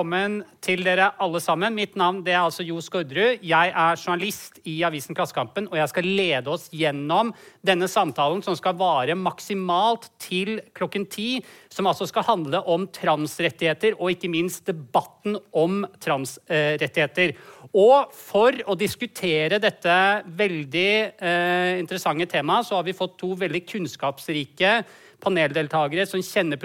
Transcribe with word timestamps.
Velkommen 0.00 0.38
til 0.64 0.80
dere 0.80 1.10
alle 1.20 1.42
sammen. 1.44 1.74
Mitt 1.76 1.92
navn 2.00 2.22
er 2.24 2.38
altså 2.38 2.64
Jo 2.64 2.78
Skårderud. 2.80 3.42
Jeg 3.44 3.72
er 3.76 3.98
journalist 4.00 4.56
i 4.64 4.78
avisen 4.88 5.12
Klassekampen, 5.12 5.66
og 5.68 5.76
jeg 5.76 5.90
skal 5.92 6.08
lede 6.08 6.48
oss 6.48 6.70
gjennom 6.72 7.34
denne 7.60 7.84
samtalen 7.84 8.40
som 8.40 8.56
skal 8.56 8.78
vare 8.80 9.12
maksimalt 9.12 10.08
til 10.16 10.54
klokken 10.72 11.04
ti, 11.04 11.42
som 11.68 11.90
altså 11.90 12.08
skal 12.08 12.24
handle 12.30 12.62
om 12.64 12.86
transrettigheter, 12.96 13.98
og 14.00 14.14
ikke 14.14 14.32
minst 14.32 14.64
debatten 14.72 15.36
om 15.52 15.84
transrettigheter. 16.00 17.36
Og 17.68 18.16
for 18.16 18.56
å 18.72 18.78
diskutere 18.80 19.60
dette 19.60 20.00
veldig 20.24 20.88
eh, 21.12 21.76
interessante 21.76 22.30
temaet, 22.38 22.70
så 22.70 22.80
har 22.80 22.88
vi 22.88 22.96
fått 22.96 23.20
to 23.20 23.34
veldig 23.44 23.66
kunnskapsrike 23.68 24.78
paneldeltakere 25.22 26.06
som 26.08 26.22
kjenner 26.24 26.60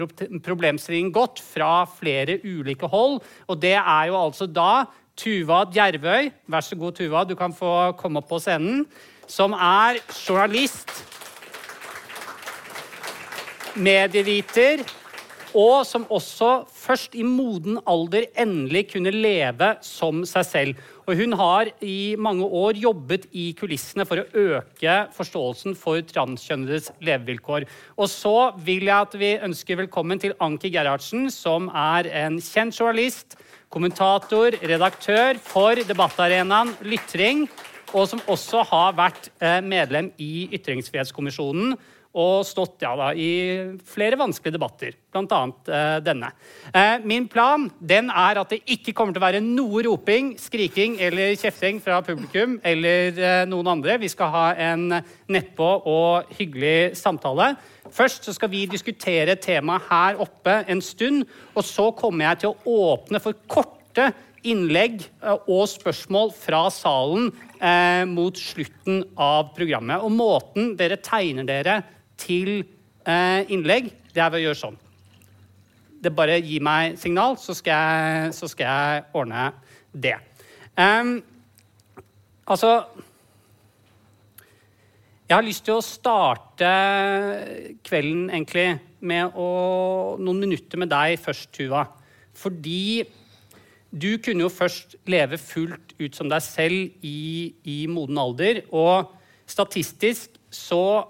problemstillingen 0.46 1.14
godt 1.16 1.42
fra 1.44 1.86
flere 1.98 2.40
ulike 2.44 2.90
hold. 2.92 3.20
Og 3.50 3.60
det 3.62 3.76
er 3.78 4.12
jo 4.12 4.20
altså 4.20 4.48
da 4.50 4.86
Tuva 5.16 5.64
Djervøy, 5.72 6.32
vær 6.52 6.64
så 6.66 6.76
god, 6.76 6.98
Tuva, 6.98 7.24
du 7.24 7.36
kan 7.40 7.54
få 7.56 7.94
komme 8.00 8.20
opp 8.20 8.28
på 8.34 8.40
scenen, 8.44 8.84
som 9.32 9.56
er 9.56 10.02
journalist, 10.12 10.92
medieviter 13.76 14.84
og 15.56 15.86
som 15.88 16.04
også 16.12 16.66
først 16.76 17.16
i 17.16 17.24
moden 17.24 17.80
alder 17.88 18.28
endelig 18.40 18.90
kunne 18.92 19.14
leve 19.16 19.72
som 19.84 20.24
seg 20.28 20.48
selv. 20.48 20.82
Og 21.06 21.20
hun 21.20 21.36
har 21.38 21.70
i 21.86 22.16
mange 22.18 22.46
år 22.46 22.80
jobbet 22.82 23.28
i 23.38 23.52
kulissene 23.58 24.08
for 24.10 24.24
å 24.24 24.46
øke 24.58 24.96
forståelsen 25.14 25.76
for 25.78 26.02
transkjønnedes 26.10 26.90
levevilkår. 27.06 27.68
Og 28.00 28.10
så 28.10 28.36
vil 28.66 28.88
jeg 28.90 28.96
at 28.96 29.18
vi 29.22 29.36
ønsker 29.46 29.84
velkommen 29.84 30.22
til 30.22 30.34
Anki 30.42 30.72
Gerhardsen, 30.74 31.28
som 31.30 31.70
er 31.70 32.10
en 32.26 32.40
kjent 32.42 32.80
journalist, 32.80 33.38
kommentator, 33.70 34.58
redaktør 34.66 35.38
for 35.46 35.78
debattarenaen 35.78 36.74
Lytring, 36.90 37.46
og 37.94 38.10
som 38.10 38.24
også 38.32 38.64
har 38.72 38.98
vært 38.98 39.30
eh, 39.38 39.62
medlem 39.62 40.10
i 40.18 40.48
Ytringsfrihetskommisjonen 40.58 41.76
og 42.16 42.46
stått 42.48 42.84
ja, 42.86 42.94
da, 42.96 43.10
i 43.12 43.76
flere 43.88 44.18
vanskelige 44.20 44.56
debatter, 44.56 44.96
bl.a. 45.12 45.42
Eh, 45.68 45.98
denne. 46.06 46.32
Eh, 46.72 47.04
min 47.04 47.28
plan 47.32 47.68
den 47.80 48.10
er 48.10 48.40
at 48.40 48.54
det 48.54 48.62
ikke 48.78 48.94
kommer 48.96 49.16
til 49.16 49.22
å 49.22 49.26
være 49.26 49.44
noe 49.44 49.84
roping, 49.86 50.34
skriking 50.40 50.98
eller 51.04 51.36
kjefting 51.40 51.82
fra 51.84 52.00
publikum 52.06 52.58
eller 52.64 53.20
eh, 53.20 53.46
noen 53.52 53.74
andre. 53.76 54.00
Vi 54.02 54.12
skal 54.12 54.32
ha 54.34 54.46
en 54.72 54.88
nettpå 55.32 55.72
og 55.92 56.36
hyggelig 56.40 56.96
samtale. 57.00 57.54
Først 57.96 58.26
så 58.26 58.34
skal 58.36 58.50
vi 58.52 58.66
diskutere 58.70 59.38
temaet 59.38 59.90
her 59.92 60.22
oppe 60.24 60.62
en 60.72 60.82
stund, 60.84 61.26
og 61.54 61.68
så 61.68 61.92
kommer 61.96 62.32
jeg 62.32 62.46
til 62.46 62.56
å 62.56 62.80
åpne 62.96 63.22
for 63.24 63.38
korte 63.52 64.14
innlegg 64.46 65.04
eh, 65.04 65.36
og 65.50 65.66
spørsmål 65.72 66.32
fra 66.38 66.66
salen 66.74 67.30
eh, 67.60 68.04
mot 68.10 68.38
slutten 68.38 69.04
av 69.18 69.54
programmet. 69.58 70.04
Og 70.04 70.14
måten 70.14 70.74
dere 70.80 71.00
tegner 71.04 71.48
dere 71.48 71.80
til 72.20 72.52
eh, 72.60 73.46
innlegg, 73.54 73.92
det 74.14 74.24
er 74.24 74.32
ved 74.32 74.42
å 74.42 74.46
gjøre 74.48 74.60
sånn. 74.60 74.78
Det 76.06 76.14
bare 76.14 76.38
gir 76.44 76.64
meg 76.64 77.00
signal, 77.02 77.38
så 77.42 77.56
skal 77.58 77.74
jeg, 77.74 78.34
så 78.38 78.50
skal 78.52 78.70
jeg 78.70 79.04
ordne 79.18 79.50
det. 79.92 80.16
Um, 80.76 81.18
altså 82.46 82.86
Jeg 85.26 85.34
har 85.34 85.46
lyst 85.48 85.64
til 85.66 85.80
å 85.80 85.82
starte 85.82 86.72
kvelden 87.88 88.28
egentlig 88.30 88.68
med 89.02 89.34
å, 89.34 89.48
noen 90.22 90.44
minutter 90.44 90.78
med 90.78 90.92
deg 90.92 91.16
først, 91.18 91.50
Tuva. 91.56 91.88
Fordi 92.38 93.02
du 93.90 94.18
kunne 94.22 94.46
jo 94.46 94.52
først 94.52 94.98
leve 95.10 95.40
fullt 95.42 95.96
ut 95.98 96.18
som 96.18 96.30
deg 96.30 96.44
selv 96.46 97.08
i, 97.08 97.56
i 97.64 97.78
moden 97.90 98.20
alder. 98.22 98.62
Og 98.70 99.10
statistisk 99.50 100.36
så 100.54 101.08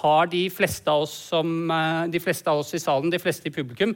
har 0.00 0.28
de 0.32 0.46
fleste 0.52 0.88
av 0.90 1.04
oss 1.04 1.14
som, 1.30 1.70
eh, 1.70 2.06
de 2.08 2.20
fleste 2.20 2.48
av 2.48 2.62
oss 2.62 2.74
i 2.74 2.80
salen, 2.82 3.10
de 3.10 3.18
fleste 3.18 3.46
i 3.46 3.54
publikum, 3.54 3.94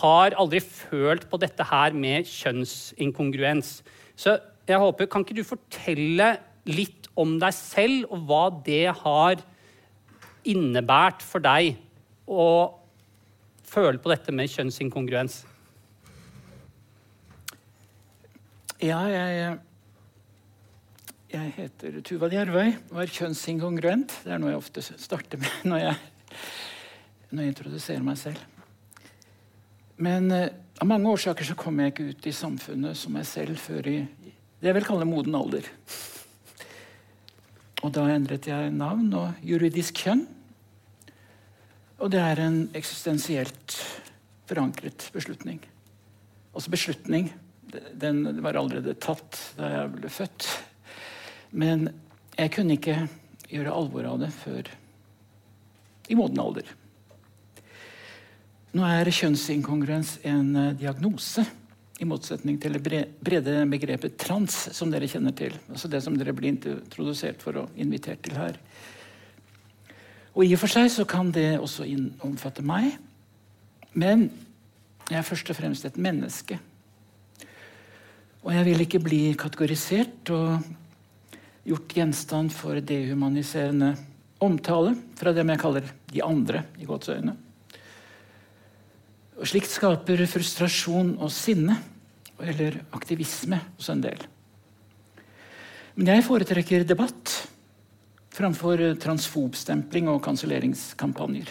har 0.00 0.32
aldri 0.40 0.60
følt 0.60 1.28
på 1.28 1.38
dette 1.40 1.64
her 1.68 1.92
med 1.92 2.24
kjønnsinkongruens. 2.24 3.82
Så 4.16 4.38
jeg 4.66 4.78
håper, 4.78 5.06
Kan 5.10 5.24
ikke 5.24 5.36
du 5.36 5.44
fortelle 5.44 6.38
litt 6.66 7.08
om 7.16 7.38
deg 7.38 7.52
selv, 7.52 8.06
og 8.10 8.26
hva 8.26 8.62
det 8.64 8.94
har 9.02 9.36
innebært 10.44 11.22
for 11.22 11.40
deg 11.40 11.76
å 12.28 12.74
føle 13.64 13.98
på 13.98 14.10
dette 14.10 14.32
med 14.32 14.48
kjønnsinkongruens? 14.48 15.44
Ja, 18.82 19.04
jeg 19.06 19.60
jeg 21.32 21.52
heter 21.56 21.94
Tuva 22.04 22.28
Gjervøy 22.28 22.74
og 22.92 22.98
er 23.00 23.12
kjønnsinkongruent. 23.12 24.12
Det 24.24 24.32
er 24.34 24.40
noe 24.40 24.52
jeg 24.52 24.60
ofte 24.60 24.82
starter 24.84 25.40
med 25.40 25.62
når 25.70 25.80
jeg, 25.80 25.94
når 27.30 27.42
jeg 27.44 27.52
introduserer 27.54 28.04
meg 28.04 28.18
selv. 28.20 28.42
Men 30.02 30.28
uh, 30.32 30.48
av 30.82 30.88
mange 30.90 31.08
årsaker 31.12 31.46
så 31.46 31.56
kom 31.58 31.80
jeg 31.80 31.92
ikke 31.92 32.10
ut 32.10 32.28
i 32.28 32.34
samfunnet 32.36 32.98
som 32.98 33.14
meg 33.16 33.24
selv 33.28 33.60
før 33.60 33.88
i 33.88 33.98
det 34.62 34.68
jeg 34.68 34.76
vil 34.76 34.86
kalle 34.86 35.08
moden 35.08 35.34
alder. 35.34 35.66
Og 37.82 37.90
da 37.96 38.04
endret 38.12 38.46
jeg 38.46 38.74
navn 38.76 39.08
og 39.18 39.46
juridisk 39.46 40.04
kjønn. 40.04 40.22
Og 41.98 42.12
det 42.12 42.20
er 42.22 42.42
en 42.44 42.58
eksistensielt 42.78 43.78
forankret 44.50 45.08
beslutning. 45.14 45.58
Altså 46.52 46.70
beslutning. 46.70 47.32
Den 47.72 48.22
var 48.44 48.60
allerede 48.60 48.94
tatt 49.00 49.40
da 49.58 49.72
jeg 49.72 49.96
ble 49.96 50.12
født. 50.12 50.50
Men 51.52 51.90
jeg 52.38 52.52
kunne 52.54 52.78
ikke 52.78 53.02
gjøre 53.52 53.74
alvor 53.76 54.08
av 54.08 54.22
det 54.22 54.30
før 54.34 54.70
i 56.08 56.16
moden 56.16 56.40
alder. 56.40 56.68
Nå 58.72 58.84
er 58.88 59.10
kjønnsinkongruens 59.12 60.16
en 60.28 60.54
eh, 60.56 60.72
diagnose, 60.80 61.44
i 62.02 62.06
motsetning 62.08 62.56
til 62.58 62.74
det 62.74 63.02
brede 63.22 63.60
begrepet 63.70 64.16
trans, 64.18 64.56
som 64.74 64.90
dere 64.90 65.06
kjenner 65.06 65.34
til. 65.38 65.54
Altså 65.70 65.90
det 65.92 66.00
som 66.02 66.16
dere 66.18 66.34
blir 66.34 66.50
introdusert 66.50 67.44
for 67.44 67.60
og 67.60 67.78
invitert 67.78 68.24
til 68.24 68.34
her. 68.34 68.58
Og 70.32 70.42
I 70.42 70.54
og 70.56 70.62
for 70.64 70.72
seg 70.72 70.88
så 70.90 71.06
kan 71.06 71.30
det 71.30 71.60
også 71.60 71.86
omfatte 72.26 72.64
meg. 72.66 72.96
Men 73.92 74.30
jeg 75.10 75.18
er 75.20 75.28
først 75.28 75.52
og 75.52 75.58
fremst 75.60 75.86
et 75.86 76.00
menneske. 76.00 76.58
Og 78.42 78.50
jeg 78.56 78.66
vil 78.66 78.82
ikke 78.82 79.02
bli 79.04 79.20
kategorisert 79.38 80.32
og 80.34 80.64
gjort 81.68 81.94
gjenstand 81.96 82.52
for 82.54 82.80
dehumaniserende 82.82 83.94
omtale 84.42 84.96
fra 85.18 85.32
dem 85.36 85.52
jeg 85.52 85.62
kaller 85.62 85.88
de 86.12 86.22
andre. 86.26 86.64
i 86.78 86.84
gåtsøyne. 86.84 87.36
Og 89.38 89.48
Slikt 89.48 89.70
skaper 89.70 90.26
frustrasjon 90.26 91.16
og 91.18 91.30
sinne, 91.34 91.78
eller 92.42 92.80
aktivisme 92.92 93.60
hos 93.76 93.88
en 93.90 94.02
del. 94.02 94.18
Men 95.94 96.14
jeg 96.14 96.24
foretrekker 96.26 96.86
debatt 96.88 97.34
framfor 98.32 98.80
transfobstempling 99.02 100.08
og 100.08 100.22
kanselleringskampanjer. 100.24 101.50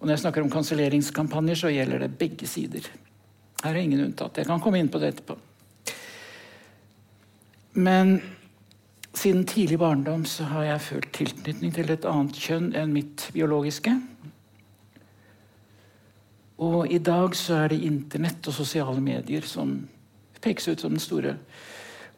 Og 0.00 0.06
når 0.06 0.16
jeg 0.16 0.22
snakker 0.24 0.42
om 0.42 0.50
kanselleringskampanjer, 0.50 1.58
så 1.60 1.70
gjelder 1.70 2.02
det 2.02 2.16
begge 2.18 2.48
sider. 2.48 2.86
Her 3.62 3.76
er 3.76 3.82
ingen 3.84 4.02
unntatt. 4.02 4.40
Jeg 4.40 4.48
kan 4.48 4.62
komme 4.62 4.80
inn 4.82 4.90
på 4.90 4.98
det 4.98 5.12
etterpå. 5.12 5.36
Men 7.78 8.16
siden 9.12 9.44
tidlig 9.48 9.78
barndom 9.78 10.24
så 10.28 10.46
har 10.50 10.64
jeg 10.64 10.86
følt 10.86 11.12
tilknytning 11.12 11.74
til 11.74 11.92
et 11.92 12.06
annet 12.08 12.38
kjønn 12.38 12.72
enn 12.78 12.94
mitt 12.94 13.28
biologiske. 13.34 13.94
Og 16.62 16.86
i 16.92 17.00
dag 17.02 17.36
så 17.36 17.64
er 17.64 17.72
det 17.72 17.82
Internett 17.84 18.46
og 18.48 18.56
sosiale 18.56 19.00
medier 19.02 19.44
som 19.48 19.74
pekes 20.42 20.68
ut 20.68 20.84
som 20.84 20.94
den 20.94 21.02
store 21.02 21.36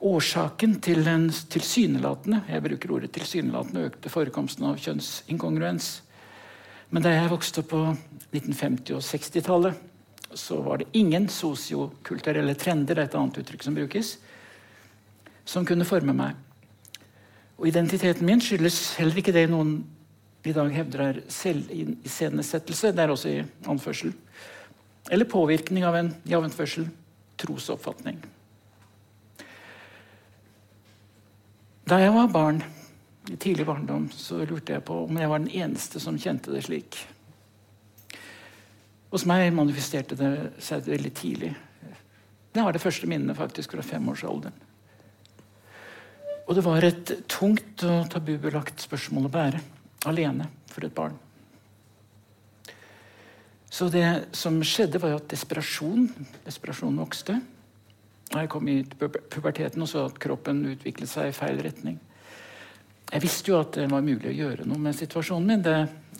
årsaken 0.04 0.78
til 0.84 1.04
den 1.06 1.30
tilsynelatende 1.52 2.42
jeg 2.50 2.64
bruker 2.66 2.92
ordet 2.96 3.12
tilsynelatende 3.14 3.86
økte 3.88 4.12
forekomsten 4.12 4.66
av 4.68 4.80
kjønnsinkongruens. 4.84 5.88
Men 6.92 7.04
da 7.04 7.14
jeg 7.14 7.32
vokste 7.32 7.62
opp 7.64 7.70
på 7.72 7.82
1950- 8.34 8.98
og 8.98 9.02
60-tallet, 9.02 9.82
så 10.34 10.60
var 10.66 10.82
det 10.82 10.90
ingen 10.98 11.28
sosiokulturelle 11.30 12.56
trender, 12.58 12.94
det 12.94 13.04
er 13.04 13.08
et 13.08 13.16
annet 13.18 13.38
uttrykk 13.40 13.64
som 13.64 13.76
brukes, 13.76 14.16
som 15.46 15.66
kunne 15.66 15.86
forme 15.88 16.14
meg. 16.16 16.43
Og 17.58 17.68
identiteten 17.70 18.26
min 18.26 18.42
skyldes 18.42 18.96
heller 18.98 19.20
ikke 19.20 19.34
det 19.34 19.46
noen 19.50 19.76
i 20.44 20.52
dag 20.52 20.70
hevder 20.74 21.02
er 21.04 21.20
selviscenesettelse. 21.32 22.92
Det 22.92 23.02
er 23.04 23.12
også 23.12 23.30
i 23.30 23.44
anførsel. 23.70 24.12
Eller 25.12 25.28
påvirkning 25.28 25.84
av 25.86 25.96
en 25.96 26.12
i 26.26 26.36
anførsel 26.36 26.88
trosoppfatning. 27.40 28.18
Da 31.84 32.00
jeg 32.00 32.14
var 32.14 32.32
barn, 32.32 32.62
i 33.32 33.36
tidlig 33.40 33.64
barndom, 33.64 34.10
så 34.12 34.42
lurte 34.44 34.74
jeg 34.74 34.84
på 34.84 34.98
om 35.06 35.16
jeg 35.16 35.28
var 35.30 35.40
den 35.40 35.52
eneste 35.52 36.00
som 36.00 36.18
kjente 36.20 36.52
det 36.52 36.64
slik. 36.66 36.98
Hos 39.12 39.24
meg 39.28 39.46
manifesterte 39.54 40.16
det 40.18 40.32
seg 40.64 40.84
veldig 40.90 41.12
tidlig. 41.16 41.54
Det 42.52 42.64
var 42.64 42.74
det 42.74 42.82
første 42.82 43.08
minnet 43.08 43.36
faktisk 43.38 43.76
fra 43.76 43.84
femårsalderen. 43.84 44.56
Og 46.44 46.56
det 46.58 46.64
var 46.66 46.84
et 46.84 47.12
tungt 47.30 47.84
og 47.88 48.10
tabubelagt 48.12 48.82
spørsmål 48.84 49.28
å 49.28 49.32
bære 49.32 49.60
alene 50.10 50.48
for 50.68 50.84
et 50.84 50.94
barn. 50.94 51.16
Så 53.74 53.88
det 53.90 54.06
som 54.36 54.60
skjedde, 54.62 55.00
var 55.02 55.14
jo 55.14 55.18
at 55.18 55.30
desperasjon 55.32 56.06
desperasjon 56.44 57.00
vokste. 57.00 57.40
Jeg 58.34 58.50
kom 58.52 58.68
i 58.70 58.82
puberteten 58.84 59.82
og 59.82 59.90
så 59.90 60.04
at 60.08 60.20
kroppen 60.22 60.62
utviklet 60.74 61.10
seg 61.10 61.30
i 61.30 61.34
feil 61.34 61.58
retning. 61.64 61.98
Jeg 63.10 63.22
visste 63.22 63.50
jo 63.50 63.58
at 63.60 63.74
det 63.76 63.88
var 63.90 64.04
mulig 64.04 64.30
å 64.30 64.36
gjøre 64.36 64.66
noe 64.68 64.80
med 64.80 64.96
situasjonen 64.98 65.50
min. 65.50 65.64
Det, 65.64 65.74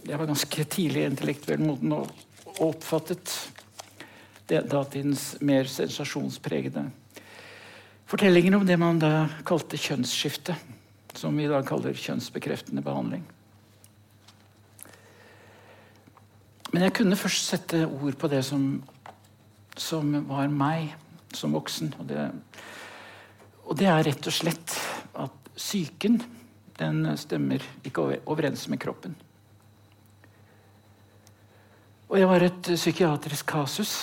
jeg 0.05 0.19
var 0.21 0.31
ganske 0.31 0.67
tidlig 0.71 1.07
intellektuell 1.09 1.63
moden 1.63 1.95
og, 1.97 2.11
oppfattet 2.63 3.33
det, 4.47 4.61
datidens 4.71 5.33
mer 5.43 5.67
sensasjonspregede 5.71 6.85
fortellinger 8.11 8.57
om 8.57 8.67
det 8.67 8.77
man 8.81 9.01
da 9.03 9.29
kalte 9.47 9.81
kjønnsskifte. 9.81 10.57
Som 11.15 11.37
vi 11.39 11.47
i 11.47 11.51
dag 11.51 11.67
kaller 11.69 11.95
kjønnsbekreftende 11.95 12.83
behandling. 12.83 13.23
Men 16.75 16.89
jeg 16.89 16.95
kunne 16.97 17.19
først 17.19 17.53
sette 17.53 17.85
ord 17.87 18.17
på 18.19 18.29
det 18.33 18.41
som, 18.43 18.65
som 19.79 20.11
var 20.27 20.51
meg 20.51 20.91
som 21.39 21.55
voksen. 21.55 21.93
Og 22.03 22.09
det, 22.11 22.25
og 23.63 23.79
det, 23.79 23.87
er 23.87 24.03
rett 24.09 24.27
og 24.27 24.35
slett 24.35 24.75
at 25.15 25.53
psyken 25.55 26.19
den 26.81 27.07
stemmer 27.21 27.63
ikke 27.87 28.09
overens 28.27 28.67
med 28.67 28.83
kroppen. 28.83 29.15
Og 32.11 32.19
jeg 32.19 32.31
var 32.31 32.43
et 32.43 32.75
psykiatrisk 32.75 33.47
kasus 33.55 33.95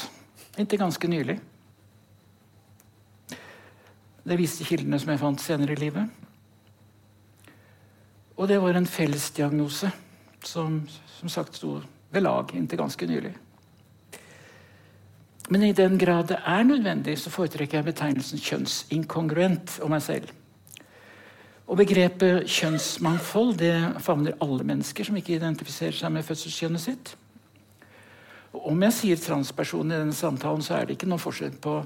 inntil 0.60 0.80
ganske 0.80 1.08
nylig. 1.12 1.38
Det 4.24 4.38
viste 4.38 4.66
kildene 4.68 5.00
som 5.02 5.10
jeg 5.12 5.22
fant 5.22 5.42
senere 5.42 5.74
i 5.74 5.82
livet. 5.82 6.10
Og 8.38 8.48
det 8.50 8.60
var 8.62 8.78
en 8.78 8.90
fellesdiagnose 8.90 9.92
som 10.46 10.82
som 11.22 11.30
sagt 11.30 11.56
sto 11.56 11.76
ved 12.10 12.24
lag 12.26 12.50
inntil 12.58 12.80
ganske 12.82 13.06
nylig. 13.06 13.36
Men 15.54 15.64
i 15.68 15.74
den 15.78 16.00
grad 16.02 16.32
det 16.32 16.40
er 16.48 16.64
nødvendig, 16.64 17.18
så 17.20 17.30
foretrekker 17.30 17.78
jeg 17.78 17.86
betegnelsen 17.92 18.42
kjønnsinkongruent 18.42 19.78
om 19.86 19.94
meg 19.94 20.02
selv. 20.02 20.32
Og 21.70 21.78
Begrepet 21.78 22.50
kjønnsmangfold 22.50 23.54
det 23.62 23.76
favner 24.04 24.38
alle 24.42 24.66
mennesker 24.66 25.08
som 25.08 25.20
ikke 25.20 25.38
identifiserer 25.38 25.96
seg 25.96 26.12
med 26.16 26.26
fødselskjønnet 26.26 26.84
sitt. 26.84 27.14
Om 28.52 28.82
jeg 28.88 28.96
sier 28.98 29.22
transperson 29.22 29.92
i 29.92 29.98
denne 29.98 30.16
samtalen, 30.16 30.64
så 30.66 30.76
er 30.76 30.88
det 30.88 30.98
ikke 30.98 31.08
noen 31.08 31.22
forskjell 31.24 31.54
på, 31.64 31.78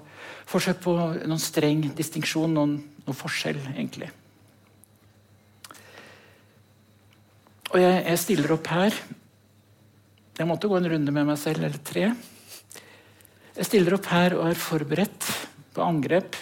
forsøk 0.50 0.80
på 0.82 0.96
noen 0.96 1.42
streng 1.42 1.84
distinksjon, 1.98 2.56
noen, 2.56 2.80
noen 3.06 3.18
forskjell, 3.18 3.60
egentlig. 3.76 4.10
Og 7.70 7.78
jeg, 7.82 8.02
jeg 8.08 8.22
stiller 8.24 8.56
opp 8.56 8.72
her 8.74 8.98
jeg 10.36 10.48
måtte 10.50 10.68
gå 10.68 10.76
en 10.76 10.90
runde 10.92 11.14
med 11.16 11.30
meg 11.30 11.38
selv, 11.40 11.64
eller 11.64 11.80
tre. 11.88 12.10
Jeg 13.56 13.68
stiller 13.70 13.96
opp 13.96 14.10
her 14.12 14.36
og 14.36 14.50
er 14.50 14.60
forberedt 14.60 15.30
på 15.76 15.84
angrep 15.84 16.36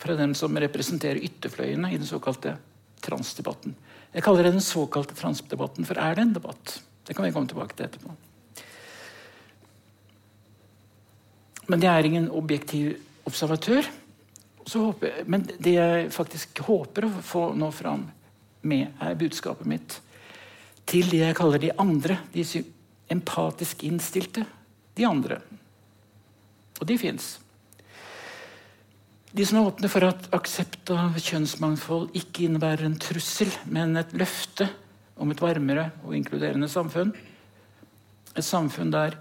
fra 0.00 0.16
dem 0.18 0.34
som 0.34 0.58
representerer 0.58 1.22
ytterfløyene 1.22 1.92
i 1.92 2.00
den 2.00 2.08
såkalte 2.08 2.56
transdebatten. 3.04 3.76
Jeg 4.10 4.24
kaller 4.26 4.48
det 4.48 4.56
den 4.56 4.64
såkalte 4.64 5.14
transdebatten, 5.14 5.86
for 5.86 6.02
er 6.02 6.18
det 6.18 6.24
en 6.24 6.34
debatt? 6.34 6.80
Det 7.06 7.14
kan 7.14 7.28
vi 7.28 7.30
komme 7.36 7.50
tilbake 7.50 7.78
til 7.78 7.86
etterpå. 7.86 8.16
Men 11.70 11.82
jeg 11.84 11.90
er 11.94 12.08
ingen 12.08 12.30
objektiv 12.34 12.96
observatør. 13.28 13.86
Håper, 14.70 15.22
men 15.26 15.46
det 15.58 15.72
jeg 15.74 16.10
faktisk 16.14 16.60
håper 16.66 17.06
å 17.06 17.22
få 17.26 17.44
nå 17.58 17.70
fram 17.74 18.04
med, 18.66 18.92
er 19.02 19.18
budskapet 19.18 19.66
mitt 19.70 19.96
til 20.90 21.06
de 21.10 21.22
jeg 21.22 21.36
kaller 21.38 21.62
de 21.62 21.70
andre. 21.78 22.18
De 22.34 22.44
empatisk 23.10 23.84
innstilte 23.86 24.44
de 24.98 25.06
andre. 25.06 25.40
Og 26.80 26.86
de 26.88 26.96
fins. 26.98 27.32
De 29.30 29.46
som 29.46 29.60
er 29.60 29.68
åpne 29.70 29.90
for 29.90 30.06
at 30.08 30.30
aksept 30.34 30.90
av 30.90 31.18
kjønnsmangfold 31.22 32.10
ikke 32.18 32.48
innebærer 32.48 32.88
en 32.88 32.98
trussel, 32.98 33.50
men 33.70 33.94
et 34.00 34.14
løfte 34.18 34.66
om 35.20 35.30
et 35.30 35.42
varmere 35.42 35.90
og 36.02 36.16
inkluderende 36.18 36.70
samfunn. 36.70 37.12
Et 38.34 38.46
samfunn 38.46 38.90
der 38.90 39.14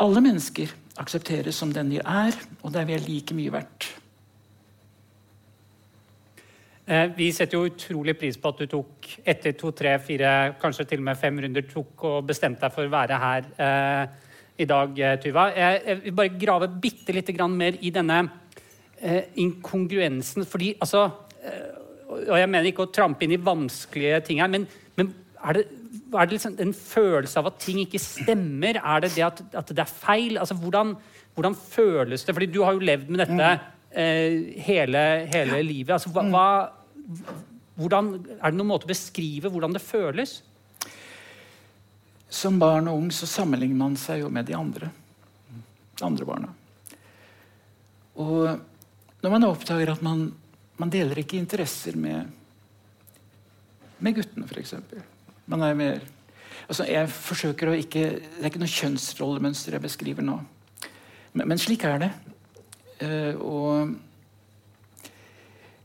alle 0.00 0.22
mennesker 0.24 0.72
aksepteres 1.00 1.56
som 1.56 1.72
den 1.72 1.94
de 1.94 2.00
er, 2.00 2.36
og 2.62 2.72
der 2.74 2.86
vi 2.88 2.96
er 2.96 3.04
like 3.06 3.36
mye 3.36 3.52
verdt. 3.52 3.88
Eh, 6.82 7.08
vi 7.16 7.30
setter 7.32 7.56
jo 7.56 7.70
utrolig 7.70 8.16
pris 8.18 8.36
på 8.36 8.50
at 8.50 8.58
du 8.58 8.66
tok 8.66 9.08
etter 9.24 9.54
to, 9.54 9.70
tre, 9.70 9.94
fire, 10.02 10.54
kanskje 10.60 10.88
til 10.90 11.00
og 11.00 11.06
med 11.06 11.20
fem 11.20 11.38
runder 11.44 11.64
tok 11.68 12.04
og 12.08 12.26
bestemte 12.26 12.66
deg 12.66 12.74
for 12.74 12.88
å 12.88 12.92
være 12.92 13.20
her 13.22 13.48
eh, 13.66 14.30
i 14.58 14.66
dag, 14.68 14.98
eh, 14.98 15.18
Tuva. 15.22 15.48
Jeg, 15.56 15.82
jeg, 15.86 16.00
vil 16.02 16.16
bare 16.18 16.40
grave 16.40 16.68
bitte 16.82 17.36
grann 17.36 17.54
mer 17.56 17.78
i 17.80 17.92
denne 17.94 18.18
eh, 19.00 19.30
inkongruensen. 19.40 20.44
fordi 20.44 20.74
altså 20.80 21.08
eh, 21.44 21.70
Og 22.12 22.38
jeg 22.38 22.50
mener 22.50 22.68
ikke 22.68 22.88
å 22.88 22.92
trampe 22.92 23.24
inn 23.24 23.32
i 23.32 23.40
vanskelige 23.40 24.20
ting 24.26 24.42
her, 24.42 24.50
men, 24.52 24.66
men 24.96 25.14
er 25.42 25.56
det, 25.56 25.64
er 25.92 26.26
det 26.26 26.36
liksom 26.36 26.56
en 26.62 26.72
følelse 26.76 27.40
av 27.40 27.50
at 27.50 27.60
ting 27.60 27.82
ikke 27.82 28.00
stemmer? 28.00 28.78
Er 28.80 29.04
det 29.04 29.12
det 29.16 29.24
at, 29.26 29.42
at 29.60 29.72
det 29.72 29.84
er 29.84 29.90
feil? 29.90 30.38
Altså, 30.40 30.56
hvordan, 30.58 30.94
hvordan, 31.36 31.56
føles 31.56 32.24
det? 32.24 32.34
Fordi 32.34 32.48
du 32.52 32.62
har 32.64 32.76
jo 32.76 32.86
levd 32.86 33.12
med 33.12 33.24
dette 33.24 33.50
eh, 33.90 34.56
hele, 34.66 35.02
hele 35.32 35.60
livet. 35.66 35.94
Altså, 35.98 36.12
hva, 36.14 36.24
hva 36.32 36.46
hvordan, 37.80 38.14
er 38.38 38.52
det 38.52 38.58
noen 38.58 38.70
måte 38.72 38.88
å 38.88 38.92
beskrive 38.92 39.50
hvordan 39.52 39.76
det 39.76 39.84
føles? 39.84 40.40
Som 42.32 42.58
barn 42.60 42.88
og 42.88 43.00
ung 43.00 43.12
så 43.12 43.28
sammenligner 43.28 43.80
man 43.80 43.96
seg 44.00 44.22
jo 44.22 44.32
med 44.32 44.48
de 44.48 44.56
andre. 44.56 44.90
De 45.98 46.06
andre 46.06 46.28
barna. 46.28 46.52
Og 48.22 49.24
når 49.24 49.32
man 49.32 49.48
oppdager 49.48 49.92
at 49.92 50.04
man, 50.04 50.30
man 50.80 50.92
deler 50.92 51.20
ikke 51.20 51.40
interesser 51.40 51.96
med, 52.00 52.28
med 54.02 54.16
guttene, 54.16 54.48
f.eks. 54.48 54.76
Man 55.50 55.62
er 55.66 55.74
mer 55.78 56.02
altså 56.68 56.86
jeg 56.88 57.08
forsøker 57.12 57.68
å 57.68 57.76
ikke, 57.76 58.04
Det 58.22 58.40
er 58.40 58.50
ikke 58.50 58.62
noe 58.62 58.76
kjønnsrollemønster 58.78 59.76
jeg 59.76 59.84
beskriver 59.84 60.24
nå. 60.24 60.38
Men, 61.32 61.48
men 61.52 61.60
slik 61.60 61.84
er 61.88 61.98
det. 62.04 62.12
Uh, 63.02 63.34
og 63.42 63.94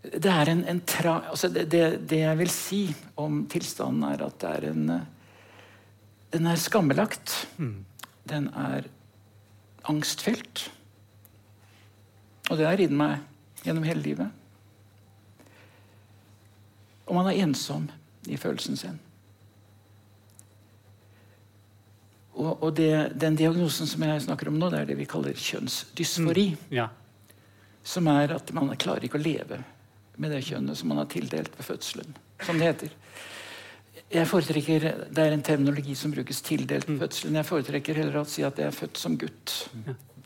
det 0.07 0.31
er 0.31 0.51
en, 0.51 0.63
en 0.69 0.81
tra, 0.87 1.17
altså 1.33 1.49
det, 1.51 1.65
det, 1.71 1.83
det, 2.07 2.21
jeg 2.21 2.39
vil 2.39 2.51
si 2.53 2.81
om 3.19 3.41
tilstanden, 3.51 4.05
er 4.07 4.23
at 4.27 4.37
det 4.43 4.51
er 4.53 4.69
en 4.71 4.83
Den 6.31 6.45
er 6.47 6.59
skambelagt. 6.59 7.47
Mm. 7.57 7.85
Den 8.27 8.49
er 8.53 8.87
angstfylt. 9.87 10.71
Og 12.49 12.57
det 12.57 12.67
har 12.67 12.77
ridd 12.79 12.91
meg 12.91 13.23
gjennom 13.63 13.87
hele 13.87 14.03
livet. 14.03 14.29
Og 17.07 17.15
man 17.15 17.29
er 17.31 17.39
ensom 17.43 17.87
i 18.27 18.37
følelsen 18.39 18.75
sin. 18.79 18.99
Og, 22.37 22.63
og 22.63 22.75
det, 22.77 22.91
den 23.17 23.37
diagnosen 23.37 23.89
som 23.89 24.03
jeg 24.05 24.21
snakker 24.27 24.51
om 24.51 24.59
nå, 24.61 24.69
det 24.69 24.83
er 24.83 24.91
det 24.91 24.97
vi 24.99 25.09
kaller 25.09 25.37
kjønnsdysfori. 25.41 26.47
Mm. 26.53 26.75
Ja. 26.77 26.87
Som 27.87 28.09
er 28.11 28.35
at 28.35 28.51
man 28.53 28.69
klarer 28.77 29.07
ikke 29.07 29.17
å 29.17 29.23
leve 29.23 29.63
med 30.21 30.33
det 30.33 30.43
kjønnet 30.45 30.77
som 30.77 30.91
man 30.91 31.01
har 31.01 31.09
tildelt 31.11 31.53
ved 31.57 31.65
fødselen. 31.65 32.17
Som 32.45 32.59
det 32.61 32.69
heter. 32.69 32.93
Jeg 34.13 34.27
foretrekker, 34.29 34.83
Det 35.11 35.23
er 35.23 35.33
en 35.33 35.43
terminologi 35.43 35.95
som 35.95 36.11
brukes 36.11 36.41
tildelt 36.41 36.87
ved 36.87 36.95
mm. 36.95 36.99
fødselen. 36.99 37.39
Jeg 37.39 37.49
foretrekker 37.49 37.97
heller 38.01 38.21
å 38.21 38.27
si 38.29 38.45
at 38.45 38.59
jeg 38.59 38.69
er 38.69 38.75
født 38.75 39.01
som 39.01 39.17
gutt. 39.19 39.55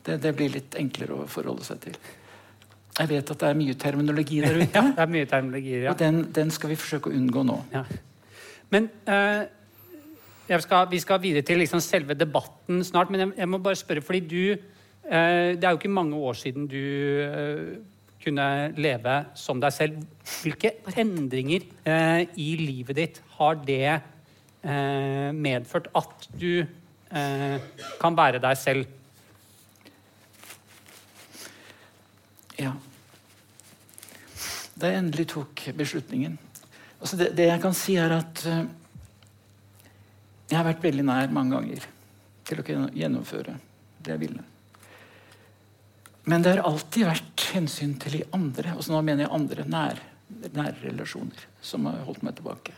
Det, 0.02 0.18
det, 0.22 0.34
blir 0.36 0.52
litt 0.52 0.76
enklere 0.78 1.16
å 1.16 1.26
forholde 1.30 1.64
seg 1.66 1.80
til. 1.86 1.96
Jeg 2.98 3.08
vet 3.08 3.32
at 3.32 3.40
det 3.40 3.48
er 3.48 3.58
mye 3.58 3.74
terminologi 3.80 4.42
der 4.44 4.58
ute. 4.60 4.68
ja, 4.74 4.84
det 4.92 5.02
er 5.06 5.12
mye 5.16 5.30
terminologi, 5.30 5.74
ja. 5.86 5.90
Og 5.94 5.98
den, 5.98 6.26
den, 6.34 6.52
skal 6.54 6.74
vi 6.74 6.78
forsøke 6.78 7.10
å 7.10 7.16
unngå 7.16 7.44
nå. 7.48 7.58
Ja. 7.72 7.84
Men 8.72 8.88
uh, 9.08 9.44
skal, 10.60 10.90
Vi 10.90 11.00
skal 11.00 11.22
videre 11.22 11.42
til 11.42 11.58
liksom 11.58 11.80
selve 11.80 12.14
debatten 12.14 12.84
snart, 12.84 13.10
men 13.10 13.20
jeg, 13.20 13.32
jeg, 13.38 13.48
må 13.48 13.58
bare 13.58 13.76
spørre, 13.76 14.02
fordi 14.02 14.20
du 14.20 14.52
eh, 14.52 15.56
Det 15.56 15.64
er 15.64 15.70
jo 15.70 15.78
ikke 15.80 15.88
mange 15.88 16.16
år 16.16 16.32
siden 16.34 16.66
du 16.66 16.76
eh, 16.76 17.78
kunne 18.22 18.72
leve 18.76 19.24
som 19.34 19.60
deg 19.60 19.72
selv. 19.72 20.02
Hvilke 20.42 20.74
endringer 20.96 21.64
eh, 21.84 22.26
i 22.36 22.56
livet 22.60 22.96
ditt 22.96 23.22
har 23.38 23.54
det 23.66 23.86
eh, 23.88 25.30
medført 25.34 25.88
at 25.94 26.28
du 26.38 26.62
eh, 26.62 27.58
kan 28.00 28.16
være 28.16 28.38
deg 28.42 28.56
selv? 28.56 28.86
da 34.82 34.90
jeg 34.90 34.98
endelig 34.98 35.28
tok 35.30 35.62
beslutningen. 35.78 36.38
Altså 37.00 37.18
det, 37.18 37.32
det, 37.38 37.48
jeg 37.50 37.62
kan 37.62 37.74
si, 37.76 37.96
er 37.98 38.14
at 38.16 38.42
uh, 38.50 38.64
jeg 40.52 40.58
har 40.58 40.66
vært 40.68 40.82
veldig 40.84 41.04
nær 41.08 41.30
mange 41.32 41.56
ganger 41.56 41.84
til 42.44 42.60
å 42.60 42.64
kunne 42.66 42.90
gjennomføre 42.92 43.54
det 44.04 44.12
jeg 44.12 44.20
ville. 44.20 44.42
Men 46.28 46.44
det 46.44 46.52
har 46.52 46.66
alltid 46.68 47.08
vært 47.08 47.44
hensyn 47.54 47.94
til 48.02 48.18
de 48.18 48.26
andre, 48.36 48.74
og 48.76 48.84
nå 48.92 49.00
mener 49.00 49.24
jeg 49.24 49.34
andre 49.34 49.64
nær, 49.66 50.02
nære 50.52 50.76
relasjoner, 50.82 51.46
som 51.64 51.88
har 51.88 52.04
holdt 52.04 52.22
meg 52.26 52.36
tilbake. 52.36 52.76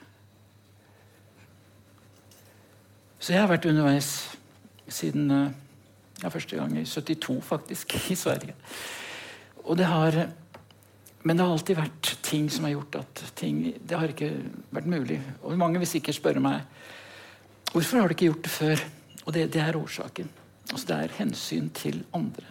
Så 3.19 3.35
jeg 3.35 3.43
har 3.43 3.51
vært 3.51 3.67
underveis 3.67 4.13
siden 4.87 5.27
uh, 5.33 5.51
ja, 6.23 6.31
første 6.31 6.61
gang 6.61 6.79
i 6.79 6.87
72, 6.87 7.41
faktisk, 7.43 7.99
i 8.15 8.19
Sverige. 8.21 8.55
Og 9.65 9.81
det 9.81 9.91
har 9.91 10.23
men 11.25 11.39
det 11.39 11.45
har 11.47 11.55
alltid 11.57 11.79
vært 11.79 12.09
ting 12.21 12.51
som 12.53 12.67
har 12.67 12.75
gjort 12.75 12.99
at 13.01 13.21
ting 13.41 13.63
Det 13.81 13.97
har 13.97 14.11
ikke 14.13 14.29
vært 14.77 14.91
mulig. 14.93 15.17
Og 15.41 15.57
mange 15.57 15.81
vil 15.81 15.89
sikkert 15.89 16.19
spørre 16.19 16.43
meg 16.45 16.67
hvorfor 17.75 17.99
har 17.99 18.09
du 18.09 18.15
ikke 18.15 18.29
gjort 18.31 18.45
det 18.47 18.55
før. 18.55 18.83
Og 19.25 19.35
det, 19.35 19.49
det 19.55 19.63
er 19.63 19.77
årsaken. 19.77 20.29
Altså 20.71 20.87
det 20.89 20.97
er 20.97 21.17
hensyn 21.19 21.71
til 21.75 22.05
andre. 22.15 22.47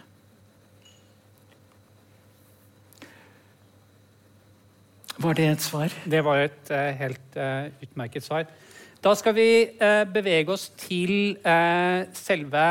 Var 5.24 5.36
det 5.38 5.46
et 5.48 5.64
svar? 5.64 5.94
Det 6.04 6.20
var 6.26 6.42
et 6.44 6.72
uh, 6.74 6.90
helt 6.98 7.38
uh, 7.38 7.70
utmerket 7.86 8.26
svar. 8.26 8.48
Da 9.04 9.14
skal 9.16 9.36
vi 9.36 9.48
uh, 9.78 10.02
bevege 10.10 10.52
oss 10.52 10.68
til 10.76 11.36
selve 12.12 12.64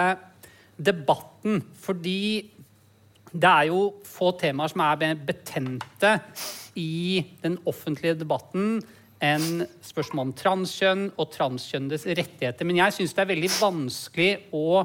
debatten. 0.78 1.62
Fordi 1.80 2.52
det 3.34 3.50
er 3.50 3.70
jo 3.72 3.94
få 4.06 4.34
temaer 4.38 4.70
som 4.70 4.84
er 4.86 5.16
betente 5.26 6.18
i 6.78 7.24
den 7.42 7.58
offentlige 7.66 8.20
debatten 8.20 8.84
enn 9.24 9.64
spørsmål 9.86 10.28
om 10.28 10.34
transkjønn 10.36 11.06
og 11.16 11.30
transkjønnedes 11.34 12.08
rettigheter. 12.10 12.68
Men 12.68 12.82
jeg 12.82 12.98
syns 12.98 13.16
det 13.16 13.24
er 13.24 13.32
veldig 13.32 13.54
vanskelig 13.56 14.32
å 14.56 14.84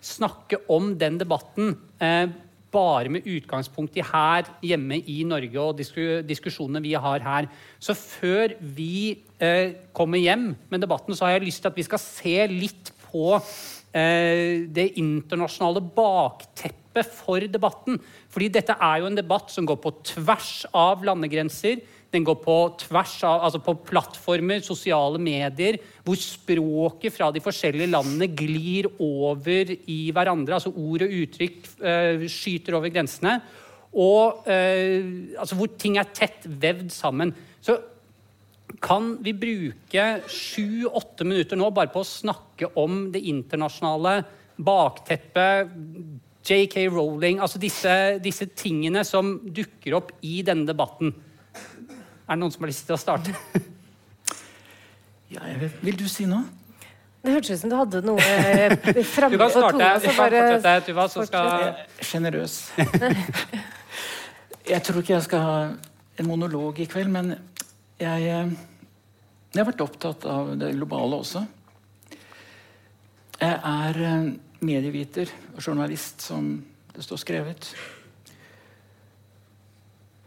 snakke 0.00 0.62
om 0.72 0.94
den 1.00 1.18
debatten 1.20 1.74
eh, 2.00 2.30
bare 2.70 3.10
med 3.10 3.26
utgangspunkt 3.26 3.98
i 3.98 4.04
her 4.06 4.46
hjemme 4.64 5.00
i 5.10 5.20
Norge 5.26 5.58
og 5.64 5.80
diskusjonene 5.80 6.82
vi 6.84 6.94
har 6.94 7.24
her. 7.24 7.50
Så 7.82 7.96
før 7.98 8.54
vi 8.60 9.18
eh, 9.42 9.76
kommer 9.96 10.22
hjem 10.22 10.52
med 10.70 10.84
debatten, 10.84 11.16
så 11.16 11.26
har 11.26 11.38
jeg 11.38 11.48
lyst 11.48 11.64
til 11.64 11.72
at 11.72 11.80
vi 11.80 11.86
skal 11.88 12.02
se 12.02 12.36
litt 12.52 12.92
på 13.10 13.34
eh, 13.36 14.66
det 14.70 14.92
internasjonale 15.02 15.82
bakteppet 15.82 17.10
for 17.10 17.42
debatten. 17.50 17.98
Fordi 18.30 18.50
dette 18.54 18.78
er 18.78 19.02
jo 19.02 19.10
en 19.10 19.18
debatt 19.18 19.50
som 19.50 19.66
går 19.66 19.80
på 19.82 19.96
tvers 20.14 20.54
av 20.70 21.02
landegrenser. 21.06 21.82
Den 22.10 22.24
går 22.26 22.40
på 22.42 22.56
tvers 22.82 23.12
av, 23.22 23.44
altså 23.46 23.60
på 23.62 23.76
plattformer, 23.86 24.64
sosiale 24.66 25.20
medier, 25.22 25.78
hvor 26.02 26.18
språket 26.18 27.14
fra 27.14 27.28
de 27.30 27.42
forskjellige 27.44 27.92
landene 27.92 28.26
glir 28.34 28.88
over 28.98 29.70
i 29.70 30.00
hverandre. 30.14 30.58
Altså 30.58 30.72
ord 30.74 31.06
og 31.06 31.14
uttrykk 31.20 31.70
eh, 31.78 32.26
skyter 32.30 32.78
over 32.80 32.90
grensene. 32.90 33.36
Og 33.94 34.42
eh, 34.50 35.36
altså 35.38 35.58
hvor 35.58 35.70
ting 35.78 36.00
er 36.00 36.10
tett 36.14 36.46
vevd 36.46 36.90
sammen. 36.94 37.32
Så 37.62 37.78
kan 38.82 39.16
vi 39.22 39.34
bruke 39.34 40.04
sju-åtte 40.30 41.26
minutter 41.26 41.58
nå 41.58 41.70
bare 41.74 41.90
på 41.92 42.02
å 42.02 42.10
snakke 42.10 42.72
om 42.78 43.08
det 43.14 43.22
internasjonale 43.30 44.20
bakteppet, 44.60 45.70
JK 46.40 46.86
Rowling 46.88 47.40
Altså 47.44 47.60
disse, 47.60 47.92
disse, 48.24 48.46
tingene 48.56 49.02
som 49.04 49.34
dukker 49.44 49.98
opp 49.98 50.14
i 50.24 50.40
denne 50.46 50.64
debatten. 50.68 51.12
Er 52.30 52.38
det 52.38 52.44
noen 52.44 52.52
som 52.54 52.62
har 52.62 52.70
lyst 52.70 52.84
til 52.86 52.94
å 52.94 53.00
starte? 53.00 53.32
ja, 55.34 55.42
vet, 55.58 55.80
vil 55.82 55.96
du 55.98 56.06
si 56.06 56.28
noe? 56.30 56.46
Det 57.20 57.34
hørtes 57.34 57.58
ut 57.58 57.62
som 57.64 57.72
du 57.72 57.74
hadde 57.74 58.00
noe 58.06 58.22
eh, 58.22 58.76
framme 59.16 59.34
Du 59.34 59.42
kan 59.42 59.50
starte. 59.50 59.74
Du 59.74 60.06
kan 60.06 60.14
fortsette, 60.20 60.74
Tuva. 60.86 61.08
Så 61.10 61.26
skal 61.26 61.64
Sjenerøs. 62.06 62.54
jeg 64.72 64.80
tror 64.86 65.02
ikke 65.02 65.16
jeg 65.16 65.26
skal 65.26 65.42
ha 65.42 65.58
en 66.22 66.28
monolog 66.28 66.78
i 66.78 66.86
kveld, 66.88 67.10
men 67.10 67.34
jeg, 67.98 68.30
eh, 68.30 68.54
jeg 69.50 69.58
har 69.58 69.68
vært 69.72 69.84
opptatt 69.84 70.30
av 70.30 70.54
det 70.60 70.70
globale 70.78 71.18
også. 71.26 71.42
Jeg 73.42 73.56
er 73.74 74.04
eh, 74.06 74.32
medieviter 74.62 75.34
og 75.56 75.64
journalist, 75.66 76.22
som 76.30 76.54
det 76.94 77.04
står 77.04 77.26
skrevet. 77.26 77.74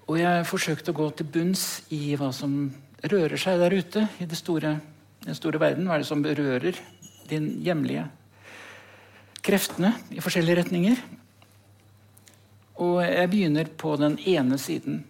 Og 0.04 0.18
jeg 0.20 0.48
forsøkte 0.50 0.92
å 0.92 0.98
gå 0.98 1.06
til 1.16 1.30
bunns 1.32 1.84
i 1.96 2.16
hva 2.20 2.32
som 2.36 2.68
rører 3.08 3.40
seg 3.40 3.62
der 3.62 3.76
ute 3.76 4.04
i 4.20 4.28
store, 4.36 4.76
den 5.24 5.38
store 5.38 5.62
verden. 5.62 5.88
Hva 5.88 5.96
er 5.96 6.04
det 6.04 6.10
som 6.10 6.24
berører 6.24 6.80
de 7.30 7.40
hjemlige 7.64 8.04
kreftene 9.44 9.94
i 10.12 10.24
forskjellige 10.24 10.60
retninger? 10.60 11.04
Og 12.84 13.00
jeg 13.06 13.30
begynner 13.32 13.70
på 13.80 13.96
den 14.02 14.18
ene 14.28 14.58
siden. 14.60 15.04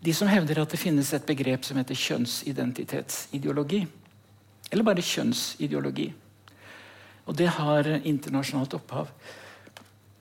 De 0.00 0.14
som 0.14 0.30
hevder 0.30 0.62
at 0.62 0.72
det 0.72 0.80
finnes 0.80 1.10
et 1.12 1.26
begrep 1.26 1.66
som 1.66 1.80
heter 1.80 1.98
kjønnsidentitetsideologi. 1.98 3.82
Eller 4.70 4.86
bare 4.86 5.04
kjønnsideologi. 5.04 6.06
Og 7.28 7.36
det 7.36 7.50
har 7.58 7.90
internasjonalt 7.98 8.78
opphav. 8.78 9.10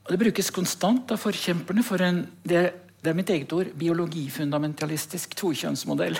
Og 0.07 0.11
Det 0.11 0.19
brukes 0.19 0.51
konstant 0.51 1.11
av 1.11 1.19
forkjemperne 1.21 1.83
for 1.83 2.01
en 2.03 2.25
det 2.43 2.86
det 3.03 3.11
er 3.11 3.17
mitt 3.17 3.29
eget 3.29 3.53
ord 3.53 3.69
biologifundamentalistisk 3.77 5.35
tokjønnsmodell. 5.37 6.17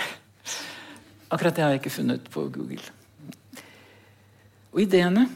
Akkurat 1.33 1.55
det 1.55 1.63
har 1.63 1.73
jeg 1.73 1.81
ikke 1.81 1.95
funnet 1.97 2.29
på 2.31 2.45
Google. 2.53 2.83
Og 4.73 4.83
Ideene 4.85 5.27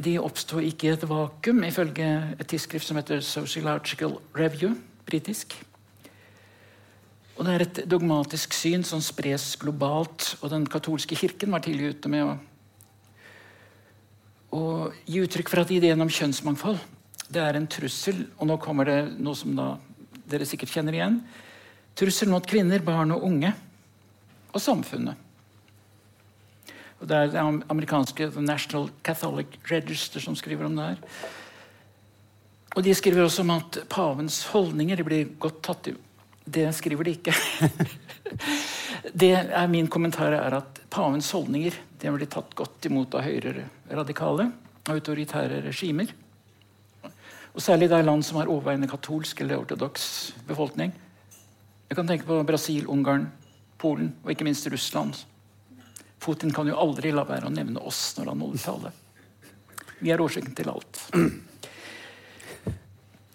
de 0.00 0.18
oppsto 0.20 0.60
ikke 0.64 0.86
i 0.88 0.92
et 0.94 1.08
vakuum, 1.08 1.64
ifølge 1.64 2.06
et 2.40 2.46
tidsskrift 2.48 2.86
som 2.86 2.96
heter 2.96 3.20
Sociological 3.20 4.16
Review, 4.36 4.76
britisk. 5.06 5.56
Og 7.36 7.44
Det 7.44 7.54
er 7.54 7.64
et 7.64 7.82
dogmatisk 7.88 8.52
syn 8.52 8.84
som 8.84 9.00
spres 9.00 9.56
globalt, 9.60 10.36
og 10.40 10.50
den 10.50 10.66
katolske 10.66 11.16
kirken 11.16 11.52
var 11.52 11.64
tidlig 11.64 11.96
ute 11.96 12.08
med 12.08 12.24
å 12.24 12.38
å 14.50 14.90
gi 15.06 15.20
uttrykk 15.22 15.50
for 15.50 15.62
at 15.62 15.70
ideen 15.70 16.02
om 16.02 16.10
kjønnsmangfold 16.10 16.80
det 17.30 17.42
er 17.42 17.56
en 17.58 17.68
trussel. 17.70 18.24
Og 18.40 18.48
nå 18.50 18.56
kommer 18.62 18.88
det 18.88 18.98
noe 19.22 19.38
som 19.38 19.54
da 19.54 19.68
dere 20.30 20.46
sikkert 20.48 20.72
kjenner 20.72 20.96
igjen. 20.96 21.18
Trussel 21.98 22.30
mot 22.32 22.46
kvinner, 22.46 22.82
barn 22.84 23.12
og 23.14 23.26
unge. 23.26 23.52
Og 24.50 24.62
samfunnet. 24.62 25.26
Og 27.00 27.08
Det 27.08 27.16
er 27.16 27.30
det 27.32 27.42
amerikanske 27.72 28.28
The 28.34 28.42
National 28.44 28.90
Catholic 29.02 29.56
Register 29.70 30.20
som 30.20 30.36
skriver 30.36 30.68
om 30.68 30.76
det 30.76 30.88
her. 30.90 30.98
Og 32.76 32.84
De 32.84 32.94
skriver 32.94 33.24
også 33.24 33.42
om 33.42 33.54
at 33.56 33.80
pavens 33.88 34.44
holdninger 34.52 35.02
blir 35.02 35.32
godt 35.40 35.62
tatt 35.62 35.90
i 35.90 35.96
Det 36.44 36.68
skriver 36.74 37.04
de 37.04 37.16
ikke. 37.16 37.34
det 39.22 39.32
er 39.32 39.68
Min 39.68 39.88
kommentar 39.88 40.32
er 40.32 40.60
at 40.60 40.80
pavens 40.90 41.30
holdninger 41.30 41.74
de 42.00 42.12
blir 42.12 42.30
tatt 42.30 42.54
godt 42.56 42.86
imot 42.88 43.14
av 43.14 43.24
høyere 43.26 43.66
radikale, 43.90 44.50
autoritære 44.88 45.60
regimer. 45.66 46.08
Og 47.54 47.62
Særlig 47.62 47.90
i 47.90 48.02
land 48.02 48.22
som 48.24 48.38
har 48.38 48.50
overveiende 48.50 48.88
katolsk 48.88 49.40
eller 49.40 49.58
ortodoks 49.58 50.32
befolkning. 50.46 50.92
Jeg 51.90 51.96
kan 51.98 52.06
tenke 52.06 52.26
på 52.28 52.42
Brasil, 52.46 52.86
Ungarn, 52.86 53.26
Polen 53.78 54.12
og 54.22 54.30
ikke 54.30 54.46
minst 54.46 54.68
Russland. 54.70 55.16
Putin 56.20 56.52
kan 56.54 56.68
jo 56.68 56.78
aldri 56.78 57.10
la 57.10 57.24
være 57.26 57.48
å 57.48 57.54
nevne 57.54 57.82
oss 57.82 58.14
når 58.18 58.30
han 58.30 58.44
holder 58.44 58.62
tale. 58.62 58.92
Vi 60.00 60.12
er 60.12 60.20
årsaken 60.22 60.54
til 60.56 60.70
alt. 60.70 61.00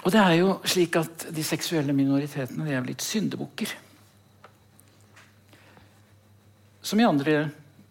Og 0.06 0.14
det 0.14 0.22
er 0.22 0.36
jo 0.38 0.50
slik 0.70 0.96
at 1.02 1.28
De 1.34 1.44
seksuelle 1.44 1.94
minoritetene 1.98 2.66
de 2.68 2.76
er 2.78 2.86
blitt 2.86 3.02
syndebukker. 3.02 3.74
Som 6.86 7.02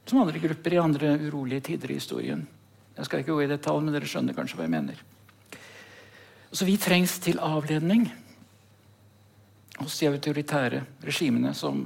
som 0.05 0.21
andre 0.21 0.39
grupper 0.39 0.73
i 0.73 0.79
andre 0.79 1.19
urolige 1.19 1.61
tider 1.61 1.91
i 1.91 1.95
historien. 1.99 2.47
Jeg 2.97 3.07
skal 3.07 3.21
ikke 3.21 3.33
gå 3.33 3.43
i 3.43 3.51
detalj, 3.51 3.83
men 3.83 3.95
dere 3.95 4.07
skjønner 4.07 4.37
kanskje 4.37 4.59
hva 4.59 4.67
jeg 4.69 4.75
mener. 4.77 5.01
Så 6.55 6.67
vi 6.69 6.77
trengs 6.79 7.17
til 7.19 7.41
avledning 7.43 8.07
hos 9.81 9.97
de 9.99 10.07
autoritære 10.07 10.85
regimene 11.03 11.51
som 11.57 11.81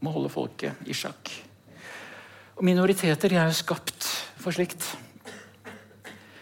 må 0.00 0.12
holde 0.14 0.30
folket 0.32 0.88
i 0.88 0.96
sjakk. 0.96 1.28
Og 2.56 2.64
minoriteter 2.64 3.34
er 3.36 3.50
jo 3.50 3.58
skapt 3.58 4.06
for 4.40 4.56
slikt. 4.56 4.80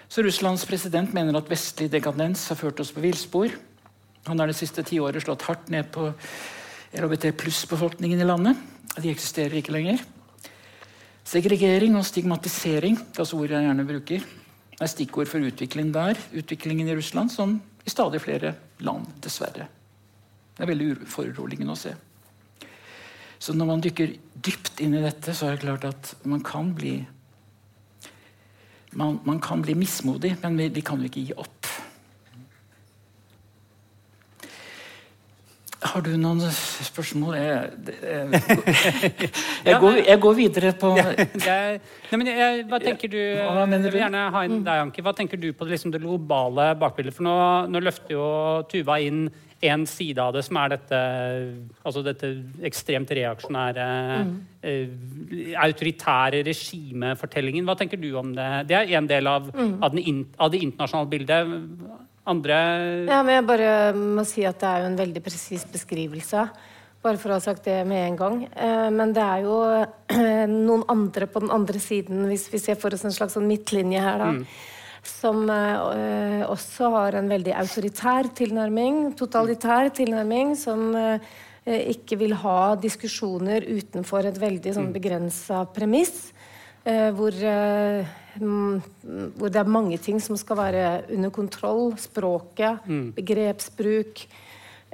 Så 0.07 0.23
Russlands 0.23 0.63
president 0.71 1.11
mener 1.17 1.35
at 1.35 1.51
vestlig 1.51 1.89
dekadens 1.91 2.47
har 2.53 2.61
ført 2.61 2.79
oss 2.79 2.93
på 2.95 3.03
villspor. 3.03 3.51
Han 4.29 4.39
har 4.39 4.47
det 4.47 4.59
siste 4.61 4.85
tiåret 4.87 5.27
slått 5.27 5.43
hardt 5.49 5.67
ned 5.75 5.91
på 5.91 6.13
LHBT 6.95 7.33
pluss-befolkningen 7.41 8.23
i 8.23 8.29
landet. 8.29 8.61
De 8.95 9.11
eksisterer 9.11 9.59
ikke 9.59 9.75
lenger. 9.75 9.99
Segregering 11.27 11.99
og 11.99 12.07
stigmatisering 12.07 13.01
det 13.01 13.19
er 13.19 13.25
altså 13.25 13.41
ord 13.41 13.51
jeg 13.51 13.67
gjerne 13.67 13.89
bruker, 13.89 14.27
er 14.81 14.91
stikkord 14.91 15.31
for 15.31 15.45
utvikling 15.45 15.93
der. 15.95 16.19
Utviklingen 16.35 16.89
i 16.89 16.97
Russland, 16.97 17.33
som 17.33 17.61
i 17.85 17.93
stadig 17.93 18.21
flere 18.25 18.55
land, 18.85 19.07
dessverre. 19.23 19.69
Det 20.55 20.63
er 20.63 20.71
veldig 20.71 21.09
foruroligende 21.11 21.75
å 21.75 21.79
se. 21.79 21.95
Så 23.39 23.53
når 23.53 23.69
man 23.69 23.83
dykker 23.85 24.15
dypt 24.45 24.81
inn 24.81 24.95
i 24.97 25.03
dette, 25.05 25.35
så 25.37 25.51
er 25.51 25.57
det 25.57 25.67
klart 25.67 25.87
at 25.89 26.15
man 26.25 26.43
kan 26.45 26.73
bli 26.77 26.97
man, 28.95 29.19
man 29.27 29.41
kan 29.43 29.63
bli 29.63 29.75
mismodig, 29.75 30.37
men 30.43 30.57
vi, 30.57 30.69
vi 30.71 30.85
kan 30.87 31.01
jo 31.03 31.11
ikke 31.11 31.25
gi 31.27 31.35
opp. 31.37 31.69
Har 35.85 36.01
du 36.05 36.15
noen 36.17 36.41
spørsmål? 36.49 37.35
Jeg, 37.37 37.71
jeg, 38.01 38.41
jeg, 39.69 39.81
går, 39.83 39.99
jeg 40.01 40.21
går, 40.23 40.37
videre 40.39 40.73
på 40.81 40.93
jeg, 40.97 41.27
nei, 41.45 42.19
men 42.21 42.31
Hva 42.71 42.81
tenker 42.83 43.13
du 43.13 43.19
Hva 43.21 43.67
mener 43.69 43.93
du? 43.93 43.99
Gjerne 44.01 44.23
ha 44.33 44.45
inn 44.47 44.63
deg, 44.65 44.85
Anki. 44.87 45.05
Hva 45.05 45.13
tenker 45.17 45.41
du 45.41 45.51
på 45.57 45.69
liksom, 45.69 45.93
det 45.95 46.01
globale 46.03 46.71
bakbildet? 46.81 47.17
For 47.17 47.27
nå, 47.27 47.35
nå, 47.69 47.83
løfter 47.85 48.17
jo 48.17 48.29
Tuva 48.71 48.97
inn 49.05 49.27
en 49.65 49.85
side 49.89 50.21
av 50.21 50.35
det, 50.37 50.43
som 50.45 50.59
er 50.61 50.75
dette, 50.75 50.99
altså 51.89 52.03
dette 52.05 52.29
ekstremt 52.69 53.09
reaksjonære, 53.17 53.87
mm. 54.21 54.35
uh, 54.67 55.55
autoritære 55.65 56.43
regimefortellingen. 56.45 57.65
Hva 57.65 57.77
tenker 57.81 58.01
du 58.01 58.11
om 58.21 58.35
det? 58.37 58.49
Det 58.69 58.77
er 58.77 58.93
en 58.99 59.09
del 59.09 59.31
av, 59.31 59.49
mm. 59.55 59.79
av, 59.87 59.97
in, 60.01 60.21
av 60.37 60.53
det 60.53 60.61
internasjonale 60.67 61.13
bildet. 61.15 61.55
Andre 62.31 62.59
Ja, 63.05 63.23
men 63.23 63.37
Jeg 63.37 63.47
bare 63.49 63.73
må 63.97 64.25
si 64.29 64.45
at 64.49 64.61
det 64.63 64.71
er 64.71 64.85
jo 64.85 64.91
en 64.93 65.01
veldig 65.01 65.23
presis 65.25 65.67
beskrivelse. 65.69 66.47
Bare 67.05 67.21
for 67.21 67.35
å 67.35 67.37
ha 67.37 67.45
sagt 67.45 67.67
det 67.69 67.83
med 67.85 68.01
en 68.01 68.17
gang. 68.17 68.37
Eh, 68.49 68.91
men 68.95 69.13
det 69.13 69.25
er 69.25 69.43
jo 69.45 69.59
eh, 69.69 70.47
noen 70.69 70.87
andre 70.89 71.29
på 71.29 71.43
den 71.45 71.53
andre 71.53 71.83
siden, 71.83 72.25
hvis 72.31 72.49
vi 72.53 72.63
ser 72.63 72.79
for 72.81 72.97
oss 72.97 73.05
en 73.05 73.13
slags 73.13 73.37
sånn 73.37 73.49
midtlinje 73.51 74.01
her, 74.01 74.23
da. 74.23 74.31
Mm. 74.33 74.47
Som 75.05 75.43
eh, 75.53 76.47
også 76.49 76.89
har 76.95 77.19
en 77.21 77.29
veldig 77.29 77.53
autoritær 77.61 78.31
tilnærming, 78.41 79.11
totalitær 79.21 79.93
tilnærming, 79.93 80.55
som 80.57 80.95
ikke 81.65 82.17
vil 82.21 82.35
ha 82.43 82.75
diskusjoner 82.77 83.65
utenfor 83.65 84.27
et 84.29 84.37
veldig 84.41 84.73
sånn 84.77 84.91
mm. 84.91 84.97
begrensa 84.97 85.63
premiss. 85.73 86.27
hvor 86.85 87.33
Mm, 87.33 88.24
hvor 88.41 89.53
det 89.53 89.61
er 89.61 89.71
mange 89.71 89.99
ting 90.03 90.21
som 90.23 90.39
skal 90.41 90.59
være 90.59 90.89
under 91.15 91.31
kontroll. 91.35 91.95
Språket, 92.01 92.83
mm. 92.87 93.07
begrepsbruk. 93.17 94.27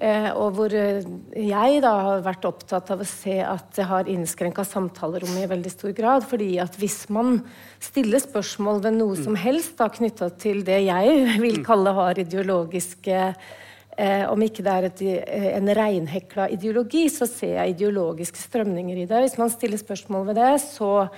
Eh, 0.01 0.31
og 0.33 0.55
hvor 0.57 0.73
eh, 0.73 1.05
jeg 1.37 1.81
da 1.85 1.91
har 2.07 2.23
vært 2.25 2.47
opptatt 2.49 2.89
av 2.95 3.03
å 3.05 3.09
se 3.09 3.35
at 3.45 3.67
det 3.77 3.85
har 3.85 4.09
innskrenka 4.09 4.65
samtalerommet 4.65 5.45
i 5.45 5.51
veldig 5.51 5.73
stor 5.75 5.93
grad. 5.93 6.25
fordi 6.25 6.55
at 6.63 6.79
hvis 6.81 7.03
man 7.13 7.43
stiller 7.85 8.23
spørsmål 8.23 8.81
ved 8.87 8.97
noe 8.97 9.19
mm. 9.19 9.25
som 9.27 9.37
helst 9.37 9.77
da 9.77 9.91
knytta 9.93 10.31
til 10.41 10.63
det 10.65 10.79
jeg 10.87 11.19
vil 11.45 11.61
mm. 11.61 11.67
kalle 11.69 11.93
har 11.99 12.23
ideologiske 12.23 13.19
eh, 13.21 14.25
Om 14.25 14.47
ikke 14.47 14.65
det 14.65 14.73
er 14.73 14.89
et, 14.89 15.03
eh, 15.05 15.51
en 15.59 15.69
reinhekla 15.69 16.49
ideologi, 16.49 17.05
så 17.13 17.29
ser 17.29 17.59
jeg 17.59 17.77
ideologiske 17.77 18.41
strømninger 18.41 19.03
i 19.03 19.07
det. 19.11 19.21
Hvis 19.27 19.37
man 19.37 19.53
stiller 19.53 19.77
spørsmål 19.77 20.31
ved 20.31 20.41
det, 20.41 20.55
så 20.65 21.11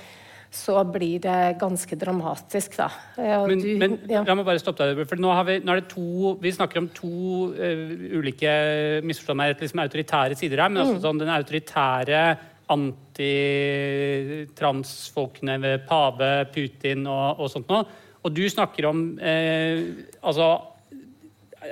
så 0.53 0.85
blir 0.85 1.17
det 1.25 1.57
ganske 1.61 1.97
dramatisk, 1.97 2.77
da. 2.77 2.91
Men, 3.17 3.59
du, 3.59 3.79
men 3.81 3.99
ja. 4.11 4.23
la 4.27 4.35
meg 4.37 4.45
bare 4.47 4.59
stoppe 4.61 4.85
deg, 4.85 5.07
for 5.09 5.17
nå, 5.21 5.45
vi, 5.49 5.55
nå 5.65 5.73
er 5.73 5.79
det 5.81 5.89
to 5.93 6.39
Vi 6.43 6.53
snakker 6.53 6.79
om 6.83 6.89
to 6.93 7.09
uh, 7.57 8.19
ulike 8.19 8.53
misforstå 9.07 9.35
meg 9.39 9.57
liksom 9.57 9.81
autoritære 9.85 10.35
sider 10.37 10.59
her, 10.61 10.69
men 10.69 10.79
mm. 10.83 10.85
altså 10.85 11.01
sånn 11.07 11.21
den 11.23 11.33
autoritære 11.33 12.23
antitransfolkene 12.73 15.55
ved 15.63 15.79
pave, 15.89 16.47
Putin 16.55 17.07
og, 17.11 17.29
og, 17.39 17.51
sånt 17.53 17.69
noe. 17.73 17.83
Og 18.23 18.31
du 18.33 18.49
snakker 18.49 18.87
om 18.89 19.19
eh, 19.19 19.81
altså 20.23 20.61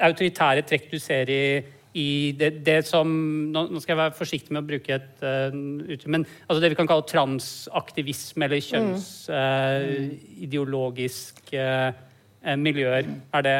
autoritære 0.00 0.62
trekk 0.66 0.90
du 0.90 0.98
ser 1.02 1.30
i 1.30 1.64
i 1.92 2.32
det, 2.38 2.50
det, 2.66 2.86
som 2.86 3.08
nå, 3.50 3.80
skal 3.82 3.96
jeg 3.96 3.98
være 3.98 4.14
forsiktig 4.14 4.52
med 4.54 4.62
å 4.62 4.66
bruke 4.68 4.94
et 4.94 5.22
uh, 5.24 5.50
uttrykk, 5.50 6.06
men 6.14 6.26
altså 6.46 6.60
det 6.62 6.70
vi 6.70 6.76
kan 6.78 6.86
kalle 6.90 7.10
transaktivisme 7.10 8.44
eller 8.46 8.60
kjønnsideologisk 8.62 11.34
uh, 11.58 11.90
uh, 11.90 12.56
miljøer. 12.60 13.04
Er 13.34 13.42
det 13.46 13.58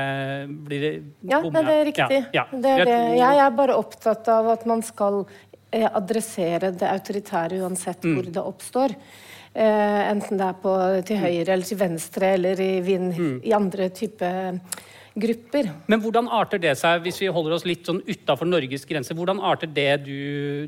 Blir 0.69 0.81
det 0.85 0.93
Ja, 1.27 1.39
det 1.43 1.61
er 1.65 1.85
riktig. 1.91 2.21
Ja, 2.31 2.35
ja. 2.39 2.45
Det 2.53 2.71
er. 2.85 2.89
Jeg 3.19 3.35
er 3.47 3.51
bare 3.59 3.81
opptatt 3.81 4.25
av 4.31 4.45
at 4.55 4.63
man 4.71 4.81
skal 4.87 5.15
adressere 5.71 6.71
det 6.75 6.89
autoritære 6.91 7.63
uansett 7.63 8.03
hvor 8.03 8.27
mm. 8.27 8.35
det 8.35 8.43
oppstår. 8.43 8.91
enten 9.55 10.39
det 10.39 10.47
er 10.47 10.53
på, 10.63 11.03
til 11.07 11.17
høyre 11.19 11.53
eller 11.53 11.67
til 11.67 11.79
venstre 11.79 12.27
eller 12.35 12.61
i, 12.63 12.81
vind, 12.83 13.15
mm. 13.15 13.41
i 13.47 13.53
andre 13.55 13.89
typer 13.95 14.61
grupper. 15.15 15.71
Men 15.91 16.03
hvordan 16.03 16.29
arter 16.31 16.61
det 16.63 16.77
seg, 16.79 17.03
hvis 17.05 17.21
vi 17.23 17.31
holder 17.33 17.57
oss 17.57 17.67
litt 17.69 17.89
sånn 17.89 18.01
utafor 18.07 18.49
Norges 18.49 18.87
grenser, 18.89 19.19
hvordan 19.19 19.43
arter 19.43 19.71
det 19.75 19.91
du, 20.07 20.17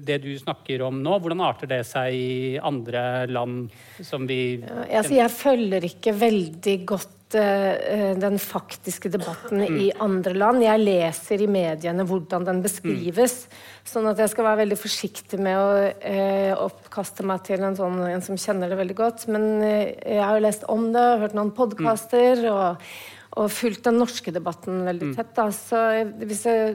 det 0.02 0.20
du, 0.24 0.32
snakker 0.38 0.82
om 0.86 1.02
nå, 1.04 1.16
hvordan 1.22 1.42
arter 1.44 1.70
det 1.70 1.82
seg 1.88 2.16
i 2.16 2.58
andre 2.58 3.26
land 3.30 3.72
som 4.02 4.26
vi 4.26 4.42
ja, 4.62 5.02
altså 5.02 5.18
Jeg 5.18 5.34
følger 5.34 5.86
ikke 5.86 6.14
veldig 6.18 6.76
godt 6.88 7.36
uh, 7.38 8.14
den 8.18 8.38
faktiske 8.42 9.12
debatten 9.12 9.62
mm. 9.62 9.76
i 9.84 9.90
andre 10.02 10.34
land. 10.34 10.64
Jeg 10.64 10.82
leser 10.82 11.44
i 11.44 11.50
mediene 11.50 12.06
hvordan 12.08 12.48
den 12.48 12.64
beskrives. 12.64 13.44
Mm. 13.46 13.60
Sånn 13.92 14.06
at 14.06 14.20
jeg 14.22 14.30
skal 14.30 14.46
være 14.46 14.62
veldig 14.62 14.78
forsiktig 14.78 15.38
med 15.42 15.58
å 15.58 15.70
eh, 16.06 16.52
oppkaste 16.54 17.24
meg 17.26 17.42
til 17.48 17.64
en, 17.66 17.74
sånn, 17.74 17.96
en 18.06 18.22
som 18.22 18.38
kjenner 18.38 18.70
det 18.70 18.78
veldig 18.78 18.94
godt. 18.98 19.24
Men 19.32 19.46
eh, 19.66 19.90
jeg 19.98 20.22
har 20.22 20.38
jo 20.38 20.44
lest 20.44 20.66
om 20.70 20.84
det, 20.94 21.06
hørt 21.24 21.34
noen 21.34 21.50
podkaster. 21.56 22.44
Og 22.52 22.92
og 23.32 23.48
fulgt 23.52 23.86
den 23.86 23.96
norske 24.00 24.32
debatten 24.34 24.82
veldig 24.84 25.10
mm. 25.10 25.12
tett. 25.16 25.30
Da. 25.36 25.46
Så 25.56 25.80
jeg, 25.96 26.08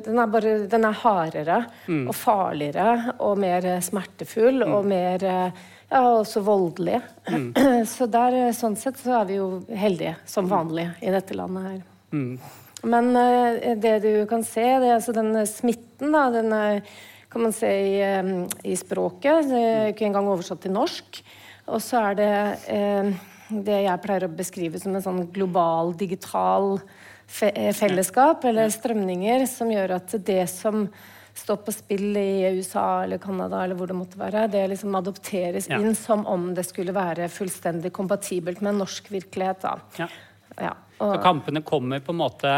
den, 0.05 0.17
er 0.17 0.29
bare, 0.33 0.53
den, 0.69 0.85
er 0.89 1.01
hardere 1.03 1.57
mm. 1.85 2.05
og 2.07 2.15
farligere 2.17 3.17
og 3.25 3.37
mer 3.41 3.67
smertefull 3.85 4.63
mm. 4.63 4.71
og 4.73 4.87
mer 4.89 5.25
ja, 5.27 6.01
også 6.01 6.41
voldelig. 6.45 7.01
Mm. 7.29 7.51
Så 7.93 8.09
der, 8.11 8.39
sånn 8.57 8.77
sett 8.79 8.97
så 9.01 9.19
er 9.19 9.29
vi 9.29 9.37
jo 9.37 9.51
heldige 9.69 10.15
som 10.25 10.47
mm. 10.47 10.53
vanlig 10.55 10.87
i 11.05 11.13
dette 11.13 11.37
landet 11.37 11.69
her. 11.69 11.77
Mm. 12.15 12.33
Men 12.87 13.13
uh, 13.13 13.77
det 13.77 13.93
du 14.05 14.11
kan 14.29 14.43
se, 14.45 14.65
det 14.65 14.89
er 14.89 14.97
altså 14.97 15.13
den 15.15 15.37
smitten, 15.49 16.13
da, 16.13 16.27
den 16.33 16.51
kan 17.29 17.43
man 17.43 17.53
se 17.53 17.69
i, 17.69 17.95
um, 18.17 18.45
i 18.65 18.75
språket. 18.79 19.49
Det 19.51 19.61
er 19.61 19.89
ikke 19.93 20.07
engang 20.09 20.29
oversatt 20.31 20.61
til 20.65 20.73
norsk. 20.73 21.21
Og 21.67 21.81
så 21.83 22.01
er 22.09 22.17
det 22.17 22.35
uh, 22.71 23.17
det 23.49 23.81
jeg 23.85 24.03
pleier 24.03 24.27
å 24.27 24.33
beskrive 24.37 24.79
som 24.81 24.95
en 24.95 25.03
sånn 25.03 25.21
global, 25.33 25.93
digital 25.97 26.77
fe 27.27 27.51
eh, 27.51 27.73
fellesskap 27.75 28.45
eller 28.47 28.71
strømninger 28.73 29.45
som 29.49 29.71
gjør 29.71 29.97
at 29.99 30.17
det 30.27 30.43
som 30.51 30.85
står 31.37 31.59
på 31.65 31.73
spill 31.75 32.17
i 32.17 32.49
USA 32.57 33.03
eller 33.03 33.21
Canada 33.21 33.61
eller 33.63 33.77
hvor 33.77 33.89
det 33.91 33.97
måtte 33.97 34.17
være, 34.19 34.47
det 34.49 34.63
liksom 34.71 34.95
adopteres 34.97 35.67
ja. 35.69 35.77
inn 35.77 35.93
som 35.95 36.25
om 36.25 36.49
det 36.57 36.65
skulle 36.65 36.95
være 36.95 37.29
fullstendig 37.29 37.91
kompatibelt 37.93 38.63
med 38.65 38.79
norsk 38.79 39.11
virkelighet. 39.13 39.61
da. 39.61 39.77
Ja. 40.01 40.09
Ja, 40.57 40.71
og... 40.97 41.11
Så 41.13 41.21
kampene 41.21 41.61
kommer 41.61 42.01
på 42.01 42.13
en 42.15 42.17
måte 42.17 42.51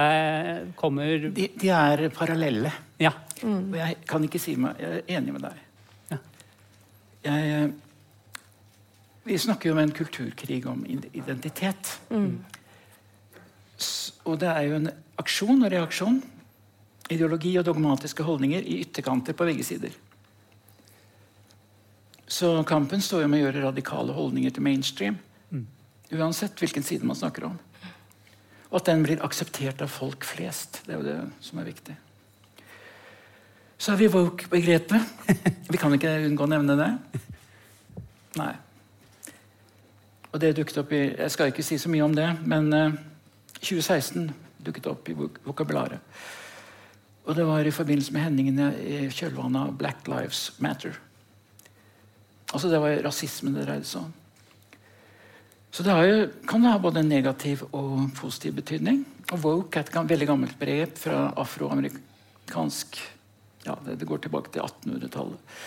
kommer... 0.80 1.28
De, 1.36 1.50
de 1.60 1.72
er 1.76 2.06
parallelle. 2.16 2.72
Ja. 3.02 3.12
Mm. 3.44 3.74
Og 3.74 3.76
jeg 3.76 3.98
kan 4.08 4.24
ikke 4.28 4.40
si 4.42 4.56
meg 4.60 4.80
Jeg 4.80 5.02
er 5.02 5.18
enig 5.18 5.36
med 5.36 5.44
deg. 5.48 5.60
Ja. 6.14 6.20
Jeg 7.28 7.70
vi 9.30 9.38
snakker 9.38 9.70
jo 9.70 9.76
om 9.76 9.82
en 9.84 9.94
kulturkrig 9.94 10.64
om 10.68 10.82
identitet. 11.14 12.00
Mm. 12.10 12.40
Og 14.26 14.38
det 14.42 14.50
er 14.50 14.66
jo 14.66 14.78
en 14.80 14.92
aksjon 15.22 15.62
og 15.62 15.72
reaksjon. 15.72 16.20
Ideologi 17.14 17.56
og 17.60 17.68
dogmatiske 17.68 18.26
holdninger 18.26 18.66
i 18.66 18.80
ytterkanter 18.84 19.38
på 19.38 19.46
begge 19.46 19.66
sider. 19.66 19.94
Så 22.30 22.52
kampen 22.70 23.02
står 23.02 23.24
jo 23.24 23.30
med 23.30 23.42
å 23.42 23.48
gjøre 23.48 23.66
radikale 23.68 24.14
holdninger 24.14 24.54
til 24.54 24.66
mainstream. 24.66 25.18
Mm. 25.50 25.66
Uansett 26.18 26.62
hvilken 26.62 26.86
side 26.86 27.06
man 27.06 27.18
snakker 27.18 27.48
om. 27.50 27.58
Og 28.70 28.78
at 28.82 28.90
den 28.90 29.02
blir 29.06 29.22
akseptert 29.26 29.82
av 29.82 29.90
folk 29.94 30.26
flest. 30.26 30.84
Det 30.86 30.94
er 30.94 31.02
jo 31.02 31.08
det 31.08 31.20
som 31.46 31.62
er 31.62 31.70
viktig. 31.70 31.98
Så 33.78 33.94
har 33.94 34.02
vi 34.02 34.10
woke-begrepet. 34.12 35.14
Vi 35.70 35.82
kan 35.82 35.94
ikke 35.96 36.18
unngå 36.28 36.46
å 36.46 36.52
nevne 36.52 36.78
det. 36.78 36.90
Nei. 38.38 38.52
Og 40.30 40.42
det 40.42 40.56
dukket 40.58 40.78
opp 40.82 40.92
i 40.94 41.02
Jeg 41.08 41.34
skal 41.34 41.52
ikke 41.52 41.66
si 41.66 41.80
så 41.82 41.90
mye 41.90 42.06
om 42.06 42.14
det, 42.16 42.28
men 42.46 42.70
eh, 42.74 42.98
2016 43.60 44.30
dukket 44.66 44.90
opp 44.92 45.10
i 45.10 45.16
vok 45.18 45.40
vokabularet. 45.46 46.00
Og 47.26 47.36
det 47.38 47.46
var 47.46 47.66
i 47.66 47.74
forbindelse 47.74 48.14
med 48.14 48.26
hendingene 48.26 48.72
i 48.80 49.04
kjølvannet 49.14 49.68
av 49.68 49.76
Black 49.78 50.08
Lives 50.10 50.50
Matter. 50.58 50.96
Altså 52.54 52.70
Det 52.70 52.80
var 52.82 53.04
rasismen 53.06 53.54
det 53.58 53.68
dreide 53.68 53.86
seg 53.86 54.08
om. 54.08 54.14
Så 55.70 55.86
det 55.86 55.94
jo, 55.94 56.22
kan 56.50 56.66
ha 56.66 56.80
både 56.82 57.04
negativ 57.06 57.62
og 57.70 58.10
positiv 58.18 58.56
betydning. 58.58 59.04
Og 59.30 59.44
woke 59.44 59.78
er 59.78 59.86
et 59.86 60.10
veldig 60.10 60.28
gammelt 60.32 60.58
brev 60.58 60.96
fra 60.98 61.28
afroamerikansk 61.38 62.98
ja, 63.68 63.76
det, 63.86 64.00
det 64.02 64.08
går 64.10 64.24
tilbake 64.24 64.50
til 64.54 64.66
1800-tallet. 64.66 65.60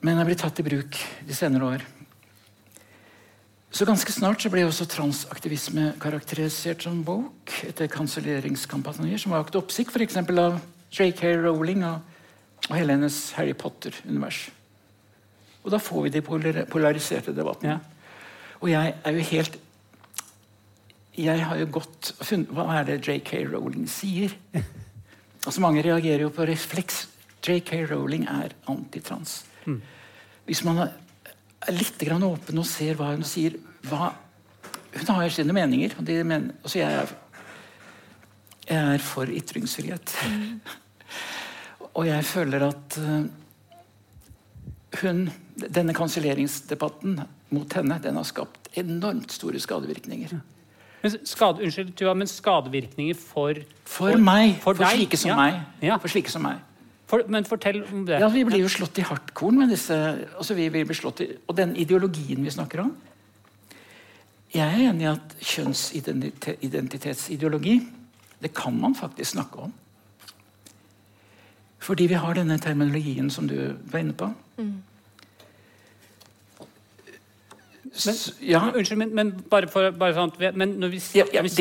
Men 0.00 0.16
er 0.16 0.28
blitt 0.28 0.40
tatt 0.40 0.62
i 0.62 0.64
bruk 0.64 0.96
de 1.28 1.36
senere 1.36 1.74
år. 1.74 1.84
Så 3.70 3.86
ganske 3.86 4.12
snart 4.12 4.42
så 4.42 4.50
ble 4.50 4.64
også 4.66 4.86
transaktivisme 4.90 5.92
karakterisert 6.02 6.82
som 6.82 7.04
woke 7.06 7.68
etter 7.68 7.90
kanselleringskampanjer 7.90 9.22
som 9.22 9.34
vakte 9.36 9.60
oppsikt 9.60 9.94
f.eks. 9.94 10.18
av 10.18 10.58
J.K. 10.90 11.36
Rowling 11.38 11.84
og, 11.86 12.00
og 12.66 12.74
hele 12.74 12.96
hennes 12.96 13.18
Harry 13.38 13.54
Potter-univers. 13.54 14.48
Og 15.62 15.70
da 15.70 15.78
får 15.78 16.08
vi 16.08 16.12
de 16.16 16.22
polariserte 16.24 17.34
debattene. 17.36 17.76
Ja. 17.76 18.56
Og 18.60 18.72
jeg 18.72 18.94
er 19.04 19.16
jo 19.16 19.26
helt 19.30 19.58
Jeg 21.16 21.44
har 21.44 21.56
jo 21.56 21.66
godt 21.72 22.10
funnet 22.20 22.50
Hva 22.54 22.66
er 22.78 22.84
det 22.88 23.00
JK 23.06 23.46
Rowling 23.52 23.88
sier? 23.88 24.34
Altså 25.46 25.62
Mange 25.64 25.80
reagerer 25.80 26.26
jo 26.26 26.32
på 26.36 26.44
refleks. 26.44 27.06
JK 27.40 27.86
Rowling 27.88 28.26
er 28.28 28.52
antitrans. 28.68 29.38
Hvis 30.44 30.60
man 30.66 30.82
er 30.84 30.90
er 31.66 31.76
litt 31.76 31.98
grann 32.00 32.24
åpen 32.24 32.60
og 32.60 32.68
ser 32.68 32.98
hva 32.98 33.12
hun 33.12 33.26
sier 33.26 33.58
hva, 33.88 34.12
Hun 34.90 35.10
har 35.14 35.26
jo 35.26 35.34
sine 35.34 35.54
meninger. 35.54 35.94
Og 35.98 36.06
de 36.06 36.16
men, 36.26 36.50
altså 36.64 36.80
jeg, 36.80 37.02
er, 37.02 37.12
jeg 38.66 38.94
er 38.96 39.04
for 39.04 39.30
ytringsfrihet. 39.30 40.14
og 41.96 42.06
jeg 42.08 42.24
føler 42.26 42.66
at 42.66 42.96
eh, 42.98 43.28
hun, 45.02 45.28
denne 45.62 45.94
kanselleringsdebatten 45.94 47.20
mot 47.54 47.76
henne 47.78 48.00
den 48.02 48.18
har 48.18 48.26
skapt 48.26 48.72
enormt 48.78 49.30
store 49.34 49.60
skadevirkninger. 49.62 50.34
Men, 51.00 51.14
skade, 51.24 51.62
unnskyld, 51.64 51.94
Tua, 51.96 52.14
men 52.18 52.28
skadevirkninger 52.28 53.16
for 53.16 53.62
For, 53.88 54.18
meg. 54.20 54.58
For, 54.60 54.74
for 54.76 54.90
slike 54.96 55.16
som 55.16 55.32
ja. 55.32 55.38
meg. 55.38 55.62
Ja. 55.86 56.00
For 56.02 56.12
slike 56.12 56.32
som 56.32 56.44
meg. 56.44 56.60
For, 57.10 57.18
Men 57.28 57.44
fortell 57.48 57.84
om 57.84 58.06
det. 58.06 58.20
Ja, 58.22 58.28
Vi 58.32 58.44
blir 58.46 58.60
jo 58.62 58.68
slått 58.70 58.98
i 58.98 59.02
hardkorn 59.06 59.58
med 59.58 59.68
disse 59.72 59.96
altså 60.38 60.54
vi, 60.54 60.68
vi 60.70 60.84
blir 60.86 60.98
slått 60.98 61.20
i, 61.24 61.26
Og 61.46 61.56
den 61.58 61.76
ideologien 61.76 62.44
vi 62.44 62.50
snakker 62.50 62.80
om 62.86 62.92
Jeg 64.54 64.66
er 64.66 64.78
enig 64.90 65.04
i 65.04 65.12
at 65.12 65.36
kjønnsidentitetsideologi 65.40 67.80
det 68.40 68.54
kan 68.56 68.80
man 68.80 68.94
faktisk 68.96 69.30
snakke 69.34 69.58
om. 69.66 69.72
Fordi 71.78 72.06
vi 72.08 72.14
har 72.14 72.34
denne 72.34 72.58
terminologien 72.58 73.30
som 73.30 73.48
du 73.48 73.76
var 73.92 73.98
inne 74.00 74.12
på. 74.16 74.34
S- 78.08 78.32
ja, 78.40 78.60
Unnskyld, 78.70 78.98
men, 78.98 79.14
men 79.14 79.30
bare 79.50 79.66
for 79.68 79.90
bare 79.92 80.14
sånn 80.14 80.32
men 80.56 80.76
når 80.80 80.88
vi 80.90 81.00
Ja, 81.18 81.24
ja, 81.32 81.42
det- 81.42 81.56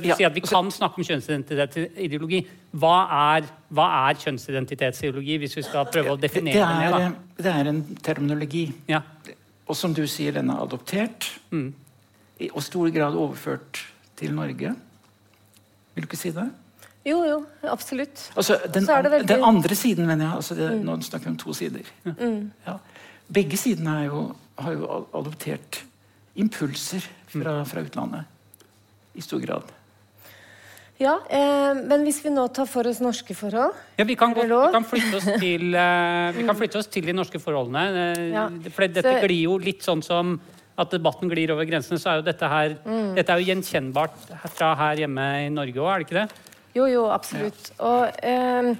vi 0.00 0.08
ja, 0.08 0.14
sier 0.16 0.26
at 0.26 0.34
vi 0.34 0.40
kan 0.40 0.70
snakke 0.70 0.98
om 0.98 1.04
kjønnsidentitetsideologi. 1.04 2.46
Hva 2.74 2.94
er, 3.36 3.42
hva 3.72 3.86
er 4.10 4.14
kjønnsidentitetsideologi, 4.14 5.38
hvis 5.38 5.56
vi 5.56 5.62
skal 5.62 5.84
prøve 5.86 6.10
å 6.16 6.20
definere 6.20 6.54
det, 6.54 6.60
det? 6.60 6.84
er, 6.84 6.90
da? 6.90 7.12
det 7.42 7.54
er 7.54 7.68
en 7.70 7.82
terminologi. 8.02 8.72
Ja. 8.88 9.02
Og 9.68 9.76
som 9.76 9.94
du 9.94 10.06
sier, 10.06 10.32
den 10.32 10.50
er 10.50 10.60
adoptert. 10.62 11.30
Mm. 11.50 11.72
I 12.40 12.50
og 12.52 12.62
stor 12.62 12.90
grad 12.90 13.14
overført 13.14 13.84
til 14.16 14.32
Norge. 14.34 14.74
Vil 15.94 16.02
du 16.04 16.08
ikke 16.08 16.16
si 16.18 16.30
det? 16.30 16.50
Jo, 17.06 17.18
jo, 17.24 17.44
absolutt. 17.68 18.30
Altså, 18.36 18.56
den, 18.72 18.88
er 18.88 19.02
det 19.02 19.10
veldig- 19.12 19.28
den 19.28 19.44
andre 19.44 19.74
siden, 19.74 20.06
mener 20.06 20.24
jeg. 20.24 20.34
Altså 20.36 20.54
det, 20.54 20.70
Nå 20.84 21.00
snakker 21.00 21.26
vi 21.26 21.30
om 21.30 21.36
to 21.36 21.52
sider. 21.52 21.80
Ja. 22.66 22.78
Begge 23.32 23.56
sidene 23.56 24.00
er 24.00 24.04
jo, 24.06 24.34
har 24.58 24.72
jo 24.76 25.06
adoptert 25.14 25.80
impulser 26.36 27.04
fra, 27.30 27.60
fra 27.66 27.82
utlandet. 27.84 28.24
I 29.14 29.22
stor 29.22 29.40
grad. 29.42 29.68
Ja, 30.98 31.16
eh, 31.26 31.74
men 31.74 32.04
hvis 32.06 32.20
vi 32.22 32.30
nå 32.30 32.44
tar 32.54 32.68
for 32.70 32.86
oss 32.86 33.00
norske 33.02 33.34
forhold 33.34 33.74
Ja, 33.98 34.04
vi 34.06 34.14
kan, 34.18 34.30
godt, 34.34 34.46
vi 34.46 34.72
kan, 34.76 34.84
flytte, 34.86 35.16
oss 35.18 35.26
til, 35.42 35.64
eh, 35.74 36.28
vi 36.36 36.44
kan 36.46 36.54
flytte 36.58 36.78
oss 36.78 36.86
til 36.86 37.02
de 37.08 37.12
norske 37.16 37.40
forholdene. 37.42 37.82
eh, 38.14 38.28
Ja. 38.30 38.48
For 38.70 38.86
dette 38.86 39.02
Så- 39.02 39.22
glir 39.26 39.42
jo 39.42 39.58
litt 39.58 39.82
sånn 39.82 40.02
som 40.04 40.40
at 40.78 40.90
debatten 40.90 41.28
glir 41.30 41.50
over 41.50 41.64
grensene, 41.64 41.98
så 41.98 42.10
er 42.12 42.16
jo 42.16 42.22
dette 42.22 42.48
her 42.48 42.76
Mm. 42.84 43.14
Dette 43.16 43.30
er 43.30 43.38
jo 43.40 43.46
gjenkjennbart 43.54 44.50
fra 44.54 44.74
her 44.76 44.96
hjemme 44.96 45.46
i 45.46 45.48
Norge 45.48 45.74
òg, 45.74 45.94
er 45.94 45.98
det 45.98 46.06
ikke 46.06 46.20
det? 46.28 46.30
Jo, 46.74 46.86
jo, 46.86 47.04
absolutt. 47.10 47.70
Og 47.80 48.10
eh, 48.22 48.74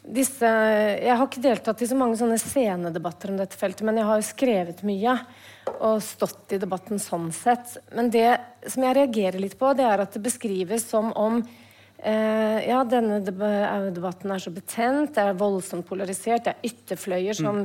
disse 0.00 0.48
Jeg 0.48 1.12
har 1.12 1.26
ikke 1.26 1.42
deltatt 1.44 1.82
i 1.84 1.88
så 1.90 1.96
mange 1.98 2.16
sånne 2.18 2.38
scenedebatter 2.40 3.32
om 3.32 3.40
dette 3.40 3.58
feltet, 3.58 3.84
men 3.86 4.00
jeg 4.00 4.08
har 4.08 4.20
jo 4.20 4.28
skrevet 4.30 4.82
mye 4.88 5.16
og 5.76 6.00
stått 6.02 6.54
i 6.56 6.60
debatten 6.60 7.00
sånn 7.02 7.28
sett. 7.34 7.76
Men 7.94 8.10
det 8.12 8.30
som 8.66 8.84
jeg 8.86 8.96
reagerer 8.96 9.42
litt 9.42 9.58
på, 9.60 9.72
det 9.76 9.86
er 9.86 10.02
at 10.02 10.16
det 10.16 10.22
beskrives 10.24 10.86
som 10.88 11.12
om 11.12 11.38
eh, 11.42 12.58
ja, 12.66 12.80
denne 12.88 13.20
debatten 13.22 14.34
er 14.34 14.42
så 14.42 14.52
betent, 14.54 15.14
det 15.16 15.26
er 15.28 15.40
voldsomt 15.40 15.86
polarisert, 15.88 16.46
det 16.48 16.56
er 16.56 16.70
ytterfløyer 16.72 17.36
som 17.36 17.62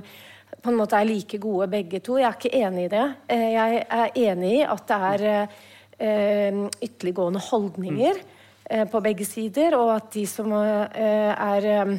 på 0.62 0.72
en 0.72 0.78
måte 0.78 0.98
er 0.98 1.08
like 1.08 1.40
gode 1.42 1.68
begge 1.72 2.02
to. 2.04 2.20
Jeg 2.20 2.28
er 2.30 2.38
ikke 2.38 2.62
enig 2.62 2.86
i 2.86 2.92
det. 2.94 3.06
Eh, 3.32 3.48
jeg 3.56 3.82
er 3.84 4.20
enig 4.28 4.52
i 4.60 4.66
at 4.68 4.86
det 4.92 5.00
er 5.10 5.26
eh, 5.32 5.56
eh, 6.00 6.62
ytterliggående 6.84 7.42
holdninger 7.48 8.20
mm. 8.20 8.92
på 8.92 9.02
begge 9.08 9.28
sider, 9.28 9.78
og 9.80 9.96
at 9.98 10.12
de 10.16 10.28
som 10.30 10.54
eh, 10.60 11.32
er 11.34 11.72
eh, 11.72 11.98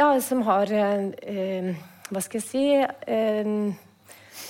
Ja, 0.00 0.14
som 0.24 0.40
har 0.46 0.70
eh, 0.72 1.10
eh, 1.28 1.72
Hva 2.08 2.20
skal 2.24 2.40
jeg 2.40 2.46
si 2.46 2.64
eh, 2.80 3.48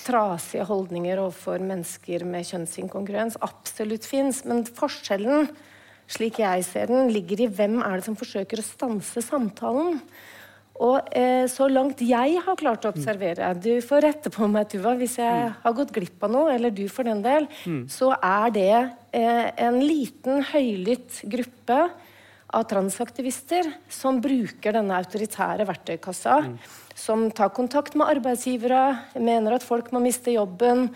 Trasige 0.00 0.64
holdninger 0.68 1.18
overfor 1.18 1.62
mennesker 1.64 2.22
med 2.24 2.46
kjønnsinkongruens 2.46 3.34
absolutt 3.42 4.06
fins. 4.06 4.44
Men 4.46 4.62
forskjellen, 4.64 5.48
slik 6.10 6.38
jeg 6.40 6.62
ser 6.68 6.92
den, 6.92 7.10
ligger 7.10 7.42
i 7.42 7.48
hvem 7.50 7.80
er 7.82 7.98
det 7.98 8.06
som 8.06 8.16
forsøker 8.18 8.62
å 8.62 8.64
stanse 8.64 9.22
samtalen. 9.26 9.98
Og 10.80 11.10
eh, 11.18 11.44
så 11.50 11.66
langt 11.68 12.00
jeg 12.06 12.38
har 12.46 12.56
klart 12.56 12.86
å 12.86 12.92
observere 12.94 13.50
Du 13.58 13.72
får 13.84 14.06
rette 14.06 14.32
på 14.32 14.46
meg, 14.48 14.70
Tuva, 14.70 14.94
hvis 14.96 15.18
jeg 15.18 15.50
har 15.64 15.76
gått 15.76 15.92
glipp 15.96 16.22
av 16.24 16.32
noe, 16.32 16.54
eller 16.54 16.72
du 16.72 16.86
for 16.88 17.10
den 17.10 17.24
del. 17.26 17.50
Så 17.90 18.12
er 18.14 18.54
det 18.54 18.70
eh, 18.78 19.50
en 19.66 19.82
liten, 19.82 20.46
høylytt 20.54 21.24
gruppe 21.34 21.80
av 22.52 22.66
transaktivister 22.70 23.66
som 23.92 24.18
bruker 24.22 24.74
denne 24.74 24.98
autoritære 24.98 25.66
verktøykassa. 25.68 26.36
Som 26.98 27.28
tar 27.34 27.52
kontakt 27.54 27.96
med 27.98 28.10
arbeidsgivere, 28.16 28.82
mener 29.22 29.56
at 29.56 29.66
folk 29.66 29.92
må 29.94 30.02
miste 30.02 30.34
jobben. 30.34 30.88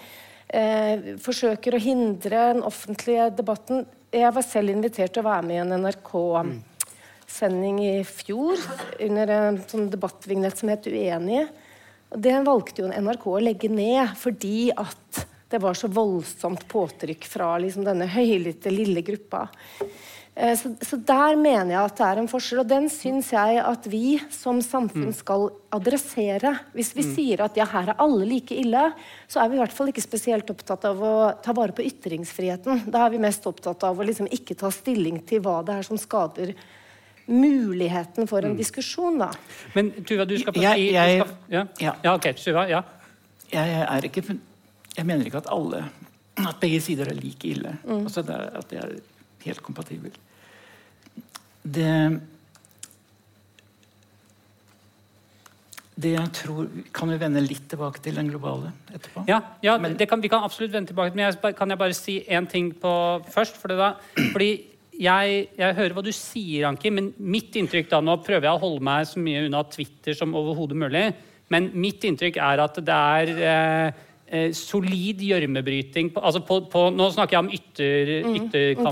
Eh, 0.48 1.14
forsøker 1.22 1.76
å 1.76 1.82
hindre 1.82 2.48
den 2.54 2.62
offentlige 2.66 3.30
debatten. 3.38 3.86
Jeg 4.14 4.34
var 4.34 4.46
selv 4.46 4.74
invitert 4.74 5.14
til 5.14 5.24
å 5.24 5.30
være 5.30 5.46
med 5.46 5.56
i 5.56 5.62
en 5.62 5.76
NRK 5.84 6.12
sending 7.34 7.80
i 7.82 7.94
fjor 8.06 8.60
under 9.02 9.32
en 9.34 9.60
sånn 9.66 9.88
debattvignett 9.90 10.58
som 10.58 10.70
het 10.70 10.86
'Uenige'. 10.86 11.48
Og 12.14 12.20
det 12.22 12.34
valgte 12.46 12.82
jo 12.82 12.90
NRK 12.92 13.26
å 13.26 13.42
legge 13.42 13.70
ned 13.70 14.14
fordi 14.14 14.70
at 14.70 15.26
det 15.50 15.60
var 15.62 15.74
så 15.74 15.88
voldsomt 15.90 16.66
påtrykk 16.68 17.26
fra 17.30 17.58
liksom 17.58 17.84
denne 17.86 18.06
høylytte, 18.10 18.70
lille 18.70 19.02
gruppa. 19.02 19.48
Eh, 20.36 20.56
Så, 20.58 20.72
så 20.82 20.96
der 20.98 21.36
mener 21.38 21.70
jeg 21.76 21.78
at 21.84 21.96
det 21.96 22.06
er 22.06 22.18
en 22.18 22.28
forskjell, 22.28 22.60
og 22.64 22.68
den 22.68 22.88
syns 22.90 23.28
jeg 23.32 23.60
at 23.62 23.84
vi 23.86 24.16
som 24.34 24.58
samfunn 24.60 25.12
skal 25.14 25.48
adressere. 25.70 26.56
Hvis 26.74 26.90
vi 26.96 27.02
sier 27.06 27.44
at 27.44 27.54
ja, 27.56 27.64
her 27.70 27.92
er 27.92 28.00
alle 28.02 28.26
like 28.26 28.50
ille, 28.58 28.92
så 29.30 29.44
er 29.44 29.48
vi 29.52 29.54
i 29.56 29.62
hvert 29.62 29.72
fall 29.76 29.92
ikke 29.92 30.02
spesielt 30.02 30.50
opptatt 30.50 30.84
av 30.90 30.98
å 31.06 31.12
ta 31.42 31.52
vare 31.54 31.72
på 31.76 31.86
ytringsfriheten. 31.86 32.88
Da 32.90 33.04
er 33.06 33.10
vi 33.14 33.18
mest 33.22 33.46
opptatt 33.46 33.84
av 33.86 33.98
å 33.98 34.06
liksom 34.08 34.26
ikke 34.26 34.56
ta 34.58 34.70
stilling 34.74 35.20
til 35.26 35.40
hva 35.46 35.60
det 35.66 35.78
er 35.78 35.86
som 35.86 35.96
skader 36.02 36.54
muligheten 37.26 38.26
for 38.28 38.44
en 38.44 38.56
diskusjon, 38.58 39.18
da. 39.22 39.30
Men 39.74 39.92
Tuva, 40.04 40.26
du 40.28 40.34
skal 40.38 40.52
få 40.52 40.60
si 40.60 40.88
du 40.90 40.92
jeg- 40.92 41.20
skal, 41.22 41.36
ja. 41.48 41.62
ja. 41.80 41.94
ja, 42.04 42.14
ok. 42.18 42.26
Tuva, 42.36 42.66
ja. 42.68 42.82
Jeg, 43.52 43.70
er 43.86 44.02
ikke, 44.10 44.22
jeg 44.96 45.06
mener 45.06 45.24
ikke 45.30 45.38
at 45.44 45.50
alle 45.52 45.84
At 46.36 46.58
begge 46.60 46.80
sider 46.82 47.06
er 47.06 47.14
like 47.14 47.46
ille. 47.46 47.76
Altså 47.86 48.22
det 48.26 48.34
er, 48.34 48.48
at 48.58 48.68
det 48.72 48.78
er 48.82 48.94
helt 49.44 49.62
kompatibel. 49.64 50.14
Det 51.64 52.20
Det 55.94 56.10
jeg 56.10 56.30
tror 56.34 56.66
Kan 56.92 57.12
vi 57.12 57.18
vende 57.22 57.42
litt 57.44 57.68
tilbake 57.70 58.02
til 58.02 58.16
den 58.18 58.28
globale 58.32 58.72
etterpå? 58.90 59.24
Ja, 59.30 59.40
ja 59.62 59.76
det 59.78 60.08
kan, 60.10 60.22
vi 60.22 60.28
kan 60.28 60.42
absolutt 60.42 60.72
vende 60.72 60.90
tilbake. 60.90 61.14
Men 61.14 61.28
jeg, 61.28 61.54
kan 61.54 61.70
jeg 61.70 61.78
bare 61.78 61.94
si 61.94 62.20
én 62.26 62.48
ting 62.50 62.72
på 62.74 63.22
først? 63.30 63.60
For 63.60 63.70
det 63.70 63.78
da, 63.78 63.92
fordi 64.32 64.50
jeg, 64.94 65.46
jeg 65.58 65.76
hører 65.78 65.94
hva 65.94 66.02
du 66.06 66.10
sier, 66.14 66.66
Anki, 66.68 66.90
men 66.94 67.12
mitt 67.18 67.54
inntrykk 67.58 67.88
da, 67.90 68.00
Nå 68.02 68.18
prøver 68.26 68.48
jeg 68.48 68.58
å 68.58 68.62
holde 68.62 68.84
meg 68.86 69.06
så 69.10 69.22
mye 69.22 69.44
unna 69.46 69.62
Twitter 69.70 70.18
som 70.18 70.34
overhodet 70.38 70.78
mulig, 70.78 71.06
men 71.52 71.70
mitt 71.78 72.04
inntrykk 72.06 72.38
er 72.42 72.62
at 72.62 72.78
det 72.82 72.98
er 73.18 73.32
eh, 73.50 74.04
solid 74.52 75.20
gjørmebryting 75.20 76.12
på, 76.14 76.20
altså 76.24 76.40
på, 76.40 76.60
på, 76.72 76.90
Nå 76.96 77.10
snakker 77.12 77.36
jeg 77.36 77.44
om 77.44 77.50
ytter. 77.52 78.12
Mm. 78.24 78.34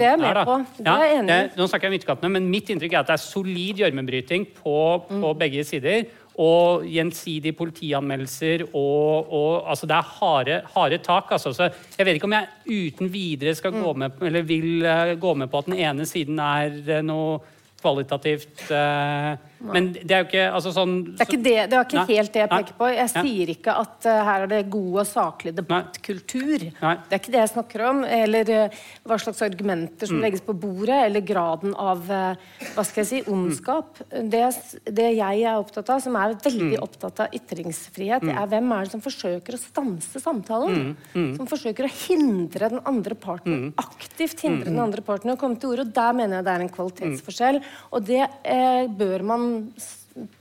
er 0.07 0.17
med 0.17 0.27
her, 0.29 0.35
da. 0.35 0.45
på. 0.45 0.57
Det 0.79 0.87
er 0.87 1.05
jeg 1.07 1.19
enig 1.19 1.31
i. 1.31 1.39
eh, 1.45 1.51
nå 1.57 1.67
snakker 1.69 1.89
jeg 1.89 1.93
om 1.93 1.99
ytterkantene, 1.99 2.31
men 2.33 2.51
mitt 2.51 2.69
inntrykk 2.71 2.93
er 2.93 2.99
at 3.01 3.07
det 3.07 3.15
er 3.15 3.23
solid 3.25 3.77
gjørmebryting 3.83 4.47
på, 4.63 4.77
Mm. 5.11 5.21
på 5.23 5.33
begge 5.39 5.65
sider. 5.65 6.05
Og 6.39 6.85
gjensidige 6.89 7.53
politianmeldelser 7.53 8.63
og, 8.73 9.33
og 9.33 9.69
altså 9.69 9.87
Det 9.87 9.97
er 9.97 10.13
harde, 10.21 10.63
harde 10.75 10.99
tak. 11.05 11.25
Altså. 11.31 11.53
Så 11.53 11.69
jeg 11.99 12.07
vet 12.07 12.15
ikke 12.17 12.25
om 12.25 12.33
jeg 12.33 12.49
uten 12.93 13.13
videre 13.13 13.55
skal 13.55 13.73
Mm. 13.73 13.83
gå 13.83 13.93
med 13.97 14.11
på, 14.19 14.25
eller 14.27 14.43
vil 14.43 14.85
eh, 14.85 15.15
gå 15.17 15.35
med 15.37 15.51
på 15.51 15.59
at 15.59 15.67
den 15.67 15.75
ene 15.79 16.07
siden 16.07 16.39
er 16.39 16.73
eh, 16.89 17.03
noe 17.03 17.41
kvalitativt 17.83 18.71
eh, 18.71 19.37
Men 19.63 19.93
det 19.95 20.11
er 20.11 20.25
jo 20.25 20.29
ikke 20.29 20.47
altså 20.57 20.73
sånn 20.75 20.95
Det 21.13 21.23
er 21.23 21.29
ikke, 21.31 21.43
det, 21.45 21.55
det 21.71 21.77
er 21.79 21.87
ikke 21.87 22.05
helt 22.09 22.33
det 22.35 22.41
jeg 22.43 22.51
peker 22.51 22.77
på. 22.81 22.89
Jeg 22.93 23.11
sier 23.13 23.53
ikke 23.55 23.75
at 23.83 24.09
uh, 24.11 24.17
her 24.27 24.47
er 24.47 24.51
det 24.51 24.61
god 24.73 24.97
og 25.03 25.07
saklig 25.07 25.53
debattkultur. 25.55 26.65
Det 26.67 26.83
er 26.83 27.21
ikke 27.21 27.35
det 27.35 27.43
jeg 27.43 27.53
snakker 27.55 27.85
om. 27.91 28.03
Eller 28.05 28.53
uh, 28.67 28.81
hva 29.07 29.19
slags 29.23 29.43
argumenter 29.47 30.03
Mm. 30.03 30.09
som 30.11 30.21
legges 30.25 30.43
på 30.43 30.55
bordet, 30.59 30.97
eller 31.07 31.23
graden 31.23 31.75
av 31.79 32.03
uh, 32.11 32.35
hva 32.75 32.85
skal 32.85 33.03
jeg 33.05 33.09
si, 33.13 33.21
ondskap. 33.31 34.01
Det, 34.11 34.43
det 34.91 35.09
jeg 35.19 35.45
er 35.47 35.61
opptatt 35.61 35.93
av, 35.95 36.01
som 36.03 36.17
er 36.19 36.35
veldig 36.35 36.73
Mm. 36.73 36.83
opptatt 36.83 37.21
av 37.25 37.35
ytringsfrihet, 37.37 38.23
det 38.27 38.35
er 38.35 38.47
hvem 38.51 38.73
er 38.75 38.85
det 38.87 38.93
som 38.95 39.03
forsøker 39.05 39.55
å 39.57 39.61
stanse 39.61 40.21
samtalen? 40.23 40.97
Mm. 41.15 41.37
Som 41.37 41.47
forsøker 41.51 41.87
å 41.87 41.93
hindre 41.93 42.69
den 42.73 42.81
andre 42.89 43.15
parten, 43.19 43.73
aktivt 43.79 44.41
hindre 44.45 44.71
den 44.71 44.81
andre 44.83 45.03
parten 45.05 45.33
å 45.33 45.37
komme 45.39 45.59
til 45.61 45.73
orde. 45.75 45.87
Og 45.87 45.93
der 45.95 46.13
mener 46.17 46.39
jeg 46.41 46.47
det 46.47 46.53
er 46.55 46.65
en 46.67 46.73
kvalitetsforskjell. 46.77 47.61
Og 47.93 48.07
det 48.07 48.23
eh, 48.45 48.87
bør 48.89 49.25
man 49.27 49.47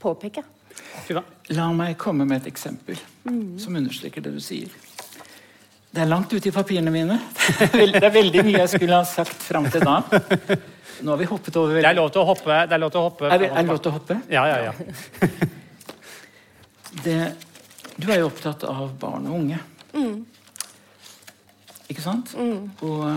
påpeke. 0.02 0.42
La 1.52 1.66
meg 1.76 1.96
komme 2.00 2.24
med 2.28 2.42
et 2.42 2.48
eksempel 2.52 2.96
som 3.60 3.76
understreker 3.76 4.24
det 4.24 4.32
du 4.34 4.40
sier. 4.42 4.68
Det 5.92 6.00
er 6.00 6.08
langt 6.08 6.32
ute 6.32 6.48
i 6.48 6.52
papirene 6.54 6.90
mine. 6.94 7.18
Det 7.58 7.66
er 7.66 7.72
veld- 7.76 7.98
det 8.00 8.06
er 8.08 8.14
veldig 8.14 8.44
mye 8.46 8.60
jeg 8.62 8.70
skulle 8.78 8.96
ha 8.96 9.04
sagt 9.04 9.42
fram 9.44 9.66
til 9.70 9.84
da. 9.84 9.98
Nå 11.02 11.10
har 11.12 11.18
vi 11.20 11.26
hoppet 11.28 11.56
over 11.60 11.80
Det 11.82 11.88
er 11.90 11.98
lov 11.98 12.08
til 12.14 12.22
å 12.22 12.24
hoppe. 12.30 12.56
Det 12.70 12.76
er 12.76 12.80
lov 12.80 12.92
til 12.94 13.00
å 13.02 13.04
hoppe 13.10 13.28
Er 13.28 13.42
det, 13.42 13.50
er 13.52 13.66
lov 13.68 13.80
til 13.84 13.90
å 13.90 13.94
hoppe? 13.98 14.16
Ja, 14.32 14.44
ja, 14.48 14.70
ja. 14.70 15.28
Det, 17.04 17.18
du 17.96 18.06
er 18.12 18.20
jo 18.22 18.28
opptatt 18.30 18.64
av 18.68 18.90
barn 19.00 19.26
og 19.28 19.38
unge. 19.42 19.58
Ikke 21.92 22.04
sant? 22.04 22.32
Og, 22.38 23.12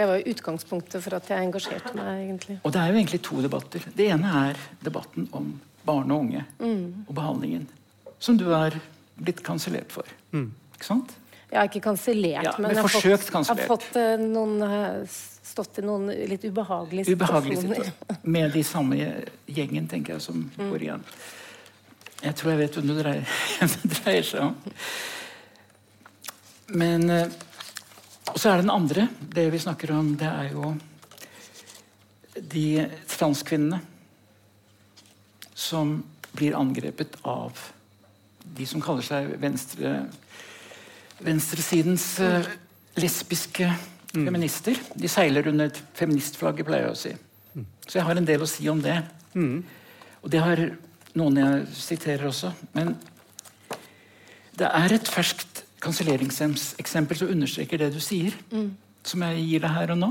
Det 0.00 0.06
var 0.08 0.20
jo 0.22 0.32
utgangspunktet 0.32 1.02
for 1.04 1.16
at 1.18 1.26
jeg 1.28 1.44
engasjerte 1.44 1.90
meg, 1.98 2.22
egentlig. 2.24 2.54
og 2.64 2.72
det 2.72 2.80
er 2.80 2.92
jo 2.94 3.00
egentlig 3.02 3.18
to 3.26 3.40
debatter. 3.44 3.84
Det 3.98 4.06
ene 4.14 4.30
er 4.46 4.60
debatten 4.80 5.26
om 5.36 5.50
barn 5.84 6.12
og 6.14 6.22
unge 6.24 6.44
og 6.64 7.10
behandlingen. 7.18 7.66
Som 8.20 8.38
du 8.40 8.46
er 8.56 8.78
blitt 9.20 9.42
kansellert 9.44 9.92
for. 9.92 10.08
Ikke 10.32 10.88
sant? 10.88 11.12
Jeg 11.50 11.58
har 11.58 11.68
ikke 11.68 11.82
kansellert, 11.84 12.46
Ja, 12.46 12.54
men 12.56 12.70
men 12.70 12.78
jeg 12.78 12.86
har 12.86 12.94
fått, 12.94 13.28
jeg 13.34 13.44
har 13.50 13.60
fått 13.68 13.96
eh, 13.98 14.16
noen 14.22 14.62
eh, 14.62 15.16
stått 15.50 15.80
i 15.82 15.84
noen 15.84 16.06
litt 16.30 16.44
ubehagelige 16.46 17.12
ubehagelige 17.16 17.64
situasjoner. 17.64 18.20
Med 18.22 18.52
de 18.54 18.62
samme 18.64 19.00
gjengen, 19.50 19.88
tenker 19.90 20.14
jeg, 20.16 20.22
som 20.30 20.44
går 20.56 20.84
igjen. 20.86 21.04
Jeg 22.22 22.36
tror 22.38 22.52
jeg 22.54 22.60
vet 22.62 22.78
hvem 22.78 22.92
det 22.92 22.98
dreier, 23.02 23.40
dreier 23.98 24.28
seg 24.30 24.46
om. 24.46 24.56
Men 26.80 27.10
eh, 27.10 27.26
Og 28.30 28.38
så 28.38 28.50
er 28.50 28.60
det 28.60 28.66
den 28.66 28.74
andre. 28.74 29.08
Det 29.20 29.46
vi 29.52 29.60
snakker 29.62 29.92
om, 29.96 30.14
det 30.18 30.28
er 30.28 30.52
jo 30.54 30.74
de 32.40 32.86
transkvinnene 33.10 33.80
som 35.54 35.98
blir 36.32 36.56
angrepet 36.56 37.18
av 37.26 37.58
de 38.56 38.66
som 38.66 38.82
kaller 38.82 39.04
seg 39.04 39.34
venstre, 39.42 39.94
venstresidens 41.20 42.06
eh, 42.24 42.46
lesbiske 43.00 43.66
feminister. 44.14 44.78
De 44.94 45.10
seiler 45.10 45.50
under 45.50 45.68
et 45.70 45.82
feministflagget, 45.98 46.66
pleier 46.66 46.88
jeg 46.88 46.94
å 46.94 47.00
si. 47.02 47.12
Så 47.86 47.98
jeg 47.98 48.06
har 48.06 48.18
en 48.18 48.26
del 48.26 48.42
å 48.42 48.48
si 48.48 48.68
om 48.70 48.80
det. 48.82 48.96
Og 50.22 50.32
det 50.32 50.42
har 50.42 50.64
noen 51.18 51.38
jeg 51.40 51.68
siterer 51.74 52.30
også. 52.30 52.52
Men 52.76 52.94
det 54.58 54.68
er 54.70 54.94
et 54.96 55.10
ferskt 55.10 55.49
kanselleringseksempel 55.80 57.16
som 57.16 57.32
understreker 57.32 57.80
det 57.80 57.92
du 57.94 58.00
sier, 58.04 58.34
som 59.06 59.24
jeg 59.24 59.46
gir 59.46 59.64
deg 59.64 59.74
her 59.76 59.94
og 59.94 60.00
nå. 60.00 60.10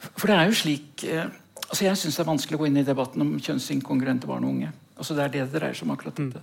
For 0.00 0.28
det 0.28 0.36
er 0.36 0.48
jo 0.48 0.56
slik 0.56 1.04
eh, 1.08 1.28
altså 1.68 1.84
Jeg 1.86 1.98
syns 2.00 2.16
det 2.16 2.22
er 2.24 2.28
vanskelig 2.28 2.56
å 2.56 2.60
gå 2.62 2.68
inn 2.68 2.80
i 2.80 2.86
debatten 2.86 3.24
om 3.24 3.34
kjønnsinkongruente 3.40 4.28
barn 4.28 4.46
og 4.46 4.54
unge. 4.54 4.70
Altså 4.96 5.16
Det 5.16 5.24
er 5.24 5.34
det 5.34 5.42
det 5.46 5.60
dreier 5.60 5.76
seg 5.76 5.86
om. 5.86 5.94
akkurat 5.94 6.16
dette. 6.18 6.42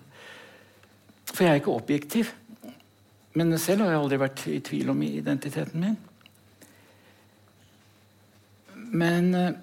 For 1.34 1.44
jeg 1.44 1.52
er 1.52 1.62
ikke 1.62 1.74
objektiv. 1.76 2.32
Men 3.38 3.54
selv 3.62 3.84
har 3.86 3.94
jeg 3.94 4.02
aldri 4.02 4.22
vært 4.22 4.46
i 4.50 4.60
tvil 4.66 4.94
om 4.94 5.02
identiteten 5.06 5.84
min. 5.84 5.98
Men 8.98 9.34
eh, 9.36 9.58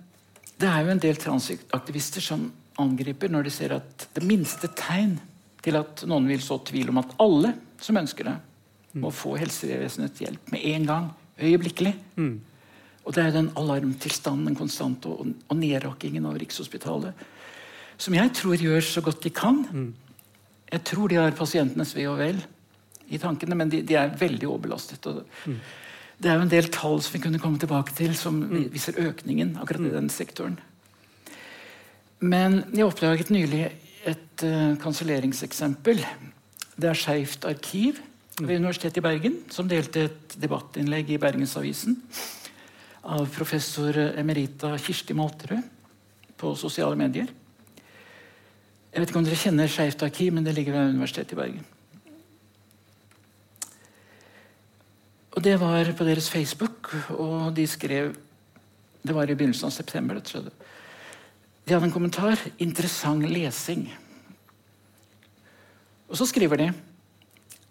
det 0.61 0.71
er 0.71 0.85
jo 0.85 0.95
en 0.95 1.03
del 1.03 1.19
transaktivister 1.19 2.23
som 2.23 2.51
angriper 2.79 3.31
når 3.31 3.47
de 3.47 3.55
ser 3.55 3.75
at 3.75 4.09
det 4.15 4.27
minste 4.27 4.71
tegn 4.79 5.17
til 5.65 5.77
at 5.81 6.05
noen 6.11 6.27
vil 6.29 6.43
så 6.45 6.59
tvil 6.69 6.91
om 6.93 7.01
at 7.01 7.15
alle 7.25 7.55
som 7.81 7.97
ønsker 8.01 8.29
det, 8.29 8.37
må 9.01 9.11
få 9.11 9.35
helsevesenets 9.41 10.21
hjelp 10.23 10.53
med 10.55 10.63
en 10.71 10.85
gang. 10.87 11.07
Øyeblikkelig. 11.41 11.95
Og 13.05 13.13
det 13.17 13.25
er 13.25 13.33
den 13.35 13.49
alarmtilstanden 13.59 14.47
den 14.53 14.57
konstante 14.57 15.11
og, 15.11 15.33
og 15.51 15.57
nedrakkingen 15.59 16.25
av 16.31 16.37
Rikshospitalet 16.41 17.25
som 18.01 18.15
jeg 18.17 18.33
tror 18.35 18.59
gjør 18.59 18.83
så 18.83 19.03
godt 19.07 19.23
de 19.23 19.31
kan. 19.31 19.61
Jeg 20.73 20.83
tror 20.89 21.09
de 21.13 21.19
har 21.21 21.35
pasientenes 21.39 21.93
ve 21.95 22.09
og 22.11 22.19
vel 22.19 22.41
i 23.15 23.21
tankene, 23.23 23.55
men 23.55 23.71
de, 23.71 23.83
de 23.87 23.95
er 23.95 24.15
veldig 24.19 24.49
overbelastet. 24.49 25.07
Og 25.07 25.23
Det 26.19 26.31
er 26.31 26.35
jo 26.41 26.47
en 26.47 26.51
del 26.51 26.71
tall 26.75 26.99
som 27.05 27.15
vi 27.15 27.23
kunne 27.23 27.39
komme 27.43 27.61
tilbake 27.63 27.95
til, 27.95 28.15
som 28.19 28.41
vi- 28.51 28.69
viser 28.73 28.99
økningen 28.99 29.57
akkurat 29.63 29.87
i 29.87 29.95
den 29.95 30.09
sektoren. 30.11 30.59
Men 32.21 32.65
jeg 32.75 32.87
oppdaget 32.87 33.31
nylig 33.31 33.71
et 34.05 34.45
uh, 34.45 34.75
kanselleringseksempel. 34.83 36.03
Det 36.75 36.91
er 36.91 36.99
Skeivt 36.99 37.47
arkiv 37.49 38.01
ved 38.41 38.59
Universitetet 38.59 38.99
i 38.99 39.05
Bergen 39.05 39.37
som 39.55 39.69
delte 39.71 40.09
et 40.09 40.37
debattinnlegg 40.43 41.13
i 41.15 41.21
Bergensavisen 41.23 42.01
av 43.05 43.29
professor 43.35 43.97
emerita 44.17 44.73
Kirsti 44.81 45.15
Malterud 45.15 45.63
på 46.41 46.55
sosiale 46.59 46.99
medier. 46.99 47.29
Jeg 48.95 49.03
vet 49.03 49.11
ikke 49.11 49.21
om 49.21 49.27
dere 49.27 49.39
kjenner 49.39 49.71
Skeivt 49.71 50.03
arkiv, 50.07 50.35
men 50.35 50.45
det 50.47 50.55
ligger 50.57 50.77
ved 50.77 50.95
Universitetet 50.95 51.35
i 51.35 51.41
Bergen. 51.41 51.65
Og 55.35 55.43
Det 55.43 55.57
var 55.61 55.93
på 55.99 56.05
deres 56.07 56.31
Facebook, 56.31 56.95
og 57.11 57.57
de 57.57 57.67
skrev 57.67 58.15
Det 59.05 59.15
var 59.15 59.29
i 59.29 59.35
begynnelsen 59.35 59.67
av 59.67 59.71
september. 59.71 60.15
dette 60.15 60.31
skjedde. 60.31 60.51
De 61.65 61.75
hadde 61.75 61.87
en 61.87 61.93
kommentar 61.93 62.39
'interessant 62.59 63.25
lesing'. 63.25 63.91
Og 66.09 66.17
så 66.17 66.27
skriver 66.27 66.57
de 66.57 66.73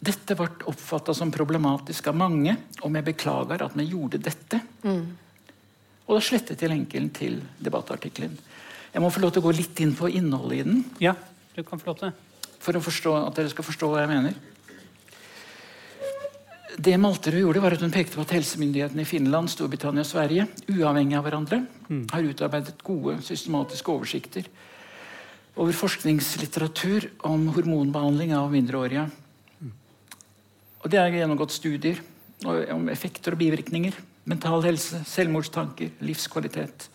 dette 0.04 0.36
ble 0.36 0.50
oppfatta 0.68 1.14
som 1.16 1.32
problematisk 1.32 2.08
av 2.08 2.16
mange, 2.16 2.58
og 2.82 2.92
vi 2.92 3.02
beklager 3.02 3.62
at 3.62 3.76
vi 3.78 3.86
gjorde 3.88 4.18
dette. 4.18 4.60
Og 4.84 6.18
da 6.18 6.20
slettet 6.20 6.60
de 6.60 6.68
lenken 6.68 7.10
til 7.10 7.42
debattartikkelen. 7.64 8.38
Jeg 8.94 9.02
må 9.02 9.10
få 9.10 9.22
lov 9.22 9.32
til 9.32 9.42
å 9.42 9.46
gå 9.46 9.56
litt 9.56 9.80
inn 9.80 9.96
på 9.96 10.12
innholdet 10.12 10.60
i 10.60 10.64
den, 10.64 10.86
Ja, 11.00 11.16
du 11.56 11.64
kan 11.64 11.80
få 11.80 11.86
lov 11.86 12.00
til 12.00 12.12
for 12.64 12.74
å 12.74 12.84
forstå, 12.84 13.28
at 13.28 13.36
dere 13.36 13.52
skal 13.52 13.66
forstå 13.68 13.90
hva 13.92 14.04
jeg 14.04 14.12
mener. 14.14 14.36
Det 16.74 16.96
Malterud 16.98 17.38
gjorde, 17.38 17.62
var 17.62 17.76
at 17.76 17.84
hun 17.86 17.92
pekte 17.94 18.18
på 18.18 18.24
at 18.26 18.32
helsemyndighetene 18.34 19.04
i 19.04 19.08
Finland, 19.08 19.50
Storbritannia 19.52 20.02
og 20.02 20.10
Sverige, 20.10 20.48
uavhengig 20.74 21.18
av 21.20 21.28
hverandre, 21.28 21.60
har 22.10 22.30
utarbeidet 22.30 22.82
gode, 22.82 23.20
systematiske 23.22 23.94
oversikter 23.94 24.48
over 25.54 25.76
forskningslitteratur 25.78 27.12
om 27.30 27.46
hormonbehandling 27.54 28.34
av 28.34 28.50
mindreårige. 28.50 29.06
Og 30.82 30.90
Det 30.90 31.00
er 31.00 31.14
gjennomgått 31.14 31.54
studier 31.54 32.02
om 32.44 32.90
effekter 32.90 33.36
og 33.36 33.40
bivirkninger, 33.40 33.94
mental 34.26 34.66
helse, 34.66 35.04
selvmordstanker, 35.06 35.94
livskvalitet. 36.02 36.90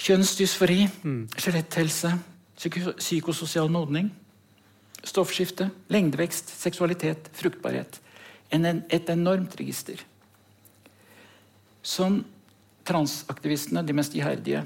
Kjønnsdysfori, 0.00 0.86
skjeletthelse, 1.36 2.16
psyko 2.56 2.96
psykososial 2.96 3.68
modning, 3.68 4.08
stoffskifte, 5.04 5.68
lengdevekst, 5.92 6.56
seksualitet, 6.56 7.28
fruktbarhet. 7.36 8.00
Et 8.50 9.10
enormt 9.12 9.54
register. 9.60 10.00
Som 11.82 12.24
transaktivistene, 12.84 13.84
de 13.86 13.94
mest 13.94 14.14
iherdige, 14.18 14.64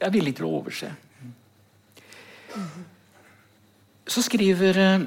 er 0.00 0.12
villige 0.12 0.40
til 0.40 0.48
å 0.48 0.56
overse. 0.58 0.90
Så 4.06 4.22
skriver 4.24 4.78
eh, 4.80 5.06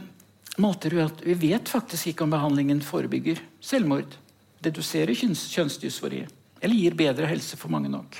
Malterud 0.59 1.05
at 1.05 1.21
vi 1.25 1.35
vet 1.39 1.69
faktisk 1.71 2.11
ikke 2.11 2.25
om 2.25 2.33
behandlingen 2.33 2.81
forebygger 2.83 3.39
selvmord, 3.63 4.17
deduserer 4.63 5.15
kjønns 5.15 5.45
kjønnsdysfori 5.53 6.25
eller 6.59 6.75
gir 6.75 6.97
bedre 6.99 7.29
helse 7.29 7.57
for 7.59 7.71
mange 7.71 7.91
nok. 7.91 8.17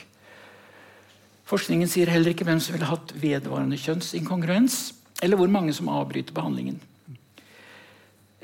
Forskningen 1.50 1.90
sier 1.90 2.12
heller 2.12 2.32
ikke 2.32 2.46
hvem 2.48 2.62
som 2.64 2.76
ville 2.76 2.88
hatt 2.88 3.12
vedvarende 3.20 3.80
kjønnsinkongruens, 3.82 4.94
eller 5.26 5.40
hvor 5.40 5.50
mange 5.52 5.74
som 5.76 5.90
avbryter 5.92 6.36
behandlingen. 6.36 6.78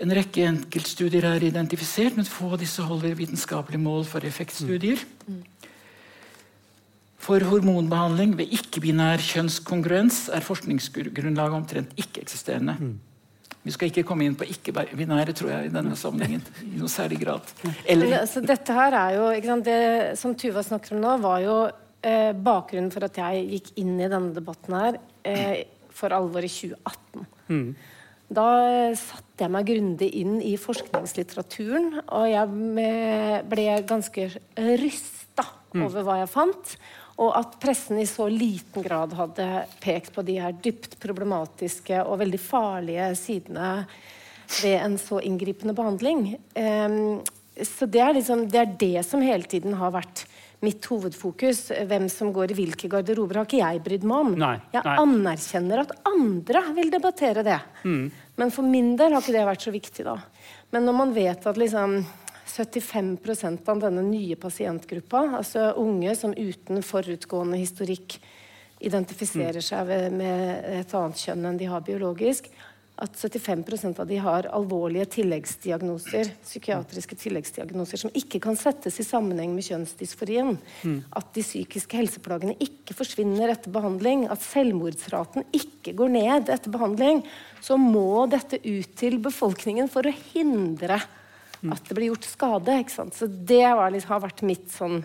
En 0.03 0.11
rekke 0.11 0.43
enkeltstudier 0.43 1.23
er 1.29 1.43
identifisert, 1.47 2.17
men 2.17 2.27
få 2.27 2.51
av 2.55 2.59
disse 2.59 2.83
holder 2.83 3.15
vitenskapelige 3.15 3.79
mål 3.79 4.03
for 4.09 4.27
effektstudier. 4.27 4.99
For 7.25 7.41
hormonbehandling 7.47 8.35
ved 8.37 8.51
ikke-binær 8.57 9.23
kjønnskongruens 9.23 10.25
er 10.35 10.43
forskningsgrunnlaget 10.45 11.57
omtrent 11.57 11.95
ikke-eksisterende. 12.01 12.75
Vi 13.65 13.73
skal 13.73 13.89
ikke 13.89 14.03
komme 14.05 14.27
inn 14.27 14.35
på 14.37 14.45
ikke-binære 14.45 15.33
tror 15.33 15.55
jeg, 15.55 15.69
i 15.69 15.73
denne 15.73 15.95
sammenhengen. 15.97 16.43
i 16.61 16.75
noe 16.77 16.91
særlig 16.91 17.23
grad. 17.23 17.55
Men, 17.63 17.73
Eller 17.95 18.19
altså, 18.19 18.43
dette 18.45 18.75
her 18.75 18.93
er 18.99 19.15
jo 19.15 19.31
ikke 19.31 19.47
sant, 19.47 19.65
Det 19.65 20.19
som 20.19 20.35
Tuva 20.35 20.61
snakker 20.61 20.93
om 20.93 21.01
nå, 21.01 21.15
var 21.23 21.39
jo 21.41 21.57
eh, 22.03 22.33
bakgrunnen 22.35 22.91
for 22.93 23.07
at 23.07 23.17
jeg 23.17 23.47
gikk 23.55 23.71
inn 23.81 23.95
i 23.97 24.11
denne 24.11 24.35
debatten 24.35 24.77
her 24.77 24.99
eh, 25.23 25.63
for 25.89 26.13
alvor 26.13 26.45
i 26.45 26.51
2018. 26.51 27.25
Da 28.25 28.47
satte 28.97 29.45
jeg 29.45 29.53
meg 29.53 29.67
grundig 29.69 30.09
inn 30.17 30.39
i 30.41 30.55
forskningslitteraturen, 30.57 32.01
og 32.09 32.25
jeg 32.31 33.43
ble 33.51 33.65
ganske 33.85 34.29
rysta 34.55 35.45
over 35.75 36.05
hva 36.07 36.21
jeg 36.23 36.31
fant. 36.31 36.75
Og 37.21 37.31
at 37.37 37.55
pressen 37.63 38.01
i 38.01 38.07
så 38.09 38.27
liten 38.27 38.83
grad 38.83 39.13
hadde 39.15 39.47
pekt 39.83 40.11
på 40.15 40.23
de 40.27 40.39
her 40.41 40.55
dypt 40.57 40.97
problematiske 40.99 42.01
og 42.03 42.19
veldig 42.23 42.41
farlige 42.41 43.13
sidene 43.19 43.69
ved 44.59 44.77
en 44.81 44.97
så 44.99 45.21
inngripende 45.23 45.75
behandling. 45.77 46.27
Ehm, 46.59 47.21
så 47.55 47.87
det 47.87 48.01
er, 48.03 48.17
liksom, 48.17 48.49
det 48.51 48.59
er 48.61 48.73
det 48.81 49.05
som 49.07 49.23
hele 49.23 49.47
tiden 49.47 49.77
har 49.79 49.93
vært 49.95 50.25
mitt 50.65 50.85
hovedfokus. 50.89 51.69
Hvem 51.87 52.09
som 52.11 52.33
går 52.35 52.51
i 52.53 52.57
hvilke 52.57 52.89
garderober, 52.91 53.41
har 53.41 53.47
ikke 53.49 53.61
jeg 53.61 53.81
brydd 53.85 54.05
meg 54.09 54.25
om. 54.25 54.35
Nei, 54.41 54.57
jeg 54.73 54.85
nei. 54.85 54.97
anerkjenner 55.05 55.85
at 55.85 55.95
andre 56.09 56.65
vil 56.75 56.91
debattere 56.93 57.45
det. 57.45 57.61
Men 58.35 58.53
for 58.53 58.67
min 58.67 58.93
del 58.99 59.15
har 59.15 59.23
ikke 59.23 59.37
det 59.37 59.47
vært 59.47 59.65
så 59.67 59.73
viktig, 59.75 60.05
da. 60.07 60.19
Men 60.73 60.87
når 60.89 60.97
man 60.97 61.15
vet 61.15 61.45
at 61.47 61.59
liksom 61.61 61.99
75% 62.45 63.69
av 63.71 63.81
denne 63.83 64.03
nye 64.05 64.37
pasientgruppa, 64.39 65.23
altså 65.39 65.71
unge 65.81 66.13
som 66.17 66.35
uten 66.35 66.83
forutgående 66.85 67.59
historikk 67.59 68.17
identifiserer 68.85 69.63
seg 69.63 69.89
med 70.13 70.65
et 70.81 70.95
annet 70.95 71.21
kjønn 71.21 71.49
enn 71.49 71.59
de 71.59 71.69
har 71.71 71.83
biologisk, 71.85 72.49
at 72.95 73.17
75% 73.19 73.99
av 73.99 74.07
de 74.07 74.17
har 74.23 74.47
alvorlige 74.55 75.05
tilleggsdiagnoser, 75.17 76.29
psykiatriske 76.45 77.17
tilleggsdiagnoser 77.19 77.99
som 78.05 78.13
ikke 78.15 78.39
kan 78.43 78.55
settes 78.55 79.01
i 79.01 79.05
sammenheng 79.07 79.51
med 79.55 79.67
kjønnsdysforien. 79.67 80.53
At 81.11 81.33
de 81.35 81.43
psykiske 81.43 81.99
helseplagene 81.99 82.55
ikke 82.63 82.95
forsvinner 82.95 83.51
etter 83.51 83.73
behandling. 83.75 84.29
At 84.31 84.43
selvmordsraten 84.47 85.43
ikke 85.51 85.91
går 85.99 86.15
ned 86.15 86.53
etter 86.55 86.71
behandling. 86.71 87.25
Så 87.59 87.75
må 87.81 88.25
dette 88.31 88.61
ut 88.63 88.95
til 88.95 89.19
befolkningen 89.19 89.91
for 89.91 90.07
å 90.07 90.15
hindre 90.31 91.01
at 91.65 91.87
det 91.87 91.97
blir 91.97 92.13
gjort 92.13 92.27
skade. 92.29 92.79
Så 93.11 93.27
det 93.27 93.65
var, 93.75 93.91
liksom, 93.91 94.15
har 94.15 94.23
vært 94.23 94.45
mitt 94.45 94.69
sånn, 94.71 95.01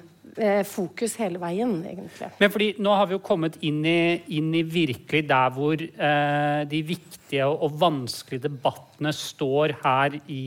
fokus 0.64 1.16
hele 1.20 1.40
veien, 1.42 1.72
egentlig. 1.85 2.29
Men 2.40 2.53
fordi 2.53 2.68
nå 2.81 2.94
har 2.96 3.09
vi 3.09 3.16
jo 3.16 3.22
kommet 3.24 3.59
inn 3.66 3.83
i, 3.87 4.20
inn 4.38 4.48
i 4.57 4.62
virkelig 4.64 5.22
der 5.29 5.53
hvor 5.55 5.81
eh, 5.81 6.62
de 6.70 6.81
viktige 6.87 7.46
og, 7.48 7.74
vanskelige 7.81 8.46
debattene 8.48 9.12
står 9.16 9.76
her 9.83 10.16
i, 10.33 10.44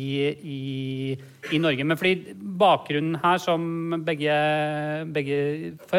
i, 0.56 0.62
i 1.54 1.62
Norge. 1.62 1.86
Men 1.86 2.00
fordi 2.00 2.34
bakgrunnen 2.60 3.20
her, 3.22 3.42
som 3.42 4.02
begge, 4.06 4.40
begge 5.14 5.38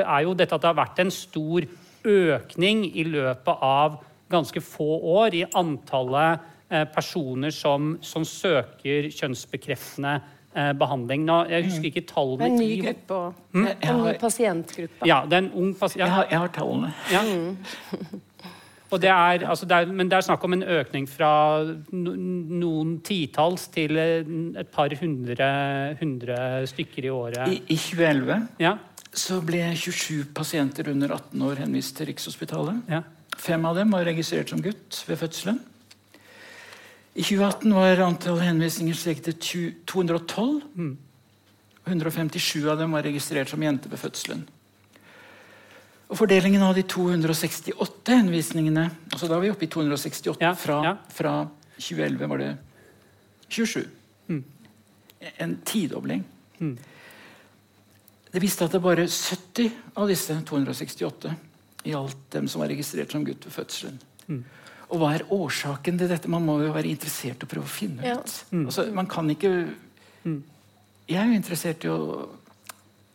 er 0.02 0.20
jo 0.26 0.34
dette 0.34 0.58
at 0.58 0.64
det 0.64 0.72
har 0.72 0.82
vært 0.82 1.04
en 1.04 1.14
stor 1.14 1.68
økning 2.04 2.84
i 2.92 3.06
løpet 3.08 3.64
av 3.64 4.02
ganske 4.32 4.60
få 4.64 4.98
år 5.14 5.38
i 5.38 5.44
antallet 5.56 6.44
eh, 6.68 6.86
personer 6.90 7.54
som, 7.54 7.94
som 8.04 8.26
søker 8.28 9.10
kjønnsbekreftende 9.12 10.16
eh, 10.18 10.30
behandling. 10.54 11.24
Nå, 11.26 11.38
jeg 11.50 11.64
husker 11.66 11.84
ikke 11.90 12.00
Det 12.04 12.10
tallene 12.14 12.46
en 12.46 12.56
ny 12.60 12.68
gruppe 12.82 13.14
og 13.14 13.34
Jeg- 13.54 13.76
jeg 13.82 13.90
en 13.90 14.04
ny 14.04 14.12
pasientgruppe. 14.20 15.06
Ja, 15.06 15.22
det 15.26 15.32
er 15.32 15.38
en 15.38 15.50
ung 15.54 15.74
pasient. 15.74 15.98
jeg 16.04 16.10
har, 16.10 16.26
jeg 16.30 16.38
har 16.38 16.48
tallene. 16.48 16.92
Ja. 17.12 17.22
Og 18.94 19.00
det 19.02 19.08
er, 19.10 19.42
altså 19.48 19.66
det 19.66 19.72
er, 19.74 19.86
men 19.90 20.06
det 20.08 20.14
er 20.18 20.20
snakk 20.22 20.44
om 20.44 20.52
en 20.52 20.62
økning 20.62 21.08
fra 21.10 21.64
noen 21.90 22.92
titalls 23.02 23.66
til 23.74 23.96
eh, 23.98 24.28
et 24.60 24.70
par 24.70 24.92
hundre, 25.00 25.48
hundre 25.98 26.36
stykker 26.70 27.08
i 27.08 27.10
året. 27.10 27.48
I, 27.50 27.56
I 27.74 27.78
2011 27.80 28.36
Ja, 28.62 28.76
så 29.14 29.40
ble 29.44 29.64
27 29.74 30.28
pasienter 30.36 30.90
under 30.92 31.14
18 31.16 31.42
år 31.42 31.62
henvist 31.64 31.96
til 31.98 32.06
Rikshospitalet. 32.12 32.84
ja. 32.92 33.02
Fem 33.36 33.64
av 33.66 33.74
dem 33.74 33.90
var 33.90 34.04
registrert 34.06 34.48
som 34.52 34.60
gutt 34.62 35.00
ved 35.08 35.18
fødselen. 35.18 35.56
I 37.14 37.22
2018 37.22 37.74
var 37.74 38.00
antall 38.02 38.40
henvisninger 38.42 38.96
steget 38.98 39.38
til 39.42 39.74
212. 39.86 40.62
og 41.84 41.88
157 41.92 42.64
av 42.70 42.78
dem 42.80 42.94
var 42.96 43.04
registrert 43.06 43.50
som 43.52 43.62
jente 43.62 43.90
ved 43.92 44.00
fødselen. 44.00 44.42
Og 46.08 46.18
Fordelingen 46.18 46.62
av 46.62 46.74
de 46.76 46.82
268 46.82 48.16
henvisningene 48.18 48.90
altså 49.12 49.28
Da 49.28 49.36
er 49.36 49.44
vi 49.44 49.50
oppe 49.50 49.64
i 49.66 49.70
268. 49.72 50.40
Ja, 50.42 50.52
Fra, 50.54 50.80
ja. 50.84 50.96
fra 51.08 51.34
2011 51.78 52.28
var 52.30 52.38
det 52.42 52.50
27. 53.48 53.84
En 55.40 55.56
tidobling. 55.64 56.24
Det 58.34 58.42
viste 58.42 58.64
at 58.66 58.72
det 58.74 58.82
bare 58.82 59.06
70 59.08 59.70
av 59.96 60.08
disse 60.10 60.34
268 60.46 61.34
gjaldt 61.84 62.30
dem 62.34 62.48
som 62.48 62.60
var 62.64 62.68
registrert 62.72 63.12
som 63.12 63.24
gutt 63.24 63.44
ved 63.46 63.52
fødselen. 63.54 63.98
Og 64.90 64.98
hva 65.00 65.14
er 65.16 65.24
årsaken 65.32 65.98
til 65.98 66.08
dette? 66.10 66.28
Man 66.28 66.44
må 66.46 66.58
jo 66.64 66.72
være 66.74 66.90
interessert 66.92 67.42
i 67.42 67.46
å 67.46 67.50
prøve 67.50 67.64
å 67.64 67.72
finne 67.72 68.04
Ja. 68.04 68.16
ut. 68.18 68.44
Altså, 68.66 68.86
man 68.92 69.06
kan 69.06 69.28
ikke 69.30 69.52
Jeg 70.24 71.16
er 71.20 71.26
jo 71.28 71.36
interessert 71.36 71.84
i 71.84 71.88
å 71.88 72.28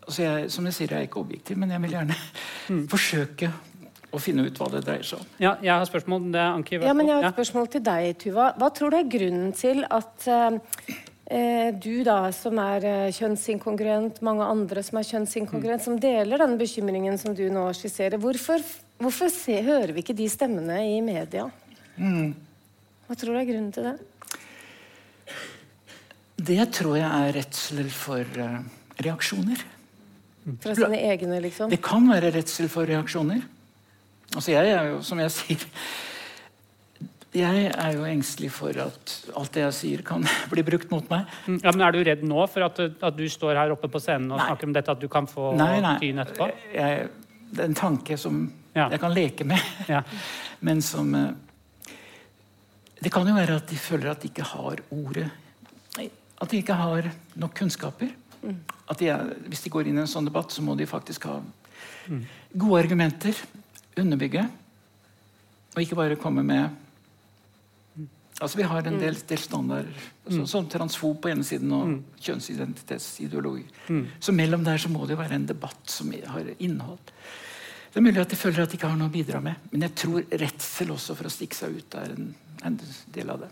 altså 0.08 0.22
jeg, 0.24 0.52
Som 0.52 0.66
jeg 0.66 0.74
sier, 0.74 0.88
jeg 0.94 1.00
er 1.00 1.08
ikke 1.08 1.22
objektiv, 1.24 1.58
men 1.58 1.70
jeg 1.72 1.82
vil 1.82 1.92
gjerne 1.98 2.16
forsøke 2.94 3.52
å 4.12 4.18
finne 4.22 4.48
ut 4.48 4.58
hva 4.58 4.68
det 4.74 4.84
dreier 4.88 5.04
seg 5.06 5.20
om. 5.22 5.26
ja 5.40 5.52
jeg 5.62 5.70
har 5.70 5.86
spørsmål. 5.86 6.32
Det 6.34 6.40
er 6.42 6.54
Anki. 6.56 6.80
Ja, 6.82 6.94
men 6.98 7.08
jeg 7.08 7.16
har 7.22 7.28
et 7.30 7.36
spørsmål 7.38 7.68
til 7.70 7.84
deg, 7.86 8.18
Tuva. 8.18 8.48
Hva 8.58 8.70
tror 8.74 8.90
du 8.90 8.98
er 8.98 9.10
grunnen 9.10 9.52
til 9.54 9.84
at 9.86 10.26
eh, 10.28 10.58
du, 11.30 12.04
da, 12.06 12.32
som 12.34 12.58
er 12.58 12.86
eh, 12.89 13.12
kjønnsinkongruent, 13.13 14.18
mange 14.26 14.46
andre 14.50 14.82
som 14.86 14.98
er 14.98 15.06
kjønnsinkongruent, 15.12 15.84
som 15.86 16.00
deler 16.02 16.42
den 16.42 16.56
bekymringen 16.58 17.20
som 17.22 17.36
du 17.38 17.44
nå 17.54 17.68
skisserer, 17.78 18.18
hvorfor, 18.22 18.63
hvorfor 18.98 19.30
se, 19.34 19.60
hører 19.65 19.94
vi 19.94 20.02
ikke 20.02 20.18
de 20.18 20.26
stemmene 20.32 20.80
i 20.89 20.98
media? 21.06 21.46
Hva 23.06 23.18
tror 23.18 23.36
du 23.36 23.42
er 23.42 23.50
grunnen 23.52 23.70
til 23.76 23.92
det? 23.92 23.98
Det 26.50 26.65
tror 26.74 26.98
jeg 26.98 27.10
er 27.10 27.36
redsel 27.36 27.89
for 27.94 28.42
eh, 28.42 28.60
reaksjoner. 29.06 29.63
Fra 30.63 30.76
sine 30.78 31.00
egne, 31.12 31.39
liksom? 31.44 31.70
Det 31.70 31.82
kan 31.84 32.06
være 32.10 32.32
redsel 32.34 32.70
for 32.72 32.89
reaksjoner. 32.89 33.44
Altså 34.34 34.54
jeg 34.54 34.72
er 34.72 34.94
jo, 34.94 35.02
som 35.06 35.20
jeg 35.22 35.34
sier 35.36 35.65
Jeg 37.36 37.68
er 37.78 37.92
jo 37.94 38.06
engstelig 38.10 38.50
for 38.56 38.74
at 38.82 39.12
alt 39.38 39.52
det 39.54 39.62
jeg 39.62 39.74
sier, 39.78 40.02
kan 40.06 40.24
bli 40.54 40.63
brukt 40.65 40.89
mot 40.89 41.06
meg. 41.12 41.28
Mm, 41.46 41.60
Ja, 41.63 41.72
men 41.76 41.82
Er 41.86 41.92
du 41.94 42.00
redd 42.08 42.24
nå 42.26 42.46
for 42.50 42.65
at, 42.65 42.80
at 42.80 43.18
du 43.20 43.26
står 43.30 43.54
her 43.60 43.74
oppe 43.76 43.89
på 43.92 44.02
scenen 44.02 44.32
og 44.34 44.39
Nei. 44.39 44.48
snakker 44.50 44.70
om 44.70 44.74
dette, 44.74 44.96
at 44.96 45.04
du 45.04 45.08
kan 45.12 45.28
få 45.30 45.52
Nei, 45.60 45.76
nei. 45.86 45.98
tyn 46.02 46.24
etterpå? 46.24 46.48
Jeg, 46.74 47.10
det 47.54 47.62
er 47.65 47.70
en 47.70 47.78
tanke 47.78 48.18
som 48.18 48.48
Ja. 48.76 48.88
jeg 48.89 49.00
kan 49.02 49.13
leke 49.13 49.46
med, 49.46 49.62
Ja. 49.89 50.02
men 50.65 50.82
som 50.82 51.13
eh, 51.15 51.30
Det 53.02 53.12
kan 53.13 53.28
jo 53.30 53.34
være 53.38 53.56
at 53.62 53.68
de 53.70 53.78
føler 53.80 54.10
at 54.12 54.22
de 54.22 54.28
ikke 54.30 54.44
har 54.50 54.82
ordet 54.92 55.30
At 56.42 56.50
de 56.50 56.58
ikke 56.63 56.74
har 56.76 57.12
nok 57.36 57.54
kunnskaper. 57.56 58.10
At 58.89 58.98
de 59.02 59.08
er, 59.12 59.34
hvis 59.52 59.62
de 59.65 59.70
går 59.70 59.88
inn 59.89 59.98
i 59.98 60.02
en 60.02 60.08
sånn 60.08 60.26
debatt, 60.26 60.52
så 60.56 60.62
må 60.63 60.76
de 60.80 60.86
faktisk 60.88 61.26
ha 61.28 61.42
gode 62.56 62.80
argumenter, 62.84 63.36
underbygge, 64.00 64.46
og 65.76 65.82
ikke 65.84 65.98
bare 66.00 66.15
komme 66.15 66.44
med 66.48 66.70
Altså 68.39 68.58
Vi 68.58 68.67
har 68.71 68.88
en 68.88 68.99
del, 69.02 69.17
del 69.28 69.41
standarder, 69.41 70.08
altså, 70.25 70.45
som 70.47 70.67
transfob 70.71 71.17
på 71.23 71.32
ene 71.32 71.43
siden 71.43 71.73
og 71.75 72.21
kjønnsidentitetsideologi. 72.23 73.65
Så 74.23 74.32
mellom 74.36 74.63
der 74.63 74.80
så 74.80 74.91
må 74.91 75.04
det 75.04 75.17
jo 75.17 75.21
være 75.21 75.36
en 75.36 75.47
debatt 75.49 75.91
som 75.91 76.12
har 76.12 76.54
innhold. 76.58 77.02
Det 77.89 77.97
er 77.97 78.06
mulig 78.06 78.21
at 78.21 78.30
de 78.30 78.38
føler 78.38 78.63
at 78.63 78.71
de 78.71 78.78
ikke 78.78 78.88
har 78.88 78.97
noe 78.99 79.10
å 79.10 79.13
bidra 79.13 79.41
med, 79.41 79.69
men 79.71 79.84
jeg 79.88 79.95
tror 79.97 80.38
redsel 80.38 80.91
også 80.93 81.15
for 81.17 81.25
å 81.25 81.34
stikke 81.34 81.58
seg 81.58 81.80
ut 81.80 81.95
er 81.97 82.13
en, 82.13 82.28
en 82.67 82.78
del 83.15 83.32
av 83.34 83.41
det. 83.43 83.49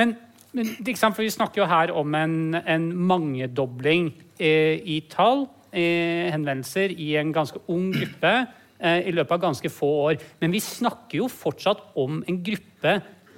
Men, 0.00 0.14
men 0.56 0.70
for 0.96 1.20
vi 1.20 1.32
snakker 1.34 1.62
jo 1.62 1.68
her 1.68 1.92
om 1.92 2.14
en, 2.16 2.38
en 2.56 2.86
mangedobling 2.96 4.14
eh, 4.40 4.80
i 4.80 5.02
tall, 5.12 5.44
eh, 5.70 6.30
henvendelser, 6.32 6.96
i 6.96 7.12
en 7.20 7.34
ganske 7.36 7.60
ung 7.68 7.90
gruppe 7.92 8.32
eh, 8.80 9.06
i 9.10 9.12
løpet 9.12 9.36
av 9.36 9.44
ganske 9.44 9.72
få 9.76 9.90
år. 10.08 10.24
Men 10.40 10.56
vi 10.56 10.64
snakker 10.64 11.20
jo 11.20 11.28
fortsatt 11.28 11.92
om 12.00 12.22
en 12.24 12.40
gruppe 12.46 12.96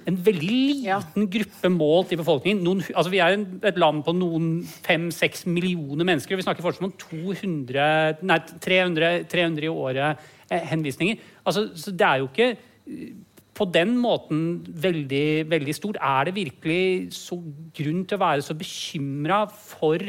en 0.09 0.17
veldig 0.25 0.47
liten 0.49 1.27
gruppe 1.31 1.71
målt 1.71 2.13
i 2.13 2.19
befolkningen. 2.19 2.63
Noen, 2.65 2.83
altså 2.93 3.11
vi 3.13 3.21
er 3.23 3.35
en, 3.37 3.45
et 3.65 3.79
land 3.79 4.03
på 4.05 4.13
noen 4.17 4.47
fem-seks 4.85 5.45
millioner 5.49 6.07
mennesker. 6.07 6.35
og 6.35 6.41
Vi 6.41 6.47
snakker 6.47 6.65
fortsatt 6.65 6.87
om 6.87 6.95
200, 7.05 8.23
nei, 8.27 8.39
300, 8.63 9.13
300 9.31 9.67
i 9.67 9.71
året 9.71 10.25
eh, 10.49 10.65
henvisninger. 10.73 11.21
Altså, 11.45 11.69
så 11.79 11.93
det 11.93 12.09
er 12.09 12.23
jo 12.23 12.31
ikke 12.31 12.49
eh, 12.53 13.13
på 13.53 13.67
den 13.69 13.95
måten 14.01 14.43
veldig, 14.65 15.49
veldig 15.51 15.77
stort. 15.77 16.01
Er 16.01 16.27
det 16.29 16.35
virkelig 16.39 17.13
så 17.15 17.37
grunn 17.77 18.03
til 18.07 18.17
å 18.17 18.23
være 18.25 18.45
så 18.45 18.57
bekymra 18.57 19.43
for, 19.53 20.03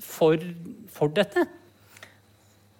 for, 0.00 0.50
for 0.94 1.14
dette? 1.14 1.46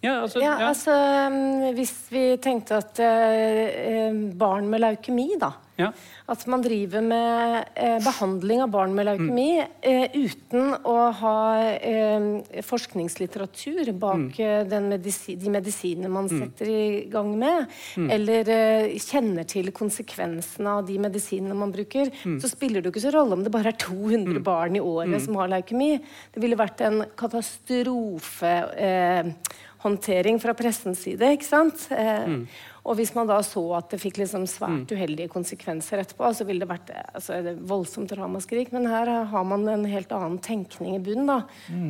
Ja, 0.02 0.20
altså, 0.22 0.38
Ja, 0.38 0.52
ja. 0.60 0.68
altså 0.68 0.94
mm, 1.30 1.74
Hvis 1.74 1.94
vi 2.14 2.24
tenkte 2.42 2.78
at 2.78 3.00
eh, 3.02 3.62
eh, 4.06 4.20
barn 4.38 4.68
med 4.70 4.84
leukemi, 4.84 5.32
da 5.40 5.50
Ja. 5.78 5.92
At 6.26 6.42
man 6.50 6.62
driver 6.64 7.04
med 7.06 7.68
eh, 7.78 7.98
behandling 8.02 8.64
av 8.64 8.72
barn 8.72 8.96
med 8.96 9.06
leukemi 9.06 9.60
eh, 9.62 10.16
uten 10.16 10.72
å 10.82 10.96
ha 11.20 11.38
eh, 11.76 12.26
forskningslitteratur 12.66 13.92
bak 13.94 14.40
mm. 14.40 14.66
den 14.72 14.88
medisi 14.90 15.36
de 15.38 15.52
medisinene 15.54 16.10
man 16.10 16.26
setter 16.32 16.72
i 16.72 16.88
gang 17.12 17.30
med, 17.38 17.70
eller 18.10 18.50
eh, 18.54 18.96
kjenner 18.98 19.46
til 19.48 19.70
konsekvensene 19.76 20.74
av 20.80 20.82
de 20.88 20.98
medisinene 21.02 21.54
man 21.58 21.72
bruker, 21.74 22.10
så 22.42 22.50
spiller 22.50 22.82
det 22.82 22.90
jo 22.90 22.96
ikke 22.96 23.06
så 23.06 23.14
rolle 23.14 23.38
om 23.38 23.46
det 23.46 23.54
bare 23.54 23.70
er 23.72 23.78
200 23.78 24.42
barn 24.44 24.76
i 24.78 24.82
året 24.82 25.22
som 25.24 25.38
har 25.38 25.52
leukemi. 25.52 25.94
Det 26.34 26.42
ville 26.42 26.58
vært 26.58 26.82
en 26.88 27.04
katastrofe. 27.18 28.54
Eh, 28.82 29.32
håndtering 29.78 30.40
fra 30.42 30.54
pressens 30.58 31.04
side. 31.06 31.32
ikke 31.36 31.46
sant? 31.46 31.86
Eh, 31.94 32.42
Og 32.88 32.96
hvis 32.96 33.10
man 33.12 33.28
da 33.28 33.36
så 33.44 33.60
at 33.76 33.90
det 33.92 33.98
fikk 34.00 34.16
liksom 34.22 34.46
svært 34.48 34.88
uheldige 34.96 35.28
konsekvenser 35.28 36.00
etterpå, 36.00 36.30
så 36.32 36.46
ville 36.48 36.64
det 36.64 36.70
vært 36.70 36.88
altså, 37.12 37.34
et 37.36 37.58
voldsomt 37.68 38.12
ramaskrik. 38.16 38.70
Men 38.72 38.86
her 38.88 39.10
har 39.28 39.44
man 39.44 39.66
en 39.68 39.84
helt 39.84 40.12
annen 40.16 40.38
tenkning 40.40 40.94
i 40.96 41.00
bunnen. 41.04 41.26
da. 41.28 41.42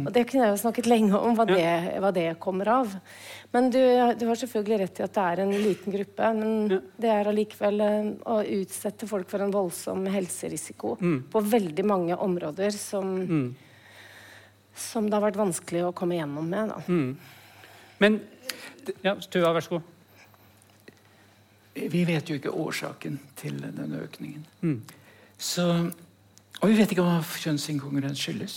Og 0.08 0.10
det 0.16 0.24
kunne 0.26 0.48
jeg 0.48 0.56
jo 0.56 0.62
snakket 0.64 0.88
lenge 0.90 1.14
om, 1.14 1.36
hva, 1.38 1.46
det, 1.46 1.68
hva 2.02 2.10
det 2.16 2.26
kommer 2.42 2.66
av. 2.80 2.96
Men 3.54 3.70
du, 3.70 3.78
du 4.18 4.24
har 4.26 4.40
selvfølgelig 4.40 4.78
rett 4.82 4.98
i 4.98 5.04
at 5.06 5.14
det 5.14 5.26
er 5.28 5.42
en 5.44 5.54
liten 5.54 5.94
gruppe. 5.94 6.32
Men 6.40 6.80
det 6.98 7.12
er 7.14 7.30
allikevel 7.30 7.80
eh, 7.86 8.10
å 8.26 8.40
utsette 8.58 9.06
folk 9.06 9.30
for 9.30 9.44
en 9.46 9.54
voldsom 9.54 10.02
helserisiko 10.10 10.96
på 11.30 11.44
veldig 11.54 11.84
mange 11.86 12.16
områder 12.16 12.74
som, 12.74 13.14
som 14.74 15.06
det 15.06 15.14
har 15.14 15.24
vært 15.28 15.38
vanskelig 15.38 15.86
å 15.86 15.94
komme 15.94 16.18
gjennom 16.18 16.50
med. 16.50 16.74
da. 16.74 16.82
Men 18.02 18.20
ja, 19.04 19.14
Tuva, 19.30 19.52
vær 19.54 19.64
så 19.64 19.76
god. 19.78 19.94
Vi 21.92 22.04
vet 22.08 22.30
jo 22.30 22.38
ikke 22.38 22.54
årsaken 22.54 23.18
til 23.38 23.60
denne 23.62 24.02
økningen. 24.02 24.46
Så, 25.38 25.68
og 26.60 26.66
vi 26.66 26.76
vet 26.78 26.90
ikke 26.90 27.06
hva 27.06 27.20
kjønnsinkongruens 27.22 28.18
skyldes. 28.18 28.56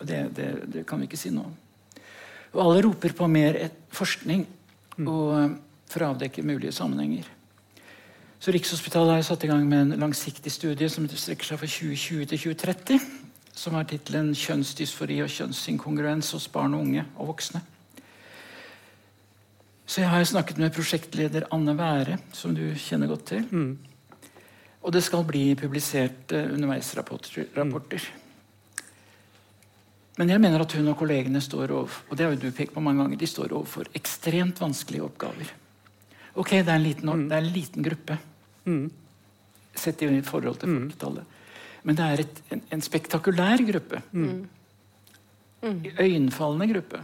Og 0.00 0.06
det, 0.08 0.20
det, 0.36 0.48
det 0.72 0.86
kan 0.88 1.00
vi 1.00 1.08
ikke 1.10 1.20
si 1.20 1.32
om. 1.34 1.52
Og 2.54 2.62
alle 2.64 2.84
roper 2.86 3.12
på 3.14 3.28
mer 3.30 3.58
et, 3.58 3.76
forskning 3.94 4.46
og, 5.04 5.26
eh, 5.36 5.52
for 5.90 6.02
å 6.02 6.12
avdekke 6.14 6.46
mulige 6.46 6.74
sammenhenger. 6.74 7.28
Så 8.40 8.54
Rikshospitalet 8.54 9.18
har 9.18 9.26
satt 9.26 9.44
i 9.44 9.50
gang 9.50 9.66
med 9.68 9.82
en 9.82 10.00
langsiktig 10.00 10.52
studie 10.52 10.88
som 10.88 11.04
strekker 11.10 11.50
seg 11.50 11.60
fra 11.60 11.68
2020 11.68 12.30
til 12.30 12.42
2030. 12.46 13.10
Som 13.52 13.74
har 13.76 13.84
tittelen 13.84 14.32
'Kjønnsdysfori 14.32 15.18
og 15.20 15.28
kjønnsinkongruens 15.28 16.30
hos 16.32 16.48
barn 16.48 16.74
og 16.74 16.86
unge 16.86 17.04
og 17.18 17.34
voksne'. 17.34 17.60
Så 19.90 20.04
jeg 20.04 20.10
har 20.12 20.22
snakket 20.28 20.60
med 20.62 20.70
prosjektleder 20.70 21.48
Anne 21.50 21.72
Være, 21.74 22.20
som 22.36 22.52
du 22.54 22.62
kjenner 22.78 23.10
godt 23.10 23.24
til. 23.32 23.46
Og 24.86 24.92
det 24.94 25.02
skal 25.02 25.24
bli 25.26 25.48
publisert 25.58 26.30
uh, 26.30 26.52
underveisrapporter. 26.54 27.48
rapporter. 27.56 28.04
Men 30.20 30.30
jeg 30.30 30.42
mener 30.44 30.62
at 30.62 30.76
hun 30.76 30.92
og 30.92 30.96
kollegene 31.00 31.42
står 31.42 31.72
overfor 31.74 32.10
og 32.10 32.16
det 32.16 32.26
har 32.26 32.32
jo 32.34 32.40
du 32.42 32.54
pekt 32.54 32.74
på 32.74 32.82
mange 32.84 33.02
ganger, 33.02 33.18
de 33.18 33.26
står 33.26 33.52
overfor 33.56 33.90
ekstremt 33.96 34.60
vanskelige 34.60 35.02
oppgaver. 35.08 35.52
Ok, 36.38 36.50
det 36.50 36.68
er 36.68 36.76
en 36.76 36.86
liten, 36.86 37.28
det 37.28 37.36
er 37.36 37.42
en 37.42 37.54
liten 37.54 37.82
gruppe, 37.82 38.18
sett 39.74 40.02
i 40.06 40.10
forhold 40.22 40.60
til 40.60 40.70
folketallet. 40.70 41.38
Men 41.82 41.96
det 41.96 42.04
er 42.06 42.22
et, 42.22 42.42
en, 42.52 42.62
en 42.76 42.82
spektakulær 42.84 43.64
gruppe. 43.66 44.02
Øyenfallende 45.98 46.68
gruppe. 46.74 47.00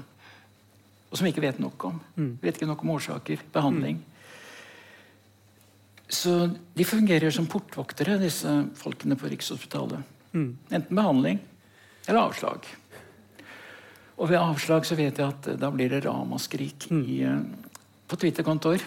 Og 1.10 1.18
som 1.18 1.26
vi 1.26 1.32
ikke 1.32 1.44
vet 1.44 1.58
nok 1.62 1.84
om. 1.88 1.98
Vi 2.16 2.46
vet 2.48 2.56
ikke 2.58 2.68
nok 2.68 2.82
om 2.82 2.94
årsaker, 2.96 3.42
behandling. 3.54 4.00
Så 6.08 6.50
de 6.74 6.86
fungerer 6.86 7.30
som 7.34 7.46
portvoktere, 7.50 8.18
disse 8.20 8.50
folkene 8.78 9.18
på 9.18 9.30
Rikshospitalet. 9.30 10.02
Enten 10.70 10.96
behandling 10.96 11.40
eller 12.06 12.20
avslag. 12.28 12.66
Og 14.16 14.30
ved 14.30 14.40
avslag 14.40 14.86
så 14.88 14.96
vet 14.96 15.18
jeg 15.20 15.26
at 15.26 15.50
eh, 15.50 15.58
da 15.60 15.70
blir 15.74 15.90
det 15.92 16.04
ramaskrik 16.06 16.88
i, 16.92 17.20
eh, 17.26 17.42
på 18.08 18.18
Twitter-kontoer. 18.22 18.84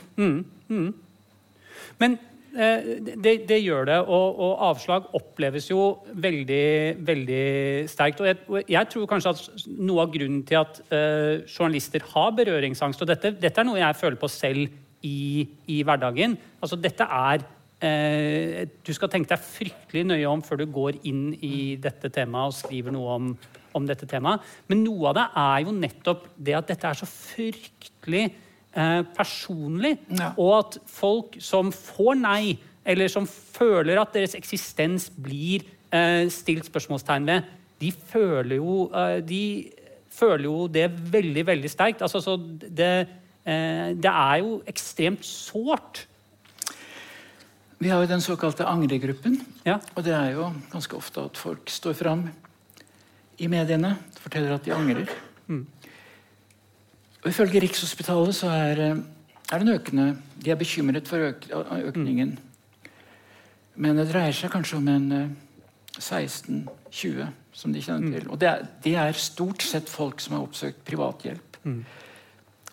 Men 2.00 2.16
eh, 2.16 2.29
det, 2.50 3.34
det 3.50 3.60
gjør 3.62 3.86
det, 3.86 3.98
og, 4.10 4.40
og 4.42 4.64
avslag 4.70 5.10
oppleves 5.18 5.70
jo 5.70 5.84
veldig, 6.18 6.98
veldig 7.06 7.44
sterkt. 7.92 8.24
Og 8.24 8.30
jeg, 8.30 8.40
og 8.48 8.72
jeg 8.74 8.90
tror 8.90 9.06
kanskje 9.12 9.34
at 9.36 9.68
noe 9.78 10.06
av 10.06 10.14
grunnen 10.14 10.42
til 10.48 10.58
at 10.62 10.82
uh, 10.90 11.46
journalister 11.46 12.06
har 12.16 12.34
berøringsangst, 12.40 13.04
og 13.04 13.12
dette, 13.12 13.36
dette 13.38 13.62
er 13.62 13.70
noe 13.70 13.82
jeg 13.82 14.00
føler 14.00 14.20
på 14.20 14.32
selv 14.34 14.66
i, 15.06 15.46
i 15.72 15.78
hverdagen 15.88 16.34
Altså 16.60 16.76
dette 16.76 17.06
er 17.06 17.46
uh, 17.46 18.66
Du 18.84 18.92
skal 18.92 19.12
tenke 19.14 19.32
deg 19.32 19.46
fryktelig 19.46 20.04
nøye 20.10 20.28
om 20.28 20.44
før 20.44 20.60
du 20.60 20.68
går 20.74 21.00
inn 21.08 21.30
i 21.40 21.78
dette 21.80 22.12
temaet 22.12 22.52
og 22.52 22.58
skriver 22.58 22.96
noe 22.96 23.16
om, 23.16 23.32
om 23.78 23.88
dette 23.88 24.10
temaet. 24.10 24.44
Men 24.68 24.84
noe 24.84 25.14
av 25.14 25.20
det 25.22 25.28
er 25.46 25.66
jo 25.68 25.78
nettopp 25.78 26.30
det 26.36 26.58
at 26.58 26.74
dette 26.74 26.90
er 26.90 27.00
så 27.00 27.08
fryktelig 27.10 28.28
eh, 28.74 29.02
personlig. 29.18 29.98
Ja. 30.20 30.34
Og 30.38 30.54
at 30.60 30.80
folk 30.90 31.38
som 31.44 31.72
får 31.76 32.20
nei, 32.20 32.58
eller 32.86 33.12
som 33.12 33.28
føler 33.30 34.00
at 34.02 34.14
deres 34.16 34.36
eksistens 34.38 35.10
blir 35.14 35.66
eh, 35.94 36.26
stilt 36.34 36.70
spørsmålstegn 36.70 37.30
ved, 37.30 37.50
de 37.80 37.92
føler 37.92 38.60
jo, 38.60 38.90
eh, 38.92 39.20
de 39.24 39.44
føler 40.20 40.50
jo 40.50 40.68
det 40.68 40.90
veldig, 41.14 41.46
veldig 41.48 41.72
sterkt. 41.72 42.04
Altså, 42.06 42.22
så 42.24 42.36
det, 42.38 43.08
eh, 43.46 43.96
det 43.96 44.12
er 44.12 44.42
jo 44.44 44.62
ekstremt 44.68 45.26
sårt. 45.26 46.06
Vi 47.80 47.88
har 47.88 48.02
jo 48.04 48.12
den 48.12 48.22
såkalte 48.22 48.68
angregruppen. 48.68 49.40
Ja. 49.66 49.78
Og 49.96 50.04
det 50.04 50.14
er 50.14 50.34
jo 50.36 50.50
ganske 50.72 50.98
ofte 50.98 51.24
at 51.30 51.40
folk 51.40 51.70
står 51.72 51.96
fram 51.96 52.28
i 53.40 53.48
mediene 53.48 53.94
og 53.96 54.24
forteller 54.26 54.58
at 54.58 54.66
de 54.66 54.76
angrer. 54.76 55.14
Og 57.20 57.32
Ifølge 57.32 57.62
Rikshospitalet 57.64 58.36
så 58.36 58.50
er, 58.54 58.80
eh, 58.80 59.02
er 59.52 59.60
den 59.60 59.74
økende 59.74 60.18
De 60.40 60.52
er 60.52 60.56
bekymret 60.56 61.08
for 61.08 61.18
øk, 61.18 61.50
økningen. 61.52 62.38
Men 63.76 63.98
det 63.98 64.12
dreier 64.12 64.32
seg 64.32 64.52
kanskje 64.52 64.78
om 64.78 64.88
en 64.88 65.12
eh, 65.12 65.30
16-20 66.00 67.28
som 67.52 67.74
de 67.74 67.82
kjenner 67.82 68.20
til. 68.20 68.30
Og 68.30 68.40
det 68.40 68.48
er, 68.48 68.68
det 68.84 68.96
er 68.96 69.12
stort 69.20 69.62
sett 69.62 69.90
folk 69.90 70.22
som 70.22 70.38
har 70.38 70.46
oppsøkt 70.46 70.86
privat 70.86 71.26
hjelp. 71.26 71.58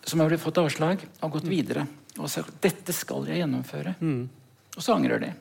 Som 0.07 0.19
har 0.19 0.37
fått 0.37 0.57
avslag 0.57 1.03
og 1.21 1.31
gått 1.31 1.49
videre 1.49 1.87
og 2.17 2.29
sagt 2.31 2.61
dette 2.63 2.93
skal 2.95 3.27
jeg 3.27 3.41
gjennomføre. 3.41 3.95
Og 4.77 4.81
så 4.81 4.95
angrer 4.95 5.19
de. 5.19 5.33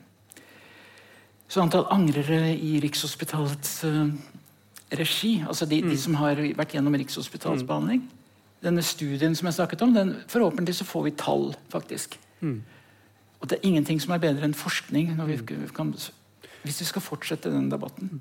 Så 1.49 1.63
antall 1.63 1.87
angrere 1.95 2.51
i 2.59 2.81
Rikshospitalets 2.83 3.85
uh, 3.85 4.11
regi, 4.99 5.45
altså 5.47 5.67
de, 5.71 5.79
de 5.87 5.97
som 5.97 6.15
har 6.19 6.41
vært 6.59 6.75
gjennom 6.75 6.97
Rikshospitalets 6.99 7.63
behandling 7.63 8.03
Denne 8.67 8.83
studien 8.83 9.37
som 9.39 9.47
jeg 9.47 9.61
snakket 9.61 9.83
om, 9.87 9.95
den, 9.95 10.15
forhåpentlig 10.31 10.75
så 10.75 10.87
får 10.89 11.05
vi 11.07 11.17
tall, 11.21 11.53
faktisk. 11.73 12.19
Og 13.41 13.51
det 13.51 13.59
er 13.59 13.69
ingenting 13.69 14.01
som 14.03 14.15
er 14.17 14.23
bedre 14.23 14.49
enn 14.49 14.57
forskning 14.57 15.13
vi 15.29 15.37
kan, 15.75 15.93
hvis 16.65 16.81
vi 16.83 16.89
skal 16.89 17.05
fortsette 17.05 17.53
denne 17.53 17.71
debatten. 17.71 18.19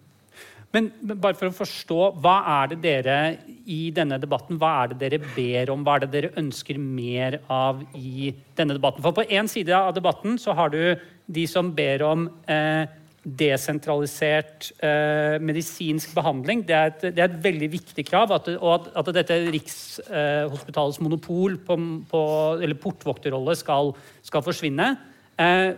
Men 0.76 0.91
men 1.02 1.20
bare 1.24 1.38
for 1.39 1.48
å 1.48 1.56
forstå, 1.56 2.00
hva 2.20 2.36
er 2.62 2.74
det 2.74 2.78
dere 2.84 3.18
i 3.66 3.91
denne 3.96 4.18
debatten 4.20 4.60
hva 4.60 4.74
er 4.84 4.91
det 4.91 4.98
dere 5.04 5.20
ber 5.36 5.72
om? 5.72 5.86
Hva 5.88 5.96
er 5.96 6.04
det 6.04 6.12
dere 6.12 6.34
ønsker 6.41 6.78
mer 6.82 7.39
av 7.48 7.80
i 7.96 8.34
denne 8.58 8.76
debatten? 8.76 9.06
For 9.06 9.16
på 9.16 9.24
én 9.30 9.48
side 9.48 9.72
av 9.72 9.93
debatten 9.96 10.36
så 10.41 10.56
har 10.58 10.74
du 10.74 10.82
de 11.26 11.46
som 11.48 11.72
ber 11.76 12.04
om 12.06 12.28
eh, 12.52 12.91
desentralisert 13.26 14.69
eh, 14.86 15.41
medisinsk 15.41 16.13
behandling. 16.15 16.61
Det 16.67 16.76
er, 16.78 16.91
et, 16.91 17.05
det 17.15 17.23
er 17.23 17.32
et 17.32 17.41
veldig 17.43 17.69
viktig 17.73 18.05
krav. 18.05 18.32
At, 18.38 18.51
og 18.59 18.71
at, 18.76 18.91
at 19.01 19.11
dette 19.17 19.39
Rikshospitalets 19.55 21.01
monopol 21.01 21.57
på, 21.65 21.78
på, 22.11 22.21
eller 22.61 22.80
portvokterrolle 22.82 23.57
skal, 23.57 23.93
skal 24.26 24.45
forsvinne. 24.45 24.93
Eh, 25.38 25.74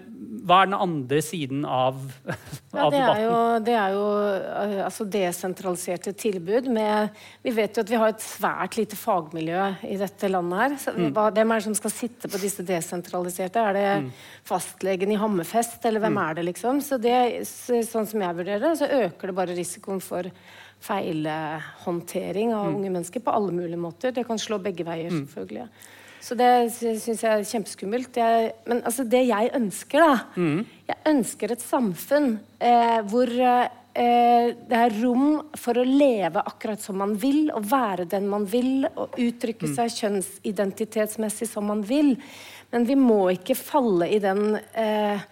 hva 0.48 0.60
er 0.62 0.68
den 0.70 0.76
andre 0.78 1.18
siden 1.26 1.64
av, 1.66 1.96
Ja, 2.28 2.84
av 2.86 2.92
det 2.94 3.00
er 3.02 3.22
jo, 3.24 3.38
det 3.66 3.74
er 3.74 3.94
jo 3.96 4.04
eh, 4.30 4.84
altså 4.86 5.08
desentraliserte 5.10 6.14
tilbud. 6.14 6.68
Med, 6.70 7.10
vi 7.44 7.54
vet 7.58 7.74
jo 7.76 7.82
at 7.82 7.90
vi 7.90 7.98
har 7.98 8.14
et 8.14 8.22
svært 8.22 8.78
lite 8.78 8.96
fagmiljø 9.00 9.64
i 9.90 9.98
dette 9.98 10.30
landet. 10.30 10.60
her. 10.62 10.76
Så, 10.84 10.94
Mm. 10.94 11.10
hva, 11.16 11.32
hvem 11.34 11.52
er 11.52 11.56
det 11.58 11.64
som 11.64 11.74
skal 11.80 11.92
sitte 11.96 12.30
på 12.30 12.38
disse 12.40 12.62
desentraliserte? 12.64 13.58
Er 13.58 13.74
det 13.74 13.88
Mm. 14.04 14.12
fastlegen 14.46 15.12
i 15.12 15.18
Hammerfest, 15.18 15.84
eller 15.86 16.00
hvem 16.06 16.18
er 16.30 16.34
det? 16.36 16.46
liksom? 16.54 16.80
Så 16.82 17.02
det, 17.02 17.42
Sånn 17.88 18.06
som 18.08 18.22
jeg 18.22 18.36
vurderer 18.36 18.60
det, 18.62 18.78
så 18.78 18.88
øker 18.88 19.28
det 19.28 19.36
bare 19.36 19.56
risikoen 19.58 20.00
for 20.02 20.24
feilhåndtering 20.80 22.54
av 22.54 22.68
unge 22.76 22.90
mennesker 22.94 23.20
på 23.26 23.34
alle 23.34 23.52
mulige 23.52 23.80
måter. 23.82 24.14
Det 24.14 24.26
kan 24.28 24.38
slå 24.38 24.60
begge 24.62 24.86
veier, 24.86 25.10
selvfølgelig. 25.10 25.68
Så 26.28 26.36
det 26.36 26.52
syns 26.76 27.24
jeg 27.24 27.32
er 27.32 27.48
kjempeskummelt. 27.48 28.18
Jeg, 28.20 28.52
men 28.68 28.82
altså, 28.84 29.06
det 29.08 29.24
jeg 29.30 29.52
ønsker, 29.56 30.04
da 30.04 30.16
Jeg 30.90 30.98
ønsker 31.08 31.54
et 31.54 31.64
samfunn 31.64 32.34
eh, 32.60 33.00
hvor 33.08 33.32
eh, 33.32 33.70
det 34.68 34.82
er 34.82 34.98
rom 35.00 35.40
for 35.58 35.80
å 35.80 35.86
leve 35.88 36.44
akkurat 36.44 36.84
som 36.84 37.00
man 37.00 37.16
vil, 37.18 37.48
og 37.56 37.66
være 37.72 38.10
den 38.12 38.28
man 38.30 38.44
vil, 38.50 38.90
og 38.94 39.16
uttrykke 39.24 39.72
seg 39.72 39.96
kjønnsidentitetsmessig 39.96 41.48
som 41.50 41.72
man 41.72 41.82
vil. 41.88 42.14
Men 42.76 42.86
vi 42.88 43.00
må 43.00 43.24
ikke 43.34 43.56
falle 43.56 44.10
i 44.12 44.20
den 44.22 44.60
eh, 44.76 45.24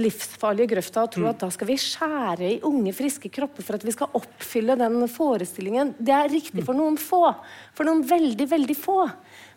livsfarlige 0.00 0.72
grøfta 0.72 1.04
og 1.04 1.12
tro 1.14 1.26
at 1.30 1.42
da 1.42 1.48
skal 1.54 1.68
vi 1.68 1.76
skjære 1.78 2.48
i 2.48 2.60
unge, 2.66 2.94
friske 2.96 3.30
kropper 3.34 3.66
for 3.66 3.78
at 3.78 3.84
vi 3.86 3.94
skal 3.94 4.14
oppfylle 4.18 4.78
den 4.78 5.02
forestillingen. 5.10 5.94
Det 5.98 6.14
er 6.14 6.32
riktig 6.32 6.64
for 6.66 6.78
noen 6.78 6.98
få. 7.00 7.26
For 7.74 7.86
noen 7.86 8.02
veldig, 8.06 8.48
veldig 8.50 8.78
få. 8.78 9.02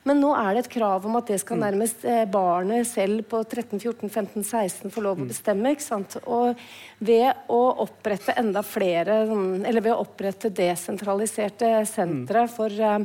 Men 0.08 0.22
nå 0.24 0.32
er 0.40 0.56
det 0.56 0.66
et 0.66 0.74
krav 0.78 1.06
om 1.10 1.18
at 1.20 1.30
det 1.32 1.40
skal 1.44 1.60
nærmest 1.60 2.06
eh, 2.08 2.24
barnet 2.32 2.88
selv 2.88 3.26
på 3.30 3.42
13-14-15-16 3.44 4.94
få 4.94 5.04
lov 5.04 5.24
å 5.24 5.28
bestemme. 5.30 5.74
ikke 5.76 5.84
sant? 5.88 6.18
Og 6.26 6.56
ved 7.04 7.50
å 7.52 7.62
opprette 7.84 8.36
enda 8.40 8.64
flere 8.66 9.26
sånn, 9.28 9.66
Eller 9.68 9.84
ved 9.84 9.96
å 9.96 10.04
opprette 10.06 10.54
desentraliserte 10.54 11.74
sentre 11.90 12.48
for 12.52 12.72
eh, 12.72 13.04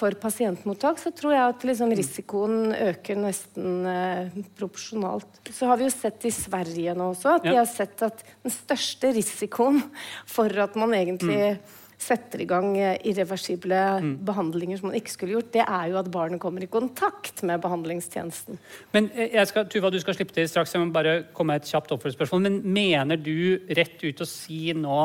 for 0.00 0.14
pasientmottak, 0.22 1.00
så 1.02 1.10
tror 1.12 1.32
jeg 1.34 1.50
at 1.50 1.64
liksom 1.66 1.90
risikoen 1.98 2.70
øker 2.72 3.18
nesten 3.18 3.88
eh, 3.90 4.36
proporsjonalt. 4.56 5.40
Så 5.50 5.66
har 5.66 5.80
vi 5.80 5.88
jo 5.88 5.92
sett 5.92 6.24
i 6.28 6.32
Sverige 6.32 6.94
nå 6.96 7.10
også 7.10 7.34
at 7.34 7.44
Ja. 7.44 7.50
de 7.50 7.58
har 7.58 7.68
sett 7.68 8.04
at 8.06 8.22
den 8.44 8.54
største 8.54 9.10
risikoen 9.18 9.82
for 10.30 10.46
at 10.62 10.78
man 10.78 10.94
egentlig 10.96 11.58
setter 12.00 12.42
i 12.42 12.48
gang 12.48 12.72
irreversible 12.76 13.10
irreversible 13.30 13.80
behandlinger 14.26 14.80
som 14.80 14.90
man 14.90 14.98
ikke 14.98 15.12
skulle 15.12 15.36
gjort, 15.36 15.52
det 15.54 15.64
er 15.64 15.90
jo 15.90 15.98
at 16.00 16.10
barnet 16.12 16.40
kommer 16.40 16.64
i 16.64 16.70
kontakt 16.70 17.42
med 17.46 17.60
behandlingstjenesten. 17.62 18.58
Men 18.94 19.10
eh, 19.14 19.34
jeg 19.34 19.50
skal, 19.50 19.66
Tuva, 19.70 19.90
du 19.90 20.00
skal 20.00 20.16
slippe 20.16 20.34
til 20.36 20.48
straks. 20.48 20.74
Jeg 20.74 20.82
må 20.82 20.92
bare 20.94 21.22
komme 21.36 21.54
med 21.54 21.62
et 21.62 21.72
kjapt 21.72 21.92
oppfølgingsspørsmål. 21.96 22.44
Men 22.46 22.60
mener 22.64 23.20
du 23.20 23.60
rett 23.76 24.00
ut 24.02 24.22
å 24.22 24.28
si 24.28 24.72
nå, 24.76 25.00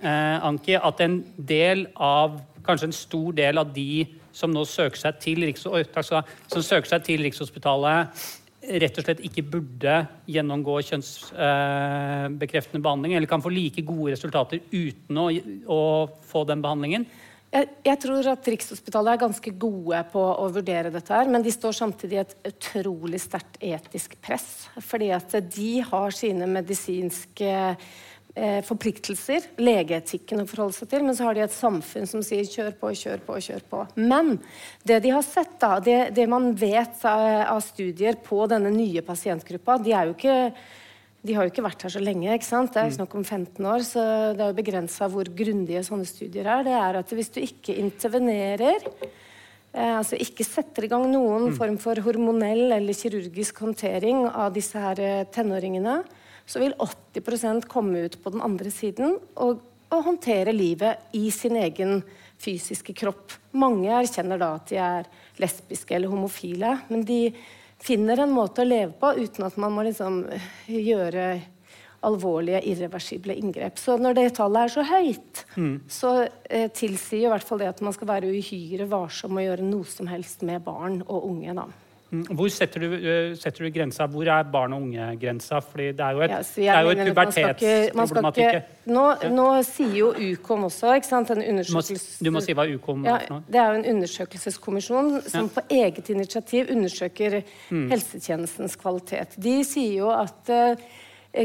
eh, 0.00 0.46
Anki, 0.46 0.76
at 0.78 1.02
en 1.04 1.22
del 1.36 1.88
av 1.96 2.40
Kanskje 2.66 2.88
en 2.88 2.96
stor 2.98 3.34
del 3.36 3.60
av 3.60 3.68
de 3.70 4.02
som 4.34 4.50
nå 4.50 4.64
søker 4.66 4.98
seg 4.98 5.20
til, 5.22 5.44
Riks 5.46 5.62
som 5.62 6.64
søker 6.66 6.88
seg 6.90 7.04
til 7.06 7.22
Rikshospitalet, 7.22 8.24
rett 8.82 8.98
og 8.98 9.06
slett 9.06 9.22
ikke 9.26 9.44
burde 9.56 9.94
gjennomgå 10.30 10.80
kjønnsbekreftende 10.88 12.82
behandling, 12.82 13.16
eller 13.16 13.30
kan 13.30 13.44
få 13.44 13.52
like 13.54 13.84
gode 13.86 14.14
resultater 14.16 14.62
uten 14.72 15.22
å, 15.22 15.28
å 15.70 15.80
få 16.26 16.44
den 16.48 16.64
behandlingen? 16.64 17.06
Jeg, 17.54 17.68
jeg 17.86 17.98
tror 18.02 18.26
at 18.32 18.48
Rikshospitalet 18.50 19.14
er 19.14 19.20
ganske 19.22 19.52
gode 19.56 20.00
på 20.12 20.22
å 20.42 20.48
vurdere 20.52 20.90
dette, 20.92 21.14
her, 21.14 21.30
men 21.30 21.44
de 21.44 21.52
står 21.54 21.76
samtidig 21.78 22.18
i 22.18 22.24
et 22.24 22.34
utrolig 22.50 23.20
sterkt 23.22 23.56
etisk 23.64 24.18
press. 24.24 24.66
Fordi 24.82 25.12
at 25.14 25.38
de 25.54 25.70
har 25.86 26.16
sine 26.16 26.48
medisinske 26.50 27.52
eh, 28.36 28.60
forpliktelser, 28.66 29.50
legeetikken 29.58 30.44
å 30.44 30.46
forholde 30.48 30.76
seg 30.76 30.90
til, 30.92 31.04
men 31.06 31.16
så 31.16 31.26
har 31.26 31.36
de 31.36 31.44
et 31.46 31.56
samfunn 31.56 32.08
som 32.08 32.22
sier 32.24 32.46
kjør 32.46 32.72
på, 32.78 32.92
kjør 33.02 33.22
på, 33.26 33.38
kjør 33.48 33.68
på. 33.70 33.84
Men 33.98 34.36
det 34.86 35.00
de 35.04 35.14
har 35.16 35.24
sett, 35.26 35.56
da, 35.62 35.76
det, 35.82 35.98
det 36.16 36.28
man 36.30 36.52
vet 36.56 37.04
av, 37.08 37.26
av 37.56 37.62
studier 37.64 38.18
på 38.22 38.44
denne 38.50 38.72
nye 38.74 39.04
pasientgruppa, 39.06 39.80
de 39.82 39.96
er 39.96 40.10
jo 40.10 40.18
ikke 40.18 40.36
de 41.26 41.34
har 41.34 41.46
jo 41.46 41.50
ikke 41.50 41.64
vært 41.64 41.86
her 41.86 41.90
så 41.90 42.00
lenge. 42.02 42.30
ikke 42.30 42.46
sant? 42.46 42.72
Det 42.72 42.78
er 42.80 42.90
jo 42.90 42.98
snakk 43.00 43.14
om 43.18 43.24
15 43.24 43.66
år, 43.66 43.84
så 43.86 44.02
det 44.36 44.44
er 44.44 44.52
jo 44.52 44.58
begrensa 44.60 45.08
hvor 45.10 45.26
grundige 45.40 45.82
sånne 45.86 46.06
studier 46.06 46.46
er. 46.46 46.66
Det 46.66 46.74
er 46.78 46.98
at 47.00 47.14
hvis 47.18 47.32
du 47.34 47.40
ikke 47.42 47.74
intervenerer, 47.82 48.86
eh, 49.74 49.94
altså 49.96 50.18
ikke 50.22 50.46
setter 50.46 50.86
i 50.86 50.90
gang 50.92 51.08
noen 51.10 51.50
form 51.56 51.80
for 51.82 51.98
hormonell 52.04 52.76
eller 52.76 52.94
kirurgisk 52.94 53.58
håndtering 53.64 54.28
av 54.28 54.54
disse 54.54 54.78
her 54.78 55.02
eh, 55.02 55.24
tenåringene, 55.34 55.98
så 56.46 56.62
vil 56.62 56.76
80% 56.78 57.66
komme 57.70 58.06
ut 58.06 58.18
på 58.22 58.32
den 58.34 58.44
andre 58.44 58.70
siden 58.70 59.18
og, 59.34 59.60
og 59.90 60.06
håndtere 60.06 60.54
livet 60.54 61.10
i 61.18 61.28
sin 61.34 61.58
egen 61.58 62.00
fysiske 62.42 62.94
kropp. 62.96 63.34
Mange 63.56 63.90
erkjenner 63.96 64.40
da 64.40 64.52
at 64.58 64.70
de 64.70 64.80
er 64.82 65.10
lesbiske 65.42 65.96
eller 65.96 66.12
homofile, 66.12 66.76
men 66.88 67.04
de 67.06 67.20
finner 67.82 68.22
en 68.22 68.32
måte 68.32 68.62
å 68.62 68.68
leve 68.68 68.94
på 69.00 69.12
uten 69.18 69.46
at 69.48 69.58
man 69.60 69.74
må 69.74 69.84
liksom 69.86 70.22
gjøre 70.70 71.26
alvorlige, 72.06 72.60
irreversible 72.70 73.34
inngrep. 73.34 73.80
Så 73.80 73.96
når 73.98 74.18
det 74.18 74.26
tallet 74.36 74.66
er 74.66 74.72
så 74.72 74.84
høyt, 74.86 75.42
så 75.90 76.12
eh, 76.44 76.68
tilsier 76.70 77.26
i 77.26 77.32
hvert 77.32 77.46
fall 77.46 77.62
det 77.62 77.72
at 77.72 77.82
man 77.84 77.94
skal 77.96 78.10
være 78.12 78.30
uhyre 78.30 78.86
varsom 78.90 79.40
og 79.40 79.46
gjøre 79.46 79.66
noe 79.66 79.88
som 79.90 80.10
helst 80.12 80.44
med 80.46 80.62
barn 80.66 81.00
og 81.06 81.26
unge. 81.32 81.56
da. 81.56 81.66
Mm, 82.12 82.22
Hvor 82.38 82.48
setter 82.54 82.80
du, 82.80 82.92
eh, 82.94 83.34
setter 83.34 83.64
du 83.66 83.70
grensa? 83.74 84.06
Hvor 84.06 84.28
er 84.30 84.44
barn 84.44 84.72
og 84.76 84.82
unge-grensa? 84.84 85.58
Fordi 85.60 85.88
det 85.90 86.00
er 86.06 86.12
jo 86.14 86.20
et, 86.22 86.30
Ja, 86.62 86.80
et 86.86 87.00
pubertetsproblematikk. 87.08 88.68
Nå, 88.86 89.04
nå 89.34 89.46
sier 89.66 89.94
jo 89.98 90.12
Ukom 90.14 90.64
også, 90.68 90.92
ikke 91.00 91.08
sant, 91.08 91.30
en 91.34 91.40
Du 91.40 91.72
må, 91.74 91.82
du 92.22 92.30
må 92.30 92.42
si 92.44 92.54
hva 92.54 92.66
Ukom 92.70 93.04
er 93.10 93.26
noe. 93.30 93.42
det 93.50 93.58
er 93.60 93.72
jo 93.72 93.80
en 93.80 93.88
undersøkelseskommisjon 93.96 95.22
som 95.28 95.48
på 95.50 95.60
eget 95.68 96.08
initiativ 96.14 96.70
undersøker 96.70 97.42
Mm. 97.70 97.88
helsetjenestens 97.90 98.76
kvalitet. 98.78 99.34
De 99.38 99.64
sier 99.64 99.96
jo 99.98 100.10
at 100.10 100.48
eh, 100.48 100.76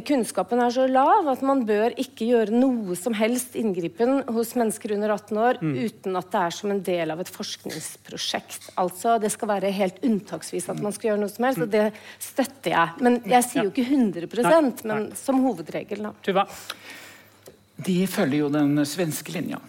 kunnskapen 0.07 0.61
er 0.63 0.71
så 0.71 0.85
lav 0.87 1.27
at 1.27 1.41
man 1.43 1.65
bør 1.67 1.91
ikke 1.99 2.27
gjøre 2.29 2.53
noe 2.55 2.95
som 2.95 3.13
helst 3.19 3.57
inngripen 3.59 4.21
hos 4.31 4.53
mennesker 4.55 4.93
under 4.95 5.11
18 5.17 5.37
år 5.37 5.59
Mm. 5.61 5.73
uten 5.85 6.15
at 6.15 6.29
det 6.31 6.39
er 6.41 6.49
som 6.55 6.71
en 6.71 6.81
del 6.81 7.11
av 7.11 7.19
et 7.19 7.27
forskningsprosjekt. 7.29 8.69
Altså, 8.77 9.19
Det 9.19 9.31
skal 9.31 9.47
være 9.49 9.71
helt 9.71 9.99
unntaksvis 10.01 10.69
at 10.69 10.79
man 10.81 10.93
skal 10.93 11.11
gjøre 11.11 11.19
noe 11.19 11.29
som 11.29 11.45
helst, 11.45 11.61
og 11.61 11.69
det 11.69 11.93
støtter 12.19 12.71
jeg. 12.71 12.89
Men 13.01 13.21
jeg 13.25 13.43
sier 13.43 13.63
jo 13.63 13.71
ikke 13.71 13.89
100 13.89 14.43
Nei, 14.43 14.61
nei. 14.61 14.95
men 14.95 15.15
som 15.15 15.41
hovedregel. 15.43 16.01
da. 16.03 16.13
Tuva? 16.23 16.47
De 17.83 18.07
følger 18.07 18.37
jo 18.45 18.49
den 18.49 18.77
svenske 18.85 19.33
linja. 19.33 19.59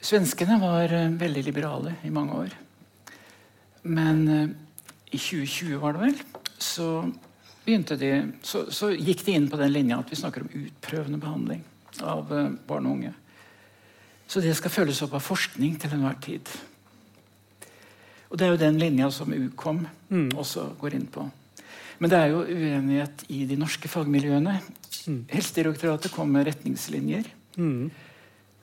Svenskene 0.00 0.60
var 0.62 0.84
eh, 0.94 1.08
veldig 1.10 1.44
liberale 1.44 1.96
i 2.06 2.10
mange 2.10 2.32
år. 2.32 2.52
Men 3.84 4.28
eh, 4.28 4.48
i 5.12 5.18
2020, 5.18 5.78
var 5.80 5.92
det 5.96 6.00
vel, 6.00 6.14
så 6.58 7.12
de 7.68 8.12
så, 8.42 8.64
så 8.72 8.90
gikk 8.94 9.24
de 9.26 9.36
inn 9.36 9.48
på 9.50 9.60
den 9.60 9.72
linja 9.74 9.98
at 10.00 10.10
vi 10.10 10.18
snakker 10.18 10.44
om 10.44 10.54
utprøvende 10.64 11.20
behandling 11.20 11.64
av 12.02 12.32
eh, 12.32 12.50
barn 12.68 12.88
og 12.88 12.96
unge. 12.98 13.12
Så 14.28 14.42
det 14.44 14.54
skal 14.56 14.72
følges 14.72 15.02
opp 15.04 15.14
av 15.16 15.24
forskning 15.24 15.78
til 15.80 15.94
enhver 15.96 16.18
tid. 16.24 16.48
Og 18.28 18.36
det 18.36 18.44
er 18.44 18.52
jo 18.52 18.60
den 18.60 18.80
linja 18.80 19.08
som 19.12 19.32
Ukom 19.32 19.86
også 20.36 20.66
går 20.80 20.98
inn 20.98 21.06
på. 21.08 21.24
Men 21.98 22.12
det 22.12 22.18
er 22.18 22.34
jo 22.34 22.42
uenighet 22.44 23.24
i 23.32 23.46
de 23.48 23.56
norske 23.58 23.88
fagmiljøene. 23.88 24.58
Helsedirektoratet 25.32 26.12
kom 26.12 26.28
med 26.34 26.46
retningslinjer 26.50 27.30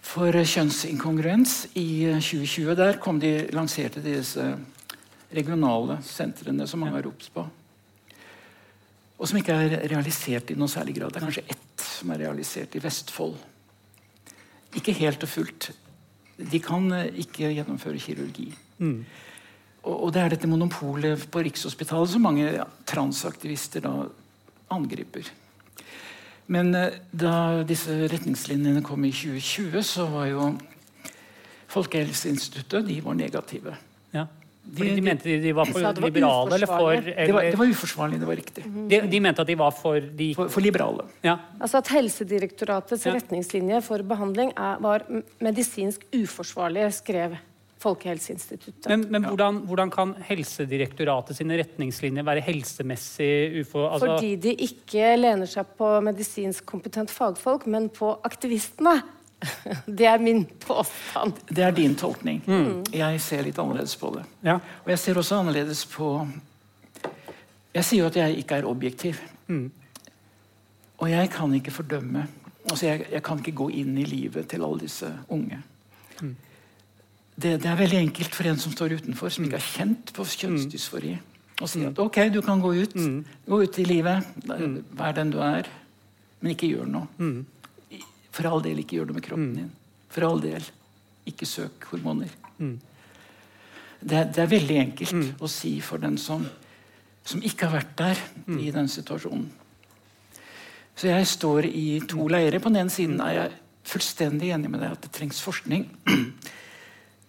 for 0.06 0.38
kjønnsinkongruens 0.38 1.56
i 1.82 2.06
eh, 2.12 2.22
2020. 2.22 2.76
Der 2.78 3.02
kom 3.02 3.20
de, 3.20 3.34
lanserte 3.56 4.04
de 4.04 4.20
disse 4.20 4.46
regionale 5.34 5.98
sentrene 6.06 6.68
som 6.70 6.84
mange 6.84 7.00
har 7.00 7.08
ropt 7.08 7.32
på. 7.34 7.46
Og 9.16 9.30
som 9.30 9.40
ikke 9.40 9.56
er 9.56 9.78
realisert 9.92 10.52
i 10.52 10.58
noen 10.60 10.72
særlig 10.72 10.98
grad. 10.98 11.14
Det 11.14 11.22
er 11.22 11.28
kanskje 11.28 11.46
ett 11.54 11.86
som 11.86 12.12
er 12.12 12.26
realisert 12.26 12.76
i 12.76 12.82
Vestfold. 12.84 13.38
Ikke 14.76 14.96
helt 14.98 15.24
og 15.24 15.32
fullt. 15.32 15.70
De 16.36 16.60
kan 16.60 16.90
eh, 16.92 17.14
ikke 17.24 17.54
gjennomføre 17.54 18.02
kirurgi. 18.02 18.50
Og, 19.86 19.96
og 19.96 20.12
det 20.12 20.22
er 20.22 20.36
dette 20.36 20.50
monopolet 20.52 21.24
på 21.32 21.46
Rikshospitalet 21.46 22.12
som 22.12 22.26
mange 22.28 22.52
transaktivister 22.90 23.86
da 23.86 23.94
angriper. 24.76 25.30
Men 26.52 26.76
eh, 26.76 27.00
da 27.16 27.64
disse 27.68 27.96
retningslinjene 28.12 28.84
kom 28.86 29.08
i 29.08 29.14
2020, 29.16 29.82
så 29.96 30.10
var 30.12 30.32
jo 30.34 30.54
Folkehelseinstituttet 31.76 32.86
de 32.88 33.02
var 33.04 33.18
negative. 33.18 33.74
Fordi 34.66 34.90
De- 34.90 34.96
de 34.96 35.02
mente 35.06 35.24
de, 35.30 35.36
de 35.44 35.52
var 35.56 35.66
for 35.70 35.80
det 35.80 36.02
var 36.02 36.10
liberale, 36.10 36.54
eller 36.56 36.68
for 36.68 36.92
eller, 36.92 37.16
Det 37.28 37.34
var, 37.34 37.42
det 37.54 37.58
var 37.60 37.66
uforsvarlig, 37.70 38.20
det 38.20 38.28
var 38.28 38.36
riktig. 38.36 38.64
de, 38.90 39.02
de 39.12 39.20
mente 39.20 39.42
at 39.42 39.48
de 39.48 39.56
var 39.56 39.72
for 39.72 40.00
de, 40.00 40.34
For, 40.36 40.48
for 40.50 40.62
liberale. 40.62 41.06
ja. 41.24 41.38
Altså 41.62 41.78
at 41.78 41.88
Helsedirektoratets 41.94 43.06
Ja. 43.06 43.14
retningslinje 43.14 43.82
for 43.84 44.02
behandling 44.04 44.52
er, 44.58 44.78
var 44.82 45.06
medisinsk 45.40 46.02
uforsvarlig, 46.14 46.92
skrev 46.94 47.38
Folkehelseinstituttet. 47.86 48.88
Men, 48.90 49.06
men 49.12 49.24
hvordan, 49.30 49.60
hvordan 49.70 49.92
kan 49.94 50.14
Helsedirektoratet 50.26 51.38
sine 51.38 51.58
retningslinjer 51.62 52.26
være 52.26 52.42
helsemessig 52.42 53.62
ufo... 53.62 53.84
Altså, 53.88 54.16
Fordi 54.16 54.36
de 54.42 54.54
ikke 54.66 55.12
lener 55.20 55.46
seg 55.50 55.66
på 55.78 55.90
medisinsk 56.06 56.66
kompetent 56.66 57.12
fagfolk, 57.14 57.68
men 57.68 57.90
på 57.94 58.16
aktivistene. 58.26 58.98
Det 60.00 60.08
er 60.10 60.18
min 60.22 60.46
påstand. 60.66 61.34
Det 61.50 61.64
er 61.64 61.72
din 61.76 61.96
tolkning. 61.96 62.42
Jeg 62.94 63.22
ser 63.22 63.44
litt 63.44 63.60
annerledes 63.60 63.96
på 64.00 64.14
det. 64.16 64.24
ja. 64.44 64.56
Og 64.84 64.90
jeg 64.94 65.00
ser 65.00 65.18
også 65.18 65.40
annerledes 65.42 65.86
på 65.86 66.28
Jeg 67.76 67.84
sier 67.84 68.00
jo 68.04 68.08
at 68.08 68.16
jeg 68.16 68.38
ikke 68.40 68.56
er 68.62 68.66
objektiv. 68.70 69.20
Og 70.98 71.10
jeg 71.12 71.30
kan 71.30 71.54
ikke 71.54 71.72
fordømme 71.72 72.28
altså 72.72 72.86
jeg, 72.88 73.06
jeg 73.12 73.22
kan 73.24 73.38
ikke 73.38 73.52
gå 73.60 73.68
inn 73.78 73.98
i 74.02 74.04
livet 74.10 74.48
til 74.50 74.64
alle 74.66 74.80
disse 74.82 75.06
unge. 75.30 75.60
Det, 77.36 77.52
det 77.62 77.68
er 77.68 77.76
veldig 77.78 77.98
enkelt 78.00 78.34
for 78.36 78.48
en 78.48 78.58
som 78.58 78.72
står 78.72 78.96
utenfor, 78.98 79.30
som 79.30 79.44
ikke 79.46 79.60
har 79.60 79.66
kjent 79.76 80.14
på 80.16 80.24
kjønnsdysfori, 80.24 81.12
å 81.62 81.68
si 81.68 81.84
at 81.88 82.00
ok, 82.00 82.18
du 82.34 82.40
kan 82.42 82.62
gå 82.64 82.72
ut. 82.80 82.96
Gå 83.46 83.60
ut 83.62 83.80
i 83.80 83.86
livet. 83.88 84.26
Vær 84.98 85.14
den 85.16 85.30
du 85.36 85.38
er. 85.44 85.68
Men 86.42 86.56
ikke 86.56 86.72
gjør 86.72 86.88
noe. 86.90 87.08
For 88.36 88.48
all 88.50 88.62
del, 88.66 88.82
ikke 88.84 88.98
gjør 89.00 89.10
det 89.12 89.16
med 89.20 89.24
kroppen 89.26 89.54
din. 89.56 89.72
For 90.12 90.26
all 90.28 90.42
del, 90.44 90.64
ikke 91.30 91.48
søk 91.48 91.88
hormoner. 91.94 92.32
Det, 94.06 94.16
er- 94.20 94.28
det 94.36 94.42
er 94.44 94.52
veldig 94.52 94.80
enkelt 94.82 95.42
å 95.42 95.48
si 95.50 95.78
for 95.82 95.98
den 96.04 96.18
som, 96.22 96.44
som 97.26 97.42
ikke 97.42 97.70
har 97.70 97.80
vært 97.80 97.96
der 97.98 98.20
i 98.60 98.72
den 98.76 98.88
situasjonen. 98.92 99.48
Så 100.96 101.08
jeg 101.10 101.28
står 101.28 101.66
i 101.68 102.00
to 102.08 102.28
leirer. 102.32 102.60
På 102.64 102.70
den 102.72 102.84
ene 102.86 102.94
siden 102.94 103.18
er 103.24 103.34
jeg 103.40 103.56
fullstendig 103.86 104.52
enig 104.56 104.70
med 104.72 104.80
deg 104.84 104.94
at 104.96 105.02
det 105.08 105.12
trengs 105.16 105.42
forskning. 105.44 105.88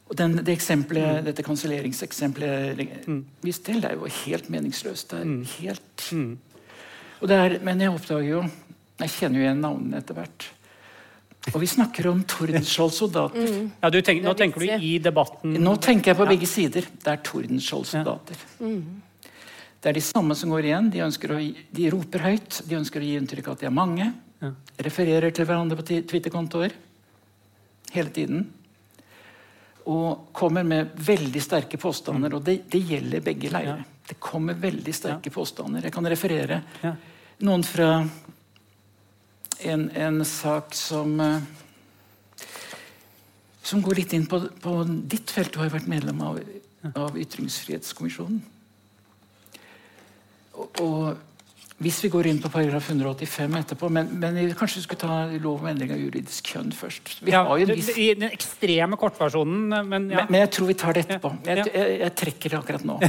Og 0.07 0.15
den, 0.21 0.37
det 0.47 0.53
eksempelet, 0.55 1.25
Dette 1.27 1.43
kanselleringseksempelet 1.43 2.79
jeg 2.79 3.23
viste 3.43 3.73
til, 3.73 3.81
det 3.83 3.91
er 3.91 3.97
jo 3.99 4.07
helt 4.27 4.51
meningsløst. 4.55 5.11
Det 5.11 5.19
er 5.19 5.57
helt... 5.57 6.05
Og 7.23 7.29
det 7.31 7.37
er, 7.41 7.57
men 7.65 7.81
jeg 7.81 7.91
oppdager 7.91 8.27
jo 8.29 8.43
Jeg 9.01 9.11
kjenner 9.17 9.41
jo 9.41 9.45
igjen 9.47 9.61
navnene 9.65 9.99
etter 10.03 10.15
hvert. 10.19 10.47
Og 11.55 11.61
vi 11.63 11.69
snakker 11.71 12.09
om 12.11 12.23
Tordenskjold-soldater. 12.27 13.51
Ja, 13.81 13.91
du 13.91 14.01
tenk, 14.03 14.23
nå 14.25 14.33
er 14.35 14.39
tenker 14.41 14.65
du 14.65 14.67
i 14.83 14.97
debatten 15.03 15.55
Nå 15.63 15.77
tenker 15.83 16.11
jeg 16.13 16.19
på 16.19 16.27
begge 16.29 16.49
sider. 16.51 16.89
Det 17.05 17.13
er 17.13 17.23
Tordenskjold-soldater. 17.25 18.41
Det 19.81 19.91
er 19.93 19.97
de 19.97 20.03
samme 20.03 20.35
som 20.35 20.51
går 20.51 20.67
igjen. 20.67 20.91
De, 20.91 21.03
å, 21.07 21.39
de 21.79 21.91
roper 21.95 22.25
høyt. 22.27 22.61
De 22.67 22.79
ønsker 22.81 23.03
å 23.03 23.07
gi 23.07 23.15
inntrykk 23.21 23.49
av 23.53 23.57
at 23.57 23.63
de 23.63 23.69
er 23.71 23.77
mange. 23.79 24.09
Ja. 24.43 24.51
Refererer 24.89 25.33
til 25.33 25.47
hverandre 25.49 25.79
på 25.79 25.87
Twitter-kontoer 25.87 26.75
hele 27.95 28.11
tiden. 28.13 28.47
Og 29.87 30.27
kommer 30.35 30.67
med 30.67 30.97
veldig 31.07 31.43
sterke 31.45 31.79
påstander. 31.79 32.35
Og 32.35 32.43
det, 32.45 32.65
det 32.73 32.83
gjelder 32.91 33.23
begge 33.25 33.53
leirer. 33.55 33.85
Det 34.07 34.19
kommer 34.23 34.59
veldig 34.59 34.95
sterke 34.95 35.31
påstander. 35.35 35.87
Jeg 35.87 35.95
kan 35.95 36.11
referere 36.11 36.63
Ja. 36.83 36.97
noen 37.47 37.63
fra 37.67 38.01
en, 39.65 39.89
en 39.97 40.25
sak 40.25 40.75
som 40.77 41.21
eh, 41.21 41.41
som 43.67 43.83
går 43.83 44.03
litt 44.03 44.15
inn 44.17 44.27
på, 44.31 44.41
på 44.63 44.81
ditt 45.11 45.31
felt. 45.35 45.53
Du 45.53 45.61
har 45.61 45.71
jo 45.71 45.77
vært 45.77 45.91
medlem 45.91 46.21
av, 46.23 46.39
av 46.95 47.17
Ytringsfrihetskommisjonen. 47.19 48.43
Og, 50.57 50.83
og 50.85 51.81
hvis 51.85 51.99
vi 52.07 52.09
går 52.09 52.31
inn 52.31 52.39
på 52.41 52.49
paragraf 52.49 52.87
185 52.89 53.57
etterpå 53.59 53.91
Men, 53.93 54.09
men 54.17 54.39
kanskje 54.57 54.79
vi 54.79 54.85
skulle 54.87 55.03
ta 55.03 55.17
lov 55.45 55.61
om 55.61 55.67
endring 55.69 55.91
av 55.93 56.01
juridisk 56.01 56.55
kjønn 56.55 56.71
først. 56.73 57.19
Vi 57.21 57.35
ja, 57.35 57.43
har 57.45 57.61
jo 57.61 57.67
en 57.67 57.75
viss... 57.75 57.91
I 58.01 58.07
den 58.17 58.31
ekstreme 58.31 58.97
kortversjonen, 59.01 59.67
men 59.69 60.09
ja. 60.09 60.23
men, 60.23 60.31
men 60.31 60.41
jeg 60.47 60.55
tror 60.57 60.71
vi 60.71 60.79
tar 60.81 60.97
det 60.97 61.05
etterpå. 61.05 61.35
Jeg, 61.45 61.67
jeg, 61.75 61.99
jeg 62.01 62.15
trekker 62.23 62.55
det 62.55 62.63
akkurat 62.63 62.89
nå. 62.89 63.01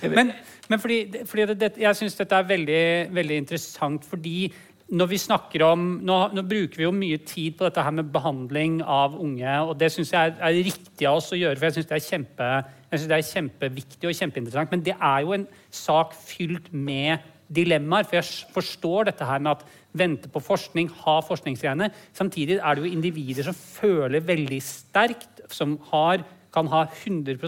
Men, 0.00 0.30
men 0.72 0.80
fordi, 0.80 1.24
fordi 1.28 1.44
det, 1.50 1.54
det, 1.60 1.68
jeg 1.82 1.96
syns 1.98 2.14
dette 2.16 2.32
er 2.32 2.46
veldig, 2.48 2.84
veldig 3.12 3.36
interessant 3.42 4.06
fordi 4.08 4.46
når 4.90 5.10
vi 5.12 5.18
snakker 5.22 5.62
om 5.62 5.82
nå, 6.02 6.16
nå 6.34 6.42
bruker 6.50 6.80
vi 6.80 6.86
jo 6.86 6.94
mye 6.94 7.20
tid 7.22 7.54
på 7.58 7.66
dette 7.66 7.82
her 7.86 7.94
med 7.94 8.10
behandling 8.10 8.80
av 8.82 9.14
unge, 9.22 9.56
og 9.62 9.76
det 9.78 9.90
syns 9.94 10.10
jeg 10.14 10.32
er, 10.32 10.38
er 10.48 10.62
riktig 10.66 11.06
av 11.06 11.20
oss 11.20 11.30
å 11.34 11.38
gjøre, 11.38 11.58
for 11.60 11.68
jeg 11.68 11.76
syns 11.78 11.90
det, 11.90 12.00
kjempe, 12.08 12.48
jeg 12.88 12.98
synes 12.98 13.10
det 13.12 13.18
er 13.18 13.28
kjempeviktig 13.28 14.10
og 14.10 14.16
kjempeinteressant. 14.18 14.74
Men 14.74 14.82
det 14.86 14.96
er 14.96 15.20
jo 15.26 15.36
en 15.36 15.46
sak 15.82 16.16
fylt 16.18 16.72
med 16.74 17.28
dilemmaer, 17.50 18.06
for 18.06 18.18
jeg 18.18 18.50
forstår 18.54 19.10
dette 19.10 19.26
her 19.26 19.42
med 19.42 19.58
at 19.58 19.64
vente 20.00 20.30
på 20.30 20.42
forskning, 20.42 20.90
ha 21.04 21.16
forskningsgreiene. 21.26 21.90
Samtidig 22.14 22.58
er 22.58 22.74
det 22.74 22.84
jo 22.84 22.90
individer 22.90 23.46
som 23.46 23.58
føler 23.58 24.26
veldig 24.26 24.60
sterkt, 24.62 25.42
som 25.50 25.78
har, 25.90 26.24
kan 26.54 26.70
ha 26.70 26.84
100 26.90 27.38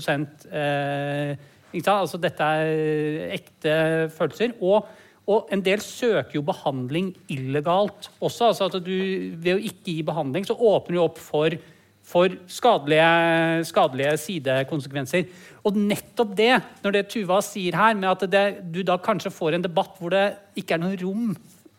eh? 0.51 1.49
Altså, 1.73 2.19
dette 2.21 2.45
er 2.45 3.31
ekte 3.39 3.75
følelser. 4.13 4.59
Og, 4.61 4.87
og 5.31 5.53
en 5.55 5.63
del 5.63 5.83
søker 5.85 6.35
jo 6.35 6.43
behandling 6.47 7.13
illegalt 7.31 8.09
også. 8.19 8.51
Altså 8.51 8.67
at 8.67 8.81
du, 8.83 8.97
ved 9.39 9.55
å 9.55 9.63
ikke 9.63 9.95
gi 9.95 10.03
behandling, 10.07 10.47
så 10.49 10.57
åpner 10.57 10.99
du 10.99 11.03
opp 11.05 11.21
for, 11.23 11.55
for 12.03 12.35
skadelige, 12.51 13.63
skadelige 13.71 14.17
sidekonsekvenser. 14.25 15.31
Og 15.63 15.79
nettopp 15.79 16.35
det, 16.39 16.53
når 16.83 16.97
det 16.97 17.07
Tuva 17.13 17.39
sier 17.47 17.79
her, 17.79 17.95
med 17.95 18.11
at 18.11 18.27
det, 18.33 18.45
du 18.75 18.83
da 18.87 18.99
kanskje 18.99 19.35
får 19.35 19.59
en 19.59 19.67
debatt 19.69 19.95
hvor 20.01 20.15
det 20.15 20.27
ikke 20.59 20.75
er 20.77 20.83
noe 20.83 20.99
rom 21.05 21.31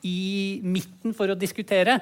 i 0.08 0.60
midten 0.64 1.16
for 1.16 1.32
å 1.32 1.40
diskutere, 1.40 2.00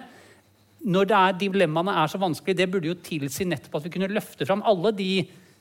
når 0.82 1.14
er, 1.14 1.36
dilemmaene 1.38 1.94
er 2.02 2.10
så 2.10 2.18
vanskelig, 2.22 2.58
det 2.58 2.70
burde 2.70 2.90
jo 2.90 2.98
tilsi 3.06 3.46
nettopp 3.50 3.78
at 3.78 3.86
vi 3.86 3.94
kunne 3.94 4.10
løfte 4.14 4.48
fram 4.50 4.64
alle 4.66 4.94
de 4.98 5.12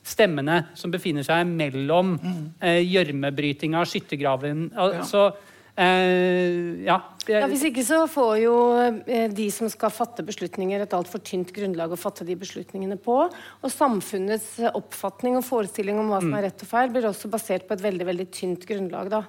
stemmene 0.07 0.63
som 0.79 0.93
befinner 0.93 1.25
seg 1.27 1.45
mellom 1.49 2.15
eh, 2.65 2.81
gjørmebrytinga, 2.89 3.83
skyttergraven 3.85 4.71
altså, 4.81 5.27
eh, 5.29 5.57
ja, 5.81 6.99
Ja, 7.31 7.47
Hvis 7.47 7.63
ikke 7.69 7.83
så 7.85 8.01
får 8.11 8.33
jo 8.41 8.55
eh, 8.81 9.29
de 9.33 9.47
som 9.55 9.69
skal 9.71 9.93
fatte 9.93 10.25
beslutninger, 10.27 10.83
et 10.83 10.95
altfor 10.97 11.23
tynt 11.25 11.53
grunnlag 11.55 11.93
å 11.93 11.99
fatte 12.01 12.25
de 12.27 12.35
beslutningene 12.39 12.97
på. 13.01 13.17
Og 13.29 13.73
samfunnets 13.73 14.49
eh, 14.63 14.73
oppfatning 14.77 15.37
og 15.39 15.45
forestilling 15.47 16.01
om 16.01 16.11
hva 16.11 16.23
som 16.25 16.35
er 16.39 16.49
rett 16.49 16.65
og 16.65 16.71
feil, 16.71 16.91
blir 16.93 17.07
også 17.11 17.31
basert 17.33 17.69
på 17.69 17.77
et 17.77 17.85
veldig 17.85 18.09
veldig 18.09 18.29
tynt 18.35 18.67
grunnlag. 18.69 19.13
da. 19.13 19.23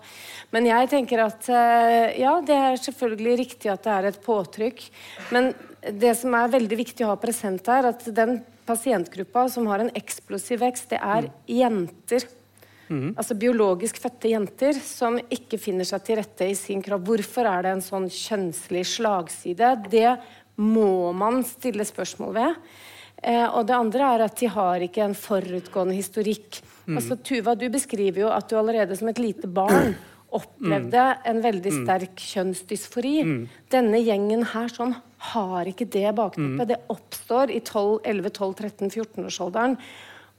Men 0.56 0.70
jeg 0.72 0.92
tenker 0.96 1.26
at 1.28 1.52
eh, 1.52 2.18
ja, 2.24 2.38
det 2.46 2.58
er 2.58 2.84
selvfølgelig 2.88 3.38
riktig 3.44 3.74
at 3.74 3.86
det 3.86 3.98
er 3.98 4.10
et 4.10 4.22
påtrykk. 4.26 4.86
Men 5.36 5.54
det 5.82 6.16
som 6.20 6.34
er 6.38 6.56
veldig 6.58 6.82
viktig 6.82 7.06
å 7.06 7.14
ha 7.14 7.22
present 7.22 7.70
her, 7.70 7.92
at 7.92 8.08
den 8.16 8.40
pasientgruppa 8.68 9.48
som 9.52 9.68
har 9.70 9.84
en 9.84 9.94
eksplosiv 9.98 10.64
vekst, 10.64 10.94
det 10.94 11.02
er 11.02 11.32
jenter. 11.50 12.30
Altså 13.16 13.38
biologisk 13.40 14.00
fødte 14.04 14.32
jenter 14.34 14.78
som 14.84 15.18
ikke 15.32 15.60
finner 15.62 15.88
seg 15.88 16.04
til 16.06 16.20
rette 16.20 16.48
i 16.52 16.56
sin 16.58 16.84
kropp. 16.84 17.06
Hvorfor 17.08 17.50
er 17.50 17.66
det 17.66 17.76
en 17.76 17.84
sånn 17.86 18.08
kjønnslig 18.12 18.86
slagside? 18.96 19.74
Det 19.92 20.16
må 20.62 21.12
man 21.18 21.42
stille 21.48 21.86
spørsmål 21.88 22.36
ved. 22.38 22.62
Eh, 23.22 23.46
og 23.46 23.68
det 23.70 23.78
andre 23.78 24.14
er 24.16 24.24
at 24.26 24.38
de 24.40 24.50
har 24.50 24.84
ikke 24.84 25.04
en 25.06 25.18
forutgående 25.18 25.98
historikk. 25.98 26.62
Altså 26.90 27.16
Tuva, 27.22 27.54
du 27.56 27.68
beskriver 27.72 28.26
jo 28.26 28.32
at 28.34 28.50
du 28.50 28.58
allerede 28.60 28.98
som 28.98 29.12
et 29.12 29.22
lite 29.22 29.48
barn 29.48 29.94
opplevde 30.42 31.04
en 31.28 31.42
veldig 31.44 31.74
sterk 31.82 32.22
kjønnsdysfori. 32.24 33.16
Denne 33.72 34.00
gjengen 34.02 34.46
her 34.54 34.72
sånn 34.72 34.96
har 35.32 35.70
ikke 35.70 35.86
det 35.92 36.10
bakteppet. 36.18 36.72
Det 36.72 36.80
oppstår 36.90 37.52
i 37.54 37.60
12, 37.62 38.00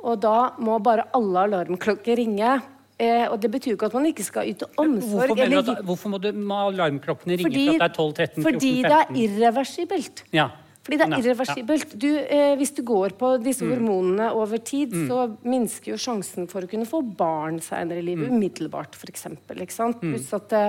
11, 0.03 0.09
12, 0.09 0.09
13, 0.09 0.09
14-årsalderen. 0.09 0.09
Og 0.09 0.23
da 0.23 0.37
må 0.59 0.79
bare 0.83 1.09
alle 1.15 1.45
alarmklokker 1.49 2.19
ringe. 2.19 2.57
Eh, 3.03 3.27
og 3.27 3.39
det 3.43 3.51
betyr 3.51 3.73
jo 3.73 3.79
ikke 3.79 3.89
at 3.91 3.95
man 3.99 4.09
ikke 4.11 4.25
skal 4.27 4.51
yte 4.51 4.69
omsorg. 4.79 5.33
hvorfor, 5.33 5.43
eller 5.43 5.63
at, 5.63 5.85
hvorfor 5.87 6.13
må, 6.13 6.19
du, 6.23 6.29
må 6.33 6.59
alarmklokkene 6.69 7.39
ringe 7.39 7.49
fordi, 7.49 7.67
for 7.67 7.75
at 7.75 7.81
det 7.81 7.89
er 7.89 7.95
12, 7.97 8.13
13, 8.15 8.43
14, 8.43 8.43
15? 8.43 8.45
fordi 8.45 8.75
det 8.83 8.99
er 8.99 9.17
irreversibelt. 9.25 10.25
Ja. 10.33 10.49
Fordi 10.83 10.99
det 10.99 11.07
er 11.07 11.21
irreversibelt. 11.23 11.93
Du, 12.03 12.09
eh, 12.11 12.53
hvis 12.59 12.73
du 12.75 12.83
går 12.83 13.15
på 13.19 13.29
disse 13.43 13.67
hormonene 13.67 14.33
over 14.35 14.59
tid, 14.59 14.95
så 15.07 15.29
minsker 15.47 15.93
jo 15.93 15.99
sjansen 15.99 16.49
for 16.51 16.67
å 16.67 16.71
kunne 16.71 16.89
få 16.91 17.05
barn 17.07 17.61
senere 17.63 18.03
i 18.03 18.07
livet 18.07 18.33
umiddelbart, 18.35 18.99
f.eks. 18.99 19.29
Pluss 19.47 20.33
at 20.35 20.49
det 20.51 20.65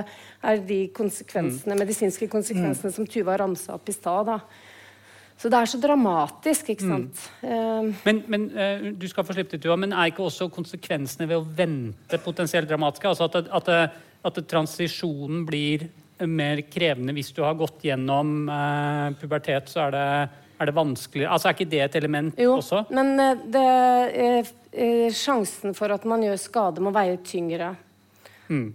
er 0.46 0.62
de 0.70 0.80
konsekvensene, 0.94 1.78
medisinske 1.82 2.30
konsekvensene 2.30 2.94
som 2.94 3.10
Tuva 3.10 3.40
ramsa 3.42 3.74
opp 3.74 3.90
i 3.90 3.98
stad. 3.98 4.30
Så 5.44 5.50
det 5.52 5.60
er 5.60 5.68
så 5.68 5.80
dramatisk, 5.84 6.70
ikke 6.72 6.88
sant. 6.88 7.24
Eh, 7.44 7.90
Men, 8.08 8.22
men 8.32 8.46
eh, 8.56 8.86
du 8.96 9.04
skal 9.12 9.26
få 9.28 9.36
slippe 9.36 9.52
til, 9.52 9.60
Tuva, 9.66 9.76
men 9.82 9.92
er 9.92 10.14
ikke 10.14 10.24
også 10.24 10.48
konsekvensene 10.56 11.28
ved 11.28 11.42
å 11.42 11.44
vente 11.58 12.20
potensielt 12.24 12.70
dramatiske? 12.70 13.12
Altså 13.12 13.28
at, 13.28 13.52
at, 13.52 13.74
at 14.24 14.40
transisjonen 14.48 15.44
blir 15.50 15.90
mer 16.30 16.62
krevende 16.72 17.12
hvis 17.18 17.34
du 17.36 17.42
har 17.44 17.58
gått 17.60 17.84
gjennom 17.84 18.46
uh, 18.48 19.12
pubertet, 19.20 19.68
så 19.68 19.88
er 19.88 19.96
det, 19.96 20.06
er 20.62 20.70
det 20.70 20.76
vanskelig 20.78 21.26
Altså 21.28 21.50
Er 21.50 21.58
ikke 21.58 21.72
det 21.74 21.82
et 21.84 21.98
element 22.00 22.40
jo, 22.40 22.54
også? 22.62 22.84
men 22.94 23.10
eh, 23.20 23.42
det, 23.52 23.64
eh, 24.72 25.10
sjansen 25.12 25.76
for 25.76 25.92
at 25.92 26.06
man 26.08 26.24
gjør 26.24 26.40
skade, 26.40 26.84
må 26.86 26.94
veie 26.96 27.18
tyngre, 27.26 27.74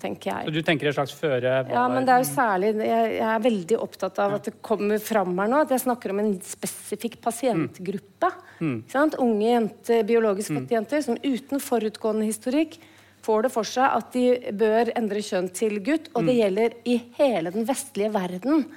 tenker 0.03 0.31
jeg. 0.31 0.49
Så 0.49 0.55
du 0.55 0.61
tenker 0.67 0.91
et 0.91 0.97
slags 0.97 1.15
føre 1.19 1.55
Ja, 1.71 1.87
men 1.93 2.07
det 2.07 2.15
er 2.15 2.23
jo 2.23 2.29
særlig 2.29 2.73
Jeg, 2.79 3.15
jeg 3.19 3.29
er 3.31 3.45
veldig 3.45 3.79
opptatt 3.85 4.21
av 4.25 4.37
at 4.39 4.51
det 4.51 4.55
kommer 4.65 5.03
fram 5.03 5.35
her 5.39 5.51
nå 5.51 5.63
at 5.65 5.75
jeg 5.75 5.85
snakker 5.85 6.15
om 6.15 6.23
en 6.25 6.35
spesifikk 6.45 7.19
pasientgruppe. 7.25 8.31
Mm. 8.59 8.79
sant? 8.91 9.19
Unge 9.23 9.49
jenter, 9.49 10.05
biologisk 10.09 10.55
fødte 10.55 10.79
jenter 10.79 11.05
som 11.05 11.19
uten 11.23 11.63
forutgående 11.63 12.29
historikk 12.29 12.79
får 13.25 13.47
det 13.47 13.53
for 13.53 13.69
seg 13.69 13.97
at 13.99 14.13
de 14.15 14.53
bør 14.57 14.93
endre 14.99 15.23
kjønn 15.25 15.51
til 15.55 15.81
gutt, 15.85 16.09
og 16.17 16.29
det 16.29 16.39
gjelder 16.39 16.77
i 16.89 17.01
hele 17.19 17.53
den 17.55 17.67
vestlige 17.69 18.13
verden. 18.15 18.69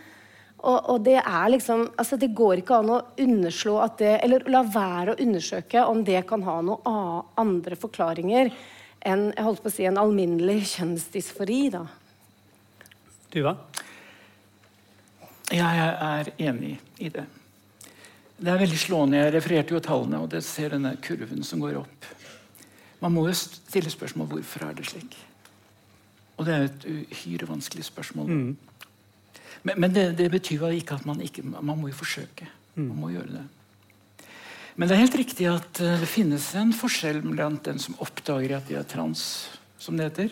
Og, 0.62 0.78
og 0.94 1.06
det 1.06 1.18
er 1.18 1.48
liksom 1.50 1.88
altså 1.98 2.20
Det 2.22 2.28
går 2.38 2.60
ikke 2.62 2.76
an 2.84 2.92
å 2.94 3.00
underslå 3.24 3.80
at 3.82 3.96
det 3.98 4.12
Eller 4.22 4.44
la 4.54 4.60
være 4.62 5.16
å 5.16 5.24
undersøke 5.24 5.82
om 5.90 6.04
det 6.06 6.20
kan 6.30 6.44
ha 6.46 6.60
noen 6.62 7.32
andre 7.42 7.78
forklaringer 7.82 8.52
enn 9.08 9.30
jeg 9.32 9.46
holdt 9.46 9.64
på 9.64 9.72
å 9.72 9.74
si, 9.74 9.86
en 9.90 10.00
alminnelig 10.02 10.76
kjønnsdysfori. 10.76 11.62
da. 11.74 11.86
Tuva? 13.32 13.56
Ja, 15.52 15.68
jeg 15.76 15.94
er 16.08 16.34
enig 16.50 16.76
i 17.00 17.10
det. 17.12 17.26
Det 18.42 18.50
er 18.50 18.62
veldig 18.62 18.80
slående. 18.80 19.20
Jeg 19.20 19.34
refererte 19.36 19.76
jo 19.76 19.82
tallene, 19.84 20.22
og 20.24 20.32
det 20.32 20.42
ser 20.46 20.74
denne 20.74 20.96
kurven 21.04 21.44
som 21.46 21.62
går 21.62 21.82
opp. 21.84 22.08
Man 23.02 23.14
må 23.14 23.28
jo 23.28 23.36
stille 23.38 23.92
spørsmål 23.92 24.30
hvorfor 24.32 24.68
er 24.68 24.78
det 24.78 24.88
slik. 24.90 25.18
Og 26.38 26.48
det 26.48 26.56
er 26.56 26.68
et 26.68 26.86
uhyre 26.90 27.50
vanskelig 27.50 27.86
spørsmål. 27.86 28.32
Men, 29.62 29.76
men 29.78 29.94
det, 29.94 30.08
det, 30.18 30.30
betyr 30.34 30.64
jo 30.64 30.72
ikke 30.74 30.98
at 30.98 31.06
man 31.06 31.22
ikke 31.22 31.44
Man 31.44 31.78
må 31.78 31.92
jo 31.92 31.98
forsøke. 31.98 32.48
Man 32.76 32.98
må 32.98 33.12
gjøre 33.14 33.36
det. 33.36 33.44
Men 34.76 34.88
det 34.88 34.96
er 34.96 35.04
helt 35.04 35.18
riktig 35.20 35.48
at 35.52 35.82
uh, 35.84 35.98
det 36.00 36.10
finnes 36.10 36.46
en 36.60 36.72
forskjell 36.76 37.22
blant 37.26 37.64
den 37.68 37.82
som 37.82 37.98
oppdager 38.04 38.56
at 38.58 38.70
de 38.70 38.78
er 38.80 38.88
trans, 38.88 39.24
som 39.82 39.98
det 39.98 40.12
heter, 40.12 40.32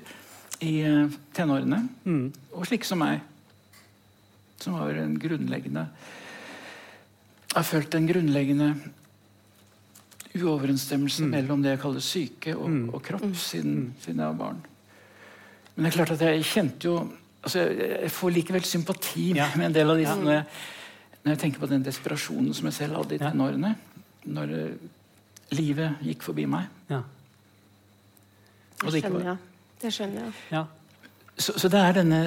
i 0.64 0.74
uh, 0.86 1.12
tenårene, 1.36 1.84
mm. 2.06 2.24
og 2.54 2.70
slike 2.70 2.88
som 2.88 3.02
meg, 3.04 3.22
som 4.60 4.76
har 4.80 4.98
en 5.00 5.16
grunnleggende 5.20 5.86
Har 7.54 7.64
følt 7.64 7.96
en 7.96 8.06
grunnleggende 8.06 8.74
uoverensstemmelse 10.38 11.24
mm. 11.24 11.30
mellom 11.32 11.64
det 11.64 11.74
jeg 11.74 11.82
kaller 11.82 12.04
syke 12.04 12.56
og, 12.56 12.68
mm. 12.70 12.84
og 12.94 13.02
kropp, 13.06 13.30
siden, 13.40 13.78
mm. 13.80 13.94
siden 14.04 14.22
jeg 14.22 14.28
var 14.34 14.38
barn. 14.38 14.60
Men 15.76 15.86
det 15.86 15.92
er 15.92 15.98
klart 15.98 16.14
at 16.18 16.26
jeg 16.28 16.46
kjente 16.46 16.90
jo 16.90 16.98
altså 17.40 17.62
Jeg 17.72 18.12
får 18.12 18.34
likevel 18.36 18.66
sympati 18.68 19.30
ja. 19.38 19.46
med 19.56 19.70
en 19.70 19.76
del 19.78 19.92
av 19.94 20.00
disse 20.00 20.12
ja. 20.12 20.20
når, 20.20 20.34
jeg, 20.34 20.46
når, 21.24 21.32
jeg, 21.32 21.40
tenker 21.44 21.62
på 21.62 21.70
den 21.72 21.86
desperasjonen 21.86 22.54
som 22.58 22.68
jeg 22.68 22.76
selv 22.76 23.00
hadde 23.00 23.16
i 23.16 23.22
tenårene. 23.22 23.72
Når 24.28 24.52
uh, 24.56 24.90
livet 25.56 26.04
gikk 26.06 26.26
forbi 26.26 26.46
meg. 26.50 26.68
Ja. 26.90 27.04
Det 28.80 29.00
skjønner 29.00 29.32
jeg. 29.32 29.38
Det 29.80 29.94
skjønner 29.96 30.28
jeg. 30.28 30.36
Ja. 30.52 30.66
Så, 31.40 31.56
så, 31.56 31.72
det 31.72 31.80
er 31.80 31.96
denne 32.02 32.22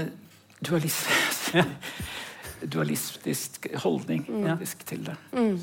dualisme 0.64 1.64
dualistisk 2.72 3.66
holdning 3.82 4.22
mm. 4.28 4.60
til 4.86 5.04
det. 5.06 5.16
Mm. 5.34 5.56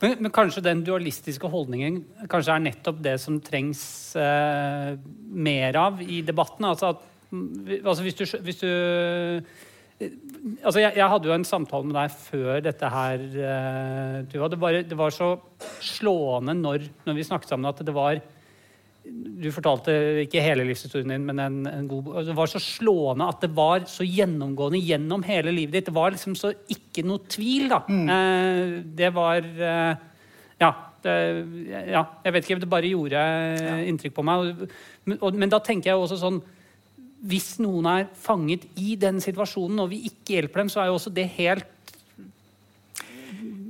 Men, 0.00 0.12
men, 0.20 0.30
kanskje 0.30 0.62
den 0.62 0.84
dualistiske 0.86 1.48
holdningen 1.50 2.04
kanskje 2.30 2.54
er 2.54 2.64
nettopp 2.68 3.00
det 3.02 3.16
som 3.22 3.40
trengs 3.42 3.82
eh, 4.14 4.94
mer 5.34 5.78
av 5.80 6.02
i 6.02 6.20
debatten? 6.26 6.68
Altså, 6.68 6.94
at, 6.94 7.02
altså 7.82 8.06
hvis 8.06 8.18
du, 8.20 8.24
hvis 8.46 8.62
du 8.62 8.70
altså 10.00 10.80
jeg, 10.80 10.94
jeg, 10.96 11.06
hadde 11.12 11.28
jo 11.28 11.36
en 11.36 11.46
samtale 11.46 11.88
med 11.88 11.96
deg 11.98 12.18
før 12.26 12.60
dette 12.64 12.90
her, 12.94 13.24
uh, 13.36 14.18
Tuva. 14.30 14.50
Det, 14.52 14.60
var, 14.60 14.82
det 14.90 14.98
var 14.98 15.14
så 15.14 15.32
slående 15.84 16.56
når, 16.56 16.86
når 17.06 17.18
vi 17.18 17.26
snakket 17.26 17.52
sammen, 17.52 17.70
at 17.70 17.82
det 17.84 17.96
var 17.96 18.20
du 19.10 19.48
fortalte 19.50 19.92
ikke 20.26 20.42
hele 20.44 20.64
livshistorien 20.68 21.14
din, 21.14 21.24
men 21.24 21.40
en, 21.40 21.56
en 21.66 21.86
god 21.88 22.26
Det 22.28 22.34
var 22.36 22.50
så 22.52 22.60
slående 22.60 23.30
at 23.32 23.40
det 23.42 23.48
var 23.56 23.86
så 23.88 24.04
gjennomgående 24.04 24.78
gjennom 24.84 25.24
hele 25.24 25.54
livet 25.56 25.78
ditt. 25.78 25.88
Det 25.88 25.96
var 25.96 26.12
liksom 26.14 26.36
så 26.38 26.52
ikke 26.70 27.04
noe 27.08 27.24
tvil, 27.30 27.70
da. 27.72 27.80
Mm. 27.88 28.06
Uh, 28.10 28.76
det 29.00 29.10
var 29.16 29.40
uh, 29.40 29.94
ja, 30.60 30.70
det, 31.02 31.16
ja, 31.88 32.04
Jeg 32.24 32.36
vet 32.36 32.44
ikke, 32.44 32.60
det 32.60 32.70
bare 32.70 32.92
gjorde 32.92 33.24
ja. 33.24 33.76
inntrykk 33.88 34.14
på 34.18 34.26
meg. 34.26 34.66
Men, 35.08 35.18
og, 35.20 35.38
men 35.40 35.52
da 35.52 35.62
tenker 35.64 35.92
jeg 35.92 36.00
også 36.00 36.20
sånn 36.20 36.42
Hvis 37.20 37.58
noen 37.60 37.88
er 37.90 38.06
fanget 38.16 38.64
i 38.80 38.94
den 39.00 39.20
situasjonen, 39.20 39.82
og 39.82 39.90
vi 39.92 40.04
ikke 40.08 40.38
hjelper 40.38 40.62
dem, 40.62 40.70
så 40.72 40.82
er 40.82 40.90
jo 40.90 40.96
også 40.96 41.12
det 41.12 41.26
helt 41.36 41.76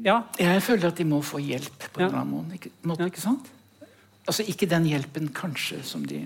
ja. 0.01 0.22
Jeg 0.40 0.62
føler 0.64 0.88
at 0.88 1.01
de 1.01 1.05
må 1.05 1.20
få 1.24 1.40
hjelp 1.44 1.88
på 1.90 2.01
en 2.01 2.07
eller 2.07 2.22
annen 2.22 2.70
måte. 2.88 3.09
ikke 3.11 3.22
sant? 3.22 3.51
Altså 4.24 4.46
ikke 4.48 4.68
den 4.70 4.86
hjelpen 4.88 5.28
kanskje 5.34 5.82
som 5.84 6.07
de 6.09 6.22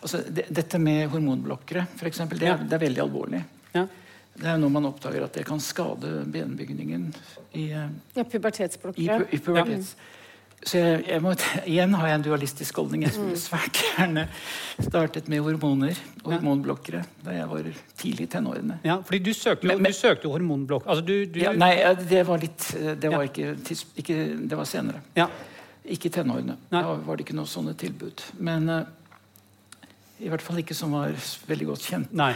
altså 0.00 0.22
det, 0.28 0.46
Dette 0.52 0.80
med 0.80 1.08
hormonblokkere, 1.12 1.86
f.eks., 1.96 2.22
det, 2.34 2.44
ja. 2.44 2.56
det 2.60 2.76
er 2.76 2.84
veldig 2.84 3.02
alvorlig. 3.04 3.42
Ja. 3.74 3.86
Det 4.40 4.48
er 4.48 4.60
når 4.60 4.72
man 4.72 4.88
oppdager 4.88 5.24
at 5.26 5.36
det 5.36 5.44
kan 5.48 5.60
skade 5.60 6.22
benbygningen 6.32 7.10
i, 7.52 7.70
eh, 7.76 7.90
ja, 8.16 8.24
pubertetsblokkere. 8.24 9.26
I, 9.26 9.36
i 9.36 9.40
pubertets. 9.44 9.94
Så 10.60 10.76
jeg, 10.76 11.04
jeg 11.08 11.22
må, 11.24 11.32
igjen 11.72 11.94
har 11.96 12.10
jeg 12.10 12.18
en 12.18 12.24
dualistisk 12.26 12.80
holdning. 12.82 13.04
Jeg 13.06 13.14
skulle 13.16 13.36
mm. 13.36 13.40
svært 13.40 13.80
gjerne 13.80 14.26
startet 14.76 15.30
med 15.32 15.40
hormoner 15.46 15.96
og 16.20 16.34
hormonblokkere 16.34 17.00
da 17.24 17.36
jeg 17.36 17.46
var 17.48 17.70
tidlig 18.00 18.26
i 18.26 18.30
tenårene. 18.34 18.76
Ja, 18.84 18.98
fordi 19.06 19.22
du 19.30 19.32
søkte 19.36 19.68
jo, 19.68 19.78
men, 19.78 19.88
du 19.88 19.96
søkte 19.96 20.32
hormonblokk... 20.32 20.84
Altså 20.84 21.06
du, 21.06 21.14
du... 21.32 21.40
Ja, 21.46 21.54
nei, 21.56 21.72
det 22.04 22.24
var 22.28 22.42
litt 22.42 22.66
Det 22.76 23.12
var, 23.12 23.24
ikke, 23.30 23.54
ikke, 24.02 24.18
det 24.50 24.60
var 24.60 24.68
senere. 24.68 25.00
Ja. 25.16 25.30
Ikke 25.90 26.10
i 26.10 26.14
tenårene. 26.14 26.58
Da 26.68 26.84
var 26.92 27.16
det 27.16 27.24
ikke 27.24 27.38
noen 27.38 27.48
sånne 27.48 27.72
tilbud. 27.80 28.20
Men 28.44 28.68
uh, 28.68 28.82
i 30.20 30.28
hvert 30.28 30.44
fall 30.44 30.60
ikke 30.60 30.76
som 30.76 30.92
var 30.92 31.16
veldig 31.48 31.70
godt 31.72 31.88
kjent. 31.88 32.12
Nei. 32.12 32.34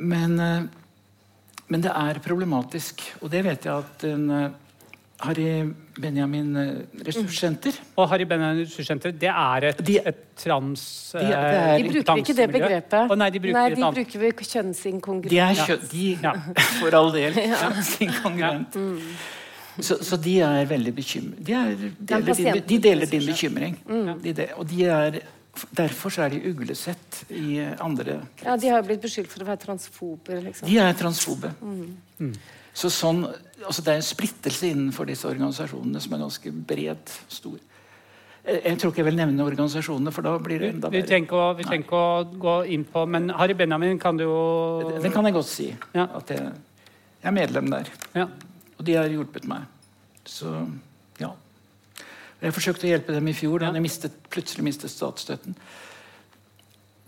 Men, 0.00 0.40
uh, 0.40 0.64
men 1.68 1.84
det 1.84 1.92
er 1.92 2.24
problematisk, 2.24 3.04
og 3.20 3.28
det 3.32 3.44
vet 3.44 3.68
jeg 3.68 3.84
at 3.84 4.08
en 4.08 4.24
uh, 4.32 4.46
Harry 5.22 5.68
Benjamin 6.02 6.54
ressurssenter. 7.06 7.76
Mm. 7.78 7.92
Og 7.96 8.08
Harry 8.10 8.26
Benjamin 8.28 8.64
ressurssenter, 8.64 9.14
det 9.16 9.30
er 9.32 9.68
et, 9.70 9.82
de, 9.86 9.98
et 10.10 10.22
trans... 10.38 10.86
De, 11.16 11.26
er, 11.26 11.76
de 11.78 11.92
bruker 11.92 12.22
ikke 12.24 12.36
det 12.38 12.48
begrepet. 12.52 13.04
Oh, 13.06 13.18
nei, 13.18 13.28
de 13.34 13.42
bruker, 13.44 13.58
nei, 13.58 13.68
de 13.76 13.92
bruker 13.98 14.24
vel 14.24 14.34
kjønnsinkongruent. 14.40 15.30
De 15.32 15.40
er 15.42 15.62
kjønn... 15.62 15.86
De, 15.92 16.08
ja. 16.26 16.34
For 16.80 16.98
all 16.98 17.12
del. 17.14 17.38
Kjønnsinkongruent. 17.62 18.76
Ja. 18.76 18.88
Mm. 18.88 19.38
Så, 19.80 19.96
så, 20.04 20.18
de 20.20 20.34
er 20.44 20.66
veldig 20.68 20.92
bekymret. 20.94 21.38
De, 21.46 21.92
deler, 21.96 22.34
din, 22.36 22.58
de 22.68 22.78
deler 22.84 23.08
din 23.08 23.22
bekymring. 23.24 23.78
Mm. 23.88 24.10
De 24.20 24.48
og 24.60 24.66
de 24.68 24.84
er, 24.84 25.20
derfor 25.76 26.18
er 26.20 26.34
de 26.34 26.42
uglesett 26.50 27.22
i 27.32 27.60
andre 27.80 28.18
Ja, 28.44 28.56
De 28.60 28.68
har 28.68 28.84
blitt 28.84 29.00
beskyldt 29.00 29.32
for 29.32 29.44
å 29.44 29.48
være 29.48 29.62
transfober. 29.64 30.42
Liksom. 30.44 30.68
De 30.68 30.76
er 30.76 30.92
transfobe. 30.98 31.54
Mm. 31.62 32.34
Så 32.72 32.88
sånn, 32.88 33.26
altså 33.60 33.82
Det 33.84 33.92
er 33.92 34.00
en 34.00 34.06
splittelse 34.06 34.70
innenfor 34.72 35.08
disse 35.08 35.28
organisasjonene 35.28 36.00
som 36.00 36.14
er 36.16 36.22
ganske 36.24 36.52
bred. 36.72 37.12
stor. 37.28 37.58
Jeg 38.42 38.78
tror 38.80 38.90
ikke 38.90 39.02
jeg 39.04 39.06
vil 39.06 39.18
nevne 39.20 39.44
organisasjonene, 39.44 40.10
for 40.10 40.26
da 40.26 40.32
blir 40.42 40.58
det 40.58 40.72
enda 40.72 40.88
Vi 40.90 41.04
trenger 41.06 41.28
ikke 41.28 41.42
å, 41.42 41.50
trenger 41.60 41.84
ikke 41.84 42.00
å 42.00 42.38
gå 42.42 42.54
inn 42.74 42.82
på 42.90 43.04
Men 43.06 43.28
Harry 43.38 43.54
Benjamin 43.54 44.00
kan 44.02 44.18
du 44.18 44.24
jo 44.24 44.40
Den 44.98 45.14
kan 45.14 45.28
jeg 45.28 45.36
godt 45.36 45.50
si. 45.50 45.68
Ja. 45.94 46.08
At 46.18 46.32
jeg, 46.34 46.48
jeg 47.20 47.30
er 47.30 47.36
medlem 47.36 47.70
der. 47.70 47.92
Ja. 48.18 48.26
Og 48.78 48.82
de 48.88 48.98
har 48.98 49.06
hjulpet 49.12 49.46
meg. 49.46 49.68
Så 50.26 50.50
ja. 51.20 51.30
Jeg 52.42 52.56
forsøkte 52.56 52.88
å 52.88 52.90
hjelpe 52.90 53.14
dem 53.14 53.30
i 53.30 53.36
fjor 53.36 53.62
da 53.62 53.70
de 53.70 53.82
mistet, 53.84 54.16
plutselig 54.32 54.66
mistet 54.66 54.90
statsstøtten. 54.90 55.54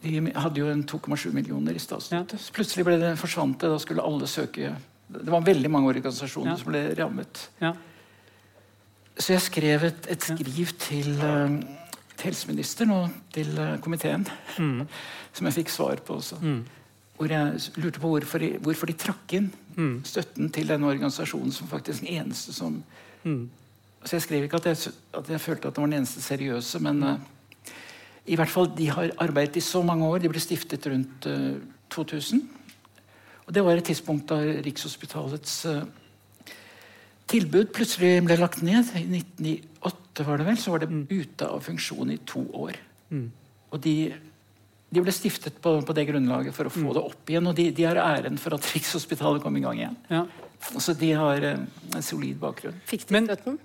De 0.05 0.21
hadde 0.37 0.61
jo 0.61 0.69
en 0.71 0.85
2,7 0.87 1.33
millioner 1.35 1.75
i 1.75 1.83
statsstøtte. 1.83 2.39
Ja. 2.39 2.53
Plutselig 2.55 2.87
ble 2.87 3.01
det 3.01 3.15
forsvant 3.19 3.59
det. 3.59 3.73
Da 3.75 3.81
skulle 3.83 4.07
alle 4.07 4.31
søke 4.31 4.77
Det 5.09 5.31
var 5.31 5.45
veldig 5.45 5.71
mange 5.71 5.91
organisasjoner 5.93 6.55
ja. 6.55 6.61
som 6.61 6.71
ble 6.73 6.85
rammet. 6.99 7.49
Ja. 7.61 7.75
Så 9.15 9.35
jeg 9.35 9.45
skrev 9.45 9.89
et, 9.91 10.07
et 10.11 10.25
skriv 10.27 10.73
til, 10.81 11.11
uh, 11.21 11.59
til, 12.15 12.25
helseministeren 12.25 12.95
og 12.97 13.19
til 13.35 13.53
uh, 13.59 13.77
komiteen. 13.85 14.27
Mm. 14.59 14.87
Som 15.35 15.51
jeg 15.51 15.59
fikk 15.61 15.71
svar 15.75 16.01
på 16.07 16.19
også. 16.21 16.39
Mm. 16.43 16.63
Hvor 17.19 17.31
jeg 17.31 17.61
lurte 17.79 18.01
på 18.03 18.11
hvorfor 18.11 18.43
de, 18.43 18.49
hvorfor 18.63 18.91
de 18.91 18.97
trakk 18.99 19.37
inn 19.39 19.53
mm. 19.77 20.01
støtten 20.07 20.51
til 20.55 20.71
denne 20.71 20.89
organisasjonen 20.91 21.53
som 21.55 21.71
faktisk 21.71 22.03
den 22.03 22.17
eneste 22.17 22.55
som 22.55 22.81
mm. 23.23 23.45
Så 24.05 24.19
jeg 24.19 24.25
skrev 24.27 24.45
ikke 24.45 24.59
at 24.61 24.67
jeg, 24.69 24.93
at 25.17 25.31
jeg, 25.33 25.41
følte 25.41 25.69
at 25.69 25.77
det 25.77 25.81
var 25.81 25.89
den 25.89 25.97
eneste 26.03 26.23
seriøse, 26.23 26.79
men 26.85 26.99
uh, 27.03 27.15
i 28.27 28.37
hvert 28.37 28.51
fall, 28.53 28.69
de 28.77 28.91
har 28.91 29.11
arbeidet 29.21 29.57
i 29.57 29.65
så 29.65 29.83
mange 29.83 30.07
år. 30.07 30.19
De 30.19 30.29
ble 30.33 30.41
stiftet 30.41 30.87
rundt 30.89 31.27
uh, 31.29 31.33
eh, 31.33 31.63
2000. 31.93 32.43
Og 33.45 33.55
det 33.55 33.65
var 33.65 33.77
et 33.77 33.87
tidspunkt 33.87 34.31
da 34.33 34.41
Rikshospitalets 34.65 35.57
uh, 35.69 35.83
tilbud 37.31 37.73
plutselig 37.77 38.19
ble 38.25 38.39
lagt 38.41 38.63
ned. 38.65 38.93
I 38.97 39.05
1998 39.21 40.29
var 40.29 40.41
det 40.41 40.49
vel, 40.49 40.61
så 40.61 40.75
var 40.75 40.85
det 40.85 40.93
mm. 40.93 41.07
ute 41.11 41.49
av 41.49 41.65
funksjon 41.65 42.15
i 42.15 42.21
to 42.29 42.45
år. 42.65 42.79
Mm. 43.11 43.27
Og 43.75 43.83
de 43.85 43.97
de 44.95 45.03
ble 45.03 45.15
stiftet 45.15 45.57
på, 45.63 45.75
på, 45.83 45.95
det 45.97 46.07
grunnlaget 46.07 46.55
for 46.55 46.69
å 46.69 46.73
få 46.73 46.85
mm. 46.85 46.91
det 46.95 47.03
opp 47.03 47.31
igjen. 47.33 47.51
Og 47.51 47.57
de, 47.59 47.69
de 47.75 47.87
har 47.89 47.99
æren 47.99 48.39
for 48.41 48.55
at 48.57 48.67
Rikshospitalet 48.75 49.43
kom 49.43 49.57
i 49.59 49.63
gang 49.65 49.81
igjen. 49.81 49.97
Ja. 50.13 50.25
Så 50.81 50.95
de 50.97 51.11
har 51.19 51.45
uh, 51.45 51.65
en 51.99 52.05
solid 52.05 52.39
bakgrunn. 52.41 52.77
Fikk 52.89 53.09
de 53.11 53.25
støtten? 53.27 53.59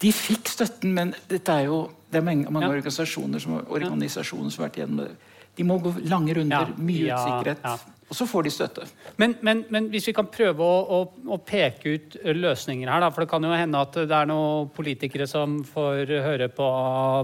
De 0.00 0.12
fikk 0.16 0.52
støtten, 0.52 0.94
men 0.96 1.12
dette 1.28 1.56
er 1.58 1.68
jo, 1.68 1.82
det 2.12 2.20
er 2.20 2.26
mange, 2.26 2.46
mange 2.48 2.70
ja. 2.70 2.76
organisasjoner, 2.78 3.42
som, 3.42 3.58
organisasjoner 3.60 4.54
som 4.54 4.62
har 4.62 4.70
vært 4.70 4.80
igjennom 4.80 5.02
det. 5.02 5.10
De 5.58 5.66
må 5.68 5.76
gå 5.84 5.92
lange 6.08 6.38
runder, 6.38 6.70
ja. 6.72 6.84
mye 6.88 7.18
usikkerhet. 7.18 7.90
Og 8.12 8.16
så 8.18 8.26
får 8.28 8.44
de 8.44 8.50
støtte. 8.52 8.84
Men, 9.16 9.38
men, 9.40 9.64
men, 9.72 9.86
hvis 9.88 10.10
vi 10.10 10.12
kan 10.12 10.28
prøve 10.28 10.60
å, 10.60 10.80
å, 10.84 11.28
å, 11.32 11.38
peke 11.40 11.94
ut 11.96 12.16
løsninger 12.36 12.90
her, 12.92 13.00
da, 13.00 13.08
for 13.08 13.24
det 13.24 13.30
kan 13.32 13.46
jo 13.48 13.52
hende 13.56 13.80
at 13.80 13.96
det 13.96 14.16
er 14.18 14.28
noen 14.28 14.68
politikere 14.76 15.24
som 15.30 15.62
får 15.64 16.12
høre 16.26 16.50
på 16.52 16.66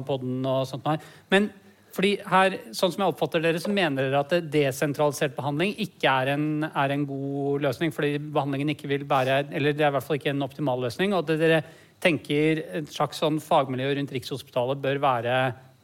podden 0.09 0.41
og 0.49 0.63
sånt. 0.71 0.89
her. 0.89 1.05
Men 1.29 1.51
fordi 1.99 2.15
her, 2.31 2.55
sånn 2.77 2.93
som 2.95 3.03
jeg 3.03 3.13
oppfatter 3.13 3.43
dere, 3.43 3.61
så 3.61 3.73
mener 3.75 4.07
dere 4.07 4.23
at 4.23 4.33
desentralisert 4.53 5.37
behandling 5.37 5.75
ikke 5.83 6.13
er 6.23 6.33
en, 6.37 6.49
er 6.69 6.95
en, 6.95 7.05
god 7.09 7.65
løsning, 7.65 7.93
fordi 7.93 8.15
behandlingen 8.23 8.71
ikke 8.73 8.91
vil 8.93 9.07
være 9.09 9.41
Eller 9.51 9.75
det 9.75 9.85
er 9.85 9.91
i 9.91 9.97
hvert 9.97 10.07
fall 10.07 10.21
ikke 10.21 10.31
en 10.33 10.47
optimal 10.47 10.85
løsning. 10.87 11.13
Og 11.13 11.25
at 11.25 11.41
dere 11.41 11.63
tenker 12.01 12.63
et 12.81 12.93
slags 12.95 13.21
sånn 13.21 13.41
fagmiljø 13.43 13.91
rundt 13.99 14.15
Rikshospitalet 14.15 14.81
bør 14.81 15.03
være, 15.03 15.41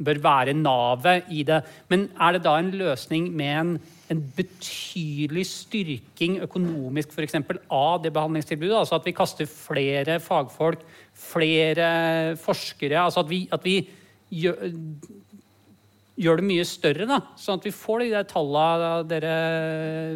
bør 0.07 0.23
være 0.23 0.55
navet 0.57 1.35
i 1.35 1.43
det. 1.45 1.61
Men 1.91 2.07
er 2.15 2.37
det 2.37 2.45
da 2.47 2.57
en 2.61 2.73
løsning 2.79 3.29
med 3.35 3.59
en, 3.59 3.75
en 4.13 4.21
betydelig 4.37 5.47
styrking 5.49 6.39
økonomisk 6.45 7.13
for 7.15 7.25
eksempel, 7.25 7.61
av 7.73 8.03
det 8.05 8.13
behandlingstilbudet? 8.15 8.77
Altså 8.83 8.99
at 8.99 9.07
vi 9.09 9.17
kaster 9.17 9.49
flere 9.49 10.19
fagfolk, 10.21 10.85
flere 11.15 12.37
forskere? 12.41 12.99
altså 13.01 13.25
at 13.25 13.31
vi, 13.31 13.45
at 13.53 13.65
vi 13.65 13.79
gjør 14.35 14.75
gjør 16.15 16.39
det 16.39 16.47
mye 16.47 16.65
større, 16.69 17.07
da, 17.11 17.19
sånn 17.41 17.59
at 17.59 17.65
vi 17.67 17.75
får 17.75 18.05
de 18.05 18.11
der 18.13 18.27
tallene 18.31 18.91
dere 19.11 19.35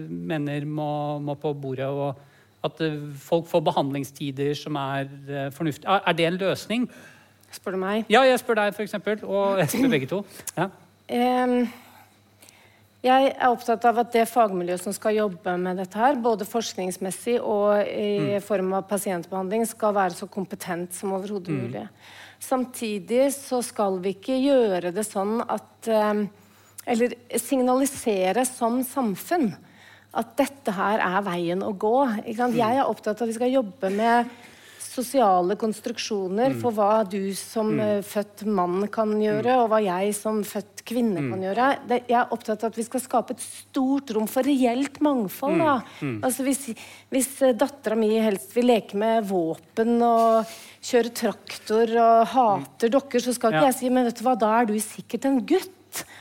mener 0.08 0.66
må, 0.68 0.90
må 1.22 1.34
på 1.40 1.52
bordet, 1.58 1.88
og 1.88 2.66
at 2.66 2.82
eh, 2.84 2.98
folk 3.22 3.48
får 3.50 3.64
behandlingstider 3.66 4.54
som 4.58 4.78
er 4.78 5.08
eh, 5.08 5.48
fornuftige. 5.54 5.98
Er, 5.98 6.14
det 6.18 6.28
en 6.28 6.38
løsning? 6.40 6.86
Spør 7.54 7.74
du 7.74 7.80
meg? 7.82 8.06
Ja, 8.12 8.22
jeg 8.26 8.38
spør 8.42 8.60
deg, 8.60 8.76
for 8.76 8.86
eksempel, 8.86 9.24
og 9.24 9.58
jeg 9.62 9.72
spør 9.74 9.92
begge 9.96 10.10
to. 10.10 10.22
Ja. 10.58 10.70
Em, 11.08 11.62
jeg 13.04 13.28
er 13.30 13.50
opptatt 13.52 13.84
av 13.86 14.00
at 14.02 14.10
det 14.14 14.24
fagmiljøet 14.26 14.82
som 14.82 14.94
skal 14.96 15.14
jobbe 15.20 15.54
med 15.60 15.78
dette, 15.78 15.98
her, 16.00 16.18
både 16.18 16.46
forskningsmessig 16.48 17.36
og 17.38 17.86
i 17.86 18.40
form 18.42 18.72
av 18.78 18.88
pasientbehandling, 18.90 19.66
skal 19.70 19.94
være 19.94 20.16
så 20.18 20.26
kompetent 20.30 20.96
som 20.96 21.14
overhodet 21.14 21.54
mulig. 21.54 21.84
Samtidig 22.42 23.28
så 23.36 23.60
skal 23.66 24.00
vi 24.02 24.16
ikke 24.16 24.38
gjøre 24.38 24.94
det 24.94 25.06
sånn 25.06 25.40
at 25.46 25.90
Eller 26.88 27.12
signalisere 27.36 28.46
som 28.48 28.78
samfunn 28.86 29.50
at 30.16 30.30
dette 30.38 30.72
her 30.72 31.02
er 31.04 31.24
veien 31.26 31.60
å 31.60 31.74
gå. 31.76 31.96
Sant? 32.36 32.56
Jeg 32.56 32.78
er 32.78 32.88
opptatt 32.88 33.20
av 33.20 33.26
at 33.26 33.28
vi 33.28 33.36
skal 33.36 33.52
jobbe 33.52 33.90
med 33.92 34.30
sosiale 34.88 35.56
konstruksjoner 35.60 36.56
for 36.60 36.74
hva 36.76 37.04
du 37.08 37.30
som 37.36 37.74
mm. 37.76 38.02
født 38.08 38.44
mann 38.48 38.86
kan 38.92 39.12
gjøre, 39.20 39.58
og 39.62 39.70
hva 39.72 39.80
jeg 39.84 40.14
som 40.16 40.40
født 40.46 40.84
kvinne 40.88 41.22
kan 41.28 41.44
gjøre. 41.44 41.68
Det, 41.88 42.00
jeg 42.08 42.18
er 42.22 42.34
opptatt 42.34 42.64
av 42.64 42.72
at 42.72 42.78
vi 42.80 42.86
skal 42.86 43.04
skape 43.04 43.36
et 43.36 43.44
stort 43.44 44.12
rom 44.16 44.28
for 44.30 44.46
reelt 44.48 45.00
mangfold. 45.04 45.60
Da. 45.60 45.78
Altså 46.24 46.46
hvis 46.48 46.68
hvis 47.12 47.28
eh, 47.42 47.54
dattera 47.56 47.96
mi 47.98 48.10
helst 48.20 48.52
vil 48.56 48.68
leke 48.68 48.98
med 49.00 49.26
våpen 49.28 49.96
og 50.04 50.48
kjøre 50.84 51.12
traktor 51.16 51.92
og 52.02 52.28
hater 52.34 52.92
dokker, 52.92 53.22
så 53.24 53.34
skal 53.36 53.54
ikke 53.54 53.64
Ja. 53.64 53.70
jeg 53.72 53.78
si 53.78 53.90
men 53.90 54.08
vet 54.08 54.20
du 54.20 54.24
hva, 54.26 54.36
da 54.38 54.52
er 54.60 54.68
du 54.68 54.74
sikkert 54.80 55.28
en 55.28 55.40
gutt. 55.46 55.74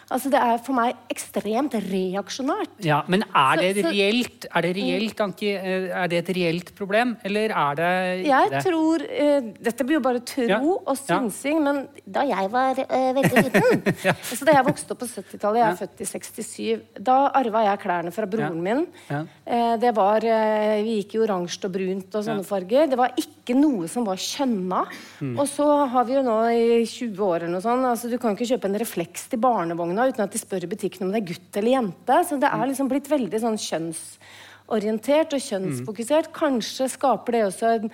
Altså 0.09 0.29
Det 0.31 0.39
er 0.39 0.57
for 0.63 0.73
meg 0.73 0.95
ekstremt 1.11 1.73
reaksjonært. 1.73 2.77
Ja, 2.85 3.01
men 3.07 3.23
er 3.35 3.55
det 3.59 3.75
Så- 3.75 3.81
så- 3.83 3.91
reelt, 3.91 4.45
er 4.55 4.61
det 4.61 4.75
reelt, 4.77 5.19
Anki, 5.19 5.49
eh, 5.55 5.89
er 6.03 6.07
det 6.07 6.29
et 6.29 6.35
reelt 6.35 6.75
problem, 6.75 7.17
eller 7.25 7.49
er 7.51 7.75
det 7.75 8.25
ikke 8.25 8.27
Jeg 8.27 8.49
det? 8.51 8.63
tror 8.65 9.01
uh, 9.03 9.53
Dette 9.61 9.83
blir 9.83 9.93
jo 9.97 9.99
bare 9.99 10.19
tro 10.21 10.47
Ja. 10.47 10.59
og 10.61 10.83
Ja. 10.87 11.19
synsing, 11.19 11.61
men 11.63 11.87
da 12.09 12.21
jeg 12.23 12.49
var 12.51 12.71
uh, 12.71 13.13
veldig 13.13 13.43
liten 13.43 13.83
altså 14.07 14.45
Da 14.45 14.51
jeg 14.53 14.65
vokste 14.65 14.91
opp 14.91 14.99
på 14.99 15.07
70-tallet, 15.07 15.59
jeg 15.59 15.71
er 15.71 15.87
født 15.87 16.01
i 16.01 16.05
67, 16.05 16.81
da 17.03 17.29
arva 17.35 17.63
jeg 17.65 17.79
klærne 17.79 18.13
fra 18.13 18.25
broren 18.25 18.55
Ja. 18.65 18.73
min. 18.75 18.87
Ja. 19.09 19.25
Eh, 19.45 19.77
det 19.77 19.93
var, 19.95 20.19
Vi 20.21 21.03
gikk 21.03 21.15
i 21.15 21.19
oransje 21.27 21.65
og 21.65 21.71
brunt 21.73 22.15
og 22.15 22.23
sånne 22.23 22.43
Ja. 22.43 22.43
farger. 22.43 22.89
Det 22.89 22.97
var 22.97 23.11
ikke 23.17 23.55
noe 23.55 23.87
som 23.87 24.05
var 24.05 24.15
kjønna. 24.15 24.85
Mm. 25.21 25.37
Og 25.39 25.47
så 25.47 25.87
har 25.89 26.03
vi 26.05 26.13
jo 26.13 26.21
nå 26.23 26.37
i 26.51 26.85
20 26.85 27.17
år 27.19 27.35
eller 27.43 27.47
noe 27.49 27.61
sånt, 27.61 27.83
altså 27.83 28.09
Du 28.09 28.17
kan 28.17 28.35
ikke 28.35 28.47
kjøpe 28.57 28.65
en 28.65 28.75
refleks 28.79 29.27
til 29.29 29.39
barnevogna 29.57 30.07
uten 30.11 30.23
at 30.27 30.31
de 30.37 30.39
spør 30.41 30.63
i 30.67 30.71
butikken 30.71 31.07
om 31.07 31.11
det 31.13 31.23
er 31.23 31.29
gutt 31.33 31.57
eller 31.61 31.73
jente. 31.79 32.21
Så 32.29 32.39
det 32.39 32.49
Mm. 32.53 32.61
er 32.63 32.67
liksom 32.71 32.89
blitt 32.93 33.09
veldig 33.09 33.41
sånn 33.41 33.57
kjønnsorientert 34.67 35.33
og 35.33 35.41
kjønnsfokusert. 35.49 36.31
Kanskje 36.35 36.87
skaper 36.91 37.31
det 37.37 37.43
også 37.47 37.69
en, 37.77 37.91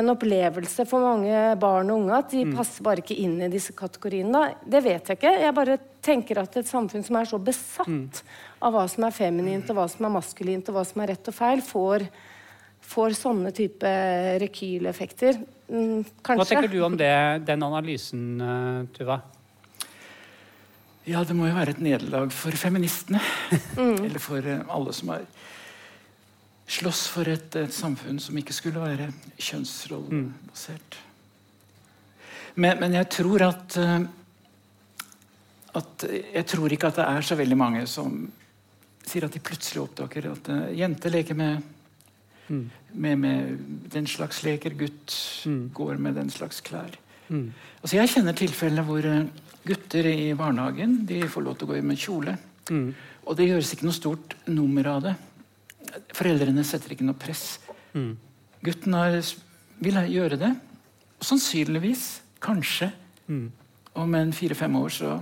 en 0.00 0.08
opplevelse 0.14 0.86
for 0.88 1.04
mange 1.04 1.40
barn 1.62 1.90
og 1.92 2.00
unge 2.02 2.16
at 2.18 2.30
de 2.32 2.44
passer 2.56 2.82
bare 2.86 3.02
ikke 3.04 3.18
inn 3.22 3.36
i 3.44 3.50
disse 3.52 3.72
kategoriene. 3.76 4.54
Det 4.66 4.82
vet 4.84 5.06
jeg 5.12 5.18
ikke. 5.20 5.34
Jeg 5.44 5.54
bare 5.54 5.78
tenker 6.06 6.40
at 6.42 6.56
et 6.56 6.66
samfunn 6.70 7.04
som 7.06 7.16
er 7.20 7.28
så 7.28 7.38
besatt 7.42 8.22
av 8.62 8.72
hva 8.72 8.86
som 8.88 9.04
er 9.04 9.14
feminint, 9.14 9.68
og 9.70 9.76
hva 9.76 9.88
som 9.90 10.06
er 10.08 10.14
maskulint, 10.16 10.68
og 10.70 10.74
hva 10.78 10.86
som 10.88 11.02
er 11.04 11.12
rett 11.14 11.28
og 11.28 11.34
feil, 11.36 11.60
får, 11.62 12.06
får 12.86 13.16
sånne 13.18 13.52
type 13.54 13.90
rekyleffekter. 14.40 15.40
Kanskje. 15.68 16.36
Hva 16.38 16.46
tenker 16.46 16.70
du 16.70 16.80
om 16.86 16.96
det, 16.96 17.12
den 17.46 17.62
analysen, 17.66 18.40
eh, 18.40 18.84
Tuva? 18.96 19.20
Ja, 21.06 21.22
det 21.22 21.36
må 21.38 21.46
jo 21.46 21.54
være 21.54 21.76
et 21.76 21.82
nederlag 21.82 22.32
for 22.34 22.54
feministene. 22.58 23.20
Mm. 23.78 24.04
Eller 24.08 24.22
for 24.22 24.42
eh, 24.42 24.62
alle 24.72 24.94
som 24.96 25.12
har 25.14 25.26
slåss 26.66 27.04
for 27.12 27.30
et, 27.30 27.54
et 27.60 27.74
samfunn 27.74 28.18
som 28.18 28.38
ikke 28.40 28.54
skulle 28.56 28.82
være 28.82 29.12
kjønnsrollebasert. 29.38 30.98
Men, 32.56 32.80
men 32.80 32.96
jeg 32.98 33.10
tror 33.12 33.44
at, 33.46 33.78
eh, 33.78 34.00
at 35.78 36.06
Jeg 36.08 36.46
tror 36.50 36.72
ikke 36.72 36.90
at 36.90 36.98
det 36.98 37.06
er 37.06 37.28
så 37.28 37.38
veldig 37.38 37.60
mange 37.60 37.86
som 37.86 38.18
sier 39.06 39.28
at 39.28 39.36
de 39.36 39.44
plutselig 39.44 39.84
oppdager 39.84 40.30
at 40.32 40.50
eh, 40.50 40.68
jenter 40.82 41.14
leker 41.14 41.38
med 41.38 41.72
med, 42.46 43.18
med 43.18 43.58
den 43.90 44.06
slags 44.06 44.44
leker, 44.46 44.70
gutt 44.78 45.14
går 45.74 45.98
med 45.98 46.14
den 46.14 46.28
slags 46.30 46.60
klær. 46.62 46.94
Mm. 47.26 47.48
Altså 47.82 47.96
Jeg 47.96 48.12
kjenner 48.12 48.36
tilfeller 48.38 48.86
hvor 48.86 49.02
gutter 49.66 50.06
i 50.10 50.32
barnehagen 50.38 51.00
de 51.08 51.22
får 51.30 51.44
lov 51.46 51.56
til 51.58 51.68
å 51.68 51.72
gå 51.74 51.80
med 51.84 51.98
kjole. 52.00 52.36
Mm. 52.70 52.88
Og 53.26 53.38
det 53.38 53.48
gjøres 53.48 53.72
ikke 53.74 53.88
noe 53.88 53.96
stort 53.96 54.36
nummer 54.46 54.86
av 54.92 55.02
det. 55.08 55.14
Foreldrene 56.16 56.64
setter 56.66 56.94
ikke 56.94 57.06
noe 57.06 57.18
press. 57.18 57.58
Mm. 57.96 58.12
Gutten 58.66 58.96
har, 58.96 59.16
vil 59.82 59.98
gjøre 60.12 60.38
det. 60.40 60.52
Og 61.16 61.26
sannsynligvis, 61.30 62.06
kanskje, 62.44 62.92
Mm. 63.26 63.50
om 63.94 64.14
en 64.14 64.32
fire-fem 64.32 64.76
år 64.78 64.92
så, 64.94 65.16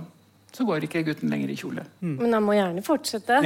så 0.53 0.65
går 0.67 0.83
ikke 0.85 1.01
gutten 1.07 1.31
lenger 1.31 1.49
i 1.49 1.55
kjole. 1.57 1.81
Men 2.05 2.33
han 2.33 2.43
må 2.45 2.53
gjerne 2.53 2.83
fortsette. 2.85 3.39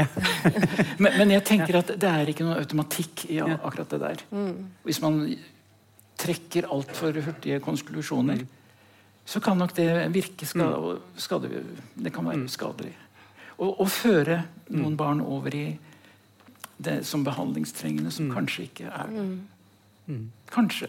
Men, 1.00 1.14
men 1.16 1.32
jeg 1.32 1.46
tenker 1.48 1.78
at 1.80 1.94
det 1.96 2.10
er 2.10 2.28
ikke 2.28 2.44
noe 2.44 2.58
automatikk 2.60 3.24
i 3.32 3.38
akkurat 3.40 3.94
det 3.94 4.00
der. 4.02 4.24
Mm. 4.36 4.66
Hvis 4.84 5.00
man 5.00 5.22
trekker 6.20 6.68
altfor 6.68 7.16
hurtige 7.24 7.62
konklusjoner, 7.64 8.42
så 9.30 9.42
kan 9.44 9.60
nok 9.62 9.76
det 9.78 9.90
virke 10.16 10.48
skade, 10.50 10.96
skade 11.22 11.62
Det 11.94 12.12
kan 12.16 12.26
være 12.26 12.48
skadelig. 12.50 12.96
Å 13.60 13.86
føre 13.92 14.42
noen 14.72 14.96
barn 14.98 15.22
over 15.22 15.54
i 15.56 15.68
det 16.80 17.02
som 17.06 17.26
behandlingstrengende, 17.28 18.12
som 18.16 18.32
kanskje 18.34 18.66
ikke 18.70 18.90
er 18.90 19.16
Kanskje. 20.50 20.88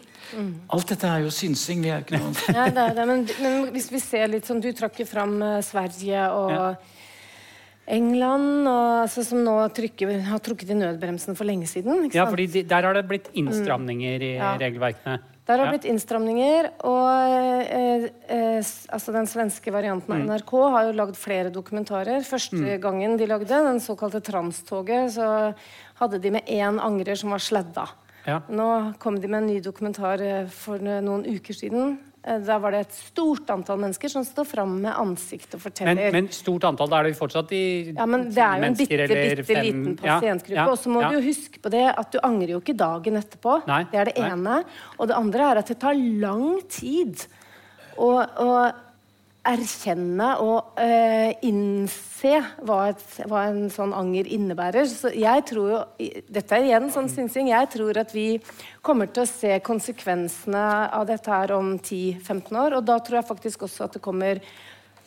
Alt 0.73 0.89
dette 0.89 1.05
er 1.05 1.25
jo 1.27 1.29
synsing. 1.29 1.83
Vi 1.83 1.91
er 1.91 1.99
jo 1.99 2.05
ikke 2.07 2.17
noen 2.17 2.37
Ja, 2.57 2.63
det 2.73 2.85
er 2.87 2.95
det. 2.97 3.03
Men, 3.05 3.19
men 3.43 3.67
hvis 3.75 3.91
vi 3.93 3.99
ser 4.01 4.31
litt 4.31 4.47
sånn 4.49 4.63
Du 4.63 4.71
trakk 4.73 4.97
jo 5.03 5.05
fram 5.05 5.35
eh, 5.45 5.59
Sverige 5.65 6.23
og 6.33 6.55
Ja. 6.55 6.71
England, 7.91 8.67
og, 8.69 8.89
altså, 9.03 9.23
som 9.25 9.41
nå 9.43 9.53
trykker, 9.75 10.11
har 10.23 10.39
trukket 10.45 10.69
i 10.71 10.75
nødbremsen 10.77 11.35
for 11.35 11.49
lenge 11.49 11.65
siden. 11.67 12.05
Ikke 12.07 12.19
Ja, 12.19 12.27
fordi 12.29 12.45
de, 12.53 12.61
Der 12.69 12.85
har 12.87 12.95
det 12.95 13.01
blitt 13.09 13.27
innstramninger 13.35 14.21
i 14.21 14.29
Ja. 14.37 14.53
regelverkene. 14.61 15.17
Der 15.51 15.59
har 15.59 15.67
det 15.67 15.79
blitt 15.81 15.89
innstramninger, 15.91 16.69
og 16.87 17.07
eh, 17.75 18.05
eh, 18.31 18.59
altså 18.95 19.11
den 19.11 19.27
svenske 19.27 19.73
varianten 19.73 20.13
av 20.15 20.21
NRK 20.23 20.53
har 20.71 20.85
jo 20.87 20.93
lagd 20.95 21.17
flere 21.19 21.51
dokumentarer. 21.51 22.23
Første 22.23 22.77
gangen 22.79 23.17
de 23.19 23.27
lagde 23.27 23.49
den 23.51 23.81
såkalte 23.83 24.21
Transtoget, 24.23 25.11
så 25.17 25.51
hadde 25.99 26.21
de 26.23 26.31
med 26.37 26.47
én 26.47 26.79
angrer 26.79 27.19
som 27.19 27.35
var 27.35 27.43
sledda. 27.43 27.89
Ja. 28.23 28.39
Nå 28.47 28.93
kom 29.01 29.17
de 29.19 29.27
med 29.27 29.41
en 29.41 29.49
ny 29.51 29.59
dokumentar 29.65 30.23
eh, 30.23 30.47
for 30.47 30.79
noen 30.79 31.27
uker 31.27 31.57
siden. 31.57 31.97
Eh, 32.23 32.37
Der 32.45 32.59
var 32.61 32.71
det 32.71 32.79
et 32.85 32.93
stort 32.93 33.49
antall 33.49 33.79
mennesker 33.81 34.09
som 34.13 34.23
står 34.23 34.45
fram 34.45 34.75
med 34.83 34.93
ansikt 34.93 35.55
og 35.57 35.61
forteller. 35.63 35.95
Men, 35.97 36.11
men 36.13 36.27
stort 36.35 36.63
antall, 36.69 36.89
da 36.91 36.99
er 36.99 37.03
det 37.09 37.13
jo 37.15 37.19
fortsatt 37.23 37.51
i 37.57 37.63
Ja, 37.95 38.05
men 38.05 38.27
Det 38.29 38.37
er 38.45 38.59
jo 38.61 38.67
en 38.69 38.77
bitte, 38.77 39.07
bitte 39.09 39.45
fem- 39.47 39.63
liten 39.65 39.95
pasientgruppe. 39.97 40.55
ja, 40.59 40.67
og 40.69 40.77
så 40.77 40.89
må 40.93 41.01
ja. 41.01 41.09
du 41.09 41.17
jo 41.19 41.23
huske 41.31 41.59
på 41.63 41.71
det 41.73 41.85
at 41.97 42.11
du 42.13 42.19
angrer 42.21 42.53
jo 42.55 42.61
ikke 42.61 42.77
dagen 42.77 43.17
etterpå. 43.17 43.57
Nei, 43.67 43.83
det 43.91 43.99
er 43.99 44.05
det 44.11 44.17
nei. 44.19 44.29
ene. 44.35 44.63
Og 44.99 45.07
det 45.09 45.15
andre 45.17 45.49
er 45.51 45.57
at 45.63 45.67
det 45.73 45.79
tar 45.81 45.93
lang 45.97 46.61
tid 46.69 47.25
å 47.97 48.11
erkjenne 49.47 50.27
og 50.43 50.77
eh, 50.81 51.31
innse 51.47 52.35
hva, 52.61 52.91
et, 52.91 53.05
hva 53.25 53.47
en 53.49 53.71
sånn 53.73 53.93
anger 53.97 54.29
innebærer. 54.29 54.85
Så 54.85 55.09
jeg 55.17 55.45
tror 55.49 55.71
jo 55.71 55.79
Dette 56.29 56.57
er 56.57 56.67
igjen 56.67 56.91
sånn 56.93 57.09
synsing. 57.09 57.49
Jeg 57.49 57.71
tror 57.73 58.01
at 58.03 58.13
vi 58.13 58.35
kommer 58.85 59.09
til 59.09 59.25
å 59.25 59.29
se 59.29 59.57
konsekvensene 59.65 60.65
av 60.93 61.07
dette 61.09 61.33
her 61.33 61.55
om 61.57 61.73
10-15 61.79 62.59
år. 62.65 62.77
Og 62.77 62.85
da 62.85 62.99
tror 63.01 63.21
jeg 63.21 63.29
faktisk 63.31 63.65
også 63.65 63.87
at 63.87 63.97
det 63.97 64.03
kommer 64.05 64.43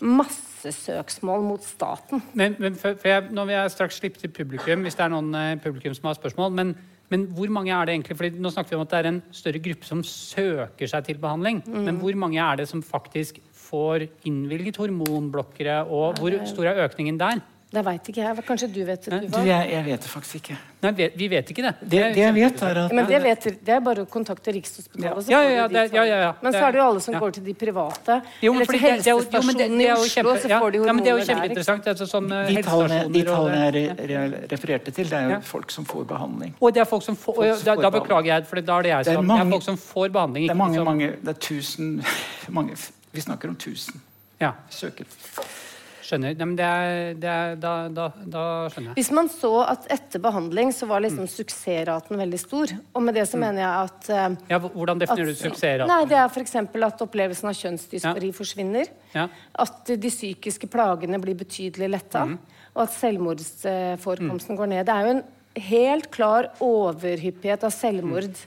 masse 0.04 0.72
søksmål 0.74 1.44
mot 1.46 1.62
staten. 1.62 2.22
Men, 2.34 2.58
men 2.58 2.74
for, 2.78 2.98
for 2.98 3.12
jeg, 3.12 3.30
nå 3.34 3.46
vil 3.46 3.56
jeg 3.56 3.76
straks 3.76 4.00
slippe 4.02 4.20
til 4.20 4.34
publikum, 4.34 4.82
hvis 4.82 4.98
det 4.98 5.06
er 5.06 5.14
noen 5.14 5.30
eh, 5.38 5.54
publikum 5.62 5.94
som 5.94 6.10
har 6.10 6.18
spørsmål. 6.18 6.50
Men, 6.58 6.74
men 7.14 7.28
hvor 7.36 7.54
mange 7.54 7.70
er 7.70 7.86
det 7.86 7.94
egentlig? 7.94 8.18
Fordi 8.18 8.42
nå 8.42 8.50
snakker 8.50 8.74
vi 8.74 8.80
om 8.80 8.84
at 8.84 8.90
det 8.90 9.00
er 9.00 9.10
en 9.12 9.22
større 9.30 9.62
gruppe 9.62 9.86
som 9.86 10.02
søker 10.08 10.90
seg 10.90 11.06
til 11.06 11.22
behandling. 11.22 11.62
Mm. 11.62 11.82
Men 11.86 12.02
hvor 12.02 12.18
mange 12.18 12.42
er 12.42 12.58
det 12.58 12.66
som 12.70 12.82
faktisk 12.82 13.38
får 13.70 14.08
innvilget 14.28 14.76
hormonblokkere, 14.82 15.80
og 15.88 16.20
hvor 16.20 16.38
stor 16.50 16.70
er 16.72 16.84
økningen 16.88 17.18
der? 17.20 17.42
Det 17.74 17.82
veit 17.82 18.06
ikke 18.06 18.20
jeg. 18.22 18.42
Kanskje 18.46 18.66
du 18.70 18.76
vet 18.86 19.02
det, 19.10 19.16
Du, 19.32 19.38
jeg, 19.42 19.70
jeg 19.72 19.82
vet 19.82 20.04
det 20.04 20.10
faktisk 20.12 20.36
ikke. 20.38 20.56
Nei, 20.84 20.90
vi, 21.18 21.26
vet 21.32 21.48
ikke 21.50 21.62
det. 21.64 21.72
Det, 21.80 22.02
det 22.14 22.20
jeg 22.22 22.34
vet, 22.36 22.60
er 22.62 22.78
at 22.84 22.92
Men 22.94 23.08
det, 23.08 23.18
vet, 23.24 23.46
det 23.66 23.72
er 23.74 23.80
bare 23.82 24.04
å 24.04 24.06
kontakte 24.12 24.52
Rikshospitalet. 24.54 25.26
Ja, 25.32 25.40
ja, 25.42 25.64
ja, 25.66 25.82
ja, 25.90 26.04
ja, 26.06 26.18
ja. 26.22 26.28
Men 26.44 26.54
så 26.54 26.60
er 26.68 26.76
det 26.76 26.78
jo 26.78 26.84
alle 26.92 27.02
som 27.02 27.16
ja. 27.16 27.22
går 27.24 27.34
til 27.34 27.44
de 27.48 27.54
private. 27.64 28.20
Jo, 28.46 28.52
Eller 28.54 28.70
til 28.70 28.78
helsestasjonen 28.84 29.82
i 29.82 29.90
Oslo, 29.90 30.36
så 30.44 30.52
får 30.54 30.76
de 30.76 30.84
ja, 30.84 30.94
men 30.94 31.02
det 31.02 31.10
er 31.10 31.18
jo 31.18 31.24
der. 31.24 31.28
kjempeinteressant. 31.32 31.90
Altså, 31.96 32.06
som 32.14 32.30
eh, 32.30 32.46
de 32.54 32.62
tallene, 32.68 33.02
de 33.18 33.26
tallene 33.26 33.60
jeg 33.64 33.74
re- 33.74 34.08
re- 34.14 34.46
refererte 34.54 34.94
til, 34.94 35.10
det 35.10 35.18
er 35.18 35.26
jo 35.32 35.34
Ja. 35.34 35.42
folk 35.50 35.74
som 35.74 35.84
får 35.90 36.06
behandling. 36.14 36.54
Og 36.60 36.74
det 36.78 36.84
er 36.86 36.90
folk 36.94 37.02
som 37.10 37.18
får, 37.18 37.40
folk 37.42 37.56
som 37.58 37.64
da, 37.72 37.74
får 37.74 37.88
da 37.88 37.94
beklager 37.98 38.30
jeg, 38.36 38.46
for 38.52 38.60
da 38.70 38.78
er 38.78 38.86
det 38.86 38.94
jeg 38.94 39.04
Det 39.10 39.16
er 39.18 39.22
mange, 39.32 39.40
Det 39.42 39.48
er 39.50 39.56
folk 39.58 39.66
som 39.72 39.82
får 39.82 40.14
behandling. 40.20 40.46
Det 40.46 40.54
er 40.54 40.62
mange, 40.62 40.84
mange 40.94 41.10
Det 41.26 41.34
er 41.34 41.40
tusen 41.50 41.96
mange, 42.60 42.78
Vi 43.14 43.22
snakker 43.22 43.52
om 43.52 43.56
tusen 43.56 44.00
Ja. 44.42 44.52
søkere. 44.70 45.06
Skjønner. 46.04 46.34
Nei, 46.36 46.44
men 46.44 46.56
det 46.58 46.64
er, 46.66 47.14
det 47.16 47.28
er, 47.30 47.54
da, 47.60 47.72
da, 47.88 48.08
da 48.28 48.42
skjønner 48.68 48.90
jeg. 48.90 48.96
Hvis 48.98 49.10
man 49.16 49.30
så 49.32 49.52
at 49.64 49.86
etter 49.94 50.20
behandling 50.20 50.72
så 50.76 50.88
var 50.90 51.00
liksom 51.00 51.28
suksessraten 51.30 52.20
veldig 52.20 52.40
stor. 52.42 52.74
Og 52.92 53.06
med 53.06 53.16
det 53.16 53.24
så 53.30 53.40
mener 53.40 53.62
jeg 53.62 53.86
at 53.88 54.10
uh, 54.12 54.50
Ja, 54.52 54.58
hvordan 54.64 55.00
definerer 55.00 55.32
du 55.32 55.38
suksessraten? 55.38 55.88
Nei, 55.88 56.02
det 56.10 56.18
er 56.20 56.28
f.eks. 56.28 56.58
at 56.58 57.06
opplevelsen 57.06 57.48
av 57.48 57.56
kjønnsdysfori 57.56 58.32
forsvinner. 58.36 58.90
Ja. 59.14 59.28
At 59.64 59.94
de 59.94 60.12
psykiske 60.12 60.68
plagene 60.72 61.22
blir 61.22 61.38
betydelig 61.40 61.88
letta. 61.94 62.26
Mm. 62.28 62.36
Og 62.74 62.84
at 62.84 62.92
selvmordsforekomsten 62.98 64.60
går 64.60 64.72
ned. 64.74 64.84
Det 64.90 64.98
er 64.98 65.08
jo 65.08 65.16
en 65.16 65.24
helt 65.70 66.10
klar 66.12 66.50
overhyppighet 66.64 67.64
av 67.64 67.72
selvmord. 67.72 68.44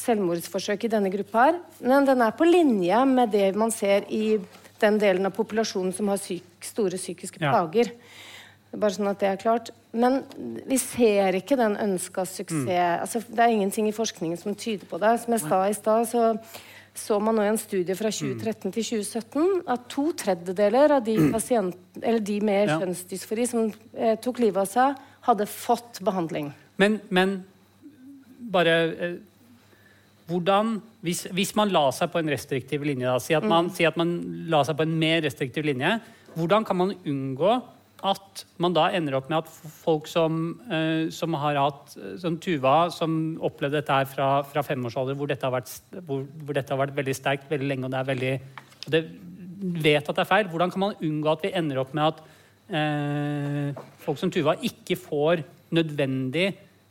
Selvmordsforsøk 0.00 0.84
i 0.84 0.90
denne 0.92 1.10
gruppa 1.12 1.46
her. 1.48 1.58
Men 1.80 2.06
den 2.08 2.22
er 2.24 2.34
på 2.36 2.46
linje 2.48 3.04
med 3.06 3.30
det 3.34 3.54
man 3.56 3.70
ser 3.74 4.06
i 4.10 4.38
den 4.82 4.98
delen 5.00 5.26
av 5.26 5.32
populasjonen 5.36 5.94
som 5.94 6.08
har 6.10 6.18
syk, 6.20 6.42
store 6.60 6.98
psykiske 6.98 7.40
Ja. 7.40 7.52
plager. 7.52 7.92
Bare 8.74 8.90
sånn 8.90 9.08
at 9.08 9.20
det 9.20 9.28
er 9.28 9.36
klart. 9.38 9.70
Men 9.92 10.24
vi 10.66 10.76
ser 10.78 11.32
ikke 11.38 11.56
den 11.56 11.76
ønska 11.76 12.24
suksess 12.26 13.00
altså, 13.00 13.22
Det 13.30 13.38
er 13.38 13.52
ingenting 13.54 13.86
i 13.86 13.92
forskningen 13.94 14.36
som 14.36 14.54
tyder 14.54 14.86
på 14.90 14.98
det. 14.98 15.20
Som 15.22 15.32
jeg 15.36 15.40
sa 15.46 15.64
i 15.68 15.72
stad, 15.74 16.08
så 16.08 16.38
så 16.94 17.20
man 17.20 17.34
nå 17.34 17.42
i 17.42 17.48
en 17.50 17.58
studie 17.58 17.94
fra 17.98 18.06
2013 18.08 18.70
til 18.70 18.84
2017 18.84 19.62
at 19.66 19.88
to 19.90 20.12
tredjedeler 20.12 20.92
av 20.94 21.02
de, 21.04 21.16
pasient, 21.32 21.74
eller 22.00 22.20
de 22.20 22.40
med 22.40 22.68
Ja. 22.68 22.78
kjønnsdysfori 22.78 23.46
som 23.48 23.72
eh, 23.98 24.14
tok 24.22 24.38
livet 24.38 24.56
av 24.62 24.68
seg, 24.70 24.94
hadde 25.26 25.46
fått 25.46 25.98
behandling. 26.06 26.52
Men, 26.78 27.00
men 27.10 27.44
bare 28.38 28.76
eh, 28.94 29.16
Hvordan 30.30 30.78
hvis, 31.04 31.26
hvis 31.36 31.52
man 31.58 31.72
la 31.74 31.90
seg 31.92 32.08
på 32.12 32.22
en 32.22 32.32
restriktiv 32.32 32.84
linje, 32.86 33.06
da, 33.06 33.20
si, 33.20 33.34
at 33.36 33.44
man, 33.44 33.68
si 33.74 33.84
at 33.84 33.98
man 34.00 34.14
la 34.48 34.62
seg 34.64 34.78
på 34.78 34.86
en 34.86 34.94
mer 35.00 35.20
restriktiv 35.26 35.66
linje, 35.68 35.98
hvordan 36.34 36.64
kan 36.66 36.78
man 36.80 36.94
unngå 37.04 37.58
at 38.04 38.42
man 38.60 38.74
da 38.76 38.90
ender 38.92 39.16
opp 39.16 39.30
med 39.30 39.42
at 39.42 39.52
folk 39.80 40.08
som, 40.10 40.58
eh, 40.68 41.10
som 41.14 41.36
har 41.40 41.56
hatt 41.56 41.94
eh, 41.96 42.16
Som 42.20 42.36
Tuva, 42.42 42.90
som 42.92 43.38
opplevde 43.40 43.78
dette 43.78 43.96
her 43.96 44.08
fra, 44.08 44.28
fra 44.48 44.64
femårsalder, 44.66 45.16
hvor 45.16 45.30
dette, 45.30 45.46
har 45.46 45.54
vært, 45.54 45.72
hvor, 46.04 46.26
hvor 46.44 46.56
dette 46.56 46.74
har 46.74 46.82
vært 46.82 46.96
veldig 46.96 47.16
sterkt 47.16 47.48
veldig 47.52 47.70
lenge, 47.70 47.88
og 47.88 47.94
det 47.94 48.00
er 48.00 48.10
veldig 48.10 48.34
det 48.92 49.00
vet 49.84 50.04
at 50.04 50.12
det 50.12 50.24
er 50.24 50.28
feil. 50.28 50.50
Hvordan 50.52 50.72
kan 50.72 50.82
man 50.82 50.98
unngå 51.00 51.30
at 51.32 51.46
vi 51.46 51.54
ender 51.56 51.80
opp 51.80 51.94
med 51.96 52.10
at 52.10 52.20
eh, 52.76 53.84
folk 54.04 54.20
som 54.20 54.32
Tuva 54.32 54.56
ikke 54.60 54.98
får 55.00 55.44
nødvendig, 55.74 56.50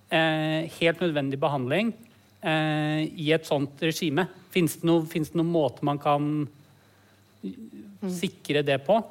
eh, 0.10 0.72
helt 0.80 1.04
nødvendig 1.04 1.40
behandling 1.42 1.94
eh, 2.44 3.04
i 3.18 3.32
et 3.36 3.46
sånt 3.48 3.82
regime? 3.82 4.28
Fins 4.54 4.78
det, 4.78 4.88
noe- 4.88 5.08
det 5.10 5.34
noen 5.34 5.52
måte 5.52 5.84
man 5.88 5.98
kan 6.00 6.48
sikre 8.10 8.64
det 8.66 8.80
på? 8.86 9.02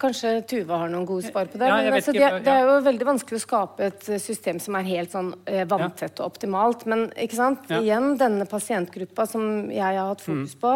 Kanskje 0.00 0.38
Tuva 0.48 0.78
har 0.80 0.88
noen 0.88 1.04
gode 1.04 1.26
svar 1.26 1.50
på 1.52 1.58
det. 1.60 1.66
Ja, 1.68 1.76
men 1.84 1.92
altså, 1.98 2.14
det, 2.16 2.28
det 2.46 2.52
er 2.52 2.62
jo 2.64 2.76
veldig 2.86 3.06
vanskelig 3.10 3.36
å 3.36 3.42
skape 3.42 3.88
et 3.90 4.06
system 4.22 4.56
som 4.62 4.78
er 4.78 4.86
helt 4.86 5.12
sånn 5.12 5.34
eh, 5.44 5.66
vanntett 5.68 6.16
og 6.22 6.30
optimalt. 6.30 6.86
Men 6.88 7.10
ikke 7.12 7.36
sant? 7.36 7.66
Ja. 7.68 7.76
Mm. 7.76 7.84
igjen, 7.84 8.06
denne 8.22 8.46
pasientgruppa 8.48 9.26
som 9.28 9.68
jeg 9.68 9.84
har 9.84 10.08
hatt 10.08 10.24
fokus 10.24 10.54
på, 10.62 10.72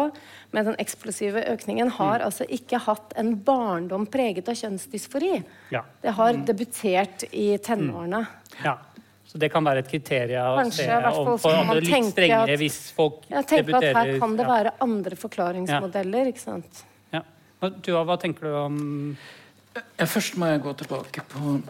med 0.53 0.69
den 0.69 0.77
eksplosive 0.83 1.41
økningen, 1.55 1.89
har 1.97 2.21
altså 2.27 2.45
ikke 2.45 2.77
hatt 2.85 3.15
en 3.17 3.33
barndom 3.47 4.05
preget 4.13 4.51
av 4.53 4.59
kjønnsdysfori. 4.59 5.33
Ja. 5.73 5.81
Det 6.05 6.13
har 6.19 6.37
debutert 6.51 7.25
i 7.31 7.55
tenårene. 7.57 8.21
ja. 8.61 8.77
Så 9.27 9.37
det 9.41 9.49
kan 9.51 9.63
være 9.67 9.81
et 9.83 9.89
kriterium 9.91 10.53
å 10.53 10.61
Kanskje, 10.61 10.85
se 10.85 10.85
hvert 10.87 11.15
fall 11.17 11.27
om 11.27 11.39
for 11.43 11.51
er 11.75 11.81
litt 11.81 12.05
strengere 12.13 12.53
at- 12.53 12.59
hvis 12.61 12.77
folk 12.95 13.25
Jeg 13.29 13.45
tenker 13.47 13.59
at 13.75 13.81
debuterer. 13.83 14.13
her 14.13 14.19
kan 14.19 14.35
det 14.37 14.45
ja. 14.45 14.53
være 14.53 14.71
andre 14.81 15.15
forklaringsmodeller. 15.19 16.29
ikke 16.31 16.39
sant? 16.45 16.83
Ja. 17.13 17.21
Tuva, 17.83 18.05
hva 18.05 18.17
tenker 18.21 18.47
du 18.47 18.55
om 18.55 19.17
Ja, 19.99 20.05
først 20.05 20.37
må 20.37 20.47
jeg 20.49 20.61
gå 20.63 20.73
tilbake 20.77 21.21
på 21.29 21.61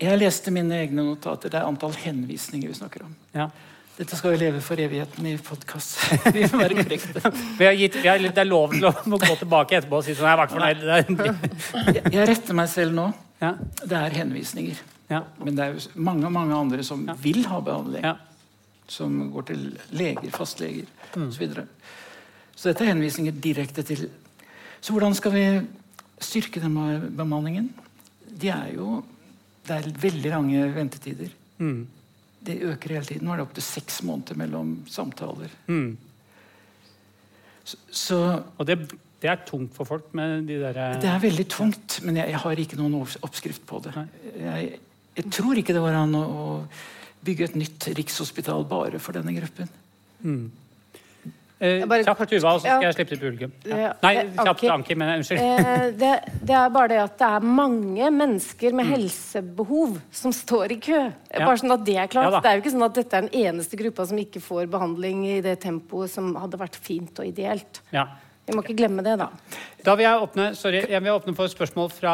Jeg 0.00 0.18
leste 0.18 0.50
mine 0.52 0.72
egne 0.82 1.04
notater. 1.06 1.48
Det 1.48 1.54
er 1.60 1.64
antall 1.64 1.92
henvisninger 1.92 2.68
vi 2.68 2.74
snakker 2.74 3.02
om. 3.06 3.14
ja. 3.34 3.48
Dette 3.96 4.12
skal 4.14 4.34
jo 4.34 4.36
leve 4.42 4.60
for 4.60 4.76
evigheten 4.76 5.24
i 5.24 5.38
podkast. 5.40 5.96
Vi 6.36 6.42
må 6.52 6.58
være 6.60 6.74
korrekte. 6.84 7.30
vi 7.56 7.64
har 7.64 7.72
gitt, 7.72 7.94
vi 8.02 8.08
har, 8.08 8.18
Det 8.18 8.36
er 8.42 8.44
lov 8.44 8.74
til 8.74 8.84
å 8.84 8.92
gå 8.92 9.36
tilbake 9.40 9.78
etterpå 9.78 9.96
og 9.96 10.04
si 10.04 10.12
sånn 10.12 10.28
Jeg 10.28 10.36
har 10.36 10.42
vært 10.42 10.52
fornøyd. 10.52 10.82
Jeg, 11.94 12.12
jeg 12.12 12.28
retter 12.28 12.52
meg 12.58 12.68
selv 12.68 12.92
nå. 12.92 13.06
Ja. 13.40 13.54
Det 13.86 13.96
er 13.96 14.10
henvisninger. 14.18 14.76
Ja. 15.10 15.22
Men 15.44 15.54
det 15.56 15.64
er 15.64 15.74
jo 15.76 16.02
mange 16.02 16.30
mange 16.30 16.54
andre 16.54 16.82
som 16.84 17.04
vil 17.22 17.44
ha 17.46 17.60
behandling. 17.60 18.02
Ja. 18.04 18.16
Som 18.88 19.30
går 19.34 19.46
til 19.52 19.64
leger, 19.90 20.30
fastleger 20.34 20.86
Mm. 21.16 21.28
osv. 21.28 21.32
Så, 21.32 21.38
videre. 21.38 21.66
så 22.56 22.68
dette 22.68 22.84
er 22.84 22.90
henvisninger 22.92 23.32
direkte 23.32 23.82
til 23.82 24.10
Så 24.80 24.92
hvordan 24.92 25.14
skal 25.14 25.32
vi 25.32 25.44
styrke 26.20 26.60
den 26.60 26.74
bemanningen? 27.16 27.70
De 28.28 28.48
er 28.48 28.74
jo 28.74 29.02
Det 29.66 29.74
er 29.74 29.90
veldig 29.98 30.30
lange 30.30 30.74
ventetider. 30.74 31.30
Mm. 31.58 31.86
Det 32.46 32.62
øker 32.62 32.88
hele 32.94 33.04
tiden. 33.04 33.24
Nå 33.26 33.32
er 33.32 33.36
det 33.36 33.46
opptil 33.48 33.62
seks 33.62 34.02
måneder 34.02 34.36
mellom 34.36 34.76
samtaler. 34.86 35.48
Mm. 35.66 35.96
Så, 37.64 37.76
så 37.90 38.42
Og 38.58 38.66
det, 38.66 38.76
det 39.22 39.30
er 39.30 39.40
tungt 39.48 39.74
for 39.74 39.84
folk 39.88 40.12
med 40.14 40.46
de 40.46 40.60
derre 40.60 41.00
det 41.02 41.08
er 41.10 41.18
veldig 41.18 41.46
tungt, 41.50 42.00
men 42.04 42.16
jeg, 42.20 42.30
jeg 42.30 42.38
har 42.44 42.62
ikke 42.62 42.76
noen 42.78 42.94
oppskrift 43.26 43.66
på 43.66 43.80
det. 43.82 43.94
Jeg, 44.38 44.78
jeg 45.16 45.30
tror 45.32 45.56
ikke 45.58 45.72
det 45.74 45.82
var 45.82 45.96
an 46.02 46.14
å, 46.14 46.22
å 46.26 47.24
bygge 47.26 47.44
et 47.50 47.56
nytt 47.58 47.88
rikshospital 47.96 48.64
bare 48.68 48.98
for 49.02 49.12
denne 49.16 49.32
gruppen. 49.34 49.68
eh, 51.58 51.84
bare 51.88 52.04
Kjapt 52.04 52.28
Tuva, 52.30 52.52
og 52.54 52.60
så 52.60 52.66
skal 52.66 52.82
Ja. 52.82 52.90
jeg 52.90 52.94
slippe 52.94 53.08
til 53.14 53.18
publikum. 53.18 53.52
Ja. 53.64 53.76
Ja. 53.76 53.92
Nei, 54.02 54.14
Eh, 54.16 54.30
kjapt 54.36 54.50
okay. 54.58 54.68
Anki, 54.68 54.94
men 54.96 55.08
unnskyld. 55.18 55.40
Eh, 55.40 55.90
det, 55.96 56.12
det 56.44 56.54
er 56.54 56.68
bare 56.70 56.88
det 56.88 56.98
at 57.00 57.16
det 57.18 57.26
er 57.26 57.40
mange 57.40 58.10
mennesker 58.12 58.70
Mm. 58.72 58.76
med 58.76 58.86
helsebehov 58.86 59.98
som 60.12 60.32
står 60.32 60.72
i 60.72 60.76
kø. 60.76 61.00
Ja. 61.32 61.46
Bare 61.46 61.56
sånn 61.56 61.72
at 61.72 61.84
Det 61.84 61.96
er 61.96 62.06
klart. 62.08 62.30
Ja 62.32 62.40
det 62.40 62.50
er 62.50 62.56
jo 62.56 62.62
ikke 62.62 62.74
sånn 62.76 62.84
at 62.84 62.94
dette 62.94 63.14
er 63.16 63.20
den 63.22 63.30
eneste 63.46 63.76
gruppa 63.76 64.06
som 64.06 64.18
ikke 64.18 64.40
får 64.42 64.66
behandling 64.68 65.24
i 65.26 65.40
det 65.40 65.60
tempoet 65.60 66.10
som 66.10 66.34
hadde 66.34 66.58
vært 66.58 66.76
fint 66.76 67.18
og 67.18 67.24
ideelt. 67.26 67.80
Ja. 67.92 68.06
Vi 68.46 68.54
må 68.54 68.62
ikke 68.62 68.76
glemme 68.78 69.02
det, 69.02 69.16
da. 69.18 69.26
Da 69.82 69.94
vil 69.98 70.06
jeg 70.06 70.22
åpne, 70.22 70.44
sorry, 70.54 70.84
jeg 70.86 71.02
vil 71.02 71.16
åpne 71.16 71.32
for 71.34 71.50
spørsmål 71.50 71.88
fra 71.90 72.12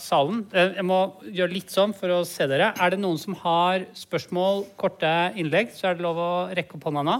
salen. 0.00 0.46
Eh, 0.56 0.70
Jeg 0.78 0.86
må 0.88 1.00
gjøre 1.26 1.52
litt 1.52 1.68
sånn 1.74 1.92
for 1.96 2.08
å 2.14 2.22
se 2.24 2.46
dere. 2.48 2.70
Er 2.80 2.94
det 2.94 3.00
noen 3.02 3.20
som 3.20 3.36
har 3.42 3.84
spørsmål, 3.96 4.64
korte 4.80 5.10
innlegg, 5.36 5.74
så 5.76 5.90
er 5.90 5.98
det 5.98 6.06
lov 6.06 6.16
å 6.16 6.30
rekke 6.56 6.78
opp 6.78 6.88
hånda 6.88 7.04
nå. 7.04 7.18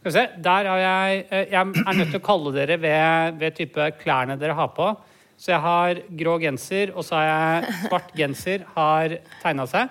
Skal 0.00 0.06
vi 0.08 0.14
se. 0.16 0.24
Der 0.46 0.70
har 0.70 0.80
jeg 0.84 1.18
eh, 1.34 1.46
Jeg 1.50 1.60
er 1.82 1.98
nødt 1.98 2.12
til 2.14 2.20
å 2.22 2.26
kalle 2.30 2.54
dere 2.54 2.78
ved, 2.80 3.36
ved 3.42 3.58
type 3.58 3.90
klærne 4.00 4.38
dere 4.40 4.54
har 4.56 4.70
på. 4.78 4.92
Så 5.40 5.50
jeg 5.54 5.64
har 5.66 5.98
grå 6.22 6.38
genser, 6.46 6.92
og 6.94 7.02
så 7.04 7.16
har 7.18 7.26
jeg 7.32 7.74
svart 7.88 8.10
genser 8.16 8.64
har 8.76 9.18
tegna 9.42 9.66
seg. 9.66 9.90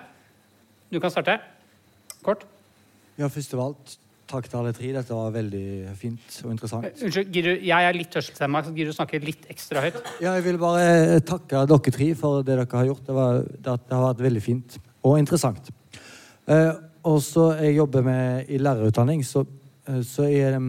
Du 0.89 0.99
kan 1.03 1.11
starte. 1.11 1.35
Kort. 2.23 2.47
Ja, 3.19 3.27
først 3.27 3.53
av 3.57 3.65
alt, 3.67 3.97
takk 4.29 4.49
til 4.49 4.59
alle 4.59 4.73
tre. 4.77 4.91
Dette 4.93 5.15
var 5.15 5.33
veldig 5.33 5.93
fint 5.97 6.37
og 6.43 6.53
interessant. 6.53 6.87
Unnskyld, 7.05 7.31
Giru, 7.33 7.51
jeg 7.65 7.87
er 7.89 7.97
litt 7.97 8.15
hørselshemma, 8.17 8.61
så 8.65 8.73
gidder 8.75 8.93
du 8.93 8.97
snakke 8.97 9.21
litt 9.23 9.47
ekstra 9.51 9.83
høyt? 9.85 9.97
Ja, 10.21 10.35
jeg 10.37 10.45
vil 10.45 10.59
bare 10.61 11.19
takke 11.25 11.65
dere 11.69 11.93
tre 11.95 12.09
for 12.19 12.43
det 12.43 12.53
dere 12.53 12.67
har 12.71 12.89
gjort. 12.91 13.05
Det, 13.07 13.15
var, 13.17 13.41
det, 13.49 13.77
det 13.87 13.97
har 13.97 14.05
vært 14.05 14.25
veldig 14.27 14.43
fint 14.45 14.77
og 15.07 15.17
interessant. 15.21 15.71
Eh, 16.49 16.71
og 17.09 17.21
så 17.23 17.51
jeg 17.61 17.77
jobber 17.77 18.05
med 18.05 18.51
i 18.51 18.59
lærerutdanning, 18.61 19.23
så, 19.25 19.45
eh, 19.87 20.01
så 20.05 20.27
jeg, 20.29 20.59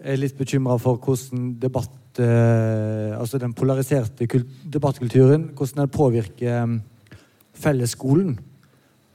jeg 0.00 0.14
er 0.14 0.20
litt 0.20 0.38
bekymra 0.38 0.78
for 0.82 0.98
hvordan 1.02 1.54
debatt 1.62 2.20
eh, 2.22 3.14
Altså 3.14 3.38
den 3.42 3.54
polariserte 3.56 4.26
kul 4.30 4.44
debattkulturen, 4.70 5.50
hvordan 5.54 5.84
den 5.84 5.94
påvirker 5.94 6.54
eh, 6.58 7.18
fellesskolen. 7.54 8.38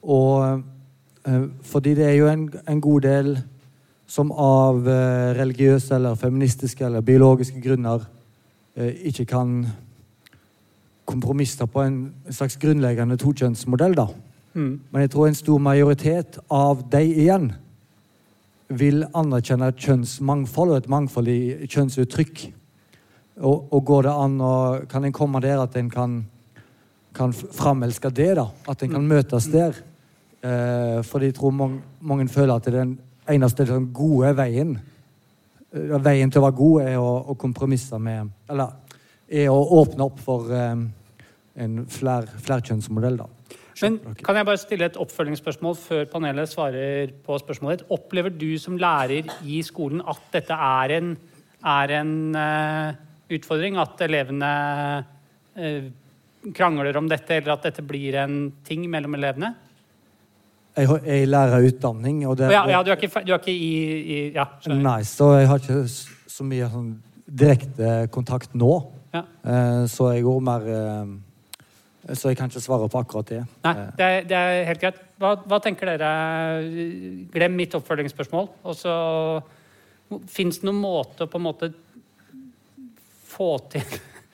Og 0.04 0.44
eh, 0.46 0.60
fordi 1.64 1.96
det 1.98 2.06
er 2.06 2.16
jo 2.18 2.28
en, 2.32 2.50
en 2.68 2.82
god 2.82 3.02
del 3.02 3.34
som 4.10 4.32
av 4.34 4.88
eh, 4.90 5.36
religiøse 5.38 5.94
eller 5.96 6.18
feministiske 6.18 6.86
eller 6.86 7.06
biologiske 7.06 7.62
grunner 7.62 8.08
eh, 8.76 8.96
ikke 9.12 9.26
kan 9.30 9.60
kompromisse 11.10 11.66
på 11.70 11.84
en 11.84 12.00
slags 12.30 12.58
grunnleggende 12.62 13.18
tokjønnsmodell. 13.22 13.96
da. 13.98 14.08
Mm. 14.54 14.80
Men 14.92 15.02
jeg 15.02 15.12
tror 15.14 15.28
en 15.28 15.38
stor 15.38 15.62
majoritet 15.62 16.40
av 16.50 16.82
de 16.92 17.04
igjen 17.06 17.52
vil 18.70 19.04
anerkjenne 19.18 19.70
et 19.72 19.82
kjønnsmangfold 19.82 20.74
og 20.74 20.82
et 20.82 20.90
mangfold 20.90 21.30
i 21.30 21.70
kjønnsuttrykk. 21.70 22.44
Og, 23.40 23.70
og 23.74 23.86
går 23.86 24.10
det 24.10 24.14
an 24.26 24.42
å 24.44 24.56
Kan 24.92 25.06
en 25.08 25.16
komme 25.16 25.40
der 25.42 25.62
at 25.62 25.78
en 25.80 25.90
kan, 25.90 26.18
kan 27.16 27.34
framelske 27.34 28.10
det? 28.12 28.34
da? 28.42 28.50
At 28.68 28.84
en 28.84 28.98
kan 28.98 29.08
møtes 29.08 29.48
der? 29.54 29.78
Eh, 30.40 31.00
fordi 31.04 31.26
jeg 31.26 31.36
tror 31.36 31.52
mange, 31.52 31.82
mange 32.00 32.30
føler 32.32 32.54
at 32.56 32.64
det 32.64 32.72
er 32.72 32.86
den 32.86 32.94
eneste 33.28 33.66
den 33.68 33.90
gode 33.92 34.30
veien 34.38 34.78
eh, 35.74 35.98
Veien 36.00 36.32
til 36.32 36.40
å 36.40 36.46
være 36.46 36.56
god 36.56 36.86
er 36.86 36.96
å, 36.96 37.10
å 37.34 37.36
kompromisse 37.36 38.00
med 38.00 38.30
Eller 38.48 38.72
er 39.28 39.52
å 39.52 39.58
åpne 39.82 40.08
opp 40.08 40.24
for 40.24 40.48
eh, 40.56 40.86
en 41.60 41.76
fler, 41.92 42.30
flerkjønnsmodell, 42.40 43.20
da. 43.20 43.28
Men 43.84 44.00
kan 44.24 44.40
jeg 44.40 44.48
bare 44.48 44.62
stille 44.62 44.88
et 44.88 44.98
oppfølgingsspørsmål 45.00 45.76
før 45.82 46.08
panelet 46.12 46.52
svarer 46.52 47.12
på 47.26 47.36
spørsmålet 47.44 47.82
ditt? 47.82 47.92
Opplever 47.96 48.32
du 48.32 48.54
som 48.60 48.80
lærer 48.80 49.28
i 49.44 49.60
skolen 49.66 50.00
at 50.08 50.24
dette 50.34 50.56
er 50.56 50.96
en, 50.98 51.14
er 51.68 51.94
en, 52.00 52.14
uh, 52.36 52.90
utfordring 53.32 53.80
at 53.80 54.04
elevene 54.08 54.52
uh, 55.60 55.88
krangler 56.56 57.00
om 57.00 57.08
dette, 57.12 57.40
eller 57.40 57.56
at 57.56 57.70
dette 57.70 57.86
blir 57.88 58.20
en 58.20 58.42
ting 58.68 58.84
mellom 58.92 59.16
elevene? 59.20 59.54
Jeg 60.80 61.02
jeg 61.06 61.28
lærer 61.30 61.66
utdanning, 61.68 62.22
og 62.28 62.38
det 62.40 62.52
Ja, 62.54 62.64
ja, 62.70 62.82
du 62.84 62.92
er 62.92 62.98
ikke, 63.00 63.24
du 63.26 63.34
er 63.34 63.40
ikke 63.42 63.54
i, 63.54 63.74
i 64.00 64.20
Ja, 64.36 64.46
skjønner. 64.62 64.82
Nei, 64.86 65.02
så 65.08 65.34
jeg 65.40 65.50
har 65.52 65.60
ikke 65.64 65.82
så 66.32 66.46
mye 66.48 66.70
sånn 66.72 66.92
direkte 67.30 68.08
kontakt 68.14 68.56
nå. 68.58 68.72
Ja. 69.14 69.24
Eh, 69.44 69.84
så 69.90 70.12
jeg 70.14 70.24
går 70.26 70.40
mer 70.46 70.66
eh, 70.70 71.12
Så 72.16 72.30
jeg 72.30 72.38
kan 72.38 72.50
ikke 72.50 72.62
svare 72.62 72.88
på 72.90 73.00
akkurat 73.02 73.28
det. 73.30 73.42
Nei, 73.66 73.74
Eh, 73.76 73.90
det 73.98 74.06
er, 74.06 74.24
det 74.30 74.38
er 74.38 74.66
helt 74.70 74.82
greit. 74.82 75.00
Hva, 75.20 75.34
hva 75.50 75.60
tenker 75.62 75.90
dere? 75.92 76.10
Glem 77.34 77.58
mitt 77.60 77.76
oppfølgingsspørsmål. 77.78 78.50
Og 78.64 78.78
så 78.78 78.96
Fins 80.26 80.58
det 80.58 80.66
noen 80.66 80.80
måte 80.82 81.28
å 81.28 81.30
på 81.30 81.38
en 81.38 81.44
måte 81.46 81.68
få 83.30 83.52
til 83.70 83.84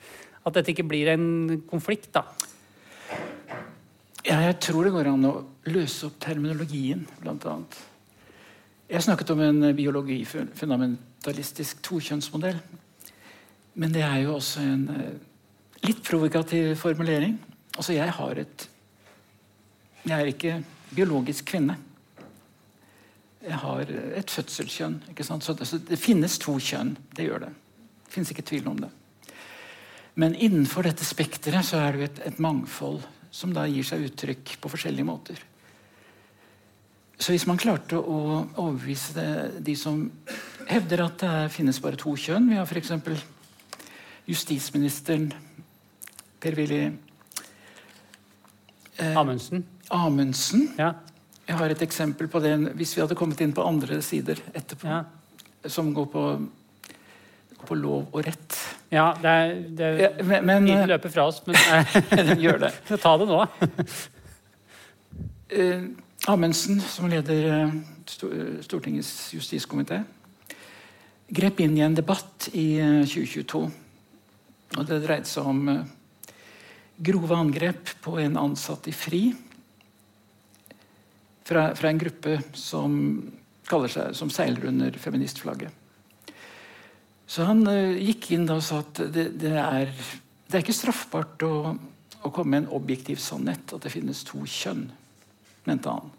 at 0.46 0.54
dette 0.56 0.72
ikke 0.72 0.86
blir 0.88 1.10
en 1.12 1.26
konflikt, 1.68 2.08
da? 2.16 2.22
Ja, 4.24 4.38
jeg 4.46 4.56
tror 4.64 4.86
det 4.86 4.94
går 4.94 5.10
an 5.10 5.26
å 5.28 5.34
løse 5.66 6.06
opp 6.06 6.20
terminologien, 6.22 7.02
annet. 7.26 7.78
Jeg 8.86 9.02
snakket 9.02 9.30
om 9.34 9.40
en 9.42 9.76
biologi-fundamentalistisk 9.76 11.82
tokjønnsmodell. 11.82 12.60
Men 13.74 13.92
det 13.92 14.04
er 14.06 14.20
jo 14.22 14.36
også 14.36 14.60
en 14.62 14.84
eh, 14.94 15.16
litt 15.84 16.00
provokativ 16.06 16.76
formulering. 16.80 17.36
Altså, 17.76 17.96
jeg 17.96 18.10
har 18.10 18.38
et 18.38 18.68
Jeg 20.06 20.20
er 20.20 20.28
ikke 20.30 20.62
biologisk 20.94 21.48
kvinne. 21.50 21.74
Jeg 23.42 23.58
har 23.58 23.90
et 23.90 24.30
fødselskjønn. 24.30 25.02
ikke 25.10 25.24
sant? 25.24 25.44
Så 25.44 25.52
det, 25.52 25.66
så 25.66 25.78
det 25.78 25.98
finnes 25.98 26.38
to 26.38 26.58
kjønn. 26.58 26.96
Det 27.16 27.26
gjør 27.26 27.38
det. 27.38 27.50
Det 28.06 28.14
finnes 28.14 28.30
ikke 28.30 28.46
tvil 28.46 28.68
om 28.68 28.78
det. 28.78 28.90
Men 30.14 30.34
innenfor 30.34 30.86
dette 30.86 31.04
spekteret 31.04 31.66
så 31.66 31.82
er 31.82 31.92
det 31.92 31.98
jo 31.98 32.06
et, 32.06 32.22
et 32.30 32.38
mangfold 32.38 33.02
som 33.34 33.52
da 33.52 33.66
gir 33.66 33.84
seg 33.84 34.06
uttrykk 34.06 34.56
på 34.62 34.70
forskjellige 34.72 35.04
måter. 35.04 35.42
Så 37.18 37.32
hvis 37.32 37.46
man 37.48 37.56
klarte 37.56 37.96
å 37.96 38.18
overbevise 38.60 39.22
de 39.64 39.74
som 39.78 40.02
hevder 40.68 41.04
at 41.06 41.18
det 41.22 41.28
er- 41.30 41.48
finnes 41.48 41.78
bare 41.80 41.96
to 41.96 42.12
kjønn 42.16 42.48
Vi 42.50 42.56
har 42.58 42.66
f.eks. 42.66 42.92
justisministeren 44.28 45.32
Per-Willy 46.40 46.92
eh, 48.98 49.16
Amundsen? 49.16 49.64
Amundsen. 49.90 50.68
Ja. 50.78 50.92
Jeg 51.46 51.56
har 51.60 51.70
et 51.70 51.82
eksempel 51.86 52.28
på 52.28 52.40
det 52.42 52.52
hvis 52.76 52.96
vi 52.96 53.00
hadde 53.04 53.14
kommet 53.18 53.40
inn 53.40 53.52
på 53.54 53.64
andre 53.64 54.00
sider 54.02 54.40
etterpå. 54.52 54.86
Ja. 54.90 55.04
Som 55.70 55.92
går 55.94 56.06
på, 56.12 56.24
på 57.66 57.74
lov 57.78 58.08
og 58.12 58.24
rett. 58.26 58.56
ja 58.92 59.12
det 59.22 59.30
er, 59.30 59.54
det 59.78 59.90
Ja, 60.00 60.10
men, 60.22 60.44
men 60.46 60.66
Tiden 60.66 60.88
løper 60.90 61.10
fra 61.14 61.26
oss, 61.30 61.40
men 61.46 61.56
eh, 61.72 62.26
den 62.26 62.40
gjør 62.42 62.58
det. 62.66 62.72
ta 63.04 63.16
det 63.22 63.28
nå. 63.30 63.40
Eh, 65.48 65.86
Amundsen, 66.26 66.80
som 66.80 67.06
leder 67.10 67.44
eh, 67.52 67.74
Sto- 68.10 68.32
eh, 68.32 68.58
Stortingets 68.66 69.32
justiskomité, 69.34 70.00
grep 71.30 71.60
inn 71.62 71.76
i 71.78 71.84
en 71.86 71.94
debatt 71.94 72.48
i 72.52 72.78
eh, 72.82 73.04
2022. 73.06 73.62
Og 74.76 74.88
det 74.88 74.98
dreide 75.04 75.30
seg 75.30 75.46
om 75.46 75.60
eh, 75.70 75.84
grove 77.06 77.38
angrep 77.38 77.94
på 78.02 78.16
en 78.22 78.38
ansatt 78.40 78.88
i 78.90 78.94
FRI 78.96 79.22
fra, 81.46 81.68
fra 81.78 81.92
en 81.92 82.02
gruppe 82.02 82.40
som 82.58 82.96
seg 83.66 84.14
som 84.14 84.30
seiler 84.30 84.68
under 84.70 84.94
feministflagget. 84.98 85.70
Så 87.26 87.46
han 87.46 87.62
eh, 87.70 88.02
gikk 88.10 88.32
inn 88.34 88.50
og 88.50 88.62
sa 88.66 88.82
at 88.82 89.02
det, 89.14 89.28
det, 89.38 89.54
er, 89.58 89.94
det 90.46 90.58
er 90.58 90.62
ikke 90.66 90.74
straffbart 90.74 91.42
å, 91.46 91.54
å 92.22 92.30
komme 92.34 92.56
med 92.56 92.64
en 92.64 92.72
objektiv 92.78 93.22
sannhet, 93.22 93.74
at 93.74 93.86
det 93.86 93.94
finnes 93.94 94.26
to 94.26 94.42
kjønn, 94.42 94.88
mente 95.68 95.92
han. 95.92 96.12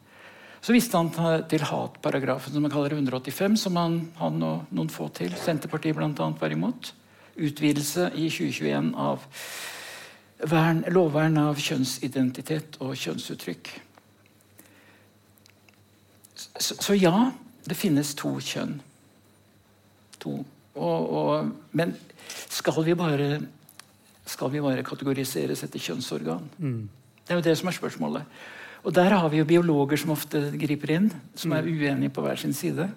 Så 0.61 0.73
viste 0.73 0.99
han 0.99 1.11
til 1.47 1.63
hatparagrafen 1.69 2.53
som 2.53 2.63
man 2.65 2.73
kaller 2.73 2.95
185, 2.97 3.57
som 3.61 3.77
han, 3.79 3.99
han 4.19 4.41
og 4.43 4.71
noen 4.75 4.89
få 4.91 5.09
til, 5.15 5.35
Senterpartiet 5.39 5.95
bl.a. 5.95 6.29
var 6.39 6.53
imot. 6.53 6.91
Utvidelse 7.37 8.09
i 8.17 8.27
2021 8.33 8.93
av 8.97 9.25
vern, 10.49 10.83
lovvern 10.93 11.37
av 11.41 11.61
kjønnsidentitet 11.61 12.79
og 12.83 12.97
kjønnsuttrykk. 12.97 13.71
Så, 16.35 16.75
så 16.75 16.97
ja, 16.97 17.29
det 17.69 17.77
finnes 17.77 18.15
to 18.17 18.33
kjønn. 18.41 18.79
To. 20.23 20.39
Og, 20.77 21.13
og, 21.21 21.53
men 21.77 21.93
skal 22.49 22.83
vi 22.85 22.97
bare 22.97 23.37
skal 24.27 24.51
vi 24.51 24.61
bare 24.61 24.83
kategoriseres 24.83 25.63
etter 25.63 25.79
kjønnsorgan? 25.79 26.49
Det 27.23 27.33
er 27.33 27.39
jo 27.39 27.45
det 27.45 27.55
som 27.59 27.69
er 27.69 27.75
spørsmålet. 27.77 28.39
Og 28.87 28.93
der 28.95 29.11
har 29.11 29.27
vi 29.29 29.41
jo 29.41 29.47
biologer 29.49 29.99
som 29.99 30.13
ofte 30.15 30.45
griper 30.55 30.93
inn, 30.95 31.09
som 31.35 31.51
er 31.51 31.65
uenige 31.67 32.13
på 32.15 32.23
hver 32.23 32.39
sin 32.39 32.53
side. 32.55 32.87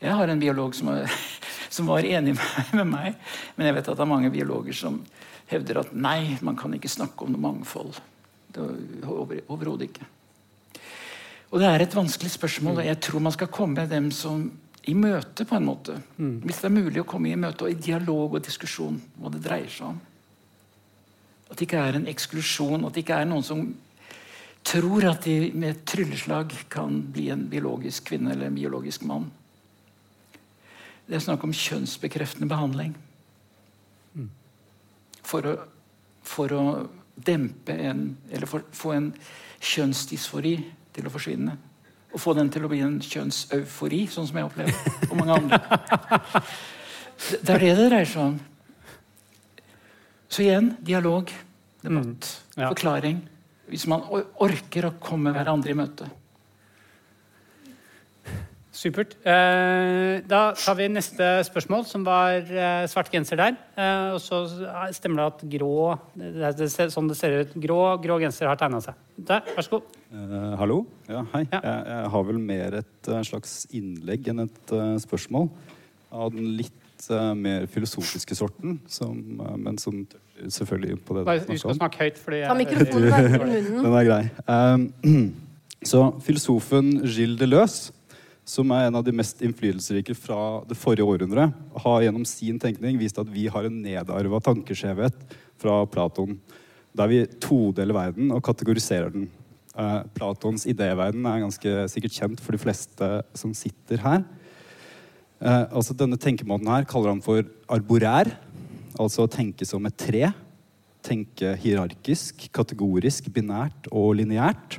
Jeg 0.00 0.12
har 0.16 0.28
en 0.28 0.40
biolog 0.42 0.74
som, 0.76 0.90
er, 0.92 1.08
som 1.72 1.88
var 1.88 2.04
enig 2.04 2.36
med, 2.76 2.84
meg, 2.88 3.16
men 3.56 3.66
jeg 3.70 3.78
vet 3.78 3.88
at 3.88 3.96
det 3.96 4.04
er 4.04 4.12
mange 4.12 4.32
biologer 4.34 4.76
som 4.76 5.00
hevder 5.50 5.80
at 5.82 5.94
nei, 5.96 6.36
man 6.44 6.56
kan 6.58 6.76
ikke 6.76 6.92
snakke 6.92 7.24
om 7.24 7.32
noe 7.32 7.40
mangfold. 7.48 7.96
Det 8.52 8.60
er 8.62 9.08
over- 9.08 9.40
Overhodet 9.48 9.88
ikke. 9.88 10.06
Og 11.50 11.58
det 11.58 11.66
er 11.66 11.82
et 11.82 11.96
vanskelig 11.96 12.30
spørsmål, 12.36 12.78
og 12.82 12.86
jeg 12.86 13.00
tror 13.02 13.24
man 13.24 13.34
skal 13.34 13.50
komme 13.50 13.88
dem 13.90 14.12
som 14.14 14.44
i 14.88 14.94
møte, 14.94 15.44
på 15.44 15.56
en 15.56 15.66
måte. 15.66 15.96
Hvis 16.16 16.60
det 16.62 16.68
er 16.68 16.76
mulig 16.76 17.00
å 17.02 17.08
komme 17.08 17.32
i 17.32 17.36
møte 17.40 17.66
og 17.66 17.72
i 17.72 17.80
dialog 17.88 18.36
og 18.38 18.44
diskusjon 18.46 19.00
hva 19.18 19.32
det 19.32 19.42
dreier 19.44 19.72
seg 19.72 19.90
om. 19.90 19.98
At 21.50 21.58
det 21.58 21.66
ikke 21.66 21.82
er 21.88 21.98
en 21.98 22.06
eksklusjon, 22.08 22.84
at 22.86 22.94
det 22.94 23.02
ikke 23.02 23.18
er 23.24 23.28
noen 23.28 23.44
som 23.44 23.64
tror 24.66 25.04
at 25.10 25.24
de 25.24 25.50
med 25.54 25.70
et 25.74 25.84
trylleslag 25.88 26.52
kan 26.72 27.00
bli 27.12 27.28
en 27.32 27.46
biologisk 27.50 28.10
kvinne 28.10 28.32
eller 28.34 28.50
en 28.50 28.58
biologisk 28.58 29.04
mann. 29.08 29.30
Det 31.06 31.16
er 31.18 31.24
snakk 31.24 31.44
om 31.44 31.54
kjønnsbekreftende 31.56 32.48
behandling. 32.50 32.94
For 35.26 35.46
å, 35.46 35.54
for 36.26 36.52
å 36.54 36.64
dempe 37.20 37.74
en 37.76 38.16
Eller 38.32 38.48
for, 38.48 38.64
få 38.72 38.94
en 38.96 39.10
kjønnsdysfori 39.60 40.54
til 40.94 41.06
å 41.06 41.12
forsvinne. 41.12 41.56
Og 42.10 42.22
få 42.22 42.32
den 42.34 42.48
til 42.50 42.64
å 42.66 42.70
bli 42.70 42.80
en 42.82 42.96
kjønnseufori, 43.04 44.06
sånn 44.10 44.26
som 44.26 44.38
jeg 44.40 44.48
opplever. 44.48 44.94
Og 45.10 45.18
mange 45.20 45.36
andre. 45.36 45.60
Det 47.20 47.42
det 47.44 47.52
er 47.54 47.60
det 47.60 47.74
det 47.76 47.88
dreier 47.90 48.08
seg 48.08 48.22
om. 48.24 48.38
Så 50.30 50.42
igjen 50.46 50.70
dialog, 50.80 51.28
debatt, 51.82 52.30
Mm, 52.56 52.62
ja. 52.62 52.68
forklaring. 52.70 53.20
Hvis 53.70 53.86
man 53.90 54.02
orker 54.42 54.88
å 54.88 54.96
komme 55.02 55.32
hverandre 55.34 55.70
i 55.70 55.78
møte. 55.78 56.08
Supert. 58.80 59.16
Eh, 59.26 60.22
da 60.30 60.40
tar 60.56 60.76
vi 60.78 60.86
neste 60.88 61.26
spørsmål, 61.44 61.82
som 61.90 62.04
var 62.06 62.38
eh, 62.38 62.86
svart 62.88 63.10
genser 63.12 63.36
der. 63.36 63.58
Eh, 63.76 64.14
og 64.14 64.20
så 64.24 64.44
stemmer 64.96 65.20
det 65.20 65.26
at 65.26 65.42
grå 65.52 65.74
det 66.14 66.30
er, 66.38 66.54
det 66.56 66.70
ser, 66.72 66.92
Sånn 66.94 67.10
det 67.10 67.18
ser 67.18 67.34
ut. 67.42 67.52
Grå, 67.60 67.80
grå 68.00 68.20
genser 68.22 68.48
har 68.48 68.60
tegna 68.60 68.80
seg. 68.84 68.96
Der, 69.18 69.42
vær 69.56 69.66
så 69.66 69.74
god. 69.74 69.98
Eh, 70.14 70.54
hallo? 70.62 70.78
Ja, 71.10 71.26
hei. 71.34 71.42
Ja. 71.50 71.60
Jeg, 71.60 71.82
jeg 71.90 72.12
har 72.14 72.26
vel 72.30 72.40
mer 72.46 72.78
et 72.80 73.12
slags 73.28 73.56
innlegg 73.74 74.30
enn 74.32 74.46
et 74.46 74.72
uh, 74.72 74.94
spørsmål. 75.02 75.50
Av 76.10 76.32
den 76.34 76.54
litt 76.62 76.79
eh, 77.10 77.30
mer 77.38 77.66
filosofiske 77.70 78.36
sorten, 78.36 78.80
som, 78.90 79.14
uh, 79.40 79.54
men 79.56 79.78
som 79.80 80.02
selvfølgelig 80.40 80.98
på 81.06 81.16
det 81.16 81.24
Bare 81.28 81.44
du 81.44 81.54
Husk 81.54 81.70
å 81.70 81.76
snakke 81.78 82.04
høyt. 82.04 82.20
Fordi 82.20 82.42
Ta 82.44 82.56
mikrofonen 82.58 83.08
nærmere 83.14 83.46
munnen. 83.46 83.80
Den 83.86 83.96
er 84.00 84.08
grei. 84.08 84.20
Um, 84.50 85.24
så 85.92 86.04
filosofen 86.24 86.92
Gilles 87.04 87.40
Deleuze, 87.40 87.94
som 88.50 88.72
er 88.74 88.88
en 88.88 88.98
av 88.98 89.04
de 89.06 89.14
mest 89.14 89.42
innflytelsesrike 89.46 90.16
fra 90.18 90.60
det 90.68 90.78
forrige 90.78 91.06
århundret, 91.06 91.54
har 91.84 92.00
gjennom 92.04 92.24
sin 92.26 92.58
tenkning 92.60 92.98
vist 93.00 93.20
at 93.20 93.28
vi 93.30 93.46
har 93.52 93.68
en 93.68 93.82
nedarva 93.84 94.40
tankeskjevhet 94.42 95.36
fra 95.60 95.84
Platon, 95.92 96.38
der 96.96 97.10
vi 97.10 97.20
todeler 97.40 97.94
verden 97.94 98.32
og 98.34 98.42
kategoriserer 98.44 99.12
den. 99.14 99.28
Uh, 99.70 100.02
Platons 100.16 100.66
idéverden 100.66 101.24
er 101.30 101.44
ganske 101.44 101.74
sikkert 101.92 102.16
kjent 102.16 102.40
for 102.42 102.56
de 102.56 102.60
fleste 102.60 103.10
som 103.38 103.54
sitter 103.54 104.02
her. 104.02 104.24
Eh, 105.40 105.64
altså 105.72 105.96
Denne 105.96 106.20
tenkemåten 106.20 106.68
her 106.68 106.86
kaller 106.88 107.14
han 107.14 107.24
for 107.24 107.42
arborær, 107.72 108.28
altså 109.00 109.24
å 109.24 109.32
tenke 109.32 109.64
som 109.68 109.86
et 109.88 109.96
tre 110.00 110.28
tenke 111.06 111.54
hierarkisk, 111.62 112.46
kategorisk, 112.54 113.30
binært 113.32 113.88
og 113.90 114.14
lineært. 114.18 114.78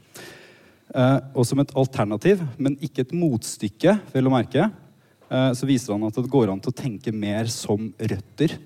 Eh, 0.92 1.18
og 1.34 1.46
som 1.48 1.62
et 1.64 1.74
alternativ, 1.78 2.44
men 2.62 2.78
ikke 2.84 3.06
et 3.06 3.16
motstykke, 3.16 3.98
vel 4.14 4.30
å 4.30 4.34
merke, 4.34 4.68
eh, 5.32 5.52
så 5.58 5.68
viser 5.68 5.96
han 5.96 6.08
at 6.08 6.20
det 6.20 6.32
går 6.32 6.52
an 6.52 6.60
til 6.60 6.74
å 6.74 6.82
tenke 6.84 7.14
mer 7.14 7.50
som 7.52 7.94
røtter. 7.98 8.58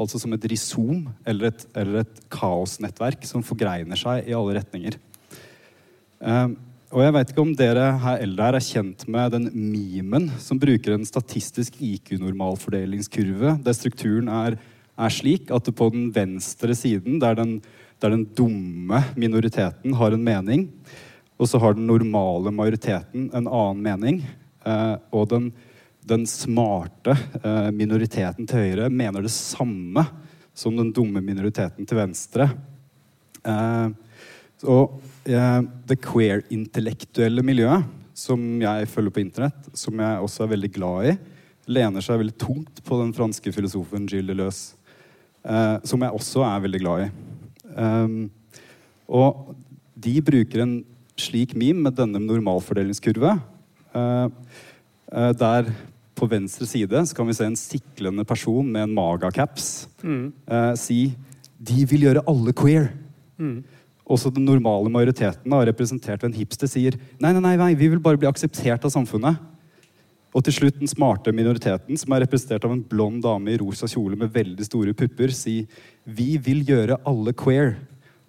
Altså 0.00 0.20
som 0.20 0.32
et 0.32 0.44
risom 0.48 1.08
eller 1.26 1.50
et, 1.50 1.66
eller 1.76 2.00
et 2.00 2.20
kaosnettverk 2.32 3.26
som 3.28 3.44
forgreiner 3.44 3.98
seg 4.00 4.28
i 4.28 4.36
alle 4.36 4.56
retninger. 4.56 4.96
Eh, 6.20 6.48
og 6.90 7.04
jeg 7.04 7.14
vet 7.14 7.28
ikke 7.30 7.42
om 7.44 7.52
dere 7.54 7.84
her 8.02 8.22
eldre 8.24 8.46
her 8.48 8.56
er 8.58 8.64
kjent 8.66 9.04
med 9.10 9.30
den 9.30 9.44
memen 9.54 10.24
som 10.42 10.58
bruker 10.58 10.96
en 10.96 11.06
statistisk 11.06 11.76
IQ-normalfordelingskurve, 11.78 13.52
der 13.62 13.76
strukturen 13.78 14.30
er, 14.34 14.56
er 14.98 15.14
slik 15.14 15.52
at 15.54 15.70
på 15.70 15.90
den 15.94 16.08
venstre 16.14 16.74
siden, 16.74 17.20
der 17.22 17.38
den, 17.38 17.60
der 18.02 18.16
den 18.16 18.26
dumme 18.34 19.04
minoriteten 19.14 19.94
har 20.00 20.16
en 20.16 20.26
mening, 20.26 20.66
og 21.38 21.46
så 21.46 21.62
har 21.62 21.78
den 21.78 21.86
normale 21.86 22.50
majoriteten 22.50 23.30
en 23.30 23.46
annen 23.46 23.86
mening, 23.86 24.20
eh, 24.66 24.96
og 25.14 25.30
den, 25.30 25.52
den 26.02 26.26
smarte 26.26 27.14
eh, 27.38 27.70
minoriteten 27.70 28.50
til 28.50 28.66
høyre 28.66 28.90
mener 28.90 29.22
det 29.22 29.32
samme 29.36 30.08
som 30.58 30.74
den 30.74 30.90
dumme 30.90 31.22
minoriteten 31.22 31.86
til 31.86 32.02
venstre. 32.02 32.50
Eh, 33.46 34.09
og 34.68 35.00
eh, 35.24 35.60
det 35.88 36.00
queer-intellektuelle 36.04 37.44
miljøet, 37.46 37.86
som 38.16 38.40
jeg 38.60 38.88
følger 38.92 39.14
på 39.14 39.22
internett, 39.22 39.70
som 39.72 40.00
jeg 40.02 40.24
også 40.24 40.44
er 40.44 40.52
veldig 40.54 40.72
glad 40.74 41.12
i, 41.12 41.14
lener 41.70 42.04
seg 42.04 42.20
veldig 42.20 42.36
tungt 42.40 42.82
på 42.84 42.98
den 43.00 43.14
franske 43.16 43.52
filosofen 43.54 44.08
Gilles 44.10 44.34
Deleuze, 44.34 44.76
eh, 45.44 45.76
som 45.86 46.02
jeg 46.04 46.16
også 46.16 46.44
er 46.48 46.64
veldig 46.66 46.82
glad 46.82 47.06
i. 47.06 47.10
Um, 47.70 48.30
og 49.06 49.54
de 49.94 50.16
bruker 50.24 50.64
en 50.64 50.74
slik 51.20 51.54
meme 51.58 51.84
med 51.86 51.96
denne 51.98 52.20
normalfordelingskurve, 52.22 53.36
eh, 53.94 54.26
eh, 55.12 55.32
der 55.36 55.72
på 56.16 56.28
venstre 56.28 56.66
side 56.68 57.06
så 57.06 57.16
kan 57.16 57.28
vi 57.28 57.36
se 57.36 57.46
en 57.48 57.56
siklende 57.56 58.24
person 58.28 58.66
med 58.66 58.84
en 58.84 58.94
magacaps 58.94 59.88
eh, 60.04 60.74
si 60.76 61.16
'De 61.60 61.84
vil 61.84 62.08
gjøre 62.08 62.24
alle 62.28 62.52
queer'. 62.52 62.90
Også 64.10 64.32
den 64.34 64.46
normale 64.48 64.90
majoriteten, 64.90 65.46
da, 65.52 65.60
representert 65.68 66.24
ved 66.24 66.32
en 66.32 66.40
hipster, 66.40 66.70
sier 66.70 66.96
nei, 67.22 67.30
nei, 67.36 67.54
nei, 67.54 67.74
vi 67.78 67.92
vil 67.92 68.02
bare 68.02 68.18
bli 68.18 68.28
akseptert 68.30 68.84
av 68.86 68.92
samfunnet. 68.94 69.38
Og 70.30 70.44
til 70.46 70.54
slutt 70.54 70.78
den 70.78 70.90
smarte 70.90 71.32
minoriteten, 71.34 71.98
som 71.98 72.14
er 72.14 72.24
representert 72.24 72.66
av 72.66 72.74
en 72.74 72.82
blond 72.86 73.22
dame 73.24 73.50
i 73.50 73.58
rosa 73.58 73.88
kjole 73.90 74.18
med 74.18 74.30
veldig 74.34 74.66
store 74.66 74.94
pupper, 74.98 75.32
sier 75.34 75.66
vi 76.04 76.36
vil 76.42 76.62
gjøre 76.66 77.00
alle 77.06 77.34
queer. 77.34 77.76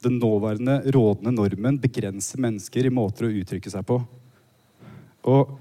Den 0.02 0.18
nåværende 0.22 0.80
rådende 0.94 1.34
normen 1.36 1.78
begrenser 1.82 2.41
mennesker 2.41 2.88
i 2.88 2.94
måter 2.94 3.28
å 3.28 3.34
uttrykke 3.41 3.70
seg 3.70 3.86
på. 3.86 3.99
Og 5.30 5.52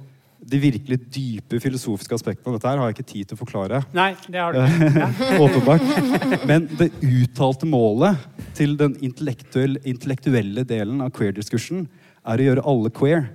de 0.51 0.59
virkelig 0.63 0.99
dype 1.15 1.61
filosofiske 1.63 2.17
aspektene 2.17 2.51
av 2.51 2.57
dette 2.59 2.71
her 2.71 2.81
har 2.81 2.91
jeg 2.91 2.97
ikke 2.99 3.11
tid 3.13 3.31
til 3.31 3.39
å 3.39 3.41
forklare. 3.45 3.81
Nei, 3.97 4.11
det 4.27 4.41
har 4.43 4.57
du. 4.57 4.61
Ja. 4.99 5.09
Åpenbart. 5.45 6.45
Men 6.51 6.67
det 6.79 6.91
uttalte 7.07 7.69
målet 7.71 8.19
til 8.59 8.75
den 8.81 8.97
intellektuelle, 9.05 9.81
intellektuelle 9.87 10.65
delen 10.69 11.03
av 11.05 11.13
queer-diskursen 11.17 11.87
er 12.27 12.43
å 12.43 12.47
gjøre 12.51 12.65
alle 12.73 12.93
queer. 12.95 13.29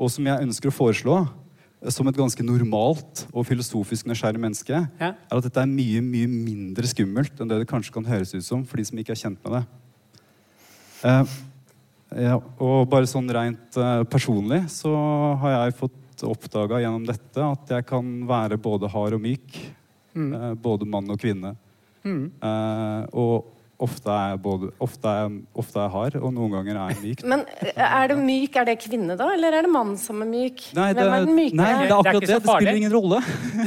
Og 0.00 0.12
som 0.12 0.28
jeg 0.28 0.46
ønsker 0.46 0.70
å 0.70 0.74
foreslå, 0.76 1.18
eh, 1.82 1.90
som 1.92 2.08
et 2.08 2.18
ganske 2.18 2.44
normalt 2.46 3.24
og 3.32 3.46
filosofisk 3.48 4.08
nysgjerrig 4.10 4.40
menneske, 4.40 4.82
Ja. 5.00 5.14
er 5.16 5.36
at 5.36 5.44
dette 5.48 5.60
er 5.60 5.70
mye 5.70 6.00
mye 6.04 6.28
mindre 6.28 6.86
skummelt 6.88 7.40
enn 7.40 7.48
det 7.48 7.62
det 7.64 7.68
kanskje 7.68 7.92
kan 7.96 8.04
høres 8.04 8.34
ut 8.34 8.44
som 8.44 8.64
for 8.64 8.76
de 8.76 8.84
som 8.84 8.98
ikke 9.00 9.16
er 9.16 9.22
kjent 9.24 9.40
med 9.44 9.58
det. 9.58 9.64
Uh, 11.00 11.24
ja, 12.20 12.36
og 12.60 12.88
bare 12.92 13.08
sånn 13.08 13.28
rent 13.32 13.76
uh, 13.80 14.04
personlig 14.04 14.66
så 14.68 14.90
har 15.40 15.54
jeg 15.54 15.78
fått 15.78 15.96
oppdaga 16.28 16.80
gjennom 16.82 17.06
dette 17.08 17.44
at 17.44 17.72
jeg 17.76 17.86
kan 17.88 18.08
være 18.28 18.58
både 18.60 18.90
hard 18.92 19.16
og 19.16 19.22
myk. 19.24 19.60
Mm. 20.10 20.58
både 20.58 20.88
mann 20.90 21.06
og 21.12 21.20
kvinne. 21.22 21.52
Eh, 22.02 23.02
og 23.14 23.59
ofte 23.80 24.12
er, 24.12 24.36
både, 24.40 24.70
ofte, 24.82 25.08
er, 25.08 25.32
ofte 25.58 25.80
er 25.80 25.92
hard, 25.92 26.16
og 26.20 26.32
noen 26.36 26.52
ganger 26.58 26.78
er 26.82 26.98
myk. 27.00 27.22
Men 27.32 27.44
eh, 27.62 27.80
er 27.80 28.12
det 28.12 28.16
myk, 28.20 28.58
er 28.60 28.68
det 28.68 28.76
kvinne 28.82 29.16
da, 29.18 29.30
eller 29.34 29.56
er 29.58 29.66
det 29.66 29.72
mann 29.72 29.94
som 30.00 30.20
er 30.24 30.28
myk? 30.30 30.64
Nei, 30.76 30.90
det, 30.96 31.04
Hvem 31.04 31.16
er 31.16 31.26
den 31.26 31.38
myke? 31.38 31.58
nei, 31.60 31.68
det 31.70 31.76
er 31.76 31.86
Det 31.86 31.90
er 31.90 31.96
akkurat 31.96 32.18
ikke 32.18 32.30
det. 32.30 32.40
Det 32.40 32.54
spiller 32.54 32.80
ingen 32.80 32.94
rolle. 32.94 33.20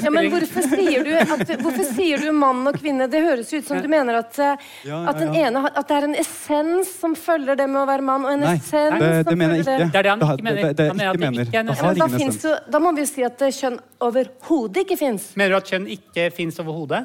Ja, 0.03 0.13
men 0.13 0.29
hvorfor 0.33 0.67
sier, 0.73 1.07
du 1.07 1.11
at, 1.23 1.53
hvorfor 1.63 1.87
sier 1.93 2.25
du 2.25 2.29
mann 2.37 2.61
og 2.69 2.77
kvinne? 2.79 3.07
Det 3.11 3.23
høres 3.25 3.53
ut 3.53 3.67
som 3.69 3.81
du 3.83 3.89
mener 3.91 4.19
at, 4.21 4.39
eh, 4.43 4.67
at, 4.99 5.23
ene, 5.25 5.65
at 5.71 5.81
det 5.89 5.97
er 5.97 6.09
en 6.09 6.17
essens 6.23 6.93
som 7.01 7.17
følger 7.17 7.59
det 7.59 7.67
med 7.71 7.81
å 7.83 7.87
være 7.89 8.07
mann, 8.11 8.27
og 8.27 8.35
en 8.35 8.45
Nei, 8.45 8.55
essens 8.59 8.99
det, 9.01 9.11
som 9.23 9.31
det 9.31 9.39
mener 9.41 9.59
jeg 9.59 9.65
ikke. 9.65 9.89
Det 9.93 10.03
er 10.03 10.07
det 10.09 10.13
han 10.13 10.23
ikke 10.27 10.47
mener. 10.49 10.61
Det, 10.61 10.75
det, 10.77 10.87
Han 10.91 11.01
mener 11.01 11.17
det 11.17 11.17
ikke 11.17 11.25
mener. 11.25 11.41
er 11.41 11.51
Det 11.51 11.57
Ja, 11.57 11.65
da, 11.65 12.07
jo, 12.21 12.55
da 12.77 12.83
må 12.83 12.93
vi 12.93 13.05
jo 13.05 13.09
si 13.09 13.25
at 13.25 13.43
kjønn 13.59 13.81
overhodet 14.03 14.85
ikke 14.85 14.99
fins. 14.99 15.33
Mener 15.39 15.55
du 15.55 15.61
at 15.61 15.73
kjønn 15.73 15.89
ikke 15.97 16.29
fins 16.35 16.59
overhodet? 16.61 17.03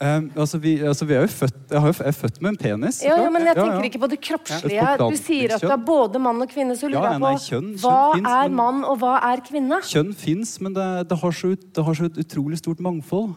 Um, 0.00 0.28
altså, 0.38 0.58
vi, 0.62 0.76
altså, 0.86 1.04
vi 1.08 1.14
er 1.16 1.24
jo 1.24 1.30
født 1.32 1.56
Jeg, 1.72 1.80
jo, 1.82 1.90
jeg 1.90 2.06
er 2.06 2.14
født 2.14 2.36
med 2.44 2.50
en 2.52 2.56
penis. 2.60 3.00
Ja, 3.02 3.16
ja, 3.18 3.30
men 3.34 3.42
jeg 3.48 3.56
tenker 3.58 3.80
ja. 3.80 3.88
ikke 3.88 3.98
på 4.04 4.10
det 4.12 4.20
kroppslige. 4.22 4.84
Du 5.00 5.16
sier 5.18 5.54
at 5.56 5.64
det 5.64 5.72
er 5.74 5.82
både 5.88 6.20
mann 6.22 6.44
og 6.44 6.52
kvinne, 6.52 6.76
så 6.78 6.86
lurer 6.86 7.02
Ja, 7.08 7.16
jeg 7.16 7.24
nei, 7.24 7.32
på 7.34 7.42
kjønn- 7.48 7.72
kjønn 7.72 7.82
hva 7.82 7.96
finnes, 8.14 8.36
er 8.44 8.54
mann, 8.60 8.78
og 8.86 9.00
hva 9.02 9.16
er 9.32 9.42
kvinne? 9.48 9.80
Kjønn 9.90 10.14
fins, 10.14 10.54
men 10.62 10.78
det, 10.78 10.86
det, 11.10 11.18
har 11.18 11.34
så, 11.34 11.50
ut- 11.56 11.66
det 11.74 11.84
har 11.90 11.98
så 11.98 12.06
et 12.12 12.22
utrolig 12.22 12.60
stort 12.62 12.78
mangfold. 12.86 13.34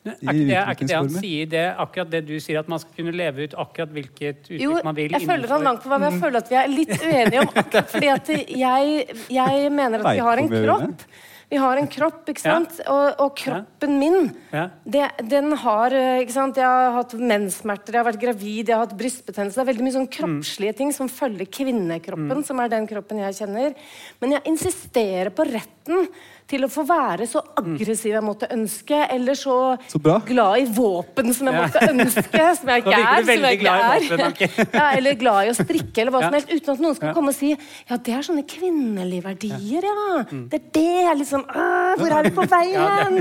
Er 0.00 0.32
ikke 0.32 0.32
det, 0.48 0.56
er 0.56 0.70
ikke 0.72 0.86
det 0.88 0.96
han 0.96 1.10
sier, 1.12 1.48
det, 1.52 1.64
akkurat 1.84 2.08
det 2.14 2.20
du 2.24 2.34
sier, 2.40 2.56
at 2.62 2.68
man 2.72 2.80
skal 2.80 2.94
kunne 3.02 3.12
leve 3.12 3.44
ut 3.44 3.54
akkurat 3.60 3.90
hvilket 3.92 4.46
uttrykk 4.46 4.62
Jo, 4.64 4.78
man 4.86 4.96
vil? 4.96 5.12
jeg 5.12 5.26
føler 5.28 5.50
han 5.52 5.66
langt 5.66 5.82
på 5.84 5.90
vei, 5.92 5.98
men 6.00 6.14
jeg 6.14 6.22
føler 6.22 6.40
at 6.40 6.48
vi 6.48 6.56
er 6.56 6.70
litt 6.72 6.94
uenige 7.04 7.42
om 7.44 7.50
akkurat 7.52 7.90
fordi 7.92 8.08
at 8.14 8.30
jeg, 8.32 9.18
jeg 9.36 9.72
mener 9.76 10.00
at 10.00 10.14
vi 10.16 10.22
har 10.24 10.40
en 10.40 10.48
kropp. 10.54 11.04
Vi 11.50 11.58
har 11.58 11.76
en 11.80 11.88
kropp, 11.90 12.28
ikke 12.30 12.44
Ja. 12.46 12.58
Og, 12.92 13.20
og 13.24 13.32
kroppen 13.36 13.98
min, 13.98 14.28
Ja. 14.52 14.68
det, 14.86 15.08
den 15.28 15.50
har 15.58 15.90
eh, 15.92 16.20
ikke 16.22 16.32
sant? 16.36 16.56
Jeg 16.56 16.64
har 16.64 16.92
hatt 16.94 17.12
menssmerter, 17.18 17.92
jeg 17.96 18.04
har 18.04 18.12
vært 18.12 18.20
gravid, 18.22 18.68
jeg 18.68 18.76
har 18.76 18.86
hatt 18.86 18.96
brystbetennelse. 18.96 19.58
Det 19.58 19.64
er 19.64 19.72
veldig 19.72 19.86
mye 19.88 19.96
sånn 19.98 20.10
kroppslige 20.14 20.76
ting 20.78 20.92
som 20.94 21.08
følger 21.10 21.46
kvinnekroppen, 21.50 22.38
Mm. 22.38 22.44
som 22.46 22.60
er 22.60 22.68
den 22.68 22.86
kroppen 22.86 23.18
jeg 23.18 23.34
kjenner. 23.34 23.74
Men 24.20 24.30
jeg 24.36 24.42
insisterer 24.46 25.30
på 25.34 25.42
retten 25.50 26.06
til 26.50 26.64
å 26.66 26.68
få 26.72 26.82
være 26.88 27.26
så 27.30 27.40
aggressiv 27.60 28.10
jeg 28.16 28.24
måtte 28.26 28.48
ønske, 28.50 28.98
eller 29.14 29.38
så, 29.38 29.54
Så 29.90 30.00
glad 30.26 30.58
i 30.58 30.66
våpen 30.74 31.30
som 31.36 31.46
jeg 31.46 31.54
Ja. 31.54 31.62
måtte 31.66 31.82
ønske, 31.92 32.42
som 32.58 32.72
jeg 32.72 32.82
ikke 32.84 32.96
er. 32.98 33.22
Som 33.28 33.44
jeg 33.46 33.58
ikke 33.60 33.74
er. 33.74 34.06
våpen, 34.10 34.74
ja, 34.80 34.86
eller 34.98 35.14
glad 35.20 35.46
i 35.46 35.52
å 35.52 35.56
strikke, 35.56 36.02
eller 36.02 36.14
hva 36.16 36.22
som 36.26 36.36
helst, 36.38 36.50
uten 36.50 36.74
at 36.74 36.82
noen 36.84 36.96
skal 36.98 37.14
komme 37.14 37.30
og 37.30 37.36
si 37.38 37.52
ja, 37.54 37.96
det 37.96 38.14
er 38.16 38.26
sånne 38.26 38.42
kvinnelige 38.50 39.24
verdier, 39.28 39.86
ja. 39.86 40.24
Det 40.50 40.58
er 40.60 40.64
det. 40.74 40.86
jeg 41.06 41.18
liksom, 41.22 41.44
«Åh, 41.48 41.94
Hvor 42.00 42.16
er 42.18 42.26
vi 42.26 42.32
på 42.40 42.46
vei 42.56 42.64
Ja, 42.72 42.88
hen? 43.04 43.20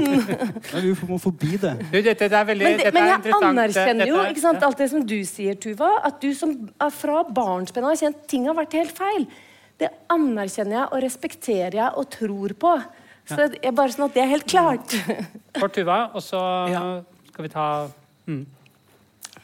Vi 0.90 0.96
må 1.10 1.20
forbi 1.22 1.58
det. 1.62 1.76
Du, 1.92 2.00
dette, 2.02 2.30
det 2.30 2.38
er 2.40 2.48
veldig, 2.50 2.66
Men, 2.66 2.78
det, 2.82 2.94
men 2.96 3.08
jeg 3.12 3.36
anerkjenner 3.44 4.10
jo 4.10 4.24
ikke 4.30 4.42
sant, 4.44 4.64
alt 4.66 4.78
det 4.82 4.90
som 4.92 5.06
du 5.06 5.18
sier, 5.28 5.54
Tuva. 5.62 5.90
At 6.10 6.18
du 6.24 6.32
som 6.38 6.56
er 6.82 6.90
fra 6.94 7.22
barnsben 7.24 7.86
har 7.86 7.96
kjent 8.00 8.26
ting 8.30 8.48
har 8.50 8.58
vært 8.58 8.74
helt 8.80 8.96
feil. 8.98 9.28
Det 9.80 9.88
anerkjenner 10.12 10.76
jeg 10.82 10.88
og 10.92 11.04
respekterer 11.06 11.78
jeg 11.80 11.92
og 12.02 12.10
tror 12.12 12.54
på. 12.60 12.74
Så 13.30 13.46
det 13.54 13.60
er 13.66 13.74
bare 13.78 13.94
sånn 13.94 14.08
at 14.10 14.16
det 14.18 14.24
er 14.24 14.32
helt 14.32 14.48
klart. 14.50 14.96
Kort 15.60 15.76
Tuva, 15.78 16.00
og 16.16 16.24
så 16.26 16.40
Ja. 16.72 16.82
skal 17.32 17.46
vi 17.46 17.52
ta 17.54 17.66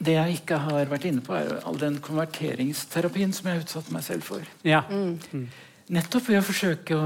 Det 0.06 0.12
jeg 0.18 0.34
ikke 0.42 0.58
har 0.60 0.86
vært 0.92 1.06
inne 1.08 1.22
på, 1.24 1.34
er 1.38 1.46
jo 1.48 1.60
all 1.70 1.78
den 1.80 2.00
konverteringsterapien 2.04 3.32
som 3.34 3.48
jeg 3.48 3.56
har 3.56 3.64
utsatt 3.64 3.92
meg 3.96 4.04
selv 4.04 4.26
for. 4.28 4.44
Ja. 4.68 4.82
Nettopp 5.88 6.28
ved 6.28 6.42
å 6.42 6.44
forsøke 6.46 6.98
å, 7.00 7.06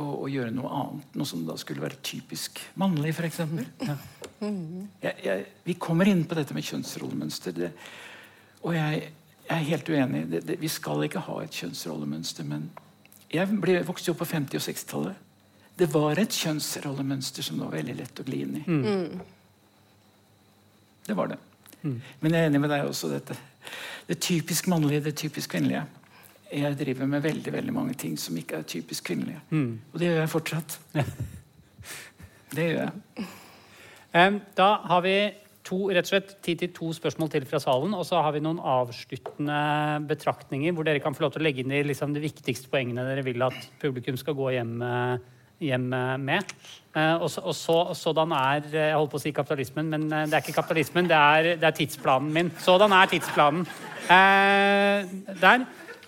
å, 0.00 0.06
å 0.24 0.30
gjøre 0.30 0.54
noe 0.54 0.70
annet. 0.80 1.10
Noe 1.18 1.28
som 1.28 1.42
da 1.46 1.56
skulle 1.60 1.82
være 1.84 1.98
typisk 2.06 2.62
mannlig, 2.80 3.12
f.eks. 3.12 3.42
Ja. 3.84 3.96
Jeg, 4.40 5.14
jeg, 5.24 5.44
vi 5.68 5.74
kommer 5.80 6.08
inn 6.10 6.24
på 6.28 6.34
dette 6.38 6.54
med 6.56 6.64
kjønnsrollemønster. 6.64 7.52
Det, 7.58 7.70
og 8.64 8.74
jeg, 8.78 9.04
jeg 9.44 9.54
er 9.58 9.68
helt 9.68 9.88
uenig. 9.92 10.24
Det, 10.32 10.42
det, 10.48 10.58
vi 10.64 10.70
skal 10.72 11.04
ikke 11.06 11.22
ha 11.28 11.38
et 11.44 11.60
kjønnsrollemønster. 11.60 12.48
Men 12.48 12.70
jeg 13.34 13.60
ble, 13.60 13.78
vokste 13.86 14.12
opp 14.12 14.20
på 14.22 14.28
50- 14.30 14.58
og 14.60 14.64
60-tallet. 14.64 15.16
Det 15.76 15.88
var 15.90 16.18
et 16.22 16.30
kjønnsrollemønster 16.38 17.42
som 17.42 17.58
det 17.58 17.66
var 17.66 17.74
veldig 17.80 17.96
lett 17.98 18.20
å 18.22 18.26
gli 18.28 18.40
inn 18.44 18.56
i. 18.60 18.62
Det 21.08 21.16
var 21.18 21.32
det. 21.32 21.38
Men 21.84 22.32
jeg 22.32 22.40
er 22.40 22.46
enig 22.48 22.60
med 22.62 22.70
deg 22.72 22.86
også. 22.88 23.10
dette. 23.12 23.36
Det 24.06 24.18
typisk 24.22 24.68
mannlige, 24.70 25.02
det 25.04 25.16
typisk 25.20 25.50
kvinnelige. 25.50 25.82
Jeg 26.54 26.76
driver 26.78 27.06
med 27.10 27.22
veldig 27.24 27.52
veldig 27.52 27.72
mange 27.74 27.94
ting 27.98 28.14
som 28.20 28.36
ikke 28.38 28.60
er 28.60 28.62
typisk 28.70 29.04
kvinnelige. 29.10 29.40
Og 29.92 29.98
det 30.00 30.06
gjør 30.12 30.20
jeg 30.22 30.30
fortsatt. 30.32 30.78
Det 32.54 32.68
gjør 32.70 32.84
jeg. 32.84 33.26
Um, 34.14 34.40
Da 34.56 34.68
har 34.86 35.00
vi 35.02 35.14
to, 35.64 35.78
rett 35.90 36.06
og 36.06 36.12
slett, 36.12 36.32
tid 36.44 36.60
til 36.60 36.72
to 36.76 36.90
spørsmål 36.96 37.30
til 37.32 37.46
fra 37.48 37.60
salen. 37.62 37.94
Og 37.96 38.04
så 38.08 38.20
har 38.22 38.34
vi 38.34 38.42
noen 38.44 38.60
avsluttende 38.60 39.60
betraktninger 40.10 40.74
hvor 40.76 40.86
dere 40.86 41.02
kan 41.02 41.16
få 41.16 41.26
lov 41.26 41.34
til 41.34 41.44
å 41.44 41.46
legge 41.46 41.64
inn 41.64 41.72
de, 41.72 41.84
liksom, 41.88 42.14
de 42.14 42.24
viktigste 42.24 42.70
poengene 42.72 43.06
dere 43.08 43.24
vil 43.26 43.46
at 43.46 43.56
publikum 43.82 44.18
skal 44.20 44.36
gå 44.38 44.52
hjem, 44.56 44.74
eh, 44.84 45.14
hjem 45.70 45.86
eh, 45.96 46.16
med. 46.20 46.56
Eh, 46.94 47.14
og 47.16 47.30
så, 47.32 47.44
og 47.48 47.56
så, 47.58 47.78
sådan 47.98 48.34
er 48.36 48.68
Jeg 48.70 48.98
holdt 48.98 49.14
på 49.14 49.20
å 49.20 49.24
si 49.24 49.32
kapitalismen, 49.34 49.88
men 49.94 50.08
det 50.12 50.32
er 50.32 50.42
ikke 50.42 50.58
kapitalismen. 50.60 51.08
Det 51.10 51.20
er, 51.20 51.54
det 51.60 51.70
er 51.70 51.78
tidsplanen 51.80 52.34
min. 52.34 52.52
Sådan 52.64 52.92
er 52.92 53.14
tidsplanen. 53.14 53.64
Eh, 54.04 55.14
der. 55.40 55.64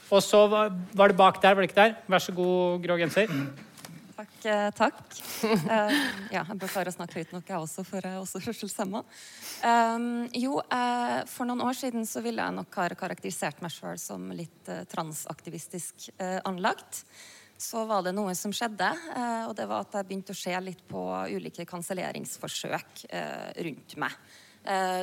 Og 0.07 0.21
så 0.23 0.45
var 0.47 1.09
det 1.11 1.17
bak 1.19 1.41
der, 1.43 1.55
var 1.55 1.65
det 1.65 1.73
ikke 1.73 1.81
der? 1.81 1.97
Vær 2.07 2.23
så 2.23 2.35
god, 2.37 2.83
grå 2.85 3.01
genser. 3.01 3.33
Takk. 4.17 4.45
eh, 4.45 4.71
takk. 4.71 5.03
Eh, 5.77 5.97
ja, 6.33 6.43
jeg 6.49 6.57
bør 6.61 6.71
klare 6.73 6.91
å 6.91 6.95
snakke 6.95 7.21
høyt 7.21 7.33
nok, 7.35 7.49
jeg 7.51 7.61
også, 7.61 7.83
for 7.85 8.01
jeg 8.01 8.15
er 8.15 8.23
også 8.23 8.41
hørselshemma. 8.45 9.03
Um, 9.61 10.07
jo, 10.33 10.57
eh, 10.63 11.19
for 11.29 11.49
noen 11.49 11.61
år 11.67 11.77
siden 11.77 12.07
så 12.09 12.23
ville 12.25 12.41
jeg 12.41 12.57
nok 12.57 12.79
ha 12.81 12.87
karakterisert 12.97 13.61
meg 13.65 13.75
sjøl 13.75 13.99
som 14.01 14.31
litt 14.33 14.71
transaktivistisk 14.93 16.09
anlagt. 16.49 17.05
så 17.59 17.87
var 17.89 18.03
det 18.05 18.13
noe 18.13 18.35
som 18.37 18.53
skjedde. 18.53 18.89
Og 19.49 19.55
det 19.57 19.65
var 19.69 19.87
at 19.87 19.95
jeg 19.97 20.09
begynte 20.09 20.35
å 20.35 20.37
se 20.37 20.53
litt 20.61 20.83
på 20.89 21.03
ulike 21.33 21.65
kanselleringsforsøk 21.69 23.07
rundt 23.65 23.97
meg. 23.97 24.19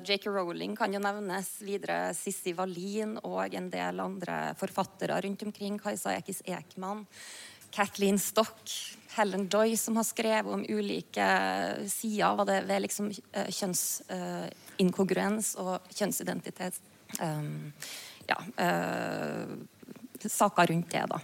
J.K. 0.03 0.27
Rowling 0.27 0.75
kan 0.75 0.93
jo 0.93 0.99
nevnes, 1.01 1.49
videre 1.63 2.11
Sissi 2.13 2.53
Wallin 2.53 3.15
og 3.23 3.55
en 3.55 3.69
del 3.73 4.03
andre 4.03 4.37
forfattere 4.59 5.17
rundt 5.23 5.47
omkring. 5.47 5.79
Kajsa 5.81 6.13
Ekis 6.19 6.43
Ekman, 6.45 7.05
Kathleen 7.73 8.19
Stock, 8.21 8.69
Helen 9.15 9.47
Doy, 9.49 9.75
som 9.77 9.97
har 9.97 10.05
skrevet 10.07 10.53
om 10.53 10.65
ulike 10.69 11.27
sider 11.89 12.45
det 12.49 12.59
ved 12.69 12.85
liksom, 12.85 13.09
uh, 13.09 13.49
kjønnsinkongruens 13.49 15.55
uh, 15.57 15.65
og 15.65 15.93
kjønnsidentitet. 15.93 16.79
Um, 17.21 17.73
ja, 18.23 18.37
saker 20.23 20.69
rundt 20.71 20.93
det, 20.93 21.01
da. 21.11 21.17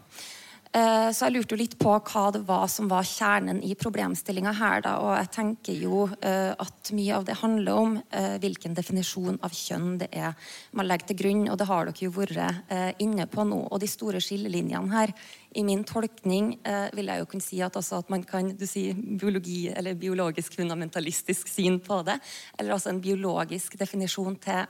Eh, 0.70 1.10
så 1.10 1.26
jeg 1.26 1.34
lurte 1.34 1.56
jo 1.56 1.58
litt 1.64 1.74
på 1.82 1.90
hva 1.90 2.28
det 2.30 2.44
var 2.46 2.68
som 2.70 2.86
var 2.92 3.08
kjernen 3.08 3.58
i 3.66 3.74
problemstillinga 3.78 4.52
her. 4.60 4.84
Da. 4.86 4.92
Og 5.02 5.16
jeg 5.16 5.32
tenker 5.34 5.80
jo 5.82 6.04
uh, 6.12 6.54
at 6.54 6.92
mye 6.94 7.16
av 7.18 7.26
det 7.26 7.40
handler 7.40 7.80
om 7.80 7.96
uh, 7.98 8.36
hvilken 8.42 8.78
definisjon 8.78 9.40
av 9.46 9.56
kjønn 9.56 9.98
det 10.04 10.12
er 10.14 10.38
man 10.78 10.86
legger 10.86 11.10
til 11.10 11.20
grunn, 11.24 11.44
og 11.50 11.58
det 11.58 11.70
har 11.72 11.90
dere 11.90 12.06
jo 12.06 12.14
vært 12.14 13.00
inne 13.02 13.26
på 13.30 13.44
nå. 13.50 13.64
Og 13.74 13.82
de 13.82 13.90
store 13.90 14.22
skillelinjene 14.22 14.94
her, 14.94 15.14
i 15.58 15.64
min 15.66 15.82
tolkning 15.88 16.52
vil 16.94 17.10
jeg 17.10 17.22
jo 17.24 17.28
kunne 17.32 17.44
si 17.44 17.58
at, 17.66 17.74
altså 17.76 18.04
at 18.04 18.12
man 18.14 18.22
kan 18.28 18.52
du 18.54 18.68
sier, 18.70 18.94
biologi 18.94 19.72
eller 19.74 19.98
biologisk 19.98 20.60
fundamentalistisk 20.60 21.50
syn 21.50 21.80
på 21.82 22.04
det, 22.06 22.20
eller 22.60 22.76
altså 22.76 22.94
en 22.94 23.02
biologisk 23.02 23.80
definisjon 23.82 24.38
til 24.44 24.68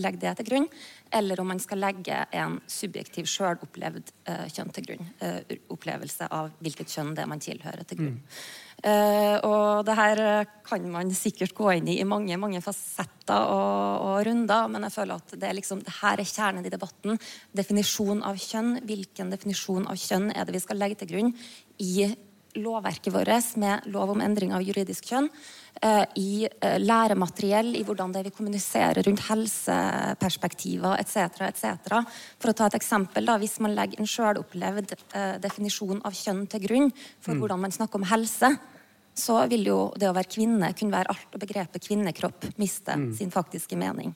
legge 0.00 0.20
det 0.22 0.32
til 0.38 0.48
grunn, 0.48 0.66
eller 1.12 1.40
om 1.42 1.50
man 1.52 1.60
skal 1.62 1.82
legge 1.82 2.22
en 2.36 2.58
subjektiv, 2.70 3.28
sjølopplevd 3.30 4.12
uh, 4.30 4.46
kjønn 4.48 4.72
til 4.76 4.86
grunn. 4.88 5.10
Uh, 5.20 5.40
opplevelse 5.74 6.28
av 6.32 6.50
hvilket 6.62 6.92
kjønn 6.92 7.14
det 7.16 7.24
er 7.24 7.30
man 7.30 7.42
tilhører, 7.42 7.84
til 7.88 8.00
grunn. 8.00 8.18
Uh, 8.80 9.36
og 9.44 9.84
det 9.84 9.96
her 9.98 10.22
kan 10.64 10.86
man 10.88 11.10
sikkert 11.12 11.52
gå 11.56 11.68
inn 11.76 11.90
i 11.92 11.98
i 12.00 12.06
mange 12.08 12.38
mange 12.40 12.62
fasetter 12.64 13.44
og, 13.52 14.06
og 14.06 14.16
runder, 14.26 14.70
men 14.72 14.86
jeg 14.88 14.96
føler 14.96 15.20
at 15.20 15.36
det, 15.36 15.44
er 15.48 15.58
liksom, 15.58 15.84
det 15.84 15.98
her 16.00 16.22
er 16.22 16.32
kjernen 16.32 16.66
i 16.66 16.72
debatten. 16.72 17.20
Definisjon 17.56 18.24
av 18.24 18.40
kjønn. 18.40 18.78
Hvilken 18.88 19.34
definisjon 19.34 19.88
av 19.90 20.00
kjønn 20.00 20.30
er 20.32 20.48
det 20.48 20.56
vi 20.56 20.64
skal 20.64 20.80
legge 20.80 21.02
til 21.02 21.12
grunn 21.12 21.32
i 21.80 22.10
lovverket 22.58 23.12
vårt 23.14 23.56
med 23.56 23.86
lov 23.92 24.10
om 24.10 24.20
endring 24.20 24.52
av 24.54 24.62
juridisk 24.64 25.06
kjønn, 25.10 25.28
eh, 25.82 26.04
i 26.16 26.48
eh, 26.48 26.78
læremateriell, 26.80 27.74
i 27.76 27.84
hvordan 27.86 28.12
det 28.12 28.24
vi 28.26 28.32
kommuniserer 28.34 29.02
rundt 29.06 29.22
helseperspektiver 29.28 30.98
etc. 30.98 31.40
etc. 31.46 32.02
For 32.40 32.50
å 32.50 32.56
ta 32.56 32.66
et 32.66 32.80
eksempel, 32.80 33.26
da, 33.26 33.38
Hvis 33.38 33.60
man 33.60 33.74
legger 33.74 34.00
en 34.00 34.10
sjølopplevd 34.10 34.96
eh, 35.14 35.38
definisjon 35.38 36.02
av 36.04 36.12
kjønn 36.12 36.46
til 36.46 36.66
grunn 36.66 36.92
for 37.20 37.34
mm. 37.34 37.40
hvordan 37.40 37.60
man 37.60 37.72
snakker 37.72 38.00
om 38.00 38.10
helse, 38.10 38.54
så 39.14 39.46
vil 39.50 39.66
jo 39.66 39.80
det 39.98 40.08
å 40.08 40.14
være 40.16 40.30
kvinne 40.30 40.72
kunne 40.78 40.96
være 40.96 41.12
alt, 41.12 41.34
og 41.34 41.42
begrepet 41.42 41.86
kvinnekropp 41.86 42.46
miste 42.60 42.96
mm. 42.96 43.10
sin 43.18 43.30
faktiske 43.34 43.76
mening. 43.76 44.14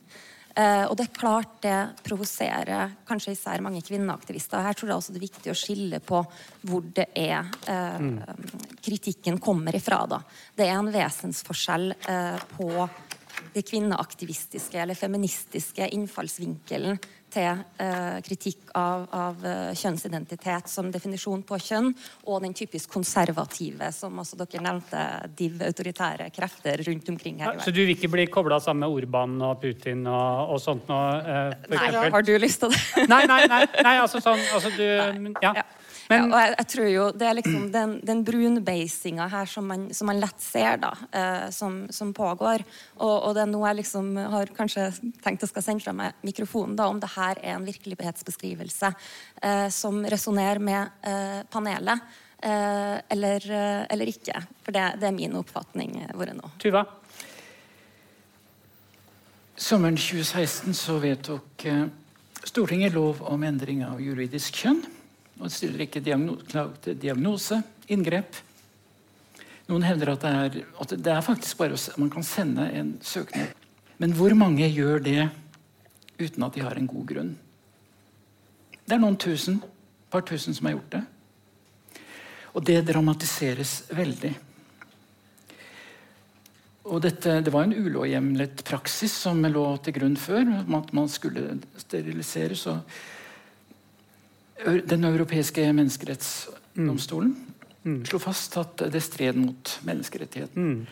Uh, 0.55 0.87
og 0.87 0.93
det 0.95 1.09
er 1.09 1.17
klart 1.17 1.55
det 1.65 1.79
provoserer 2.07 2.93
kanskje 3.09 3.33
især 3.35 3.63
mange 3.65 3.83
kvinneaktivister. 3.83 4.63
Her 4.63 4.77
tror 4.79 4.93
jeg 4.93 5.01
også 5.01 5.15
det 5.15 5.19
er 5.19 5.27
viktig 5.27 5.51
å 5.51 5.57
skille 5.59 5.99
på 6.05 6.21
hvor 6.69 6.85
det 6.95 7.09
er 7.19 7.49
uh, 7.67 7.99
mm. 7.99 8.21
kritikken 8.85 9.41
kommer 9.43 9.75
ifra. 9.75 10.05
Da. 10.11 10.21
Det 10.55 10.69
er 10.69 10.77
en 10.77 10.93
vesensforskjell 10.95 11.91
uh, 12.07 12.39
på 12.55 12.71
det 13.55 13.65
kvinneaktivistiske 13.67 14.79
eller 14.79 14.99
feministiske 14.99 15.91
innfallsvinkelen 15.97 16.99
til 17.35 17.63
eh, 17.83 18.19
kritikk 18.25 18.73
av, 18.79 19.07
av, 19.15 19.45
eh, 19.47 19.73
kjønnsidentitet 19.79 20.71
som 20.71 20.91
definisjon 20.95 21.43
på 21.47 21.59
kjønn, 21.67 21.91
og 22.31 22.43
den 22.45 22.55
typisk 22.57 22.93
konservative, 22.95 23.91
som 23.95 24.19
altså 24.23 24.39
dere 24.41 24.63
nevnte, 24.65 25.05
div, 25.37 25.59
autoritære 25.67 26.31
krefter 26.35 26.85
rundt 26.89 27.11
omkring 27.15 27.43
her. 27.43 27.47
i 27.47 27.51
verden. 27.55 27.65
så 27.67 27.75
du 27.75 27.83
vil 27.83 27.95
ikke 27.97 28.13
bli 28.13 28.27
kobla 28.33 28.61
sammen 28.63 28.85
med 28.87 28.99
Orban 28.99 29.37
og 29.43 29.61
Putin 29.63 30.07
og, 30.07 30.55
og 30.55 30.63
sånt 30.63 30.91
nå? 30.91 31.01
Eh, 31.21 31.71
nei, 31.75 31.89
har 32.15 32.27
du 32.27 32.35
lyst 32.39 32.65
til 32.65 32.75
det? 32.75 33.09
nei, 33.13 33.25
nei, 33.31 33.43
nei, 33.51 33.65
nei, 33.83 33.97
altså 34.03 34.23
sånn 34.23 34.43
altså 34.55 34.73
du, 34.77 34.87
ja. 35.43 35.55
ja. 35.61 35.67
Men, 36.11 36.25
ja, 36.25 36.25
og 36.29 36.35
jeg, 36.37 36.55
jeg, 36.59 36.69
tror 36.73 36.89
jo 36.91 37.05
det 37.17 37.29
er 37.29 37.37
liksom 37.39 37.69
den, 37.73 37.95
den 38.05 38.25
brunbeisinga 38.27 39.29
her 39.33 39.49
som 39.49 39.69
man, 39.71 39.87
som 39.97 40.11
man, 40.11 40.21
lett 40.21 40.43
ser, 40.43 40.77
da, 40.83 40.93
eh, 41.11 41.47
som, 41.55 41.85
som, 41.95 42.13
pågår. 42.17 42.65
Og, 42.99 43.15
og, 43.15 43.31
det 43.37 43.45
er 43.45 43.53
noe 43.53 43.71
jeg 43.71 43.81
liksom 43.83 44.11
har 44.35 44.53
kanskje 44.57 44.91
tenkt 45.25 45.47
å 45.47 45.51
skal 45.51 45.65
sende 45.65 45.85
fra 45.87 45.95
meg 45.97 46.19
mikrofonen, 46.27 46.77
da, 46.79 46.91
om 46.93 47.01
det 47.01 47.13
her 47.15 47.41
er 47.41 47.57
en 47.57 47.69
virkelighetsbeskrivelse 47.69 48.93
eh, 49.43 49.69
som 49.73 50.05
resonnerer 50.05 50.63
med 50.63 51.09
eh, 51.09 51.41
panelet. 51.53 52.05
Eh, 52.45 52.99
eller, 53.09 53.51
eh, 53.51 53.87
eller, 53.89 54.07
ikke. 54.07 54.43
For 54.65 54.77
det, 54.77 54.85
det 55.01 55.09
er 55.09 55.17
min 55.17 55.33
oppfatning 55.39 55.97
eh, 56.03 56.11
vært 56.19 56.37
nå. 56.37 56.51
Tuva? 56.61 56.85
Sommeren 59.57 59.97
2016 59.97 60.75
så 60.77 60.99
vedtok 61.01 61.65
Stortinget 62.45 62.93
lov 62.93 63.23
om 63.25 63.47
endring 63.47 63.85
av 63.87 64.03
juridisk 64.03 64.59
kjønn 64.61 64.83
og 65.41 65.51
stiller 65.51 65.85
ikke 65.87 66.03
diagnose, 66.05 66.67
til 66.85 66.99
diagnose, 67.01 67.61
inngrep. 67.91 68.37
Noen 69.69 69.87
hevder 69.87 70.13
at 70.13 70.25
det 70.25 70.33
er, 70.33 70.59
at 70.81 70.95
det 70.95 71.13
er 71.13 71.25
faktisk 71.25 71.59
bare 71.59 71.79
at 71.79 71.99
man 72.01 72.13
kan 72.13 72.27
sende 72.27 72.69
en 72.73 72.99
søknad. 73.03 73.55
Men 73.99 74.13
hvor 74.13 74.35
mange 74.37 74.69
gjør 74.69 75.01
det 75.03 75.29
uten 76.21 76.45
at 76.45 76.55
de 76.55 76.63
har 76.63 76.77
en 76.79 76.89
god 76.91 77.07
grunn? 77.09 77.35
Det 78.85 78.97
er 78.97 79.01
noen 79.01 79.17
tusen, 79.17 79.63
par 80.13 80.27
tusen 80.29 80.55
som 80.55 80.69
har 80.69 80.77
gjort 80.77 80.99
det. 80.99 81.05
Og 82.55 82.67
det 82.69 82.85
dramatiseres 82.87 83.85
veldig. 83.91 84.35
Og 86.85 87.01
dette, 87.01 87.41
Det 87.41 87.51
var 87.51 87.65
en 87.65 87.73
ulovhjemlet 87.73 88.63
praksis 88.65 89.13
som 89.13 89.41
lå 89.43 89.65
til 89.83 89.95
grunn 89.97 90.17
før, 90.17 90.45
om 90.67 90.75
at 90.75 90.93
man 90.93 91.09
skulle 91.09 91.59
steriliseres. 91.81 92.67
og 92.67 92.85
den 94.63 95.05
europeiske 95.05 95.67
menneskerettsdomstolen 95.75 97.35
mm. 97.85 98.05
slo 98.09 98.21
fast 98.23 98.57
at 98.61 98.85
det 98.93 99.03
stred 99.05 99.39
mot 99.39 99.79
menneskerettigheten. 99.87 100.69
Mm. 100.69 100.87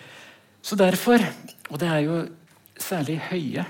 Så 0.63 0.77
derfor, 0.79 1.23
og 1.71 1.81
det 1.83 1.89
er 1.89 2.03
jo 2.07 2.19
særlig 2.79 3.19
Høie, 3.31 3.65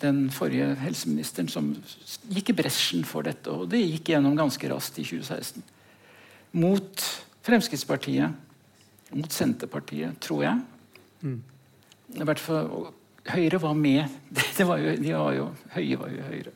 den 0.00 0.30
forrige 0.32 0.74
helseministeren, 0.80 1.48
som 1.52 1.72
gikk 2.32 2.52
i 2.52 2.56
bresjen 2.56 3.04
for 3.04 3.24
dette, 3.26 3.52
og 3.52 3.68
det 3.72 3.82
gikk 3.82 4.14
gjennom 4.14 4.36
ganske 4.38 4.70
raskt 4.72 5.00
i 5.00 5.04
2016. 5.04 5.64
Mot 6.60 7.04
Fremskrittspartiet, 7.44 8.32
mot 9.16 9.32
Senterpartiet, 9.32 10.16
tror 10.22 10.44
jeg. 10.46 10.62
Mm. 11.20 11.40
I 12.16 12.26
hvert 12.26 12.42
fall 12.42 12.88
Høyre 13.30 13.60
var 13.60 13.76
med. 13.76 14.08
Det 14.56 14.64
var 14.66 14.80
jo, 14.80 14.94
de 14.96 15.12
var 15.12 15.34
jo, 15.36 15.44
Høie 15.74 15.98
var 16.00 16.12
jo 16.14 16.24
Høyre. 16.24 16.54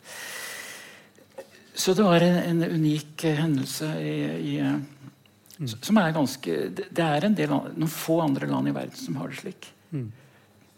Så 1.74 1.94
det 1.94 2.06
var 2.06 2.22
en, 2.22 2.38
en 2.38 2.64
unik 2.76 3.24
uh, 3.26 3.30
hendelse 3.34 3.88
i, 3.98 4.16
i, 4.55 4.59
mm. 4.62 5.70
som 5.74 5.98
er 5.98 6.14
ganske 6.14 6.59
Det, 6.70 7.02
er 7.02 7.26
en 7.26 7.34
del, 7.34 7.51
noen 7.51 7.90
få 7.90 8.20
andre 8.22 8.46
land 8.51 8.70
i 8.70 8.76
verden 8.76 8.98
som 8.98 9.18
har 9.18 9.32
det 9.32 9.40
slik. 9.40 9.70
Mm. 9.90 10.12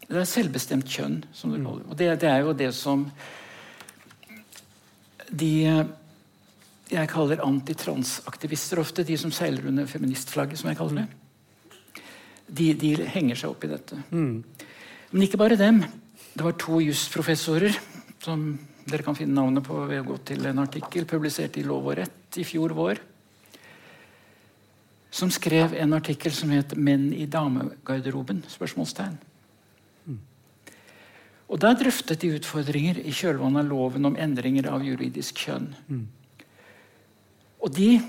Det 0.06 0.23
er 0.23 0.31
selvbestemt 0.31 0.89
kjønn, 0.89 1.20
som 1.35 1.52
du 1.52 1.59
mm. 1.59 1.66
kaller 1.66 1.82
det. 1.82 1.90
Og 1.90 2.01
det, 2.01 2.10
det, 2.23 2.32
er 2.32 2.47
jo 2.47 2.56
det 2.56 2.73
som 2.77 3.06
de 5.27 5.52
jeg 6.86 7.10
kaller 7.10 7.43
antitransaktivister 7.43 8.78
ofte, 8.78 9.05
de 9.06 9.16
som 9.18 9.32
seiler 9.35 9.66
under 9.66 9.89
feministflagget, 9.90 10.60
som 10.60 10.70
jeg 10.70 10.78
kaller 10.78 11.02
det. 11.02 12.02
De, 12.47 12.68
de 12.78 12.93
henger 13.10 13.40
seg 13.40 13.51
opp 13.51 13.66
i 13.66 13.70
dette. 13.73 13.98
Mm. 14.14 14.44
Men 15.10 15.24
ikke 15.27 15.40
bare 15.40 15.59
dem. 15.59 15.82
Det 16.36 16.44
var 16.44 16.55
to 16.60 16.78
jusprofessorer 16.85 17.74
som 18.23 18.52
dere 18.86 19.02
kan 19.02 19.16
finne 19.18 19.34
navnet 19.34 19.66
på 19.66 19.76
ved 19.88 20.00
å 20.00 20.08
gå 20.12 20.16
til 20.28 20.46
en 20.46 20.62
artikkel 20.62 21.08
publisert 21.10 21.56
i 21.58 21.64
Lov 21.66 21.88
og 21.90 21.96
rett 21.98 22.38
i 22.38 22.44
fjor 22.46 22.70
vår. 22.76 23.00
Som 25.10 25.30
skrev 25.32 25.74
en 25.74 25.92
artikkel 25.96 26.32
som 26.32 26.50
het 26.50 26.76
'Menn 26.76 27.12
i 27.12 27.26
damegarderoben?' 27.26 28.42
spørsmålstegn. 28.48 29.18
Og 31.48 31.60
Der 31.60 31.74
drøftet 31.74 32.20
de 32.20 32.38
utfordringer 32.38 32.98
i 32.98 33.12
kjølvannet 33.14 33.58
av 33.58 33.70
loven 33.70 34.04
om 34.04 34.16
endringer 34.16 34.66
av 34.66 34.82
juridisk 34.82 35.34
kjønn. 35.34 35.74
Og 37.62 37.74
de, 37.74 38.00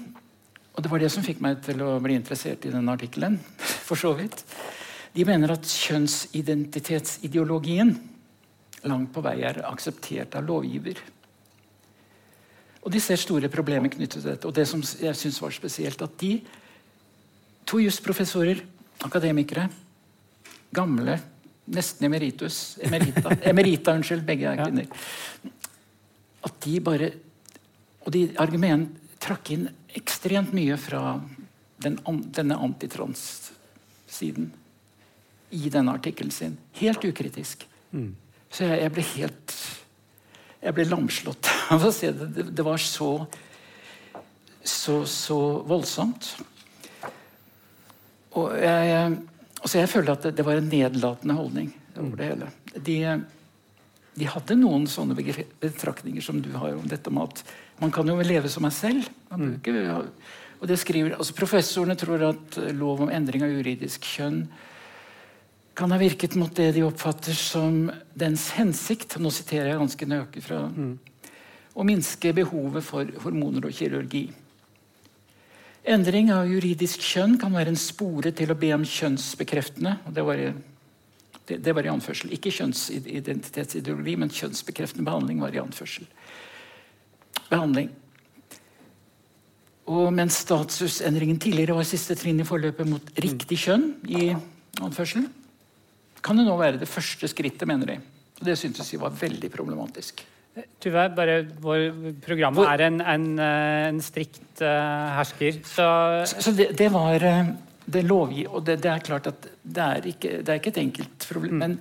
og 0.74 0.84
det 0.84 0.92
var 0.92 1.00
det 1.00 1.12
som 1.12 1.24
fikk 1.24 1.42
meg 1.42 1.66
til 1.66 1.82
å 1.82 2.00
bli 2.00 2.14
interessert 2.18 2.66
i 2.66 2.72
denne 2.74 2.92
artikkelen, 2.92 3.40
for 3.88 3.96
så 3.96 4.14
vidt, 4.18 4.46
de 5.14 5.26
mener 5.26 5.52
at 5.52 5.66
kjønnsidentitetsideologien 5.66 8.00
langt 8.86 9.14
på 9.14 9.24
vei 9.26 9.40
er 9.48 9.64
akseptert 9.66 10.36
av 10.38 10.46
lovgiver. 10.46 11.00
Og 12.84 12.94
De 12.94 13.02
ser 13.04 13.20
store 13.20 13.50
problemer 13.52 13.92
knyttet 13.92 14.22
til 14.22 14.30
dette. 14.30 14.48
Og 14.48 14.54
det 14.56 14.68
som 14.70 14.82
jeg 14.82 15.16
synes 15.18 15.42
var 15.42 15.52
spesielt, 15.56 16.02
at 16.02 16.14
de 16.22 16.38
to 17.68 17.82
jusprofessorer, 17.84 18.62
akademikere, 19.04 19.68
gamle, 20.72 21.18
nesten 21.68 22.08
emeritus 22.08 22.78
Emerita, 22.80 23.34
emerita 23.52 23.96
unnskyld, 23.98 24.24
begge 24.26 24.48
er 24.48 24.62
kvinner. 24.62 24.88
At 26.48 26.62
de 26.64 26.80
bare 26.84 27.12
Og 28.08 28.14
de 28.16 28.22
argument 28.40 28.94
trakk 29.20 29.50
inn 29.52 29.66
ekstremt 30.00 30.54
mye 30.56 30.78
fra 30.80 31.18
den, 31.84 31.98
denne 32.32 32.56
antitrans-siden 32.56 34.48
i 35.52 35.70
denne 35.74 35.92
artikkelen 35.92 36.32
sin. 36.32 36.56
Helt 36.80 37.04
ukritisk. 37.04 37.66
Mm. 37.92 38.14
Så 38.52 38.66
jeg, 38.66 38.80
jeg, 38.84 38.94
ble 38.96 39.06
helt 39.14 39.56
Jeg 40.64 40.76
ble 40.78 40.88
lamslått 40.90 41.50
av 41.74 41.86
å 41.88 41.94
se 41.94 42.12
det. 42.16 42.48
Det, 42.50 42.66
var 42.66 42.82
så, 42.82 43.12
så, 44.64 45.02
så 45.10 45.40
voldsomt. 45.68 46.32
Og 48.38 48.54
jeg, 48.62 49.18
så 49.64 49.82
jeg 49.82 49.92
føler 49.92 50.14
at 50.14 50.28
det, 50.28 50.36
det, 50.38 50.46
var 50.46 50.60
en 50.60 50.70
nedlatende 50.72 51.38
holdning 51.38 51.72
over 51.98 52.20
det 52.20 52.30
hele. 52.32 52.50
De, 52.78 52.98
de 54.18 54.28
hadde 54.30 54.60
noen 54.60 54.86
sånne 54.90 55.18
betraktninger 55.18 56.24
som 56.24 56.42
du 56.44 56.52
har 56.58 56.76
om 56.78 56.86
dette 56.90 57.14
med 57.14 57.32
at 57.32 57.56
man 57.82 57.94
kan 57.94 58.10
jo 58.10 58.18
leve 58.22 58.50
som 58.50 58.66
meg 58.66 58.74
selv. 58.74 59.10
Man 59.30 59.58
bruker, 59.58 60.06
og 60.58 60.70
det 60.70 60.80
skriver, 60.82 61.18
altså 61.18 61.36
Professorene 61.38 61.98
tror 62.00 62.24
at 62.32 62.58
lov 62.74 63.04
om 63.06 63.14
endring 63.14 63.46
av 63.46 63.54
juridisk 63.54 64.06
kjønn 64.06 64.46
kan 65.78 65.92
ha 65.94 65.98
virket 66.02 66.36
mot 66.36 66.56
det 66.56 66.72
de 66.74 66.82
oppfatter 66.88 67.38
som 67.38 67.92
dens 68.18 68.50
hensikt 68.58 69.20
Nå 69.22 69.30
siterer 69.34 69.72
jeg 69.72 69.82
ganske 69.84 70.10
nøyaktig 70.10 70.42
fra 70.48 70.64
mm. 70.74 70.96
Å 71.78 71.86
minske 71.86 72.32
behovet 72.34 72.82
for 72.82 73.06
hormoner 73.22 73.68
og 73.70 73.76
kirurgi. 73.78 74.24
Endring 75.86 76.32
av 76.34 76.50
juridisk 76.50 77.04
kjønn 77.06 77.36
kan 77.38 77.54
være 77.54 77.70
en 77.70 77.78
spore 77.78 78.32
til 78.34 78.50
å 78.50 78.58
be 78.58 78.72
om 78.74 78.82
kjønnsbekreftende 78.82 79.94
det 80.10 80.26
var, 80.26 80.42
det, 81.46 81.60
det 81.62 81.76
var 81.78 81.86
i 81.86 81.92
anførsel. 81.94 82.34
Ikke 82.34 82.50
kjønnsidentitetsideologi, 82.56 84.18
men 84.18 84.34
kjønnsbekreftende 84.34 85.06
behandling 85.06 85.46
var 85.46 85.54
i 85.54 85.62
anførsel. 85.62 86.10
Behandling. 87.52 87.94
Og 89.94 90.10
mens 90.18 90.42
statusendringen 90.48 91.38
tidligere 91.40 91.78
var 91.78 91.86
siste 91.88 92.18
trinn 92.18 92.42
i 92.42 92.48
forløpet 92.50 92.90
mot 92.90 93.14
riktig 93.22 93.62
kjønn, 93.68 93.92
i 94.10 94.34
anførsel, 94.82 95.30
kan 96.28 96.40
det 96.40 96.48
nå 96.48 96.56
være 96.60 96.82
det 96.82 96.90
første 96.90 97.30
skrittet, 97.32 97.68
mener 97.70 97.94
de. 97.94 98.02
Og 98.38 98.46
Det 98.46 98.58
syntes 98.60 98.92
de 98.92 99.00
var 99.02 99.16
veldig 99.16 99.50
problematisk. 99.54 100.26
Tuve, 100.82 101.04
bare 101.14 101.42
vår 101.62 101.84
programmet 102.26 102.66
er 102.66 102.88
en, 102.88 103.02
en, 103.02 103.26
eh, 103.38 103.88
en 103.92 104.00
strikt 104.02 104.64
uh, 104.66 105.14
hersker, 105.14 105.60
så 105.70 105.88
Så, 106.26 106.54
det, 106.58 106.72
det, 106.78 106.90
var 106.94 107.22
det 107.86 108.04
lovgi... 108.06 108.48
Og 108.48 108.66
det, 108.66 108.80
det, 108.82 108.90
er 108.92 109.06
klart 109.06 109.30
at 109.30 109.48
det 109.62 109.84
er 109.84 110.10
ikke, 110.10 110.32
det 110.42 110.50
er 110.50 110.60
ikke 110.60 110.74
et 110.74 110.82
enkelt 110.82 111.28
problem. 111.30 111.54
Mm. 111.54 111.60
Men 111.62 111.78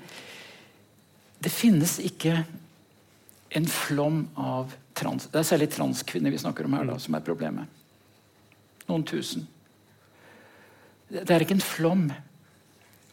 det 1.41 1.53
finnes 1.53 1.97
ikke 2.05 2.45
en 3.57 3.67
flom 3.71 4.27
av 4.37 4.77
trans... 4.97 5.31
Det 5.33 5.41
er 5.41 5.49
særlig 5.49 5.71
transkvinner 5.73 6.35
vi 6.35 6.45
snakker 6.45 6.69
om 6.69 6.77
her, 6.77 6.85
da, 6.85 6.99
mm. 6.99 7.05
som 7.07 7.17
er 7.17 7.25
problemet. 7.25 7.83
Noen 8.91 9.09
tusen. 9.09 9.49
Det 11.09 11.31
er 11.31 11.43
ikke 11.43 11.57
en 11.57 11.65
flom. 11.65 12.07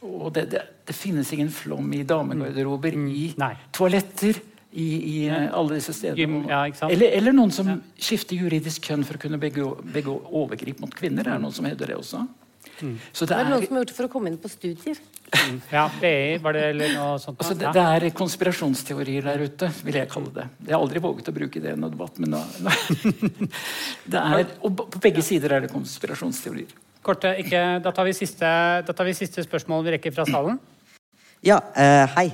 Og 0.03 0.31
det, 0.35 0.49
det, 0.51 0.63
det, 0.87 0.95
finnes 0.97 1.29
ingen 1.35 1.51
flom 1.53 1.93
i 1.95 2.03
damegarderober, 2.07 2.97
mm. 2.99 3.07
i 3.11 3.25
Nei. 3.41 3.53
toaletter, 3.75 4.41
i, 4.73 4.85
i 4.85 5.17
uh, 5.29 5.51
alle 5.53 5.77
disse 5.77 5.93
stedene. 5.93 6.43
Ja, 6.49 6.63
eller, 6.87 7.11
eller, 7.19 7.35
noen 7.35 7.51
som 7.53 7.67
ja. 7.69 7.75
skifter 8.01 8.39
juridisk 8.39 8.89
kjønn 8.89 9.03
for 9.05 9.19
å 9.19 9.21
kunne 9.21 9.37
begå, 9.41 9.67
begå 9.93 10.15
overgrip 10.33 10.81
mot 10.81 10.93
kvinner. 10.97 11.27
Det 11.27 11.35
er 11.35 11.43
noen 11.43 11.53
som 11.53 11.67
hevder 11.69 11.93
det 11.93 11.99
også. 11.99 12.23
Mm. 12.81 12.95
Så 13.13 13.27
det, 13.29 13.35
er, 13.35 13.43
det 13.43 13.43
er 13.43 13.51
noen 13.51 13.67
som 13.67 13.75
har 13.75 13.83
gjort 13.83 13.91
det 13.91 13.97
for 13.97 14.07
å 14.07 14.11
komme 14.11 14.31
inn 14.31 14.39
på 14.41 14.49
studier. 14.51 15.01
Mm. 15.33 15.59
Ja, 15.71 15.83
BI, 16.01 16.37
var 16.43 16.55
det 16.57 16.63
eller 16.71 16.93
noe 16.93 17.17
sånt? 17.21 17.39
Altså, 17.41 17.55
det, 17.57 17.71
det, 17.75 17.83
er 17.95 18.15
konspirasjonsteorier 18.17 19.27
der 19.29 19.43
ute, 19.47 19.69
vil 19.85 19.99
jeg 20.01 20.09
kalle 20.11 20.33
det. 20.35 20.47
Jeg 20.65 20.75
har 20.75 20.81
aldri 20.81 21.01
våget 21.03 21.29
å 21.29 21.35
bruke 21.35 21.61
det 21.63 21.73
i 21.73 21.79
noen 21.79 21.93
debatt, 21.93 22.19
men 22.21 22.35
da, 22.35 22.41
det 24.15 24.23
er, 24.23 24.55
og 24.65 24.83
på 24.95 25.03
begge 25.03 25.25
sider 25.25 25.57
er 25.57 25.65
det 25.65 25.71
konspirasjonsteorier. 25.73 26.73
Korte, 27.03 27.33
ikke, 27.41 27.59
da, 27.83 27.91
tar 27.91 28.07
vi 28.07 28.15
siste, 28.15 28.49
tar 28.87 29.07
vi 29.07 29.15
siste 29.17 29.43
spørsmål 29.43 29.83
vi 29.83 29.97
rekker 29.97 30.13
fra 30.15 30.25
salen. 30.29 30.59
Ja, 31.43 31.59
uh, 31.59 32.05
hei. 32.15 32.29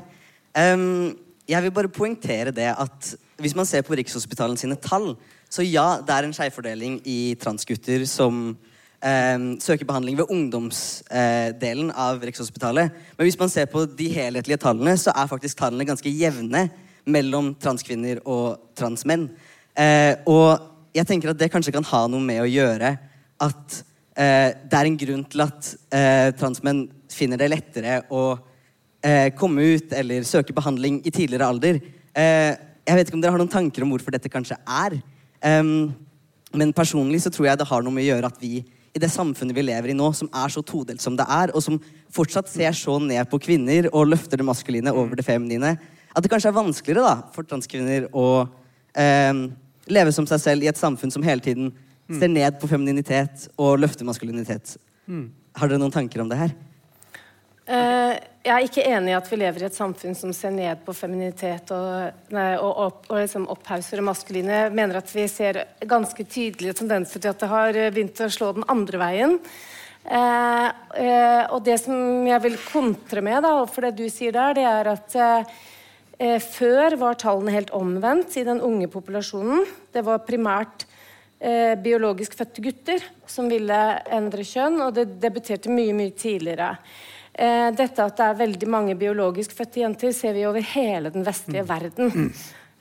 Um, 0.54 1.18
jeg 1.50 1.66
vil 1.66 1.74
bare 1.74 1.90
poengtere 1.90 2.54
det 2.54 2.70
at 2.70 3.14
hvis 3.42 3.56
man 3.58 3.66
ser 3.66 3.82
på 3.82 3.98
Rikshospitalen 3.98 4.58
sine 4.60 4.78
tall, 4.78 5.16
så 5.50 5.66
ja, 5.66 5.98
det 6.06 6.14
er 6.14 6.28
en 6.28 6.36
skjevfordeling 6.36 7.00
i 7.10 7.34
transgutter 7.42 8.06
som 8.06 8.52
um, 8.54 9.48
søker 9.58 9.88
behandling 9.90 10.20
ved 10.20 10.30
ungdomsdelen 10.30 11.90
uh, 11.90 12.04
av 12.06 12.22
Rikshospitalet. 12.22 12.94
Men 13.18 13.26
hvis 13.26 13.40
man 13.40 13.50
ser 13.50 13.66
på 13.72 13.88
de 13.90 14.12
helhetlige 14.14 14.62
tallene, 14.62 14.94
så 15.02 15.16
er 15.16 15.32
faktisk 15.32 15.58
tallene 15.58 15.88
ganske 15.90 16.14
jevne 16.14 16.68
mellom 17.10 17.56
transkvinner 17.58 18.22
og 18.30 18.60
transmenn. 18.78 19.32
Uh, 19.74 20.14
og 20.30 20.50
jeg 20.94 21.10
tenker 21.10 21.34
at 21.34 21.40
det 21.40 21.50
kanskje 21.54 21.74
kan 21.74 21.88
ha 21.90 22.06
noe 22.12 22.22
med 22.22 22.44
å 22.44 22.50
gjøre 22.50 22.98
at 23.40 23.80
eh, 23.80 23.89
det 24.20 24.76
er 24.76 24.88
en 24.88 24.98
grunn 25.00 25.22
til 25.32 25.44
at 25.46 25.68
eh, 25.96 26.30
transmenn 26.36 26.82
finner 27.14 27.40
det 27.40 27.48
lettere 27.54 28.02
å 28.12 28.24
eh, 29.06 29.30
komme 29.38 29.64
ut 29.76 29.94
eller 29.96 30.28
søke 30.28 30.56
behandling 30.56 31.00
i 31.08 31.14
tidligere 31.14 31.48
alder. 31.48 31.80
Eh, 32.12 32.52
jeg 32.84 32.98
vet 32.98 33.08
ikke 33.08 33.16
om 33.16 33.24
dere 33.24 33.36
har 33.36 33.40
noen 33.40 33.54
tanker 33.54 33.86
om 33.86 33.94
hvorfor 33.94 34.12
dette 34.16 34.32
kanskje 34.34 34.58
er. 34.66 34.98
Men 35.40 36.74
personlig 36.76 37.22
så 37.24 37.32
tror 37.32 37.48
jeg 37.48 37.60
det 37.62 37.68
har 37.70 37.84
noe 37.86 37.94
med 37.94 38.08
å 38.08 38.10
gjøre 38.10 38.32
at 38.32 38.40
vi 38.42 38.64
i 38.90 39.02
det 39.02 39.12
samfunnet 39.14 39.56
vi 39.56 39.64
lever 39.68 39.92
i 39.94 39.98
nå, 39.98 40.08
som 40.18 40.30
er 40.34 40.52
så 40.52 40.64
todelt 40.66 41.02
som 41.04 41.16
det 41.18 41.26
er, 41.30 41.54
og 41.54 41.62
som 41.64 41.78
fortsatt 42.14 42.50
ser 42.50 42.74
så 42.76 42.98
ned 43.04 43.22
på 43.30 43.40
kvinner 43.46 43.88
og 43.92 44.10
løfter 44.10 44.42
det 44.42 44.48
maskuline 44.48 44.94
over 44.94 45.20
det 45.20 45.28
feminine, 45.28 45.76
at 46.10 46.26
det 46.26 46.32
kanskje 46.32 46.50
er 46.50 46.58
vanskeligere 46.58 47.06
da, 47.06 47.28
for 47.36 47.46
transkvinner 47.46 48.08
å 48.18 48.26
eh, 48.98 49.46
leve 49.94 50.16
som 50.16 50.26
seg 50.30 50.42
selv 50.42 50.66
i 50.66 50.72
et 50.72 50.80
samfunn 50.80 51.14
som 51.14 51.26
hele 51.26 51.46
tiden 51.46 51.70
ser 52.18 52.32
ned 52.32 52.58
på 52.62 52.70
femininitet 52.70 53.50
og 53.60 53.78
løfter 53.84 54.08
maskulinitet. 54.08 54.78
Mm. 55.06 55.30
Har 55.60 55.70
dere 55.70 55.82
noen 55.82 55.94
tanker 55.94 56.24
om 56.24 56.32
det 56.32 56.40
her? 56.40 56.56
Uh, 57.70 58.16
jeg 58.42 58.54
er 58.56 58.66
ikke 58.66 58.86
enig 58.90 59.12
i 59.12 59.18
at 59.18 59.28
vi 59.30 59.38
lever 59.38 59.62
i 59.62 59.68
et 59.68 59.78
samfunn 59.78 60.16
som 60.18 60.32
ser 60.34 60.54
ned 60.56 60.80
på 60.82 60.94
femininitet 60.98 61.70
og, 61.76 62.24
nei, 62.34 62.48
og, 62.58 62.72
opp, 62.88 63.04
og 63.12 63.20
liksom 63.20 63.46
opphauser 63.54 64.00
det 64.00 64.06
maskuline. 64.08 64.56
Jeg 64.64 64.74
mener 64.80 64.98
at 64.98 65.12
vi 65.14 65.28
ser 65.30 65.62
ganske 65.86 66.26
tydelige 66.26 66.80
tendenser 66.80 67.22
til 67.22 67.30
at 67.30 67.44
det 67.44 67.52
har 67.52 67.82
begynt 67.94 68.24
å 68.26 68.32
slå 68.34 68.56
den 68.58 68.66
andre 68.74 69.04
veien. 69.04 69.38
Uh, 70.10 70.70
uh, 70.98 71.44
og 71.54 71.60
det 71.68 71.78
som 71.84 72.26
jeg 72.26 72.42
vil 72.48 72.58
kontre 72.64 73.22
med, 73.26 73.44
da, 73.46 73.54
for 73.70 73.86
det 73.86 74.00
du 74.00 74.08
sier 74.10 74.34
der, 74.34 74.58
det 74.58 74.66
er 74.66 74.94
at 74.96 75.20
før 76.44 76.98
var 77.00 77.16
tallene 77.16 77.54
helt 77.54 77.70
omvendt 77.72 78.34
i 78.36 78.42
den 78.44 78.58
unge 78.66 78.90
populasjonen. 78.92 79.62
Det 79.94 80.02
var 80.04 80.26
primært 80.28 80.84
eh, 81.40 81.76
biologisk 81.80 82.36
fødte 82.38 82.64
gutter 82.64 83.06
som 83.30 83.50
ville 83.52 83.80
endre 84.12 84.46
kjønn, 84.46 84.80
og 84.86 84.94
det 84.98 85.08
debuterte 85.22 85.72
mye, 85.74 85.96
mye 85.98 86.14
tidligere. 86.18 86.76
Eh, 87.34 87.70
dette 87.72 88.04
at 88.04 88.18
det 88.20 88.30
er 88.30 88.40
veldig 88.44 88.70
mange 88.70 88.96
biologisk 89.00 89.56
fødte 89.56 89.84
jenter, 89.84 90.16
ser 90.16 90.36
vi 90.36 90.48
over 90.50 90.66
hele 90.76 91.12
den 91.14 91.28
vestlige 91.28 91.64
mm. 91.64 91.70
verden. 91.70 92.16
Mm. 92.16 92.32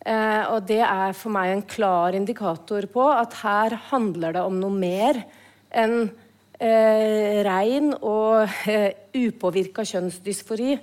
Eh, 0.08 0.44
og 0.54 0.64
det 0.66 0.80
er 0.84 1.12
for 1.18 1.34
meg 1.34 1.52
en 1.52 1.66
klar 1.68 2.16
indikator 2.16 2.86
på 2.90 3.04
at 3.12 3.36
her 3.42 3.76
handler 3.90 4.34
det 4.34 4.46
om 4.46 4.56
noe 4.60 4.74
mer 4.74 5.20
enn 5.68 6.08
eh, 6.58 7.42
rein 7.46 7.92
og 7.98 8.48
eh, 8.70 8.90
upåvirka 9.14 9.84
kjønnsdysfori. 9.86 10.78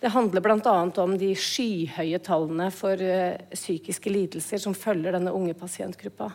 Det 0.00 0.12
handler 0.14 0.40
bl.a. 0.40 0.76
om 1.02 1.16
de 1.20 1.34
skyhøye 1.36 2.20
tallene 2.24 2.70
for 2.72 3.00
eh, 3.04 3.36
psykiske 3.52 4.12
lidelser 4.12 4.62
som 4.62 4.76
følger 4.76 5.16
denne 5.16 5.34
unge 5.36 5.56
pasientgruppa. 5.58 6.30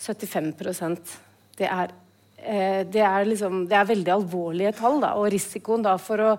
75% 0.00 1.18
det 1.60 1.68
er, 1.68 1.92
eh, 2.38 2.86
det 2.88 3.02
er, 3.04 3.24
liksom, 3.28 3.66
det 3.68 3.76
er 3.76 3.88
veldig 3.88 4.12
alvorlige 4.14 4.72
tall. 4.78 5.00
Da, 5.02 5.12
og 5.18 5.28
risikoen 5.32 5.84
da, 5.84 5.96
for 6.00 6.24
å 6.24 6.30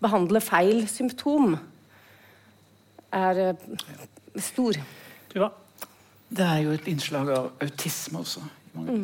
behandle 0.00 0.40
feil 0.40 0.86
symptom 0.88 1.58
er 3.12 3.42
eh, 3.44 3.66
stor. 4.40 4.80
Ja. 5.36 5.50
Det 6.30 6.46
er 6.46 6.60
jo 6.62 6.74
et 6.76 6.88
innslag 6.88 7.32
av 7.34 7.48
autisme 7.60 8.22
også. 8.22 8.42
Mm. 8.78 9.02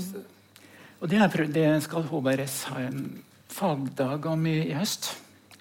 Og 1.02 1.08
det, 1.10 1.18
er, 1.18 1.48
det, 1.50 1.66
skal 1.84 2.06
HBRS 2.06 2.60
ha 2.70 2.84
en 2.86 3.00
fagdag 3.50 4.28
om 4.30 4.46
i, 4.46 4.60
i 4.70 4.76
høst. 4.78 5.10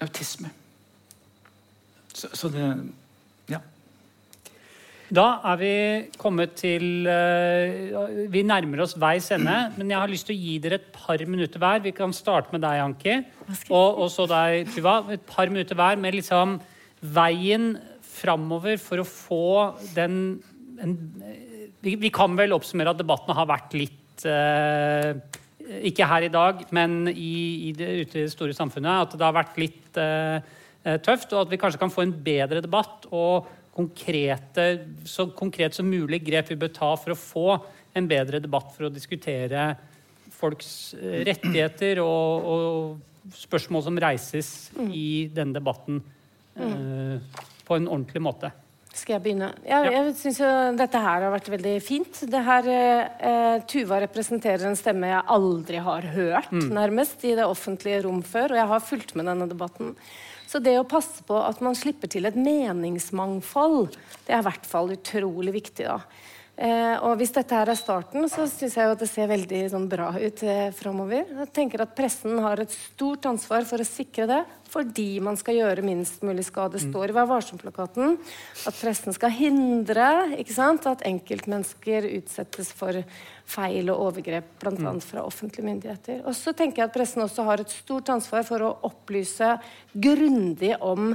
Autisme. 0.00 0.52
Så, 2.14 2.30
så 2.32 2.48
det 2.52 2.68
da 5.14 5.26
er 5.52 5.58
vi 5.60 5.72
kommet 6.18 6.56
til 6.58 7.06
uh, 7.06 8.26
Vi 8.32 8.42
nærmer 8.46 8.82
oss 8.82 8.96
veis 8.98 9.28
ende, 9.34 9.54
men 9.76 9.92
jeg 9.92 10.00
har 10.02 10.10
lyst 10.10 10.26
til 10.26 10.34
å 10.34 10.40
gi 10.40 10.56
dere 10.62 10.80
et 10.80 10.88
par 10.94 11.22
minutter 11.30 11.62
hver. 11.62 11.82
Vi 11.84 11.94
kan 11.94 12.14
starte 12.16 12.50
med 12.54 12.64
deg, 12.64 12.82
Anki, 12.82 13.20
og, 13.70 14.02
og 14.02 14.10
så 14.10 14.26
deg, 14.30 14.72
Tuva. 14.74 14.98
Et 15.14 15.22
par 15.28 15.52
minutter 15.52 15.78
hver 15.78 16.00
med 16.02 16.18
liksom 16.18 16.58
veien 17.14 17.76
framover 18.16 18.80
for 18.82 19.02
å 19.02 19.06
få 19.06 19.46
den 19.94 20.38
en, 20.82 20.96
vi, 21.84 21.94
vi, 22.00 22.10
kan 22.12 22.34
vel 22.36 22.54
oppsummere 22.56 22.92
at 22.92 23.00
debatten 23.00 23.36
har 23.36 23.46
vært 23.48 23.76
litt 23.78 24.24
uh, 24.28 25.14
Ikke 25.86 26.08
her 26.08 26.26
i 26.26 26.32
dag, 26.32 26.64
men 26.74 27.04
i, 27.12 27.68
i 27.68 27.74
det, 27.76 27.92
ute 28.02 28.18
i 28.18 28.24
det 28.24 28.32
store 28.34 28.56
samfunnet. 28.56 29.06
At 29.06 29.14
det 29.14 29.24
har 29.24 29.36
vært 29.36 29.60
litt 29.62 30.00
uh, 30.02 30.40
tøft, 31.02 31.30
og 31.32 31.44
at 31.44 31.54
vi 31.54 31.60
kanskje 31.62 31.80
kan 31.80 31.94
få 31.94 32.04
en 32.06 32.16
bedre 32.26 32.64
debatt. 32.64 33.06
og 33.14 33.46
konkrete, 33.76 34.66
så 35.04 35.28
konkret 35.36 35.76
som 35.76 35.88
mulig 35.88 36.22
grep 36.24 36.50
vi 36.52 36.60
bør 36.60 36.72
ta 36.72 36.94
for 36.96 37.12
å 37.12 37.20
få 37.20 37.46
en 37.96 38.08
bedre 38.08 38.40
debatt 38.42 38.72
for 38.74 38.88
å 38.88 38.92
diskutere 38.92 39.74
folks 40.36 40.94
eh, 40.98 41.22
rettigheter 41.28 42.00
og, 42.04 42.50
og 42.52 43.34
spørsmål 43.36 43.86
som 43.86 43.98
reises 44.00 44.52
i 44.86 45.26
denne 45.34 45.56
debatten 45.56 46.00
eh, 46.56 47.42
på 47.66 47.78
en 47.78 47.88
ordentlig 47.88 48.22
måte. 48.24 48.52
Skal 48.96 49.18
jeg 49.18 49.24
begynne? 49.26 49.50
Jeg, 49.66 49.88
jeg 49.92 50.12
synes 50.22 50.38
jo 50.40 50.50
dette 50.78 51.00
her 51.04 51.24
har 51.26 51.32
vært 51.34 51.50
veldig 51.52 51.74
fint. 51.84 52.20
Det 52.32 52.40
her, 52.46 52.68
eh, 52.72 53.56
Tuva 53.68 53.98
representerer 54.06 54.64
en 54.70 54.78
stemme 54.78 55.10
jeg 55.10 55.26
aldri 55.36 55.82
har 55.84 56.06
hørt 56.14 56.54
nærmest 56.54 57.26
i 57.28 57.34
det 57.36 57.44
offentlige 57.44 58.06
rom 58.06 58.22
før, 58.24 58.54
og 58.54 58.62
jeg 58.62 58.70
har 58.72 58.86
fulgt 58.86 59.12
med 59.18 59.28
denne 59.28 59.50
debatten. 59.50 59.92
Så 60.46 60.60
det 60.62 60.76
å 60.78 60.86
passe 60.86 61.24
på 61.26 61.36
at 61.42 61.60
man 61.64 61.74
slipper 61.74 62.10
til 62.12 62.28
et 62.28 62.38
meningsmangfold, 62.38 63.96
det 64.26 64.34
er 64.34 64.44
i 64.44 64.46
hvert 64.46 64.68
fall 64.68 64.92
utrolig 64.94 65.56
viktig. 65.58 65.88
da. 65.88 66.00
Eh, 66.56 66.96
og 67.04 67.18
hvis 67.20 67.34
dette 67.36 67.52
her 67.52 67.68
er 67.68 67.76
starten, 67.76 68.24
så 68.32 68.46
syns 68.48 68.78
jeg 68.78 68.88
jo 68.88 68.92
at 68.94 69.02
det 69.02 69.10
ser 69.10 69.28
veldig 69.28 69.58
sånn, 69.74 69.90
bra 69.92 70.08
ut 70.16 70.40
eh, 70.40 70.70
framover. 70.72 71.26
Jeg 71.42 71.50
tenker 71.52 71.84
at 71.84 71.92
pressen 71.98 72.38
har 72.40 72.62
et 72.62 72.72
stort 72.72 73.28
ansvar 73.28 73.66
for 73.68 73.84
å 73.84 73.88
sikre 73.88 74.24
det, 74.30 74.38
fordi 74.72 75.20
man 75.20 75.36
skal 75.36 75.58
gjøre 75.58 75.84
minst 75.84 76.24
mulig 76.24 76.46
skade. 76.48 76.78
Det 76.78 76.86
står 76.88 77.12
i 77.12 77.16
Vær 77.18 77.28
varsom-plakaten 77.28 78.16
at 78.16 78.80
pressen 78.80 79.12
skal 79.12 79.36
hindre 79.36 80.08
ikke 80.40 80.56
sant, 80.56 80.88
at 80.88 81.04
enkeltmennesker 81.04 82.08
utsettes 82.16 82.72
for 82.76 83.04
feil 83.46 83.92
og 83.92 84.08
overgrep, 84.08 84.54
bl.a. 84.62 84.96
fra 85.04 85.28
offentlige 85.28 85.68
myndigheter. 85.68 86.24
Og 86.24 86.32
så 86.40 86.56
tenker 86.56 86.82
jeg 86.82 86.88
at 86.88 86.96
pressen 86.96 87.28
også 87.28 87.44
har 87.50 87.60
et 87.60 87.80
stort 87.84 88.08
ansvar 88.16 88.48
for 88.48 88.64
å 88.64 88.76
opplyse 88.88 89.58
grundig 89.92 90.72
om 90.80 91.12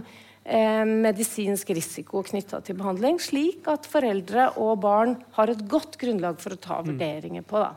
eh, 0.51 0.83
medisinsk 0.85 1.71
risiko 1.75 2.23
knytta 2.27 2.59
til 2.65 2.77
behandling, 2.79 3.19
slik 3.23 3.67
at 3.71 3.87
foreldre 3.89 4.51
og 4.61 4.81
barn 4.83 5.15
har 5.37 5.51
et 5.53 5.63
godt 5.71 5.97
grunnlag 6.01 6.39
for 6.43 6.55
å 6.55 6.61
ta 6.61 6.81
vurderinger 6.85 7.45
på. 7.47 7.61
Da. 7.63 7.71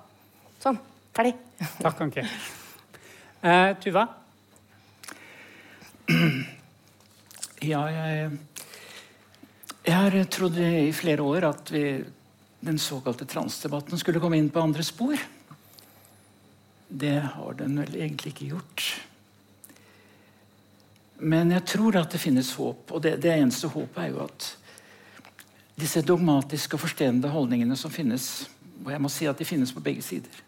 Sånn. 0.64 0.80
Ferdig. 1.14 1.36
Takk, 1.84 2.02
Anki. 2.08 2.26
Eh, 3.44 3.70
Tuva? 3.84 4.08
Ja, 7.64 7.78
jeg, 7.88 8.32
jeg 9.86 9.94
har 9.96 10.14
trodd 10.28 10.58
i 10.60 10.90
flere 10.92 11.24
år 11.24 11.46
at 11.48 11.70
vi, 11.72 11.80
den 12.60 12.76
såkalte 12.82 13.24
transdebatten 13.24 13.96
skulle 13.96 14.20
komme 14.20 14.36
inn 14.36 14.50
på 14.52 14.60
andre 14.60 14.84
spor. 14.84 15.16
Det 16.92 17.14
har 17.24 17.56
den 17.56 17.78
vel 17.80 17.96
egentlig 17.96 18.34
ikke 18.34 18.50
gjort. 18.50 18.84
Men 21.18 21.52
jeg 21.54 21.64
tror 21.70 22.00
at 22.00 22.10
det 22.10 22.20
finnes 22.22 22.50
håp, 22.58 22.90
og 22.90 23.02
det, 23.04 23.16
det 23.22 23.32
eneste 23.36 23.70
håpet 23.70 24.00
er 24.02 24.10
jo 24.10 24.24
at 24.24 24.48
disse 25.78 26.02
dogmatiske 26.06 26.76
og 26.76 26.84
forstenede 26.84 27.30
holdningene 27.30 27.76
som 27.78 27.92
finnes, 27.92 28.46
og 28.84 28.90
jeg 28.92 29.02
må 29.02 29.10
si 29.10 29.26
at 29.30 29.38
de 29.38 29.46
finnes 29.46 29.72
på 29.74 29.82
begge 29.82 30.02
sider, 30.06 30.42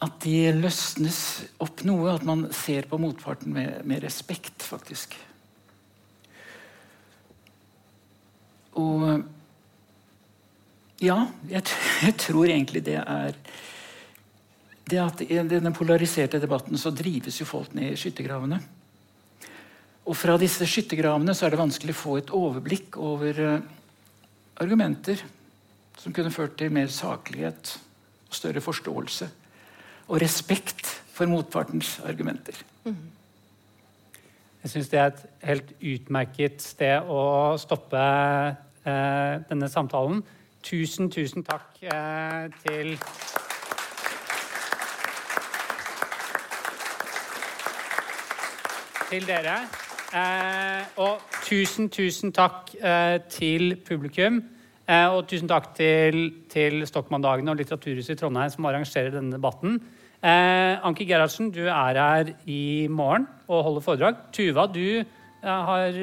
at 0.00 0.16
de 0.24 0.36
løsnes 0.56 1.18
opp 1.60 1.82
noe, 1.84 2.14
at 2.14 2.24
man 2.26 2.46
ser 2.56 2.88
på 2.88 2.98
motparten 3.00 3.52
med, 3.52 3.82
med 3.84 4.02
respekt, 4.04 4.62
faktisk. 4.64 5.16
Og 8.80 9.04
ja, 11.00 11.18
jeg, 11.50 11.64
jeg, 12.06 12.16
tror 12.22 12.46
egentlig 12.48 12.84
det 12.86 12.98
er 13.02 13.36
det 14.90 14.98
at 14.98 15.20
I 15.22 15.42
denne 15.46 15.72
polariserte 15.74 16.40
debatten 16.42 16.78
så 16.80 16.90
drives 16.90 17.36
jo 17.40 17.46
folk 17.46 17.74
ned 17.76 17.92
i 17.92 17.98
skyttergravene. 17.98 18.58
Og 20.08 20.16
fra 20.16 20.36
disse 20.40 20.66
skyttergravene 20.66 21.34
så 21.36 21.46
er 21.46 21.54
det 21.54 21.60
vanskelig 21.60 21.94
å 21.94 22.00
få 22.00 22.16
et 22.20 22.32
overblikk 22.34 22.96
over 23.00 23.42
uh, 23.44 23.60
argumenter 24.62 25.20
som 26.00 26.14
kunne 26.16 26.32
ført 26.32 26.56
til 26.58 26.72
mer 26.72 26.88
saklighet 26.92 27.76
og 28.28 28.36
større 28.36 28.62
forståelse. 28.64 29.28
Og 30.08 30.20
respekt 30.22 30.86
for 31.12 31.28
motpartens 31.28 31.98
argumenter. 32.08 32.56
Jeg 34.62 34.70
syns 34.72 34.88
det 34.92 34.98
er 35.00 35.10
et 35.10 35.20
helt 35.48 35.70
utmerket 35.80 36.62
sted 36.64 37.08
å 37.08 37.56
stoppe 37.60 38.00
eh, 38.00 39.34
denne 39.48 39.68
samtalen. 39.72 40.22
Tusen, 40.64 41.08
tusen 41.12 41.44
takk 41.44 41.80
eh, 41.84 42.48
til 42.64 42.96
Til 49.10 49.24
dere. 49.26 49.56
Eh, 50.10 50.88
og 50.98 51.20
tusen, 51.46 51.86
tusen 51.92 52.32
takk 52.34 52.74
eh, 52.80 53.20
til 53.30 53.76
publikum. 53.86 54.40
Eh, 54.90 55.06
og 55.06 55.28
tusen 55.30 55.48
takk 55.50 55.70
til, 55.76 56.32
til 56.50 56.82
Stokmann-dagene 56.88 57.52
og 57.52 57.60
Litteraturhuset 57.60 58.16
i 58.16 58.18
Trondheim 58.18 58.50
som 58.50 58.66
arrangerer 58.66 59.14
denne 59.14 59.36
debatten. 59.36 59.78
Eh, 60.20 60.74
Anki 60.84 61.06
Gerhardsen, 61.08 61.52
du 61.54 61.62
er 61.68 61.96
her 61.96 62.34
i 62.44 62.88
morgen 62.90 63.28
og 63.48 63.62
holder 63.64 63.84
foredrag. 63.86 64.18
Tuva, 64.34 64.66
du 64.66 64.98
eh, 64.98 65.04
har 65.46 65.94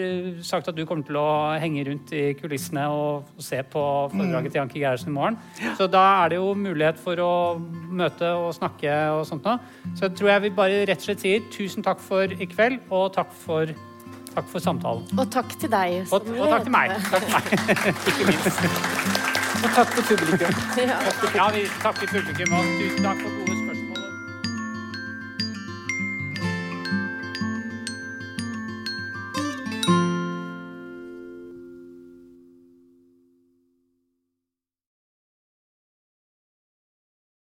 sagt 0.42 0.72
at 0.72 0.78
du 0.78 0.86
kommer 0.88 1.06
til 1.06 1.20
å 1.20 1.28
henge 1.60 1.84
rundt 1.90 2.14
i 2.16 2.32
kulissene 2.40 2.88
og, 2.90 3.28
se 3.44 3.60
på 3.62 3.84
foredraget 4.14 4.56
til 4.56 4.64
Anki 4.64 4.82
Gerhardsen 4.82 5.12
i 5.12 5.18
morgen. 5.20 5.38
Så 5.78 5.90
da 5.92 6.06
er 6.24 6.32
det 6.32 6.40
jo 6.40 6.56
mulighet 6.58 6.98
for 7.04 7.22
å 7.22 7.36
møte 7.60 8.32
og 8.40 8.56
snakke 8.58 8.96
og 9.20 9.26
sånt 9.30 9.46
noe. 9.46 9.60
Så 10.00 10.08
jeg 10.08 10.18
tror 10.18 10.32
jeg 10.34 10.48
vi 10.48 10.56
bare 10.64 10.82
rett 10.88 11.04
og 11.04 11.12
slett 11.12 11.28
sier 11.28 11.46
tusen 11.54 11.86
takk 11.86 12.02
for 12.02 12.34
i 12.34 12.50
kveld, 12.50 12.80
og 12.88 13.12
takk 13.20 13.36
for, 13.44 13.76
takk 14.38 14.50
for 14.54 14.62
samtalen. 14.62 15.04
Og 15.18 15.32
takk 15.34 15.56
til 15.60 15.72
deg. 15.74 16.06
Og, 16.14 16.30
og 16.38 16.52
takk 16.54 16.68
til 16.68 16.76
meg. 16.76 16.94
Takk 17.10 17.26
til 17.26 17.34
meg. 17.34 17.44
Ikke 18.12 18.30
minst. 18.30 18.66
Og 19.58 19.70
takk 19.74 19.96
til 19.96 20.10
publikum. 20.12 20.64
Ja. 20.88 20.98
Ja, 21.36 21.50
vi 21.56 21.66
takker 21.82 22.12
publikum, 22.14 22.54
og 22.60 22.74
tusen 22.78 23.08
takk 23.10 23.24
for 23.24 23.40
gode 23.40 23.57